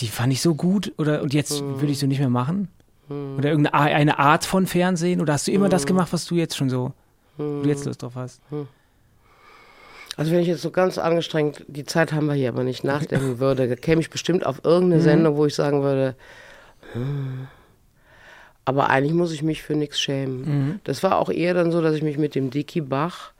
die 0.00 0.08
fand 0.08 0.30
ich 0.32 0.42
so 0.42 0.54
gut 0.54 0.92
oder 0.98 1.22
und 1.22 1.32
jetzt 1.32 1.62
würde 1.64 1.86
ich 1.92 1.98
so 1.98 2.06
nicht 2.06 2.18
mehr 2.18 2.28
machen? 2.28 2.68
Oder 3.08 3.48
irgendeine 3.50 4.18
Art 4.18 4.44
von 4.44 4.66
Fernsehen? 4.66 5.20
Oder 5.22 5.32
hast 5.32 5.48
du 5.48 5.52
immer 5.52 5.68
das 5.70 5.86
gemacht, 5.86 6.12
was 6.12 6.26
du 6.26 6.34
jetzt 6.34 6.56
schon 6.56 6.68
so, 6.68 6.92
wo 7.38 7.62
du 7.62 7.68
jetzt 7.68 7.86
Lust 7.86 8.02
drauf 8.02 8.12
hast? 8.14 8.40
Also 10.16 10.32
wenn 10.32 10.40
ich 10.40 10.48
jetzt 10.48 10.60
so 10.62 10.70
ganz 10.70 10.98
angestrengt, 10.98 11.64
die 11.66 11.86
Zeit 11.86 12.12
haben 12.12 12.26
wir 12.26 12.34
hier 12.34 12.50
aber 12.50 12.62
nicht 12.64 12.84
nachdenken 12.84 13.38
würde, 13.38 13.68
da 13.68 13.74
käme 13.74 14.02
ich 14.02 14.10
bestimmt 14.10 14.44
auf 14.44 14.60
irgendeine 14.64 15.00
Sendung, 15.02 15.36
wo 15.36 15.46
ich 15.46 15.54
sagen 15.54 15.82
würde, 15.82 16.14
hm, 16.92 17.48
aber 18.70 18.88
eigentlich 18.88 19.14
muss 19.14 19.32
ich 19.32 19.42
mich 19.42 19.62
für 19.62 19.74
nichts 19.74 20.00
schämen. 20.00 20.80
Das 20.84 21.02
war 21.02 21.18
auch 21.18 21.28
eher 21.28 21.54
dann 21.54 21.72
so, 21.72 21.82
dass 21.82 21.96
ich 21.96 22.02
mich 22.02 22.18
mit 22.18 22.36
dem 22.36 22.50
Dicky 22.50 22.80
Bach 22.80 23.32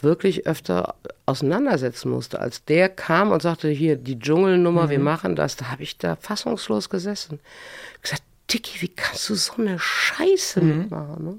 wirklich 0.00 0.46
öfter 0.46 0.94
auseinandersetzen 1.26 2.10
musste. 2.10 2.40
Als 2.40 2.64
der 2.64 2.88
kam 2.88 3.32
und 3.32 3.42
sagte, 3.42 3.68
hier, 3.68 3.96
die 3.96 4.18
Dschungelnummer, 4.18 4.88
wir 4.88 4.98
machen 4.98 5.36
das, 5.36 5.56
da 5.56 5.70
habe 5.70 5.82
ich 5.82 5.98
da 5.98 6.16
fassungslos 6.16 6.88
gesessen. 6.88 7.38
Ich 7.96 8.02
gesagt, 8.02 8.22
Dicky, 8.50 8.80
wie 8.80 8.88
kannst 8.88 9.28
du 9.28 9.34
so 9.34 9.52
eine 9.58 9.78
Scheiße 9.78 10.62
mitmachen? 10.62 11.22
Ne? 11.22 11.36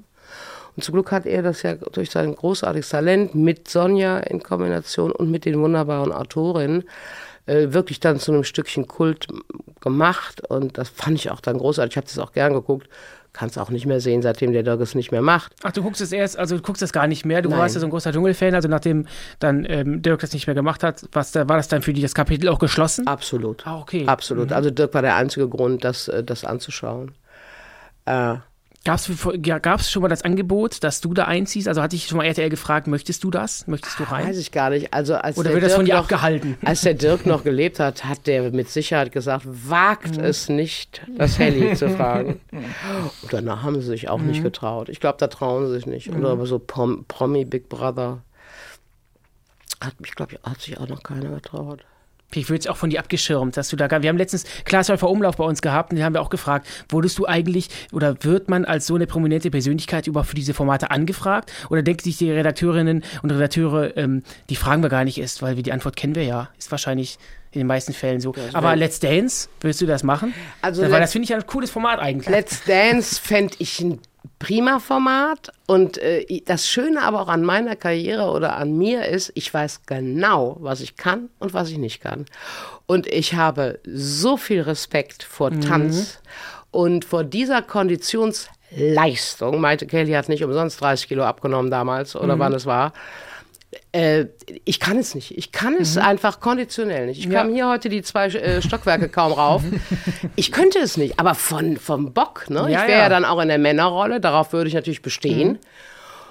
Und 0.76 0.84
zum 0.84 0.92
Glück 0.94 1.10
hat 1.10 1.26
er 1.26 1.42
das 1.42 1.62
ja 1.62 1.74
durch 1.74 2.10
sein 2.10 2.36
großartiges 2.36 2.88
Talent 2.88 3.34
mit 3.34 3.68
Sonja 3.68 4.18
in 4.18 4.44
Kombination 4.44 5.10
und 5.10 5.28
mit 5.28 5.44
den 5.44 5.60
wunderbaren 5.60 6.12
Autorinnen 6.12 6.84
äh, 7.46 7.72
wirklich 7.72 8.00
dann 8.00 8.18
zu 8.18 8.32
einem 8.32 8.44
Stückchen 8.44 8.86
Kult 8.86 9.26
gemacht. 9.80 10.48
Und 10.48 10.78
das 10.78 10.88
fand 10.88 11.16
ich 11.16 11.30
auch 11.30 11.40
dann 11.40 11.58
großartig. 11.58 11.92
Ich 11.92 11.96
habe 11.96 12.06
das 12.06 12.18
auch 12.18 12.32
gern 12.32 12.54
geguckt. 12.54 12.88
Kann 13.34 13.48
es 13.48 13.58
auch 13.58 13.68
nicht 13.68 13.84
mehr 13.84 14.00
sehen, 14.00 14.22
seitdem 14.22 14.52
der 14.52 14.62
Dirk 14.62 14.80
es 14.80 14.94
nicht 14.94 15.10
mehr 15.10 15.20
macht. 15.20 15.54
Ach, 15.64 15.72
du 15.72 15.82
guckst 15.82 16.00
es 16.00 16.12
erst, 16.12 16.38
also 16.38 16.56
du 16.56 16.62
guckst 16.62 16.82
es 16.82 16.92
gar 16.92 17.08
nicht 17.08 17.26
mehr. 17.26 17.42
Du 17.42 17.50
Nein. 17.50 17.58
warst 17.58 17.74
ja 17.74 17.80
so 17.80 17.86
ein 17.88 17.90
großer 17.90 18.12
Dschungelfan, 18.12 18.54
also 18.54 18.68
nachdem 18.68 19.06
dann 19.40 19.66
ähm, 19.68 20.02
Dirk 20.02 20.20
das 20.20 20.32
nicht 20.32 20.46
mehr 20.46 20.54
gemacht 20.54 20.84
hat, 20.84 21.08
was, 21.10 21.32
da, 21.32 21.48
war 21.48 21.56
das 21.56 21.66
dann 21.66 21.82
für 21.82 21.92
dich 21.92 22.02
das 22.02 22.14
Kapitel 22.14 22.48
auch 22.48 22.60
geschlossen? 22.60 23.08
Absolut. 23.08 23.66
Ah, 23.66 23.80
okay. 23.80 24.06
Absolut. 24.06 24.52
Also 24.52 24.70
Dirk 24.70 24.94
war 24.94 25.02
der 25.02 25.16
einzige 25.16 25.48
Grund, 25.48 25.82
das, 25.82 26.06
äh, 26.06 26.22
das 26.22 26.44
anzuschauen. 26.44 27.12
Äh, 28.06 28.36
Gab 28.84 28.96
es 28.98 29.10
ja, 29.42 29.58
gab's 29.60 29.90
schon 29.90 30.02
mal 30.02 30.08
das 30.08 30.20
Angebot, 30.22 30.84
dass 30.84 31.00
du 31.00 31.14
da 31.14 31.24
einziehst? 31.24 31.68
Also 31.68 31.80
hatte 31.80 31.96
ich 31.96 32.06
schon 32.06 32.18
mal 32.18 32.24
RTL 32.24 32.50
gefragt, 32.50 32.86
möchtest 32.86 33.24
du 33.24 33.30
das? 33.30 33.66
Möchtest 33.66 33.98
du 33.98 34.02
rein? 34.04 34.26
weiß 34.28 34.36
ich 34.36 34.52
gar 34.52 34.68
nicht. 34.68 34.92
Also 34.92 35.14
als 35.14 35.38
Oder 35.38 35.48
der 35.48 35.54
wird 35.54 35.64
das 35.64 35.74
von 35.74 35.86
dir 35.86 35.94
noch, 35.94 36.02
abgehalten? 36.02 36.58
Als 36.62 36.82
der 36.82 36.92
Dirk 36.92 37.24
noch 37.26 37.44
gelebt 37.44 37.80
hat, 37.80 38.04
hat 38.04 38.26
der 38.26 38.50
mit 38.52 38.68
Sicherheit 38.68 39.10
gesagt, 39.10 39.46
wagt 39.46 40.18
Mhm. 40.18 40.24
es 40.24 40.50
nicht, 40.50 41.00
das 41.16 41.38
Helly 41.38 41.74
zu 41.76 41.88
fragen. 41.88 42.40
Und 42.52 43.32
danach 43.32 43.62
haben 43.62 43.80
sie 43.80 43.86
sich 43.86 44.10
auch 44.10 44.20
nicht 44.20 44.40
Mhm. 44.40 44.44
getraut. 44.44 44.90
Ich 44.90 45.00
glaube, 45.00 45.16
da 45.18 45.28
trauen 45.28 45.66
sie 45.66 45.72
sich 45.72 45.86
nicht. 45.86 46.10
Oder 46.14 46.28
aber 46.30 46.44
so 46.44 46.58
Prom 46.58 47.06
Promi 47.08 47.46
Big 47.46 47.70
Brother. 47.70 48.20
Hat 49.80 49.98
mich, 50.00 50.14
glaube 50.14 50.34
ich, 50.34 50.42
hat 50.50 50.60
sich 50.60 50.78
auch 50.78 50.88
noch 50.88 51.02
keiner 51.02 51.30
getraut. 51.30 51.84
Ich 52.40 52.48
würde 52.48 52.60
es 52.60 52.66
auch 52.66 52.76
von 52.76 52.90
dir 52.90 52.98
abgeschirmt, 53.00 53.56
dass 53.56 53.68
du 53.68 53.76
da. 53.76 53.90
Wir 54.02 54.08
haben 54.08 54.18
letztens 54.18 54.44
Klaas 54.64 54.88
Häufer 54.88 55.08
Umlauf 55.08 55.36
bei 55.36 55.44
uns 55.44 55.62
gehabt 55.62 55.90
und 55.90 55.96
den 55.96 56.04
haben 56.04 56.14
wir 56.14 56.22
auch 56.22 56.30
gefragt, 56.30 56.66
wurdest 56.88 57.18
du 57.18 57.26
eigentlich 57.26 57.68
oder 57.92 58.16
wird 58.22 58.48
man 58.48 58.64
als 58.64 58.86
so 58.86 58.94
eine 58.94 59.06
prominente 59.06 59.50
Persönlichkeit 59.50 60.06
überhaupt 60.06 60.28
für 60.30 60.36
diese 60.36 60.54
Formate 60.54 60.90
angefragt? 60.90 61.52
Oder 61.70 61.82
denken 61.82 62.02
sich 62.04 62.18
die 62.18 62.30
Redakteurinnen 62.30 63.02
und 63.22 63.30
Redakteure, 63.30 63.96
ähm, 63.96 64.22
die 64.50 64.56
fragen 64.56 64.82
wir 64.82 64.88
gar 64.90 65.04
nicht 65.04 65.18
erst, 65.18 65.42
weil 65.42 65.56
wir 65.56 65.62
die 65.62 65.72
Antwort 65.72 65.96
kennen 65.96 66.14
wir 66.14 66.24
ja. 66.24 66.48
Ist 66.58 66.70
wahrscheinlich 66.70 67.18
in 67.52 67.60
den 67.60 67.66
meisten 67.68 67.92
Fällen 67.92 68.20
so. 68.20 68.34
Aber 68.52 68.70
wär- 68.70 68.76
Let's 68.76 68.98
Dance, 69.00 69.48
würdest 69.60 69.80
du 69.80 69.86
das 69.86 70.02
machen? 70.02 70.34
Also 70.60 70.82
weil 70.82 71.00
das 71.00 71.12
finde 71.12 71.24
ich 71.26 71.34
ein 71.34 71.46
cooles 71.46 71.70
Format 71.70 72.00
eigentlich. 72.00 72.28
Let's 72.28 72.64
Dance 72.64 73.20
fände 73.20 73.54
ich 73.58 73.80
ein 73.80 74.00
prima 74.38 74.78
Format. 74.78 75.50
Und 75.66 75.98
äh, 75.98 76.42
das 76.44 76.68
Schöne 76.68 77.02
aber 77.02 77.20
auch 77.20 77.28
an 77.28 77.42
meiner 77.42 77.76
Karriere 77.76 78.30
oder 78.30 78.56
an 78.56 78.76
mir 78.76 79.06
ist, 79.06 79.32
ich 79.34 79.52
weiß 79.52 79.82
genau, 79.86 80.56
was 80.60 80.80
ich 80.80 80.96
kann 80.96 81.30
und 81.38 81.54
was 81.54 81.70
ich 81.70 81.78
nicht 81.78 82.00
kann. 82.00 82.26
Und 82.86 83.06
ich 83.06 83.34
habe 83.34 83.78
so 83.84 84.36
viel 84.36 84.60
Respekt 84.60 85.22
vor 85.22 85.50
Tanz 85.60 86.20
und 86.70 87.04
vor 87.04 87.24
dieser 87.24 87.62
Konditionsleistung. 87.62 89.60
Meinte 89.60 89.86
Kelly 89.86 90.12
hat 90.12 90.28
nicht 90.28 90.44
umsonst 90.44 90.80
30 90.80 91.08
Kilo 91.08 91.24
abgenommen 91.24 91.70
damals 91.70 92.14
oder 92.16 92.38
wann 92.38 92.52
es 92.52 92.66
war. 92.66 92.92
Äh, 93.92 94.26
ich 94.64 94.80
kann 94.80 94.98
es 94.98 95.14
nicht. 95.14 95.36
Ich 95.36 95.52
kann 95.52 95.74
es 95.80 95.96
einfach 95.96 96.40
konditionell 96.40 97.06
nicht. 97.06 97.18
Ich 97.20 97.26
Ja. 97.26 97.42
kam 97.42 97.52
hier 97.54 97.68
heute 97.68 97.88
die 97.88 98.02
zwei 98.02 98.26
äh, 98.26 98.60
Stockwerke 98.62 99.08
kaum 99.08 99.32
rauf. 99.32 99.62
Ich 100.36 100.50
könnte 100.52 100.78
es 100.80 100.96
nicht, 100.96 101.18
aber 101.20 101.34
von, 101.34 101.76
vom 101.76 102.12
Bock. 102.12 102.50
Ne? 102.50 102.60
Ja, 102.60 102.66
ich 102.82 102.88
wäre 102.88 102.90
ja. 102.92 102.98
ja. 103.04 103.08
dann 103.08 103.24
auch 103.24 103.40
in 103.40 103.48
der 103.48 103.58
Männerrolle, 103.58 104.20
darauf 104.20 104.52
würde 104.52 104.68
ich 104.68 104.74
natürlich 104.74 105.02
bestehen. 105.02 105.58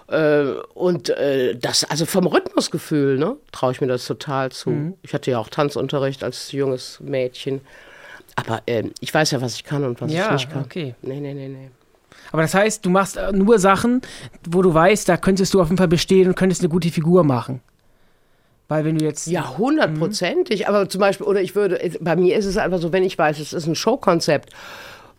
Äh, 0.08 0.44
und 0.74 1.10
äh, 1.10 1.56
das, 1.56 1.84
also 1.86 2.06
vom 2.06 2.28
Rhythmusgefühl, 2.28 3.18
ne, 3.18 3.38
traue 3.52 3.72
ich 3.72 3.80
mir 3.82 3.88
das 3.88 4.06
total 4.06 4.52
zu. 4.52 4.70
Mhm. 4.70 4.94
Ich 5.02 5.14
hatte 5.14 5.32
ja 5.32 5.40
auch 5.40 5.50
Tanzunterricht 5.50 6.24
als 6.24 6.52
junges 6.52 7.00
Mädchen. 7.00 7.62
Aber 8.36 8.62
äh, 8.66 8.84
ich 9.00 9.14
weiß 9.14 9.32
ja, 9.32 9.42
was 9.42 9.56
ich 9.56 9.64
kann 9.64 9.86
und 9.86 10.02
was 10.02 10.12
Ja, 10.12 10.26
ich 10.28 10.32
nicht 10.32 10.52
kann. 10.52 10.64
okay. 10.64 10.96
Nee, 11.02 11.20
nee, 11.20 11.34
nee, 11.34 11.48
nee. 11.48 11.70
Aber 12.34 12.42
das 12.42 12.56
heißt, 12.56 12.84
du 12.84 12.90
machst 12.90 13.16
äh, 13.16 13.32
nur 13.32 13.60
Sachen, 13.60 14.02
wo 14.50 14.64
du 14.64 14.74
weißt, 14.74 15.08
da 15.08 15.18
könntest 15.18 15.54
du 15.54 15.62
auf 15.62 15.68
jeden 15.68 15.78
Fall 15.78 15.88
bestehen 15.88 16.28
und 16.28 16.36
könntest 16.36 16.62
eine 16.62 16.70
gute 16.70 16.90
Figur 16.90 17.24
machen. 17.24 17.62
Weil 18.68 18.86
wenn 18.86 18.98
du 18.98 19.06
jetzt. 19.06 19.28
Ja, 19.28 19.56
hundertprozentig. 19.56 20.68
Aber 20.68 20.90
zum 20.90 21.00
Beispiel, 21.00 21.28
oder 21.28 21.42
ich 21.42 21.56
würde, 21.56 21.80
bei 22.02 22.16
mir 22.16 22.36
ist 22.36 22.46
es 22.46 22.58
einfach 22.58 22.80
so, 22.80 22.92
wenn 22.92 23.04
ich 23.04 23.20
weiß, 23.20 23.38
es 23.40 23.54
ist 23.54 23.68
ein 23.68 23.76
Showkonzept, 23.76 24.50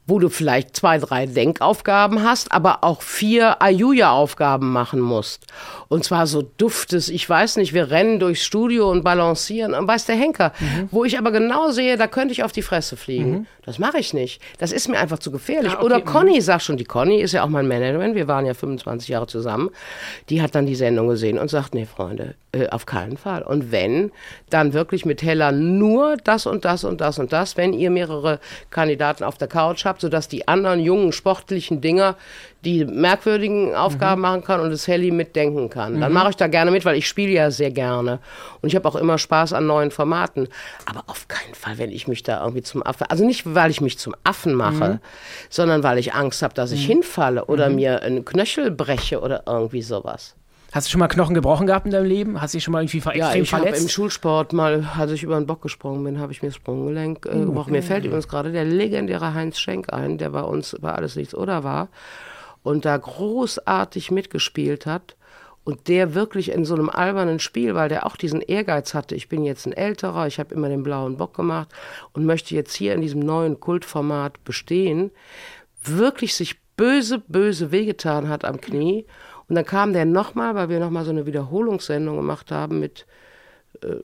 wo 0.06 0.18
du 0.18 0.28
vielleicht 0.28 0.76
zwei, 0.76 0.98
drei 0.98 1.26
Denkaufgaben 1.26 2.22
hast, 2.22 2.52
aber 2.52 2.84
auch 2.84 3.00
vier 3.00 3.62
Ayuya-Aufgaben 3.62 4.70
machen 4.70 5.00
musst. 5.00 5.46
Und 5.88 6.04
zwar 6.04 6.26
so 6.26 6.42
duftes, 6.42 7.08
ich 7.08 7.28
weiß 7.28 7.56
nicht, 7.56 7.72
wir 7.72 7.90
rennen 7.90 8.18
durchs 8.18 8.44
Studio 8.44 8.90
und 8.90 9.02
balancieren 9.02 9.72
und 9.72 9.88
weiß 9.88 10.06
der 10.06 10.16
Henker. 10.16 10.52
Wo 10.90 11.04
ich 11.04 11.18
aber 11.18 11.30
genau 11.30 11.70
sehe, 11.70 11.96
da 11.96 12.06
könnte 12.06 12.32
ich 12.32 12.44
auf 12.44 12.52
die 12.52 12.62
Fresse 12.62 12.96
fliegen. 12.96 13.46
Das 13.64 13.78
mache 13.78 13.98
ich 13.98 14.12
nicht. 14.12 14.42
Das 14.58 14.72
ist 14.72 14.88
mir 14.88 14.98
einfach 14.98 15.18
zu 15.18 15.30
gefährlich. 15.30 15.72
Ah, 15.72 15.76
okay, 15.76 15.84
Oder 15.84 15.98
mhm. 16.00 16.04
Conny 16.04 16.40
sagt 16.40 16.64
schon, 16.64 16.76
die 16.76 16.84
Conny 16.84 17.20
ist 17.20 17.32
ja 17.32 17.42
auch 17.44 17.48
mein 17.48 17.66
Managerin, 17.66 18.14
wir 18.14 18.28
waren 18.28 18.44
ja 18.44 18.52
25 18.52 19.08
Jahre 19.08 19.26
zusammen. 19.26 19.70
Die 20.28 20.42
hat 20.42 20.54
dann 20.54 20.66
die 20.66 20.74
Sendung 20.74 21.08
gesehen 21.08 21.38
und 21.38 21.48
sagt, 21.48 21.74
nee, 21.74 21.86
Freunde, 21.86 22.34
äh, 22.52 22.68
auf 22.68 22.84
keinen 22.84 23.16
Fall. 23.16 23.42
Und 23.42 23.72
wenn, 23.72 24.12
dann 24.50 24.74
wirklich 24.74 25.06
mit 25.06 25.22
Hella 25.22 25.50
nur 25.50 26.16
das 26.18 26.46
und 26.46 26.64
das 26.64 26.84
und 26.84 27.00
das 27.00 27.18
und 27.18 27.32
das, 27.32 27.56
wenn 27.56 27.72
ihr 27.72 27.90
mehrere 27.90 28.38
Kandidaten 28.70 29.24
auf 29.24 29.38
der 29.38 29.48
Couch 29.48 29.86
habt, 29.86 29.93
sodass 30.00 30.28
die 30.28 30.48
anderen 30.48 30.80
jungen, 30.80 31.12
sportlichen 31.12 31.80
Dinger 31.80 32.16
die 32.64 32.84
merkwürdigen 32.84 33.74
Aufgaben 33.74 34.22
machen 34.22 34.42
kann 34.42 34.60
und 34.60 34.70
das 34.70 34.88
Helly 34.88 35.10
mitdenken 35.10 35.68
kann. 35.68 36.00
Dann 36.00 36.12
mache 36.12 36.30
ich 36.30 36.36
da 36.36 36.46
gerne 36.46 36.70
mit, 36.70 36.84
weil 36.84 36.96
ich 36.96 37.06
spiele 37.06 37.32
ja 37.32 37.50
sehr 37.50 37.70
gerne. 37.70 38.20
Und 38.62 38.68
ich 38.68 38.76
habe 38.76 38.88
auch 38.88 38.96
immer 38.96 39.18
Spaß 39.18 39.52
an 39.52 39.66
neuen 39.66 39.90
Formaten. 39.90 40.48
Aber 40.86 41.04
auf 41.06 41.28
keinen 41.28 41.54
Fall, 41.54 41.78
wenn 41.78 41.90
ich 41.90 42.08
mich 42.08 42.22
da 42.22 42.40
irgendwie 42.40 42.62
zum 42.62 42.82
Affen, 42.82 43.06
also 43.08 43.24
nicht, 43.24 43.54
weil 43.54 43.70
ich 43.70 43.80
mich 43.80 43.98
zum 43.98 44.14
Affen 44.24 44.54
mache, 44.54 45.00
sondern 45.50 45.82
weil 45.82 45.98
ich 45.98 46.14
Angst 46.14 46.42
habe, 46.42 46.54
dass 46.54 46.72
ich 46.72 46.86
hinfalle 46.86 47.44
oder 47.44 47.68
mir 47.68 48.02
einen 48.02 48.24
Knöchel 48.24 48.70
breche 48.70 49.20
oder 49.20 49.42
irgendwie 49.46 49.82
sowas. 49.82 50.34
Hast 50.74 50.88
du 50.88 50.90
schon 50.90 50.98
mal 50.98 51.06
Knochen 51.06 51.36
gebrochen 51.36 51.68
gehabt 51.68 51.86
in 51.86 51.92
deinem 51.92 52.06
Leben? 52.06 52.40
Hast 52.40 52.52
du 52.52 52.56
dich 52.56 52.64
schon 52.64 52.72
mal 52.72 52.82
irgendwie 52.82 53.00
ver 53.00 53.16
Ja, 53.16 53.32
ich 53.32 53.52
habe 53.52 53.62
verletzt? 53.62 53.82
im 53.84 53.88
Schulsport 53.88 54.52
mal, 54.52 54.84
als 54.98 55.12
ich 55.12 55.22
über 55.22 55.36
den 55.36 55.46
Bock 55.46 55.62
gesprungen 55.62 56.02
bin, 56.02 56.18
habe 56.18 56.32
ich 56.32 56.42
mir 56.42 56.48
das 56.48 56.56
Sprunggelenk 56.56 57.26
äh, 57.26 57.38
gebrochen. 57.38 57.70
Mir 57.70 57.84
fällt 57.84 58.04
übrigens 58.04 58.26
gerade 58.26 58.50
der 58.50 58.64
legendäre 58.64 59.34
Heinz 59.34 59.60
Schenk 59.60 59.92
ein, 59.92 60.18
der 60.18 60.30
bei 60.30 60.42
uns 60.42 60.76
bei 60.80 60.90
Alles 60.90 61.14
Nichts 61.14 61.32
oder 61.32 61.62
war 61.62 61.90
und 62.64 62.84
da 62.84 62.96
großartig 62.96 64.10
mitgespielt 64.10 64.84
hat. 64.84 65.14
Und 65.62 65.86
der 65.86 66.12
wirklich 66.12 66.50
in 66.50 66.64
so 66.64 66.74
einem 66.74 66.90
albernen 66.90 67.38
Spiel, 67.38 67.76
weil 67.76 67.88
der 67.88 68.04
auch 68.04 68.16
diesen 68.16 68.40
Ehrgeiz 68.40 68.94
hatte, 68.94 69.14
ich 69.14 69.28
bin 69.28 69.44
jetzt 69.44 69.66
ein 69.66 69.72
älterer, 69.72 70.26
ich 70.26 70.40
habe 70.40 70.52
immer 70.56 70.68
den 70.68 70.82
blauen 70.82 71.16
Bock 71.18 71.34
gemacht 71.34 71.68
und 72.12 72.26
möchte 72.26 72.54
jetzt 72.56 72.74
hier 72.74 72.94
in 72.94 73.00
diesem 73.00 73.20
neuen 73.20 73.60
Kultformat 73.60 74.42
bestehen, 74.42 75.12
wirklich 75.84 76.34
sich 76.34 76.56
böse, 76.76 77.20
böse 77.20 77.70
wehgetan 77.70 78.28
hat 78.28 78.44
am 78.44 78.60
Knie. 78.60 79.06
Und 79.48 79.56
dann 79.56 79.64
kam 79.64 79.92
der 79.92 80.04
nochmal, 80.04 80.54
weil 80.54 80.68
wir 80.68 80.80
nochmal 80.80 81.04
so 81.04 81.10
eine 81.10 81.26
Wiederholungssendung 81.26 82.16
gemacht 82.16 82.50
haben 82.50 82.80
mit 82.80 83.06
äh, 83.82 83.96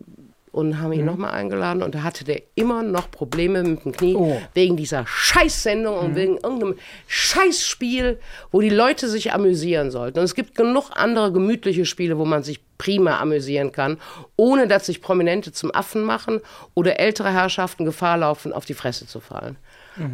und 0.52 0.80
haben 0.80 0.92
ihn 0.92 1.04
nochmal 1.04 1.30
eingeladen 1.30 1.80
und 1.80 1.94
da 1.94 2.02
hatte 2.02 2.24
der 2.24 2.42
immer 2.56 2.82
noch 2.82 3.10
Probleme 3.10 3.62
mit 3.62 3.84
dem 3.84 3.92
Knie 3.92 4.16
Oh. 4.16 4.40
wegen 4.52 4.76
dieser 4.76 5.06
Scheißsendung 5.06 5.96
und 5.96 6.16
wegen 6.16 6.38
irgendeinem 6.38 6.74
Scheißspiel, 7.06 8.18
wo 8.50 8.60
die 8.60 8.68
Leute 8.70 9.08
sich 9.08 9.32
amüsieren 9.32 9.92
sollten. 9.92 10.18
Und 10.18 10.24
es 10.24 10.34
gibt 10.34 10.56
genug 10.56 10.90
andere 10.94 11.30
gemütliche 11.30 11.86
Spiele, 11.86 12.18
wo 12.18 12.24
man 12.24 12.42
sich 12.42 12.60
prima 12.78 13.20
amüsieren 13.20 13.70
kann, 13.70 13.98
ohne 14.36 14.66
dass 14.66 14.86
sich 14.86 15.00
Prominente 15.00 15.52
zum 15.52 15.72
Affen 15.72 16.02
machen 16.02 16.40
oder 16.74 16.98
ältere 16.98 17.32
Herrschaften 17.32 17.84
Gefahr 17.84 18.16
laufen, 18.18 18.52
auf 18.52 18.64
die 18.64 18.74
Fresse 18.74 19.06
zu 19.06 19.20
fallen. 19.20 19.56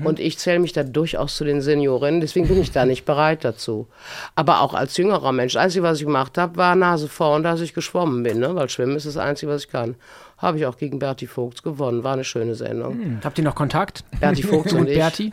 Und 0.05 0.21
ich 0.21 0.39
zähle 0.39 0.59
mich 0.59 0.73
da 0.73 0.83
durchaus 0.83 1.37
zu 1.37 1.45
den 1.45 1.61
Seniorinnen, 1.61 2.21
deswegen 2.21 2.49
bin 2.49 2.61
ich 2.61 2.73
da 2.73 2.85
nicht 2.85 3.05
bereit 3.05 3.45
dazu. 3.45 3.87
Aber 4.35 4.61
auch 4.61 4.75
als 4.75 4.97
jüngerer 4.97 5.33
Mensch, 5.33 5.55
das 5.55 5.63
Einzige, 5.63 5.85
was 5.85 5.99
ich 5.99 6.07
gemacht 6.07 6.39
habe, 6.39 6.57
war 6.57 6.75
Nase 6.75 7.09
vorn, 7.09 7.43
dass 7.43 7.61
ich 7.61 7.75
geschwommen 7.75 8.23
bin, 8.23 8.39
ne? 8.41 8.55
weil 8.55 8.69
Schwimmen 8.69 8.97
ist 8.97 9.07
das 9.07 9.17
Einzige, 9.17 9.53
was 9.53 9.65
ich 9.65 9.71
kann. 9.71 9.95
Habe 10.39 10.59
ich 10.59 10.67
auch 10.67 10.77
gegen 10.77 10.99
Berti 10.99 11.27
Vogts 11.27 11.63
gewonnen, 11.63 12.05
war 12.05 12.13
eine 12.13 12.25
schöne 12.25 12.55
Sendung. 12.55 13.21
Habt 13.25 13.39
ihr 13.39 13.45
noch 13.45 13.55
Kontakt? 13.55 14.05
Berti 14.21 14.43
Vogts 14.43 14.73
und 14.75 14.81
und 14.81 14.89
ich, 14.89 14.99
Berti? 14.99 15.31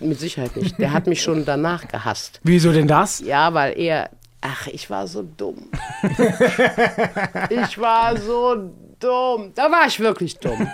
mit 0.00 0.20
Sicherheit 0.20 0.56
nicht. 0.56 0.78
Der 0.78 0.92
hat 0.92 1.06
mich 1.06 1.22
schon 1.22 1.44
danach 1.44 1.88
gehasst. 1.88 2.40
Wieso 2.44 2.72
denn 2.72 2.86
das? 2.86 3.20
Ja, 3.20 3.54
weil 3.54 3.78
er, 3.78 4.10
ach, 4.40 4.68
ich 4.68 4.88
war 4.88 5.08
so 5.08 5.24
dumm. 5.36 5.68
ich 7.50 7.78
war 7.78 8.16
so 8.18 8.70
dumm. 9.00 9.52
Da 9.54 9.70
war 9.70 9.86
ich 9.86 10.00
wirklich 10.00 10.38
dumm. 10.38 10.66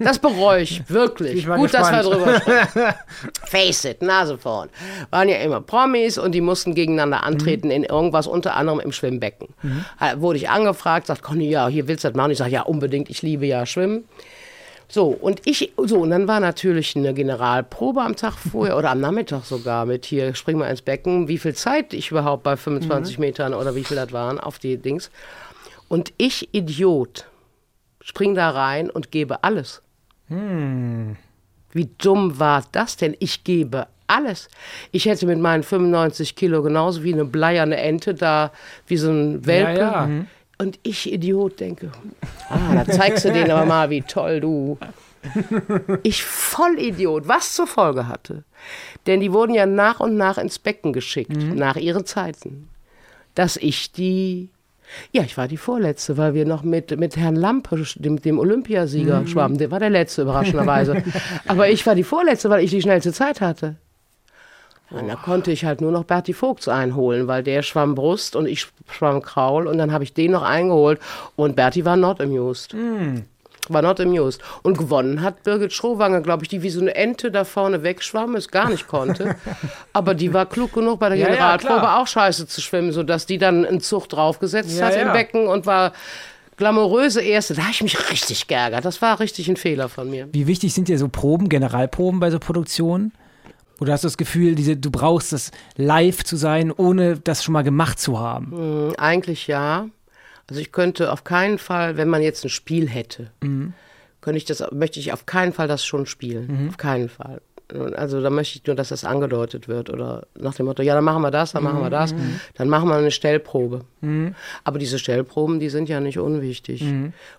Das 0.00 0.18
bereue 0.18 0.62
ich 0.62 0.88
wirklich. 0.88 1.38
Ich 1.38 1.46
Gut, 1.46 1.72
dass 1.74 1.90
wir 1.90 1.98
gespannt. 1.98 2.24
drüber 2.24 2.40
sprechen. 2.40 2.94
Face 3.46 3.84
it, 3.84 4.02
Nase 4.02 4.38
vorn. 4.38 4.68
Waren 5.10 5.28
ja 5.28 5.36
immer 5.36 5.60
Promis 5.60 6.18
und 6.18 6.32
die 6.32 6.40
mussten 6.40 6.74
gegeneinander 6.74 7.24
antreten 7.24 7.70
in 7.70 7.84
irgendwas, 7.84 8.26
unter 8.26 8.56
anderem 8.56 8.80
im 8.80 8.92
Schwimmbecken. 8.92 9.48
Da 10.00 10.20
wurde 10.20 10.38
ich 10.38 10.48
angefragt, 10.48 11.06
sagt 11.06 11.22
Conny, 11.22 11.48
ja, 11.48 11.68
hier 11.68 11.88
willst 11.88 12.04
du 12.04 12.08
das 12.08 12.16
machen? 12.16 12.30
Ich 12.30 12.38
sage, 12.38 12.50
ja, 12.50 12.62
unbedingt, 12.62 13.10
ich 13.10 13.22
liebe 13.22 13.46
ja 13.46 13.66
Schwimmen. 13.66 14.04
So, 14.90 15.08
und 15.08 15.42
ich, 15.44 15.72
so, 15.76 15.98
und 15.98 16.10
dann 16.10 16.26
war 16.28 16.40
natürlich 16.40 16.96
eine 16.96 17.12
Generalprobe 17.12 18.00
am 18.00 18.16
Tag 18.16 18.32
vorher 18.38 18.78
oder 18.78 18.90
am 18.90 19.00
Nachmittag 19.00 19.44
sogar 19.44 19.84
mit 19.84 20.06
hier, 20.06 20.34
spring 20.34 20.56
mal 20.56 20.70
ins 20.70 20.80
Becken, 20.80 21.28
wie 21.28 21.36
viel 21.36 21.54
Zeit 21.54 21.92
ich 21.92 22.10
überhaupt 22.10 22.42
bei 22.42 22.56
25 22.56 23.18
Metern 23.18 23.52
oder 23.52 23.74
wie 23.74 23.84
viel 23.84 23.98
das 23.98 24.12
waren 24.12 24.40
auf 24.40 24.58
die 24.58 24.78
Dings. 24.78 25.10
Und 25.88 26.14
ich, 26.16 26.48
Idiot, 26.52 27.26
spring 28.02 28.34
da 28.34 28.50
rein 28.50 28.90
und 28.90 29.10
gebe 29.10 29.44
alles. 29.44 29.82
Wie 31.72 31.88
dumm 31.98 32.38
war 32.38 32.64
das 32.72 32.96
denn? 32.96 33.16
Ich 33.18 33.44
gebe 33.44 33.86
alles. 34.06 34.48
Ich 34.90 35.06
hätte 35.06 35.26
mit 35.26 35.38
meinen 35.38 35.62
95 35.62 36.34
Kilo 36.34 36.62
genauso 36.62 37.02
wie 37.02 37.12
eine 37.12 37.24
bleierne 37.24 37.76
Ente 37.76 38.14
da, 38.14 38.52
wie 38.86 38.96
so 38.96 39.10
ein 39.10 39.46
Welpe. 39.46 39.80
Ja, 39.80 39.92
ja. 39.92 40.06
Mhm. 40.06 40.26
Und 40.60 40.80
ich, 40.82 41.12
Idiot, 41.12 41.60
denke, 41.60 41.92
ah, 42.48 42.74
da 42.74 42.84
zeigst 42.92 43.24
du 43.24 43.32
denen 43.32 43.52
aber 43.52 43.64
mal, 43.64 43.90
wie 43.90 44.02
toll 44.02 44.40
du. 44.40 44.76
Ich 46.02 46.24
Vollidiot, 46.24 47.28
was 47.28 47.54
zur 47.54 47.66
Folge 47.66 48.08
hatte. 48.08 48.44
Denn 49.06 49.20
die 49.20 49.32
wurden 49.32 49.54
ja 49.54 49.66
nach 49.66 50.00
und 50.00 50.16
nach 50.16 50.38
ins 50.38 50.58
Becken 50.58 50.92
geschickt, 50.92 51.36
nach 51.54 51.76
ihren 51.76 52.06
Zeiten. 52.06 52.68
Dass 53.34 53.56
ich 53.56 53.92
die. 53.92 54.50
Ja, 55.12 55.22
ich 55.22 55.36
war 55.36 55.48
die 55.48 55.56
Vorletzte, 55.56 56.16
weil 56.16 56.34
wir 56.34 56.46
noch 56.46 56.62
mit, 56.62 56.98
mit 56.98 57.16
Herrn 57.16 57.36
Lampe, 57.36 57.84
dem, 57.96 58.20
dem 58.20 58.38
Olympiasieger, 58.38 59.26
schwammen. 59.26 59.58
Der 59.58 59.70
war 59.70 59.80
der 59.80 59.90
Letzte, 59.90 60.22
überraschenderweise. 60.22 61.02
Aber 61.46 61.68
ich 61.68 61.86
war 61.86 61.94
die 61.94 62.04
Vorletzte, 62.04 62.50
weil 62.50 62.64
ich 62.64 62.70
die 62.70 62.82
schnellste 62.82 63.12
Zeit 63.12 63.40
hatte. 63.40 63.76
Und 64.90 65.06
da 65.06 65.16
konnte 65.16 65.52
ich 65.52 65.66
halt 65.66 65.82
nur 65.82 65.92
noch 65.92 66.04
Berti 66.04 66.32
Vogts 66.32 66.66
einholen, 66.66 67.26
weil 67.26 67.42
der 67.42 67.62
schwamm 67.62 67.94
Brust 67.94 68.34
und 68.34 68.46
ich 68.46 68.68
schwamm 68.90 69.20
Kraul 69.20 69.66
und 69.66 69.76
dann 69.76 69.92
habe 69.92 70.02
ich 70.02 70.14
den 70.14 70.32
noch 70.32 70.42
eingeholt 70.42 70.98
und 71.36 71.56
Berti 71.56 71.84
war 71.84 71.96
not 71.96 72.22
amused. 72.22 72.74
War 73.70 73.82
not 73.82 74.00
amused. 74.00 74.40
Und 74.62 74.78
gewonnen 74.78 75.22
hat 75.22 75.42
Birgit 75.42 75.72
Schrowange, 75.72 76.22
glaube 76.22 76.44
ich, 76.44 76.48
die 76.48 76.62
wie 76.62 76.70
so 76.70 76.80
eine 76.80 76.94
Ente 76.94 77.30
da 77.30 77.44
vorne 77.44 77.82
wegschwamm, 77.82 78.34
es 78.34 78.48
gar 78.48 78.68
nicht 78.70 78.86
konnte. 78.88 79.36
Aber 79.92 80.14
die 80.14 80.32
war 80.34 80.46
klug 80.46 80.72
genug, 80.72 81.00
bei 81.00 81.08
der 81.10 81.18
Ja, 81.18 81.26
ja, 81.28 81.32
Generalprobe 81.34 81.80
klar. 81.80 82.00
auch 82.00 82.06
scheiße 82.06 82.46
zu 82.46 82.60
schwimmen, 82.60 82.92
sodass 82.92 83.26
die 83.26 83.38
dann 83.38 83.64
einen 83.64 83.80
Zug 83.80 84.08
draufgesetzt 84.08 84.78
Ja, 84.78 84.86
hat 84.86 84.94
im 84.96 85.08
ja. 85.08 85.12
Becken 85.12 85.46
und 85.46 85.66
war 85.66 85.92
glamouröse 86.56 87.20
Erste. 87.22 87.54
Da 87.54 87.62
habe 87.62 87.72
ich 87.72 87.82
mich 87.82 88.10
richtig 88.10 88.46
geärgert. 88.48 88.84
Das 88.84 89.00
war 89.00 89.20
richtig 89.20 89.48
ein 89.48 89.56
Fehler 89.56 89.88
von 89.88 90.10
mir. 90.10 90.28
Wie 90.32 90.46
wichtig 90.46 90.74
sind 90.74 90.88
dir 90.88 90.98
so 90.98 91.08
Proben, 91.08 91.48
Generalproben 91.48 92.20
bei 92.20 92.30
so 92.30 92.38
Produktionen? 92.38 93.12
Oder 93.80 93.92
hast 93.92 94.02
du 94.02 94.08
das 94.08 94.16
Gefühl, 94.18 94.56
diese, 94.56 94.76
du 94.76 94.90
brauchst 94.90 95.32
das 95.32 95.52
live 95.76 96.24
zu 96.24 96.36
sein, 96.36 96.72
ohne 96.72 97.16
das 97.18 97.44
schon 97.44 97.52
mal 97.52 97.62
gemacht 97.62 98.00
zu 98.00 98.18
haben? 98.18 98.50
Hm, 98.50 98.94
Eigentlich 98.98 99.46
ja. 99.46 99.86
Also 100.48 100.60
ich 100.60 100.72
könnte 100.72 101.12
auf 101.12 101.24
keinen 101.24 101.58
Fall, 101.58 101.96
wenn 101.96 102.08
man 102.08 102.22
jetzt 102.22 102.44
ein 102.44 102.48
Spiel 102.48 102.88
hätte, 102.88 103.30
könnte 104.20 104.38
ich 104.38 104.44
das, 104.44 104.64
möchte 104.72 104.98
ich 104.98 105.12
auf 105.12 105.26
keinen 105.26 105.52
Fall 105.52 105.68
das 105.68 105.84
schon 105.84 106.06
spielen. 106.06 106.48
Auf 106.68 106.76
keinen 106.78 107.08
Fall. 107.08 107.40
Also 107.96 108.22
da 108.22 108.30
möchte 108.30 108.58
ich 108.58 108.66
nur, 108.66 108.74
dass 108.74 108.88
das 108.88 109.04
angedeutet 109.04 109.68
wird 109.68 109.90
oder 109.90 110.26
nach 110.38 110.54
dem 110.54 110.64
Motto, 110.64 110.82
ja, 110.82 110.94
dann 110.94 111.04
machen 111.04 111.20
wir 111.20 111.30
das, 111.30 111.52
dann 111.52 111.62
machen 111.64 111.82
wir 111.82 111.90
das, 111.90 112.14
dann 112.54 112.68
machen 112.70 112.88
wir 112.88 112.94
eine 112.96 113.10
Stellprobe. 113.10 113.84
Aber 114.64 114.78
diese 114.78 114.98
Stellproben, 114.98 115.60
die 115.60 115.68
sind 115.68 115.86
ja 115.90 116.00
nicht 116.00 116.18
unwichtig. 116.18 116.82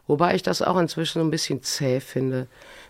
Wobei 0.05 0.35
ich 0.35 0.43
das 0.43 0.61
auch 0.61 0.77
inzwischen 0.77 1.19
so 1.19 1.25
ein 1.25 1.31
bisschen 1.31 1.63
zäh 1.63 1.99
finde 1.99 2.45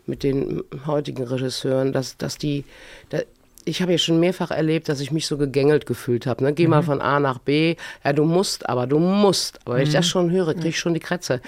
mit 0.06 0.24
den 0.24 0.64
heutigen 0.86 1.24
Regisseuren, 1.24 1.94
dass, 1.94 2.18
dass 2.18 2.38
die, 2.38 2.66
da, 3.08 3.20
ich 3.70 3.82
habe 3.82 3.92
ja 3.92 3.98
schon 3.98 4.20
mehrfach 4.20 4.52
erlebt, 4.52 4.90
dass 4.90 5.00
ich 5.00 5.12
mich 5.12 5.28
so 5.28 5.38
gegängelt 5.38 5.86
gefühlt 5.86 6.26
habe. 6.26 6.44
Ne? 6.44 6.54
Geh 6.54 6.66
mhm. 6.66 6.72
mal 6.72 6.84
von 6.84 7.02
A 7.02 7.20
nach 7.20 7.40
B. 7.40 7.76
Ja, 8.04 8.14
du 8.14 8.26
musst, 8.26 8.68
aber 8.68 8.88
du 8.88 9.00
musst. 9.00 9.60
Aber 9.66 9.76
wenn 9.76 9.84
ich 9.84 9.94
das 9.94 10.06
mhm. 10.08 10.10
schon 10.10 10.32
höre, 10.32 10.54
kriege 10.54 10.70
ich 10.70 10.80
schon 10.80 10.94
die 10.94 11.00
Krätze. 11.00 11.42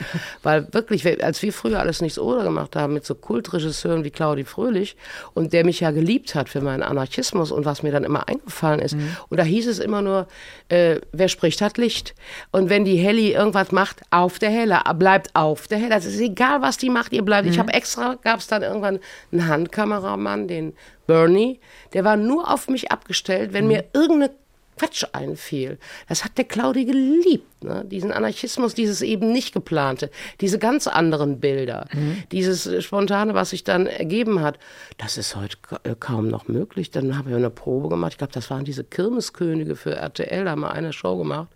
Weil 0.44 0.72
wirklich, 0.74 1.06
als 1.24 1.42
wir 1.42 1.52
früher 1.52 1.80
alles 1.80 2.02
nichts 2.02 2.20
oder 2.20 2.44
gemacht 2.44 2.76
haben 2.76 2.94
mit 2.94 3.06
so 3.06 3.16
Kultregisseuren 3.16 4.04
wie 4.04 4.12
Claudi 4.12 4.44
Fröhlich 4.44 4.96
und 5.34 5.54
der 5.54 5.66
mich 5.66 5.80
ja 5.80 5.92
geliebt 5.92 6.36
hat 6.36 6.50
für 6.50 6.62
meinen 6.62 6.84
Anarchismus 6.84 7.52
und 7.52 7.66
was 7.66 7.84
mir 7.84 7.92
dann 7.92 8.04
immer 8.04 8.28
eingefallen 8.28 8.80
ist. 8.80 8.96
Mhm. 8.96 9.16
Und 9.30 9.38
da 9.38 9.44
hieß 9.44 9.68
es 9.68 9.80
immer 9.80 10.02
nur, 10.02 10.28
äh, 10.70 11.00
wer 11.12 11.28
spricht, 11.28 11.62
hat 11.62 11.78
Licht. 11.78 12.14
Und 12.52 12.70
wenn 12.70 12.86
die 12.86 12.98
Helly 12.98 13.34
irgendwas 13.34 13.72
macht, 13.72 14.02
auf 14.12 14.40
der 14.40 14.50
Helle, 14.50 14.82
bleibt 14.96 15.36
auf 15.36 15.68
der 15.68 15.80
Helle. 15.80 15.96
Es 15.96 16.06
ist 16.06 16.20
egal, 16.20 16.62
was 16.62 16.78
die 16.78 16.90
macht, 16.90 17.14
ihr 17.14 17.24
bleibt. 17.24 17.46
Mhm. 17.46 17.52
Ich 17.52 17.60
habe 17.60 17.74
extra, 17.74 18.16
gab 18.24 18.40
es 18.40 18.48
dann 18.48 18.62
irgendwann 18.62 19.00
einen 19.32 19.48
Handkameramann, 19.48 20.48
den 20.48 20.74
Bernie, 21.12 21.60
der 21.92 22.06
war 22.06 22.16
nur 22.16 22.50
auf 22.50 22.70
mich 22.70 22.90
abgestellt, 22.90 23.52
wenn 23.52 23.66
mhm. 23.66 23.72
mir 23.72 23.84
irgendeine 23.94 24.32
Quatsch 24.78 25.04
einfiel. 25.12 25.78
Das 26.08 26.24
hat 26.24 26.38
der 26.38 26.46
Claudi 26.46 26.86
geliebt, 26.86 27.66
ne? 27.66 27.84
diesen 27.86 28.14
Anarchismus, 28.14 28.74
dieses 28.74 29.02
eben 29.02 29.34
nicht 29.34 29.54
geplante, 29.54 30.10
diese 30.40 30.58
ganz 30.58 30.88
anderen 30.88 31.42
Bilder, 31.42 31.88
mhm. 31.92 32.24
dieses 32.32 32.82
Spontane, 32.82 33.34
was 33.34 33.50
sich 33.50 33.66
dann 33.66 33.88
ergeben 33.88 34.40
hat. 34.40 34.58
Das 34.98 35.18
ist 35.18 35.36
heute 35.36 35.58
äh, 35.84 35.96
kaum 36.00 36.30
noch 36.30 36.48
möglich. 36.48 36.92
Dann 36.92 37.18
haben 37.18 37.30
wir 37.30 37.36
eine 37.36 37.50
Probe 37.50 37.90
gemacht. 37.90 38.14
Ich 38.14 38.18
glaube, 38.20 38.34
das 38.34 38.50
waren 38.50 38.64
diese 38.64 38.86
Kirmeskönige 38.86 39.76
für 39.76 39.98
RTL, 39.98 40.46
da 40.46 40.52
haben 40.52 40.62
wir 40.62 40.72
eine 40.72 40.94
Show 40.94 41.18
gemacht. 41.18 41.50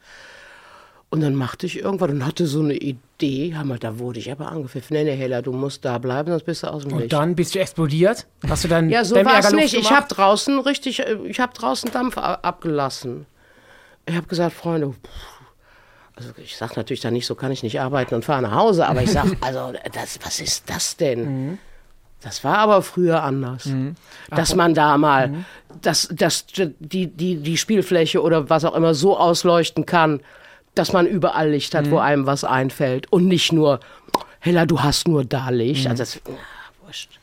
Und 1.15 1.21
dann 1.21 1.33
machte 1.33 1.65
ich 1.65 1.79
irgendwann 1.79 2.09
und 2.09 2.25
hatte 2.25 2.45
so 2.45 2.59
eine 2.59 2.73
Idee, 2.73 3.55
Hammer, 3.55 3.77
da 3.77 3.99
wurde 3.99 4.19
ich 4.19 4.29
aber 4.29 4.51
angepfiffen. 4.51 4.97
Nee, 4.97 5.05
nee, 5.05 5.15
Hella, 5.15 5.41
du 5.41 5.53
musst 5.53 5.85
da 5.85 5.97
bleiben, 5.97 6.29
sonst 6.29 6.43
bist 6.43 6.63
du 6.63 6.67
aus 6.67 6.83
dem 6.83 6.91
Und 6.91 6.99
Licht. 6.99 7.13
dann 7.13 7.35
bist 7.35 7.55
du 7.55 7.59
explodiert? 7.59 8.27
Hast 8.45 8.65
du 8.65 8.67
dann 8.67 8.89
Ja, 8.89 9.05
so 9.05 9.15
war 9.15 9.39
es 9.39 9.53
nicht. 9.53 9.75
Ich 9.75 9.91
habe 9.91 10.09
draußen 10.09 10.59
richtig, 10.59 10.99
äh, 10.99 11.15
ich 11.25 11.39
habe 11.39 11.53
draußen 11.53 11.89
Dampf 11.89 12.17
abgelassen. 12.17 13.27
Ich 14.05 14.13
habe 14.13 14.27
gesagt, 14.27 14.57
Freunde, 14.57 14.93
also 16.17 16.31
ich 16.35 16.57
sage 16.57 16.73
natürlich 16.75 16.99
dann 16.99 17.13
nicht, 17.13 17.27
so 17.27 17.35
kann 17.35 17.49
ich 17.53 17.63
nicht 17.63 17.79
arbeiten 17.79 18.13
und 18.13 18.25
fahre 18.25 18.41
nach 18.41 18.51
Hause, 18.51 18.85
aber 18.85 19.01
ich 19.01 19.13
sage, 19.13 19.37
also 19.39 19.71
das, 19.93 20.19
was 20.21 20.41
ist 20.41 20.69
das 20.69 20.97
denn? 20.97 21.51
Mhm. 21.51 21.57
Das 22.19 22.43
war 22.43 22.57
aber 22.57 22.81
früher 22.81 23.23
anders. 23.23 23.67
Mhm. 23.67 23.95
Dass 24.31 24.53
man 24.53 24.73
da 24.73 24.97
mal 24.97 25.29
mhm. 25.29 25.45
das, 25.81 26.09
das, 26.11 26.45
die, 26.57 27.07
die, 27.07 27.37
die 27.37 27.55
Spielfläche 27.55 28.21
oder 28.21 28.49
was 28.49 28.65
auch 28.65 28.75
immer 28.75 28.93
so 28.93 29.17
ausleuchten 29.17 29.85
kann, 29.85 30.19
dass 30.75 30.93
man 30.93 31.07
überall 31.07 31.49
Licht 31.49 31.73
hat, 31.75 31.87
mhm. 31.87 31.91
wo 31.91 31.97
einem 31.97 32.25
was 32.25 32.43
einfällt 32.43 33.11
und 33.11 33.27
nicht 33.27 33.51
nur, 33.51 33.79
Hella, 34.39 34.65
du 34.65 34.81
hast 34.81 35.07
nur 35.07 35.25
da 35.25 35.49
Licht. 35.49 35.85
Mhm. 35.85 35.91
Also 35.91 36.03
das, 36.03 36.21
na, 36.25 36.33
wurscht. 36.85 37.19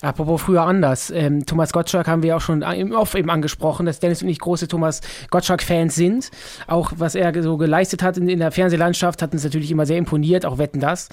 Apropos 0.00 0.42
früher 0.42 0.62
anders. 0.62 1.10
Ähm, 1.10 1.44
Thomas 1.44 1.72
Gottschalk 1.72 2.06
haben 2.06 2.22
wir 2.22 2.36
auch 2.36 2.40
schon 2.40 2.62
im 2.62 2.92
Off 2.92 3.14
eben 3.14 3.30
angesprochen, 3.30 3.86
dass 3.86 3.98
Dennis 3.98 4.22
und 4.22 4.28
ich 4.28 4.38
große 4.38 4.68
Thomas 4.68 5.00
Gottschalk-Fans 5.30 5.94
sind. 5.94 6.30
Auch 6.68 6.92
was 6.96 7.14
er 7.16 7.42
so 7.42 7.56
geleistet 7.56 8.02
hat 8.02 8.16
in, 8.16 8.28
in, 8.28 8.38
der 8.38 8.52
Fernsehlandschaft, 8.52 9.22
hat 9.22 9.32
uns 9.32 9.42
natürlich 9.42 9.70
immer 9.70 9.86
sehr 9.86 9.98
imponiert, 9.98 10.46
auch 10.46 10.58
wetten 10.58 10.78
das. 10.78 11.08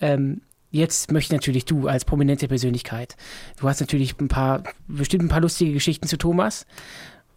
Ähm, 0.00 0.42
jetzt 0.70 1.10
möchte 1.10 1.34
natürlich 1.34 1.64
du 1.64 1.88
als 1.88 2.04
prominente 2.04 2.46
Persönlichkeit, 2.46 3.16
du 3.58 3.68
hast 3.68 3.80
natürlich 3.80 4.18
ein 4.20 4.28
paar, 4.28 4.62
bestimmt 4.86 5.24
ein 5.24 5.28
paar 5.28 5.40
lustige 5.40 5.72
Geschichten 5.72 6.06
zu 6.06 6.16
Thomas. 6.16 6.64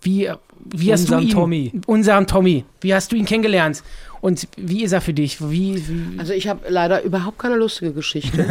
Wie, 0.02 0.32
wie 0.66 0.92
hast 0.92 1.02
unserem 1.02 1.22
du 1.22 1.28
ihn, 1.28 1.34
Tommy. 1.34 1.72
Unserem 1.88 2.28
Tommy. 2.28 2.66
Wie 2.82 2.94
hast 2.94 3.12
du 3.12 3.16
ihn 3.16 3.26
kennengelernt? 3.26 3.84
Und 4.22 4.48
wie 4.56 4.84
ist 4.84 4.92
er 4.92 5.02
für 5.02 5.14
dich? 5.14 5.42
Wie, 5.42 5.84
wie? 5.88 6.20
Also 6.20 6.34
ich 6.34 6.48
habe 6.48 6.70
leider 6.70 7.02
überhaupt 7.02 7.40
keine 7.40 7.56
lustige 7.56 7.92
Geschichte. 7.92 8.38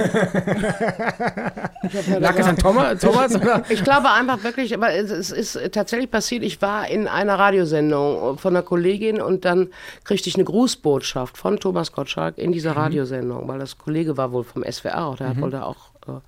Lag 2.18 2.36
es 2.36 2.46
an 2.46 2.58
Thomas? 2.58 3.00
Thomas 3.00 3.36
oder? 3.36 3.62
Ich 3.68 3.84
glaube 3.84 4.10
einfach 4.10 4.42
wirklich, 4.42 4.74
aber 4.74 4.92
es 4.92 5.30
ist 5.30 5.56
tatsächlich 5.70 6.10
passiert, 6.10 6.42
ich 6.42 6.60
war 6.60 6.88
in 6.88 7.06
einer 7.06 7.38
Radiosendung 7.38 8.36
von 8.38 8.56
einer 8.56 8.64
Kollegin 8.64 9.20
und 9.20 9.44
dann 9.44 9.68
kriegte 10.02 10.28
ich 10.28 10.34
eine 10.34 10.42
Grußbotschaft 10.44 11.38
von 11.38 11.60
Thomas 11.60 11.92
Gottschalk 11.92 12.36
in 12.36 12.50
dieser 12.50 12.72
mhm. 12.72 12.78
Radiosendung, 12.78 13.46
weil 13.46 13.60
das 13.60 13.78
Kollege 13.78 14.16
war 14.16 14.32
wohl 14.32 14.42
vom 14.42 14.64
SWR 14.64 15.06
auch, 15.06 15.16
der 15.16 15.34
mhm. 15.34 15.40
wollte 15.40 15.64
auch 15.64 15.90
äh, 16.08 16.18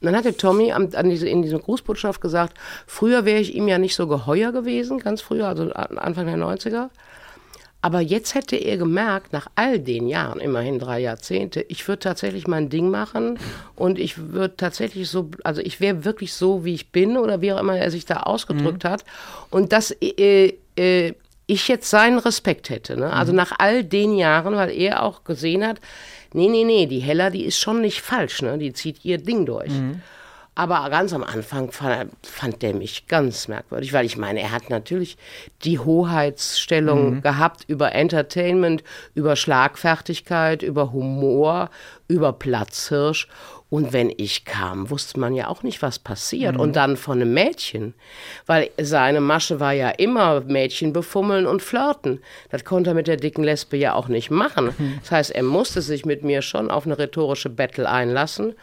und 0.00 0.06
dann 0.06 0.16
hat 0.16 0.24
der 0.24 0.36
Tommy 0.36 0.72
an, 0.72 0.94
an 0.94 1.08
diese, 1.08 1.28
in 1.28 1.42
dieser 1.42 1.58
Grußbotschaft 1.58 2.20
gesagt, 2.20 2.56
früher 2.86 3.24
wäre 3.24 3.40
ich 3.40 3.54
ihm 3.54 3.68
ja 3.68 3.78
nicht 3.78 3.94
so 3.94 4.06
geheuer 4.06 4.52
gewesen, 4.52 4.98
ganz 4.98 5.22
früher, 5.22 5.48
also 5.48 5.72
Anfang 5.72 6.26
der 6.26 6.36
90er. 6.36 6.90
Aber 7.82 8.00
jetzt 8.00 8.34
hätte 8.34 8.56
er 8.56 8.78
gemerkt, 8.78 9.32
nach 9.32 9.46
all 9.54 9.78
den 9.78 10.08
Jahren, 10.08 10.40
immerhin 10.40 10.78
drei 10.78 10.98
Jahrzehnte, 10.98 11.64
ich 11.68 11.86
würde 11.86 12.00
tatsächlich 12.00 12.48
mein 12.48 12.68
Ding 12.68 12.90
machen 12.90 13.38
und 13.76 13.98
ich 13.98 14.32
würde 14.32 14.56
tatsächlich 14.56 15.08
so, 15.08 15.30
also 15.44 15.60
ich 15.60 15.80
wäre 15.80 16.04
wirklich 16.04 16.32
so, 16.32 16.64
wie 16.64 16.74
ich 16.74 16.90
bin 16.90 17.16
oder 17.16 17.42
wie 17.42 17.52
auch 17.52 17.60
immer 17.60 17.78
er 17.78 17.90
sich 17.90 18.04
da 18.04 18.20
ausgedrückt 18.20 18.84
mhm. 18.84 18.88
hat. 18.88 19.04
Und 19.50 19.72
dass 19.72 19.92
äh, 20.00 20.54
äh, 20.76 21.14
ich 21.46 21.68
jetzt 21.68 21.88
seinen 21.88 22.18
Respekt 22.18 22.70
hätte. 22.70 22.96
Ne? 22.96 23.12
Also 23.12 23.32
mhm. 23.32 23.36
nach 23.36 23.52
all 23.58 23.84
den 23.84 24.16
Jahren, 24.16 24.56
weil 24.56 24.70
er 24.70 25.02
auch 25.02 25.22
gesehen 25.22 25.64
hat, 25.64 25.80
nee, 26.32 26.48
nee, 26.48 26.64
nee, 26.64 26.86
die 26.86 27.00
Hella, 27.00 27.30
die 27.30 27.44
ist 27.44 27.58
schon 27.58 27.80
nicht 27.80 28.00
falsch, 28.00 28.42
ne? 28.42 28.58
die 28.58 28.72
zieht 28.72 29.04
ihr 29.04 29.18
Ding 29.18 29.46
durch. 29.46 29.70
Mhm. 29.70 30.00
Aber 30.58 30.88
ganz 30.88 31.12
am 31.12 31.22
Anfang 31.22 31.70
fand, 31.70 32.10
fand 32.22 32.62
der 32.62 32.72
mich 32.72 33.08
ganz 33.08 33.46
merkwürdig, 33.46 33.92
weil 33.92 34.06
ich 34.06 34.16
meine, 34.16 34.40
er 34.40 34.52
hat 34.52 34.70
natürlich 34.70 35.18
die 35.64 35.78
Hoheitsstellung 35.78 37.16
mhm. 37.16 37.20
gehabt 37.20 37.64
über 37.68 37.92
Entertainment, 37.92 38.82
über 39.14 39.36
Schlagfertigkeit, 39.36 40.62
über 40.62 40.92
Humor, 40.92 41.68
über 42.08 42.32
Platzhirsch. 42.32 43.28
Und 43.68 43.92
wenn 43.92 44.12
ich 44.16 44.44
kam, 44.44 44.90
wusste 44.90 45.18
man 45.18 45.34
ja 45.34 45.48
auch 45.48 45.64
nicht, 45.64 45.82
was 45.82 45.98
passiert. 45.98 46.54
Mhm. 46.54 46.60
Und 46.60 46.76
dann 46.76 46.96
von 46.96 47.20
einem 47.20 47.34
Mädchen. 47.34 47.94
Weil 48.46 48.70
seine 48.80 49.20
Masche 49.20 49.58
war 49.58 49.72
ja 49.72 49.90
immer 49.90 50.40
Mädchen 50.42 50.92
befummeln 50.92 51.46
und 51.46 51.62
flirten. 51.62 52.20
Das 52.50 52.64
konnte 52.64 52.90
er 52.90 52.94
mit 52.94 53.08
der 53.08 53.16
dicken 53.16 53.42
Lesbe 53.42 53.76
ja 53.76 53.94
auch 53.94 54.06
nicht 54.06 54.30
machen. 54.30 54.66
Mhm. 54.78 54.98
Das 55.02 55.10
heißt, 55.10 55.30
er 55.32 55.42
musste 55.42 55.82
sich 55.82 56.04
mit 56.04 56.22
mir 56.22 56.42
schon 56.42 56.70
auf 56.70 56.86
eine 56.86 56.96
rhetorische 56.96 57.50
Battle 57.50 57.88
einlassen. 57.88 58.54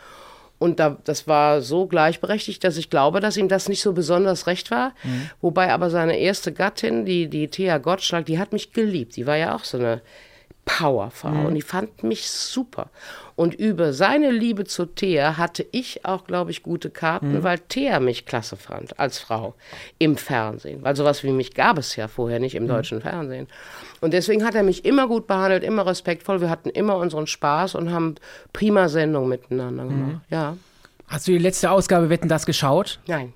Und 0.57 0.80
da, 0.80 0.97
das 1.03 1.27
war 1.27 1.61
so 1.61 1.88
gleichberechtigt, 1.88 2.63
dass 2.63 2.77
ich 2.77 2.89
glaube, 2.89 3.19
dass 3.19 3.35
ihm 3.35 3.49
das 3.49 3.67
nicht 3.67 3.81
so 3.81 3.91
besonders 3.91 4.47
recht 4.47 4.71
war. 4.71 4.93
Mhm. 5.03 5.30
Wobei 5.41 5.73
aber 5.73 5.89
seine 5.89 6.17
erste 6.17 6.53
Gattin, 6.53 7.05
die, 7.05 7.27
die 7.27 7.49
Thea 7.49 7.77
Gottschalk, 7.80 8.25
die 8.25 8.39
hat 8.39 8.53
mich 8.53 8.71
geliebt. 8.71 9.17
Die 9.17 9.27
war 9.27 9.35
ja 9.35 9.53
auch 9.53 9.65
so 9.65 9.77
eine 9.77 10.01
Powerfrau 10.63 11.30
mhm. 11.30 11.45
und 11.47 11.55
die 11.55 11.61
fand 11.61 12.03
mich 12.03 12.30
super. 12.30 12.89
Und 13.35 13.55
über 13.55 13.93
seine 13.93 14.31
Liebe 14.31 14.65
zu 14.65 14.85
Thea 14.85 15.38
hatte 15.38 15.65
ich 15.72 16.05
auch, 16.05 16.26
glaube 16.26 16.51
ich, 16.51 16.61
gute 16.61 16.89
Karten, 16.89 17.34
mhm. 17.34 17.43
weil 17.43 17.60
Thea 17.60 17.99
mich 17.99 18.26
klasse 18.26 18.55
fand 18.55 18.99
als 18.99 19.18
Frau 19.18 19.55
im 19.97 20.18
Fernsehen. 20.18 20.84
Weil 20.84 20.95
sowas 20.95 21.23
wie 21.23 21.31
mich 21.31 21.53
gab 21.53 21.77
es 21.77 21.95
ja 21.95 22.07
vorher 22.07 22.39
nicht 22.39 22.55
im 22.55 22.64
mhm. 22.64 22.68
deutschen 22.68 23.01
Fernsehen. 23.01 23.47
Und 24.01 24.14
deswegen 24.14 24.45
hat 24.45 24.53
er 24.55 24.64
mich 24.64 24.85
immer 24.85 25.07
gut 25.07 25.27
behandelt, 25.27 25.64
immer 25.64 25.85
respektvoll. 25.85 26.41
Wir 26.41 26.49
hatten 26.49 26.69
immer 26.69 26.97
unseren 26.97 27.26
Spaß 27.26 27.76
und 27.76 27.91
haben 27.91 28.15
prima 28.51 28.88
Sendungen 28.89 29.30
miteinander 29.30 29.85
gemacht. 29.85 30.11
Mhm. 30.11 30.22
Ja. 30.30 30.57
Hast 31.07 31.27
du 31.27 31.31
die 31.31 31.38
letzte 31.38 31.72
Ausgabe 31.72 32.10
Wetten 32.10 32.27
das 32.27 32.45
geschaut? 32.45 32.99
Nein. 33.07 33.34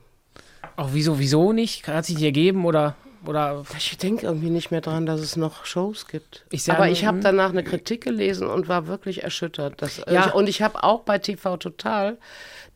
Auch 0.76 0.90
wieso, 0.94 1.20
wieso 1.20 1.54
nicht? 1.54 1.88
Hat 1.88 2.06
sich 2.06 2.16
nicht 2.16 2.26
ergeben 2.26 2.66
oder? 2.66 2.96
Oder 3.28 3.66
ich 3.78 3.98
denke 3.98 4.26
irgendwie 4.26 4.50
nicht 4.50 4.72
mehr 4.72 4.82
dran, 4.82 5.06
dass 5.06 5.20
es 5.20 5.36
noch 5.36 5.66
Shows 5.66 6.08
gibt. 6.08 6.46
Ich 6.50 6.72
Aber 6.72 6.88
ich 6.90 7.06
habe 7.06 7.18
hm. 7.18 7.24
danach 7.24 7.50
eine 7.50 7.64
Kritik 7.64 8.04
gelesen 8.04 8.48
und 8.48 8.68
war 8.70 8.88
wirklich 8.88 9.24
erschüttert. 9.24 9.82
Dass, 9.82 9.98
ja. 10.10 10.28
Ich, 10.28 10.34
und 10.34 10.48
ich 10.48 10.62
habe 10.62 10.84
auch 10.84 11.02
bei 11.02 11.20
TV 11.20 11.58
Total 11.58 12.18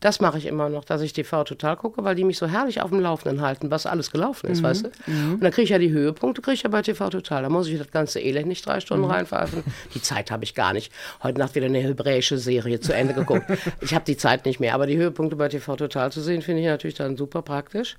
das 0.02 0.20
mache 0.20 0.36
ich 0.36 0.46
immer 0.46 0.68
noch, 0.68 0.84
dass 0.84 1.00
ich 1.00 1.12
TV 1.12 1.44
total 1.44 1.76
gucke, 1.76 2.02
weil 2.02 2.16
die 2.16 2.24
mich 2.24 2.36
so 2.36 2.48
herrlich 2.48 2.80
auf 2.80 2.90
dem 2.90 2.98
Laufenden 2.98 3.40
halten, 3.40 3.70
was 3.70 3.86
alles 3.86 4.10
gelaufen 4.10 4.50
ist, 4.50 4.60
mhm. 4.60 4.64
weißt 4.64 4.84
du? 4.84 4.90
Mhm. 5.06 5.34
Und 5.34 5.44
dann 5.44 5.52
kriege 5.52 5.62
ich 5.62 5.70
ja 5.70 5.78
die 5.78 5.92
Höhepunkte, 5.92 6.42
kriege 6.42 6.54
ich 6.54 6.64
ja 6.64 6.70
bei 6.70 6.82
TV 6.82 7.08
total. 7.08 7.44
Da 7.44 7.48
muss 7.48 7.68
ich 7.68 7.78
das 7.78 7.90
ganze 7.92 8.18
Elend 8.18 8.48
nicht 8.48 8.66
drei 8.66 8.80
Stunden 8.80 9.04
mhm. 9.04 9.12
reinpfeifen. 9.12 9.62
Die 9.94 10.02
Zeit 10.02 10.32
habe 10.32 10.42
ich 10.42 10.56
gar 10.56 10.72
nicht. 10.72 10.92
Heute 11.22 11.38
Nacht 11.38 11.54
wieder 11.54 11.66
eine 11.66 11.78
hebräische 11.78 12.36
Serie 12.36 12.80
zu 12.80 12.92
Ende 12.92 13.14
geguckt. 13.14 13.44
ich 13.80 13.94
habe 13.94 14.04
die 14.04 14.16
Zeit 14.16 14.44
nicht 14.44 14.58
mehr, 14.58 14.74
aber 14.74 14.88
die 14.88 14.96
Höhepunkte 14.96 15.36
bei 15.36 15.48
TV 15.48 15.76
total 15.76 16.10
zu 16.10 16.20
sehen, 16.20 16.42
finde 16.42 16.62
ich 16.62 16.66
natürlich 16.66 16.96
dann 16.96 17.16
super 17.16 17.42
praktisch. 17.42 17.96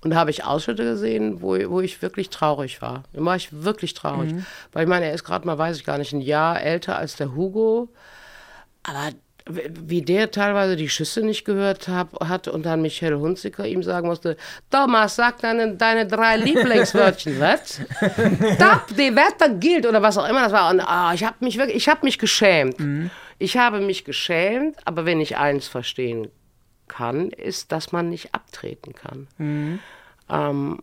Und 0.00 0.12
da 0.12 0.16
habe 0.16 0.30
ich 0.30 0.44
Ausschnitte 0.44 0.84
gesehen, 0.84 1.42
wo, 1.42 1.58
wo 1.68 1.82
ich 1.82 2.00
wirklich 2.00 2.30
traurig 2.30 2.80
war. 2.80 3.02
Da 3.12 3.22
war 3.22 3.36
ich 3.36 3.50
wirklich 3.52 3.92
traurig. 3.92 4.32
Mhm. 4.32 4.46
Weil 4.72 4.84
ich 4.84 4.88
meine, 4.88 5.04
er 5.04 5.12
ist 5.12 5.24
gerade 5.24 5.46
mal, 5.46 5.58
weiß 5.58 5.76
ich 5.76 5.84
gar 5.84 5.98
nicht, 5.98 6.14
ein 6.14 6.22
Jahr 6.22 6.62
älter 6.62 6.96
als 6.96 7.16
der 7.16 7.34
Hugo. 7.34 7.90
Aber 8.84 9.12
wie 9.46 10.02
der 10.02 10.30
teilweise 10.30 10.76
die 10.76 10.88
Schüsse 10.88 11.22
nicht 11.22 11.44
gehört 11.44 11.88
hab, 11.88 12.28
hat 12.28 12.48
und 12.48 12.64
dann 12.64 12.82
Michelle 12.82 13.18
Hunziker 13.18 13.66
ihm 13.66 13.82
sagen 13.82 14.08
musste, 14.08 14.36
Thomas, 14.70 15.16
sag 15.16 15.40
deine, 15.40 15.74
deine 15.76 16.06
drei 16.06 16.36
Lieblingswörtchen, 16.38 17.40
was? 17.40 17.80
Stopp, 18.54 18.86
die 18.96 19.14
Wetter 19.14 19.48
gilt 19.50 19.86
oder 19.86 20.02
was 20.02 20.18
auch 20.18 20.28
immer 20.28 20.42
das 20.42 20.52
war. 20.52 20.70
Und 20.70 20.80
oh, 20.80 21.14
ich 21.14 21.24
habe 21.24 21.36
mich 21.40 21.58
wirklich, 21.58 21.76
ich 21.76 21.88
habe 21.88 22.04
mich 22.04 22.18
geschämt. 22.18 22.78
Mhm. 22.78 23.10
Ich 23.38 23.56
habe 23.56 23.80
mich 23.80 24.04
geschämt, 24.04 24.76
aber 24.84 25.04
wenn 25.04 25.20
ich 25.20 25.36
eins 25.36 25.66
verstehen 25.66 26.28
kann, 26.88 27.30
ist, 27.30 27.72
dass 27.72 27.90
man 27.90 28.08
nicht 28.08 28.34
abtreten 28.34 28.94
kann. 28.94 29.26
Mhm. 29.38 29.78
Ähm, 30.30 30.78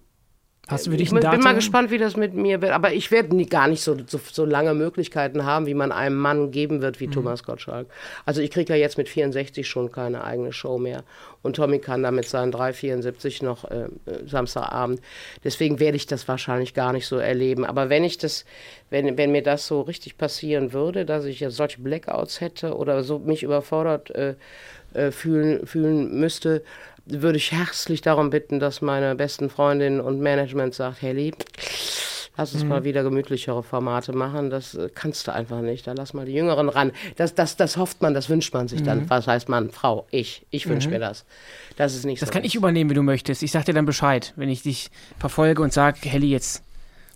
Hast 0.70 0.86
du 0.88 0.92
für 0.92 0.98
dich 0.98 1.08
Ich 1.08 1.12
ein 1.12 1.16
bin 1.16 1.24
Datum? 1.24 1.44
mal 1.44 1.56
gespannt, 1.56 1.92
wie 1.92 1.98
das 1.98 2.16
mit 2.16 2.34
mir 2.34 2.62
wird. 2.62 2.72
Aber 2.72 2.94
ich 2.94 3.12
werde 3.12 3.46
gar 3.46 3.68
nicht 3.68 3.82
so, 3.82 3.98
so, 4.08 4.20
so 4.32 4.46
lange 4.46 4.74
Möglichkeiten 4.74 5.46
haben, 5.46 5.66
wie 5.66 5.74
man 5.74 5.92
einem 5.92 6.18
Mann 6.18 6.52
geben 6.52 6.82
wird 6.82 7.00
wie 7.00 7.08
Mhm. 7.08 7.12
Thomas 7.12 7.44
Gottschalk. 7.44 7.88
Also 8.26 8.42
ich 8.42 8.52
kriege 8.52 8.74
ja 8.74 8.80
jetzt 8.80 8.98
mit 8.98 9.10
64 9.10 9.68
schon 9.68 9.92
keine 9.92 10.24
eigene 10.24 10.54
Show 10.54 10.78
mehr. 10.78 11.04
Und 11.42 11.56
Tommy 11.56 11.80
kann 11.80 12.04
da 12.04 12.12
mit 12.12 12.28
seinen 12.28 12.52
3,74 12.54 13.44
noch 13.44 13.64
äh, 13.72 13.86
äh, 13.86 13.88
Samstagabend. 14.28 15.00
Deswegen 15.44 15.80
werde 15.80 15.96
ich 15.98 16.06
das 16.06 16.28
wahrscheinlich 16.28 16.74
gar 16.74 16.94
nicht 16.94 17.08
so 17.08 17.18
erleben. 17.18 17.66
Aber 17.66 17.90
wenn 17.90 18.04
ich 18.04 18.18
das, 18.18 18.46
wenn, 18.90 19.18
wenn 19.18 19.32
mir 19.32 19.44
das 19.44 19.66
so 19.66 19.82
richtig 19.82 20.18
passieren 20.18 20.74
würde, 20.74 21.06
dass 21.06 21.26
ich 21.26 21.40
ja 21.40 21.50
solche 21.50 21.82
Blackouts 21.82 22.42
hätte 22.42 22.76
oder 22.76 23.04
so 23.04 23.20
mich 23.20 23.44
überfordert 23.44 24.10
äh, 24.12 24.36
äh, 24.94 25.12
fühlen, 25.12 25.66
fühlen 25.66 26.20
müsste, 26.20 26.64
würde 27.10 27.38
ich 27.38 27.52
herzlich 27.52 28.02
darum 28.02 28.30
bitten, 28.30 28.60
dass 28.60 28.82
meine 28.82 29.16
besten 29.16 29.50
Freundin 29.50 30.00
und 30.00 30.20
Management 30.20 30.74
sagt, 30.74 31.02
Helly, 31.02 31.34
lass 32.38 32.54
uns 32.54 32.64
mal 32.64 32.84
wieder 32.84 33.04
gemütlichere 33.04 33.64
Formate 33.64 34.14
machen. 34.14 34.50
Das 34.50 34.76
äh, 34.76 34.90
kannst 34.94 35.28
du 35.28 35.34
einfach 35.34 35.62
nicht. 35.62 35.88
Da 35.88 35.94
lass 35.94 36.14
mal 36.14 36.26
die 36.26 36.34
Jüngeren 36.34 36.70
ran. 36.70 36.92
Das, 37.18 37.36
das, 37.36 37.58
das 37.58 37.78
hofft 37.78 38.02
man, 38.02 38.14
das 38.14 38.30
wünscht 38.30 38.54
man 38.54 38.68
sich 38.68 38.82
dann. 38.84 39.10
Was 39.10 39.28
heißt 39.28 39.50
Mann, 39.50 39.72
Frau, 39.72 40.08
ich. 40.12 40.46
Ich 40.50 40.68
wünsche 40.70 40.90
mir 40.90 41.00
das. 41.00 41.26
Das 41.76 41.96
ist 41.96 42.06
nicht 42.06 42.22
Das 42.22 42.30
so. 42.30 42.34
kann 42.34 42.44
ich 42.44 42.56
übernehmen, 42.56 42.90
wenn 42.90 42.96
du 42.96 43.04
möchtest. 43.04 43.44
Ich 43.44 43.52
sag 43.52 43.66
dir 43.66 43.74
dann 43.74 43.86
Bescheid, 43.86 44.34
wenn 44.36 44.50
ich 44.50 44.64
dich 44.64 44.90
verfolge 45.20 45.62
und 45.62 45.74
sag, 45.74 46.04
Helly, 46.06 46.30
jetzt 46.30 46.64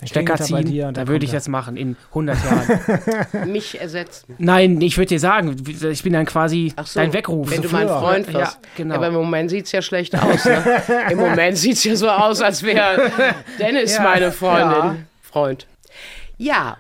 Stecker 0.08 0.34
er 0.34 0.40
ziehen, 0.42 0.66
dir 0.66 0.92
dann 0.92 1.08
würde 1.08 1.26
ich 1.26 1.32
er. 1.32 1.38
das 1.38 1.48
machen 1.48 1.78
in 1.78 1.96
100 2.10 2.38
Jahren. 2.44 3.52
mich 3.52 3.80
ersetzen. 3.80 4.36
Nein, 4.38 4.80
ich 4.82 4.98
würde 4.98 5.10
dir 5.10 5.20
sagen, 5.20 5.56
ich 5.92 6.04
bin 6.04 6.14
dann 6.14 6.26
quasi 6.26 6.74
so, 6.84 7.00
dein 7.00 7.14
Weckruf. 7.14 7.50
Wenn 7.52 7.62
So 7.62 7.70
du 7.70 7.74
mein. 7.76 7.88
Freund 7.88 8.28
Ja, 8.28 8.40
wirst. 8.40 8.60
genau. 8.76 8.96
Aber 8.96 9.08
im 9.08 9.14
Moment 9.14 9.50
sieht 9.50 9.66
es 9.66 9.72
ja 9.72 9.82
schlecht 9.82 10.16
aus. 10.16 10.46
Ne? 10.46 10.64
Im 11.12 11.18
Moment 11.18 11.58
sieht 11.58 11.74
es 11.78 11.84
ja 11.84 11.96
so 11.96 12.10
aus, 12.10 12.42
als 12.42 12.64
wäre 12.64 13.12
Dennis 13.60 13.96
Ja, 13.96 14.04
meine 14.04 14.32
Freundin. 14.32 14.70
ja. 14.78 14.96
Freund. 15.22 15.68
Ja, 16.38 16.78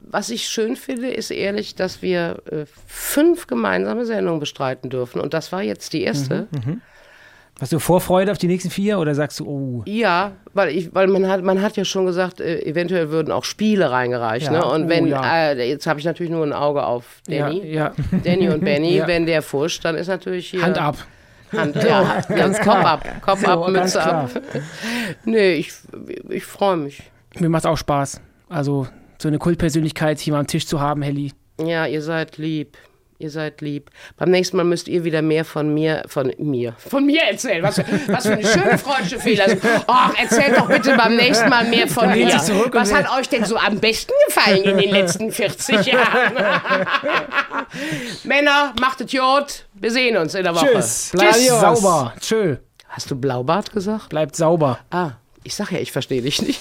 was 0.00 0.30
ich 0.30 0.48
schön 0.48 0.74
finde, 0.74 1.08
ist 1.10 1.30
ehrlich, 1.30 1.74
dass 1.74 2.00
wir 2.02 2.42
äh, 2.50 2.64
fünf 2.86 3.46
gemeinsame 3.46 4.06
Sendungen 4.06 4.40
bestreiten 4.40 4.88
dürfen. 4.90 5.20
Und 5.20 5.34
das 5.34 5.52
war 5.52 5.62
jetzt 5.62 5.92
die 5.92 6.02
erste. 6.02 6.48
Hast 7.58 7.72
du 7.72 7.78
Vorfreude 7.78 8.32
auf 8.32 8.38
die 8.38 8.48
nächsten 8.48 8.68
vier 8.68 8.98
oder 8.98 9.14
sagst 9.14 9.40
du, 9.40 9.46
oh, 9.46 9.82
Ja, 9.86 10.32
weil, 10.52 10.76
ich, 10.76 10.94
weil 10.94 11.06
man, 11.06 11.26
hat, 11.26 11.42
man 11.42 11.62
hat 11.62 11.76
ja 11.78 11.86
schon 11.86 12.04
gesagt, 12.04 12.38
äh, 12.40 12.60
eventuell 12.66 13.10
würden 13.10 13.32
auch 13.32 13.44
Spiele 13.44 13.90
reingereicht. 13.90 14.46
Ja. 14.46 14.52
Ne? 14.52 14.64
Und 14.66 14.84
Oh, 14.84 14.88
wenn, 14.90 15.06
ja. 15.06 15.52
äh, 15.52 15.68
jetzt 15.70 15.86
habe 15.86 15.98
ich 15.98 16.04
natürlich 16.04 16.30
nur 16.30 16.44
ein 16.44 16.52
Auge 16.52 16.84
auf 16.84 17.22
Danny. 17.26 17.66
ja. 17.66 17.92
Danny 18.24 18.50
und 18.50 18.62
Benny, 18.62 19.02
wenn 19.06 19.24
der 19.24 19.40
fuscht, 19.40 19.84
dann 19.86 19.94
ist 19.96 20.08
natürlich 20.08 20.48
hier. 20.50 20.62
Hand 20.62 20.76
ab. 20.78 20.96
Hand, 21.52 21.76
ja, 21.82 22.20
ganz 22.28 22.58
Kopf 22.60 22.84
ab, 22.84 23.06
Kopf 23.22 23.42
ab, 23.48 23.64
ganz 23.72 23.94
Mütze 23.94 24.02
ab. 24.02 24.30
nee, 25.24 25.52
ich, 25.54 25.72
ich 26.28 26.44
freue 26.44 26.76
mich. 26.76 27.02
Mir 27.38 27.48
macht 27.48 27.64
auch 27.66 27.78
Spaß. 27.78 28.20
Also 28.50 28.86
so 29.18 29.28
eine 29.28 29.38
Kultpersönlichkeit 29.38 30.18
hier 30.18 30.34
mal 30.34 30.40
am 30.40 30.46
Tisch 30.46 30.66
zu 30.66 30.80
haben, 30.80 31.00
Helly. 31.02 31.32
Ja, 31.64 31.86
ihr 31.86 32.02
seid 32.02 32.36
lieb. 32.36 32.76
Ihr 33.18 33.30
seid 33.30 33.60
lieb. 33.62 33.90
Beim 34.18 34.30
nächsten 34.30 34.56
Mal 34.58 34.64
müsst 34.64 34.88
ihr 34.88 35.04
wieder 35.04 35.22
mehr 35.22 35.44
von 35.44 35.72
mir, 35.72 36.02
von 36.06 36.32
mir, 36.38 36.74
von 36.78 37.06
mir 37.06 37.22
erzählen. 37.22 37.62
Was, 37.62 37.76
für- 37.76 37.84
was 38.08 38.26
für 38.26 38.34
eine 38.34 38.46
schöne 38.46 38.76
freundliche 38.78 39.18
Fehler. 39.18 39.46
Ach, 39.86 40.12
erzählt 40.18 40.56
doch 40.56 40.68
bitte 40.68 40.94
beim 40.96 41.16
nächsten 41.16 41.48
Mal 41.48 41.64
mehr 41.64 41.88
von 41.88 42.10
mir. 42.12 42.26
Was 42.72 42.92
hat 42.92 43.10
euch 43.18 43.28
denn 43.28 43.44
so 43.44 43.56
am 43.56 43.78
besten 43.80 44.12
gefallen 44.26 44.64
in 44.64 44.76
den 44.78 44.90
letzten 44.90 45.32
40 45.32 45.86
Jahren? 45.86 46.34
Männer, 48.24 48.74
macht 48.80 49.00
es 49.00 49.10
gut. 49.10 49.64
Wir 49.74 49.90
sehen 49.90 50.16
uns 50.16 50.34
in 50.34 50.42
der 50.44 50.54
Woche. 50.54 50.66
Tschüss. 50.74 51.10
Bleibt 51.12 51.34
sauber. 51.36 52.12
Tschö. 52.20 52.56
Hast 52.88 53.10
du 53.10 53.16
Blaubart 53.16 53.72
gesagt? 53.72 54.08
Bleibt 54.10 54.36
sauber. 54.36 54.78
Ah, 54.90 55.12
ich 55.42 55.54
sag 55.54 55.70
ja, 55.72 55.78
ich 55.78 55.92
verstehe 55.92 56.22
dich 56.22 56.42
nicht. 56.42 56.60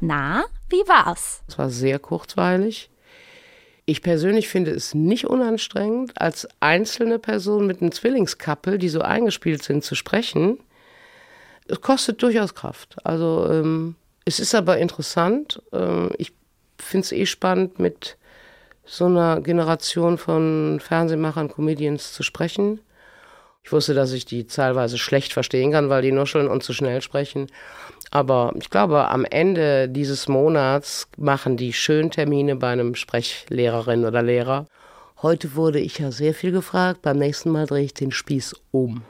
Na, 0.00 0.44
wie 0.86 0.88
war's? 0.88 1.42
Es 1.48 1.58
war 1.58 1.70
sehr 1.70 1.98
kurzweilig. 1.98 2.90
Ich 3.84 4.02
persönlich 4.02 4.48
finde 4.48 4.72
es 4.72 4.94
nicht 4.94 5.26
unanstrengend, 5.26 6.20
als 6.20 6.48
einzelne 6.58 7.18
Person 7.18 7.66
mit 7.66 7.80
einem 7.80 7.92
Zwillingskappel, 7.92 8.78
die 8.78 8.88
so 8.88 9.00
eingespielt 9.00 9.62
sind, 9.62 9.84
zu 9.84 9.94
sprechen. 9.94 10.58
Es 11.68 11.80
kostet 11.80 12.22
durchaus 12.22 12.54
Kraft. 12.54 12.96
Also 13.04 13.48
ähm, 13.50 13.94
es 14.24 14.40
ist 14.40 14.54
aber 14.54 14.78
interessant. 14.78 15.62
Ähm, 15.72 16.10
ich 16.18 16.32
finde 16.78 17.04
es 17.04 17.12
eh 17.12 17.26
spannend, 17.26 17.78
mit 17.78 18.16
so 18.84 19.06
einer 19.06 19.40
Generation 19.40 20.18
von 20.18 20.80
Fernsehmachern, 20.80 21.48
Comedians 21.48 22.12
zu 22.12 22.22
sprechen. 22.22 22.80
Ich 23.62 23.72
wusste, 23.72 23.94
dass 23.94 24.12
ich 24.12 24.24
die 24.24 24.46
teilweise 24.46 24.96
schlecht 24.96 25.32
verstehen 25.32 25.72
kann, 25.72 25.88
weil 25.88 26.02
die 26.02 26.12
nuscheln 26.12 26.46
und 26.46 26.62
zu 26.62 26.72
schnell 26.72 27.02
sprechen. 27.02 27.48
Aber 28.10 28.52
ich 28.58 28.70
glaube, 28.70 29.08
am 29.08 29.24
Ende 29.24 29.88
dieses 29.88 30.28
Monats 30.28 31.08
machen 31.16 31.56
die 31.56 31.72
schön 31.72 32.10
Termine 32.10 32.56
bei 32.56 32.70
einem 32.70 32.94
Sprechlehrerin 32.94 34.04
oder 34.04 34.22
Lehrer. 34.22 34.66
Heute 35.22 35.54
wurde 35.54 35.80
ich 35.80 35.98
ja 35.98 36.10
sehr 36.10 36.34
viel 36.34 36.52
gefragt. 36.52 37.02
Beim 37.02 37.18
nächsten 37.18 37.50
Mal 37.50 37.66
drehe 37.66 37.84
ich 37.84 37.94
den 37.94 38.12
Spieß 38.12 38.54
um. 38.70 39.02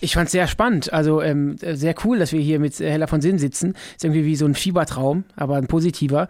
Ich 0.00 0.14
fand's 0.14 0.32
sehr 0.32 0.46
spannend. 0.46 0.92
Also 0.92 1.22
ähm, 1.22 1.56
sehr 1.58 1.94
cool, 2.04 2.18
dass 2.18 2.32
wir 2.32 2.40
hier 2.40 2.60
mit 2.60 2.78
Hella 2.78 3.06
von 3.06 3.20
Sinn 3.20 3.38
sitzen. 3.38 3.74
Ist 3.96 4.04
irgendwie 4.04 4.24
wie 4.24 4.36
so 4.36 4.46
ein 4.46 4.54
Fiebertraum, 4.54 5.24
aber 5.36 5.56
ein 5.56 5.66
positiver. 5.66 6.28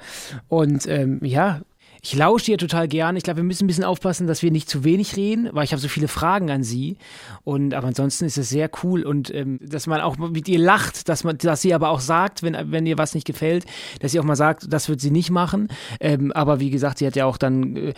Und 0.49 0.87
ähm, 0.87 1.21
ja, 1.23 1.61
ich 2.03 2.15
lausche 2.15 2.51
ihr 2.51 2.59
total 2.59 2.89
gerne. 2.89 3.19
Ich 3.19 3.25
glaube, 3.25 3.39
wir 3.39 3.45
müssen 3.45 3.65
ein 3.65 3.67
bisschen 3.67 3.85
aufpassen, 3.85 4.27
dass 4.27 4.43
wir 4.43 4.51
nicht 4.51 4.69
zu 4.69 4.85
wenig 4.85 5.17
reden, 5.17 5.49
weil 5.53 5.65
ich 5.65 5.73
habe 5.73 5.81
so 5.81 5.89
viele 5.89 6.09
Fragen 6.09 6.51
an 6.51 6.63
sie. 6.63 6.97
Und 7.45 7.75
aber 7.75 7.89
ansonsten 7.89 8.25
ist 8.25 8.39
es 8.39 8.49
sehr 8.49 8.71
cool 8.83 9.03
und 9.03 9.35
ähm, 9.35 9.59
dass 9.63 9.87
man 9.87 10.01
auch 10.01 10.17
mit 10.17 10.49
ihr 10.49 10.59
lacht, 10.59 11.09
dass 11.09 11.25
man, 11.25 11.39
dass 11.39 11.63
sie 11.63 11.75
aber 11.75 11.91
auch 11.91 12.01
sagt, 12.01 12.43
wenn 12.43 12.57
wenn 12.71 12.87
ihr 12.87 12.99
was 12.99 13.15
nicht 13.15 13.27
gefällt, 13.27 13.65
dass 14.01 14.13
sie 14.13 14.21
auch 14.21 14.25
mal 14.25 14.37
sagt, 14.37 14.73
das 14.73 14.89
wird 14.89 15.01
sie 15.01 15.11
nicht 15.11 15.31
machen. 15.31 15.69
Ähm, 16.01 16.33
aber 16.33 16.61
wie 16.61 16.71
gesagt, 16.71 16.99
sie 16.99 17.07
hat 17.07 17.17
ja 17.17 17.27
auch 17.27 17.37
dann 17.37 17.77
äh, 17.77 17.95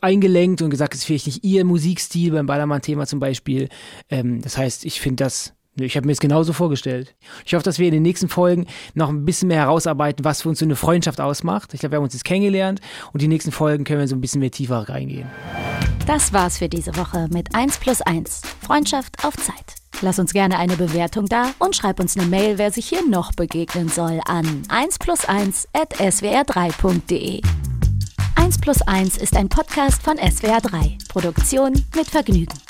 eingelenkt 0.00 0.62
und 0.62 0.70
gesagt, 0.70 0.94
es 0.94 1.00
ist 1.00 1.06
vielleicht 1.06 1.26
nicht 1.26 1.44
ihr 1.44 1.64
Musikstil 1.64 2.32
beim 2.32 2.46
Ballermann-Thema 2.46 3.06
zum 3.06 3.20
Beispiel. 3.20 3.68
Ähm, 4.08 4.40
das 4.42 4.56
heißt, 4.56 4.84
ich 4.84 5.00
finde 5.00 5.24
das 5.24 5.54
Ich 5.82 5.96
habe 5.96 6.06
mir 6.06 6.12
es 6.12 6.20
genauso 6.20 6.52
vorgestellt. 6.52 7.14
Ich 7.44 7.54
hoffe, 7.54 7.64
dass 7.64 7.78
wir 7.78 7.86
in 7.86 7.94
den 7.94 8.02
nächsten 8.02 8.28
Folgen 8.28 8.66
noch 8.94 9.08
ein 9.08 9.24
bisschen 9.24 9.48
mehr 9.48 9.58
herausarbeiten, 9.58 10.24
was 10.24 10.42
für 10.42 10.48
uns 10.48 10.58
so 10.58 10.64
eine 10.64 10.76
Freundschaft 10.76 11.20
ausmacht. 11.20 11.74
Ich 11.74 11.80
glaube, 11.80 11.92
wir 11.92 11.96
haben 11.96 12.04
uns 12.04 12.14
jetzt 12.14 12.24
kennengelernt 12.24 12.80
und 13.12 13.22
die 13.22 13.28
nächsten 13.28 13.52
Folgen 13.52 13.84
können 13.84 14.00
wir 14.00 14.08
so 14.08 14.16
ein 14.16 14.20
bisschen 14.20 14.40
mehr 14.40 14.50
tiefer 14.50 14.88
reingehen. 14.88 15.28
Das 16.06 16.32
war's 16.32 16.58
für 16.58 16.68
diese 16.68 16.96
Woche 16.96 17.28
mit 17.30 17.54
1 17.54 17.78
plus 17.78 18.00
1. 18.02 18.42
Freundschaft 18.62 19.24
auf 19.24 19.36
Zeit. 19.36 19.76
Lass 20.02 20.18
uns 20.18 20.32
gerne 20.32 20.58
eine 20.58 20.76
Bewertung 20.76 21.26
da 21.26 21.50
und 21.58 21.76
schreib 21.76 22.00
uns 22.00 22.16
eine 22.16 22.26
Mail, 22.26 22.58
wer 22.58 22.72
sich 22.72 22.88
hier 22.88 23.06
noch 23.06 23.32
begegnen 23.32 23.88
soll, 23.88 24.20
an 24.24 24.62
1 24.68 24.98
plus 24.98 25.26
1 25.26 25.68
at 25.72 25.94
swr3.de. 25.94 27.42
1 28.36 28.58
plus 28.58 28.82
1 28.82 29.18
ist 29.18 29.36
ein 29.36 29.48
Podcast 29.48 30.02
von 30.02 30.16
SWR3. 30.16 31.08
Produktion 31.08 31.72
mit 31.94 32.08
Vergnügen. 32.08 32.69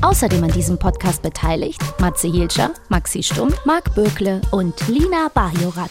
Außerdem 0.00 0.44
an 0.44 0.52
diesem 0.52 0.78
Podcast 0.78 1.22
beteiligt 1.22 1.80
Matze 2.00 2.28
Hilscher, 2.28 2.70
Maxi 2.88 3.22
Stumm, 3.22 3.52
Marc 3.64 3.94
Bökle 3.94 4.40
und 4.50 4.74
Lina 4.88 5.28
Bajorat. 5.32 5.90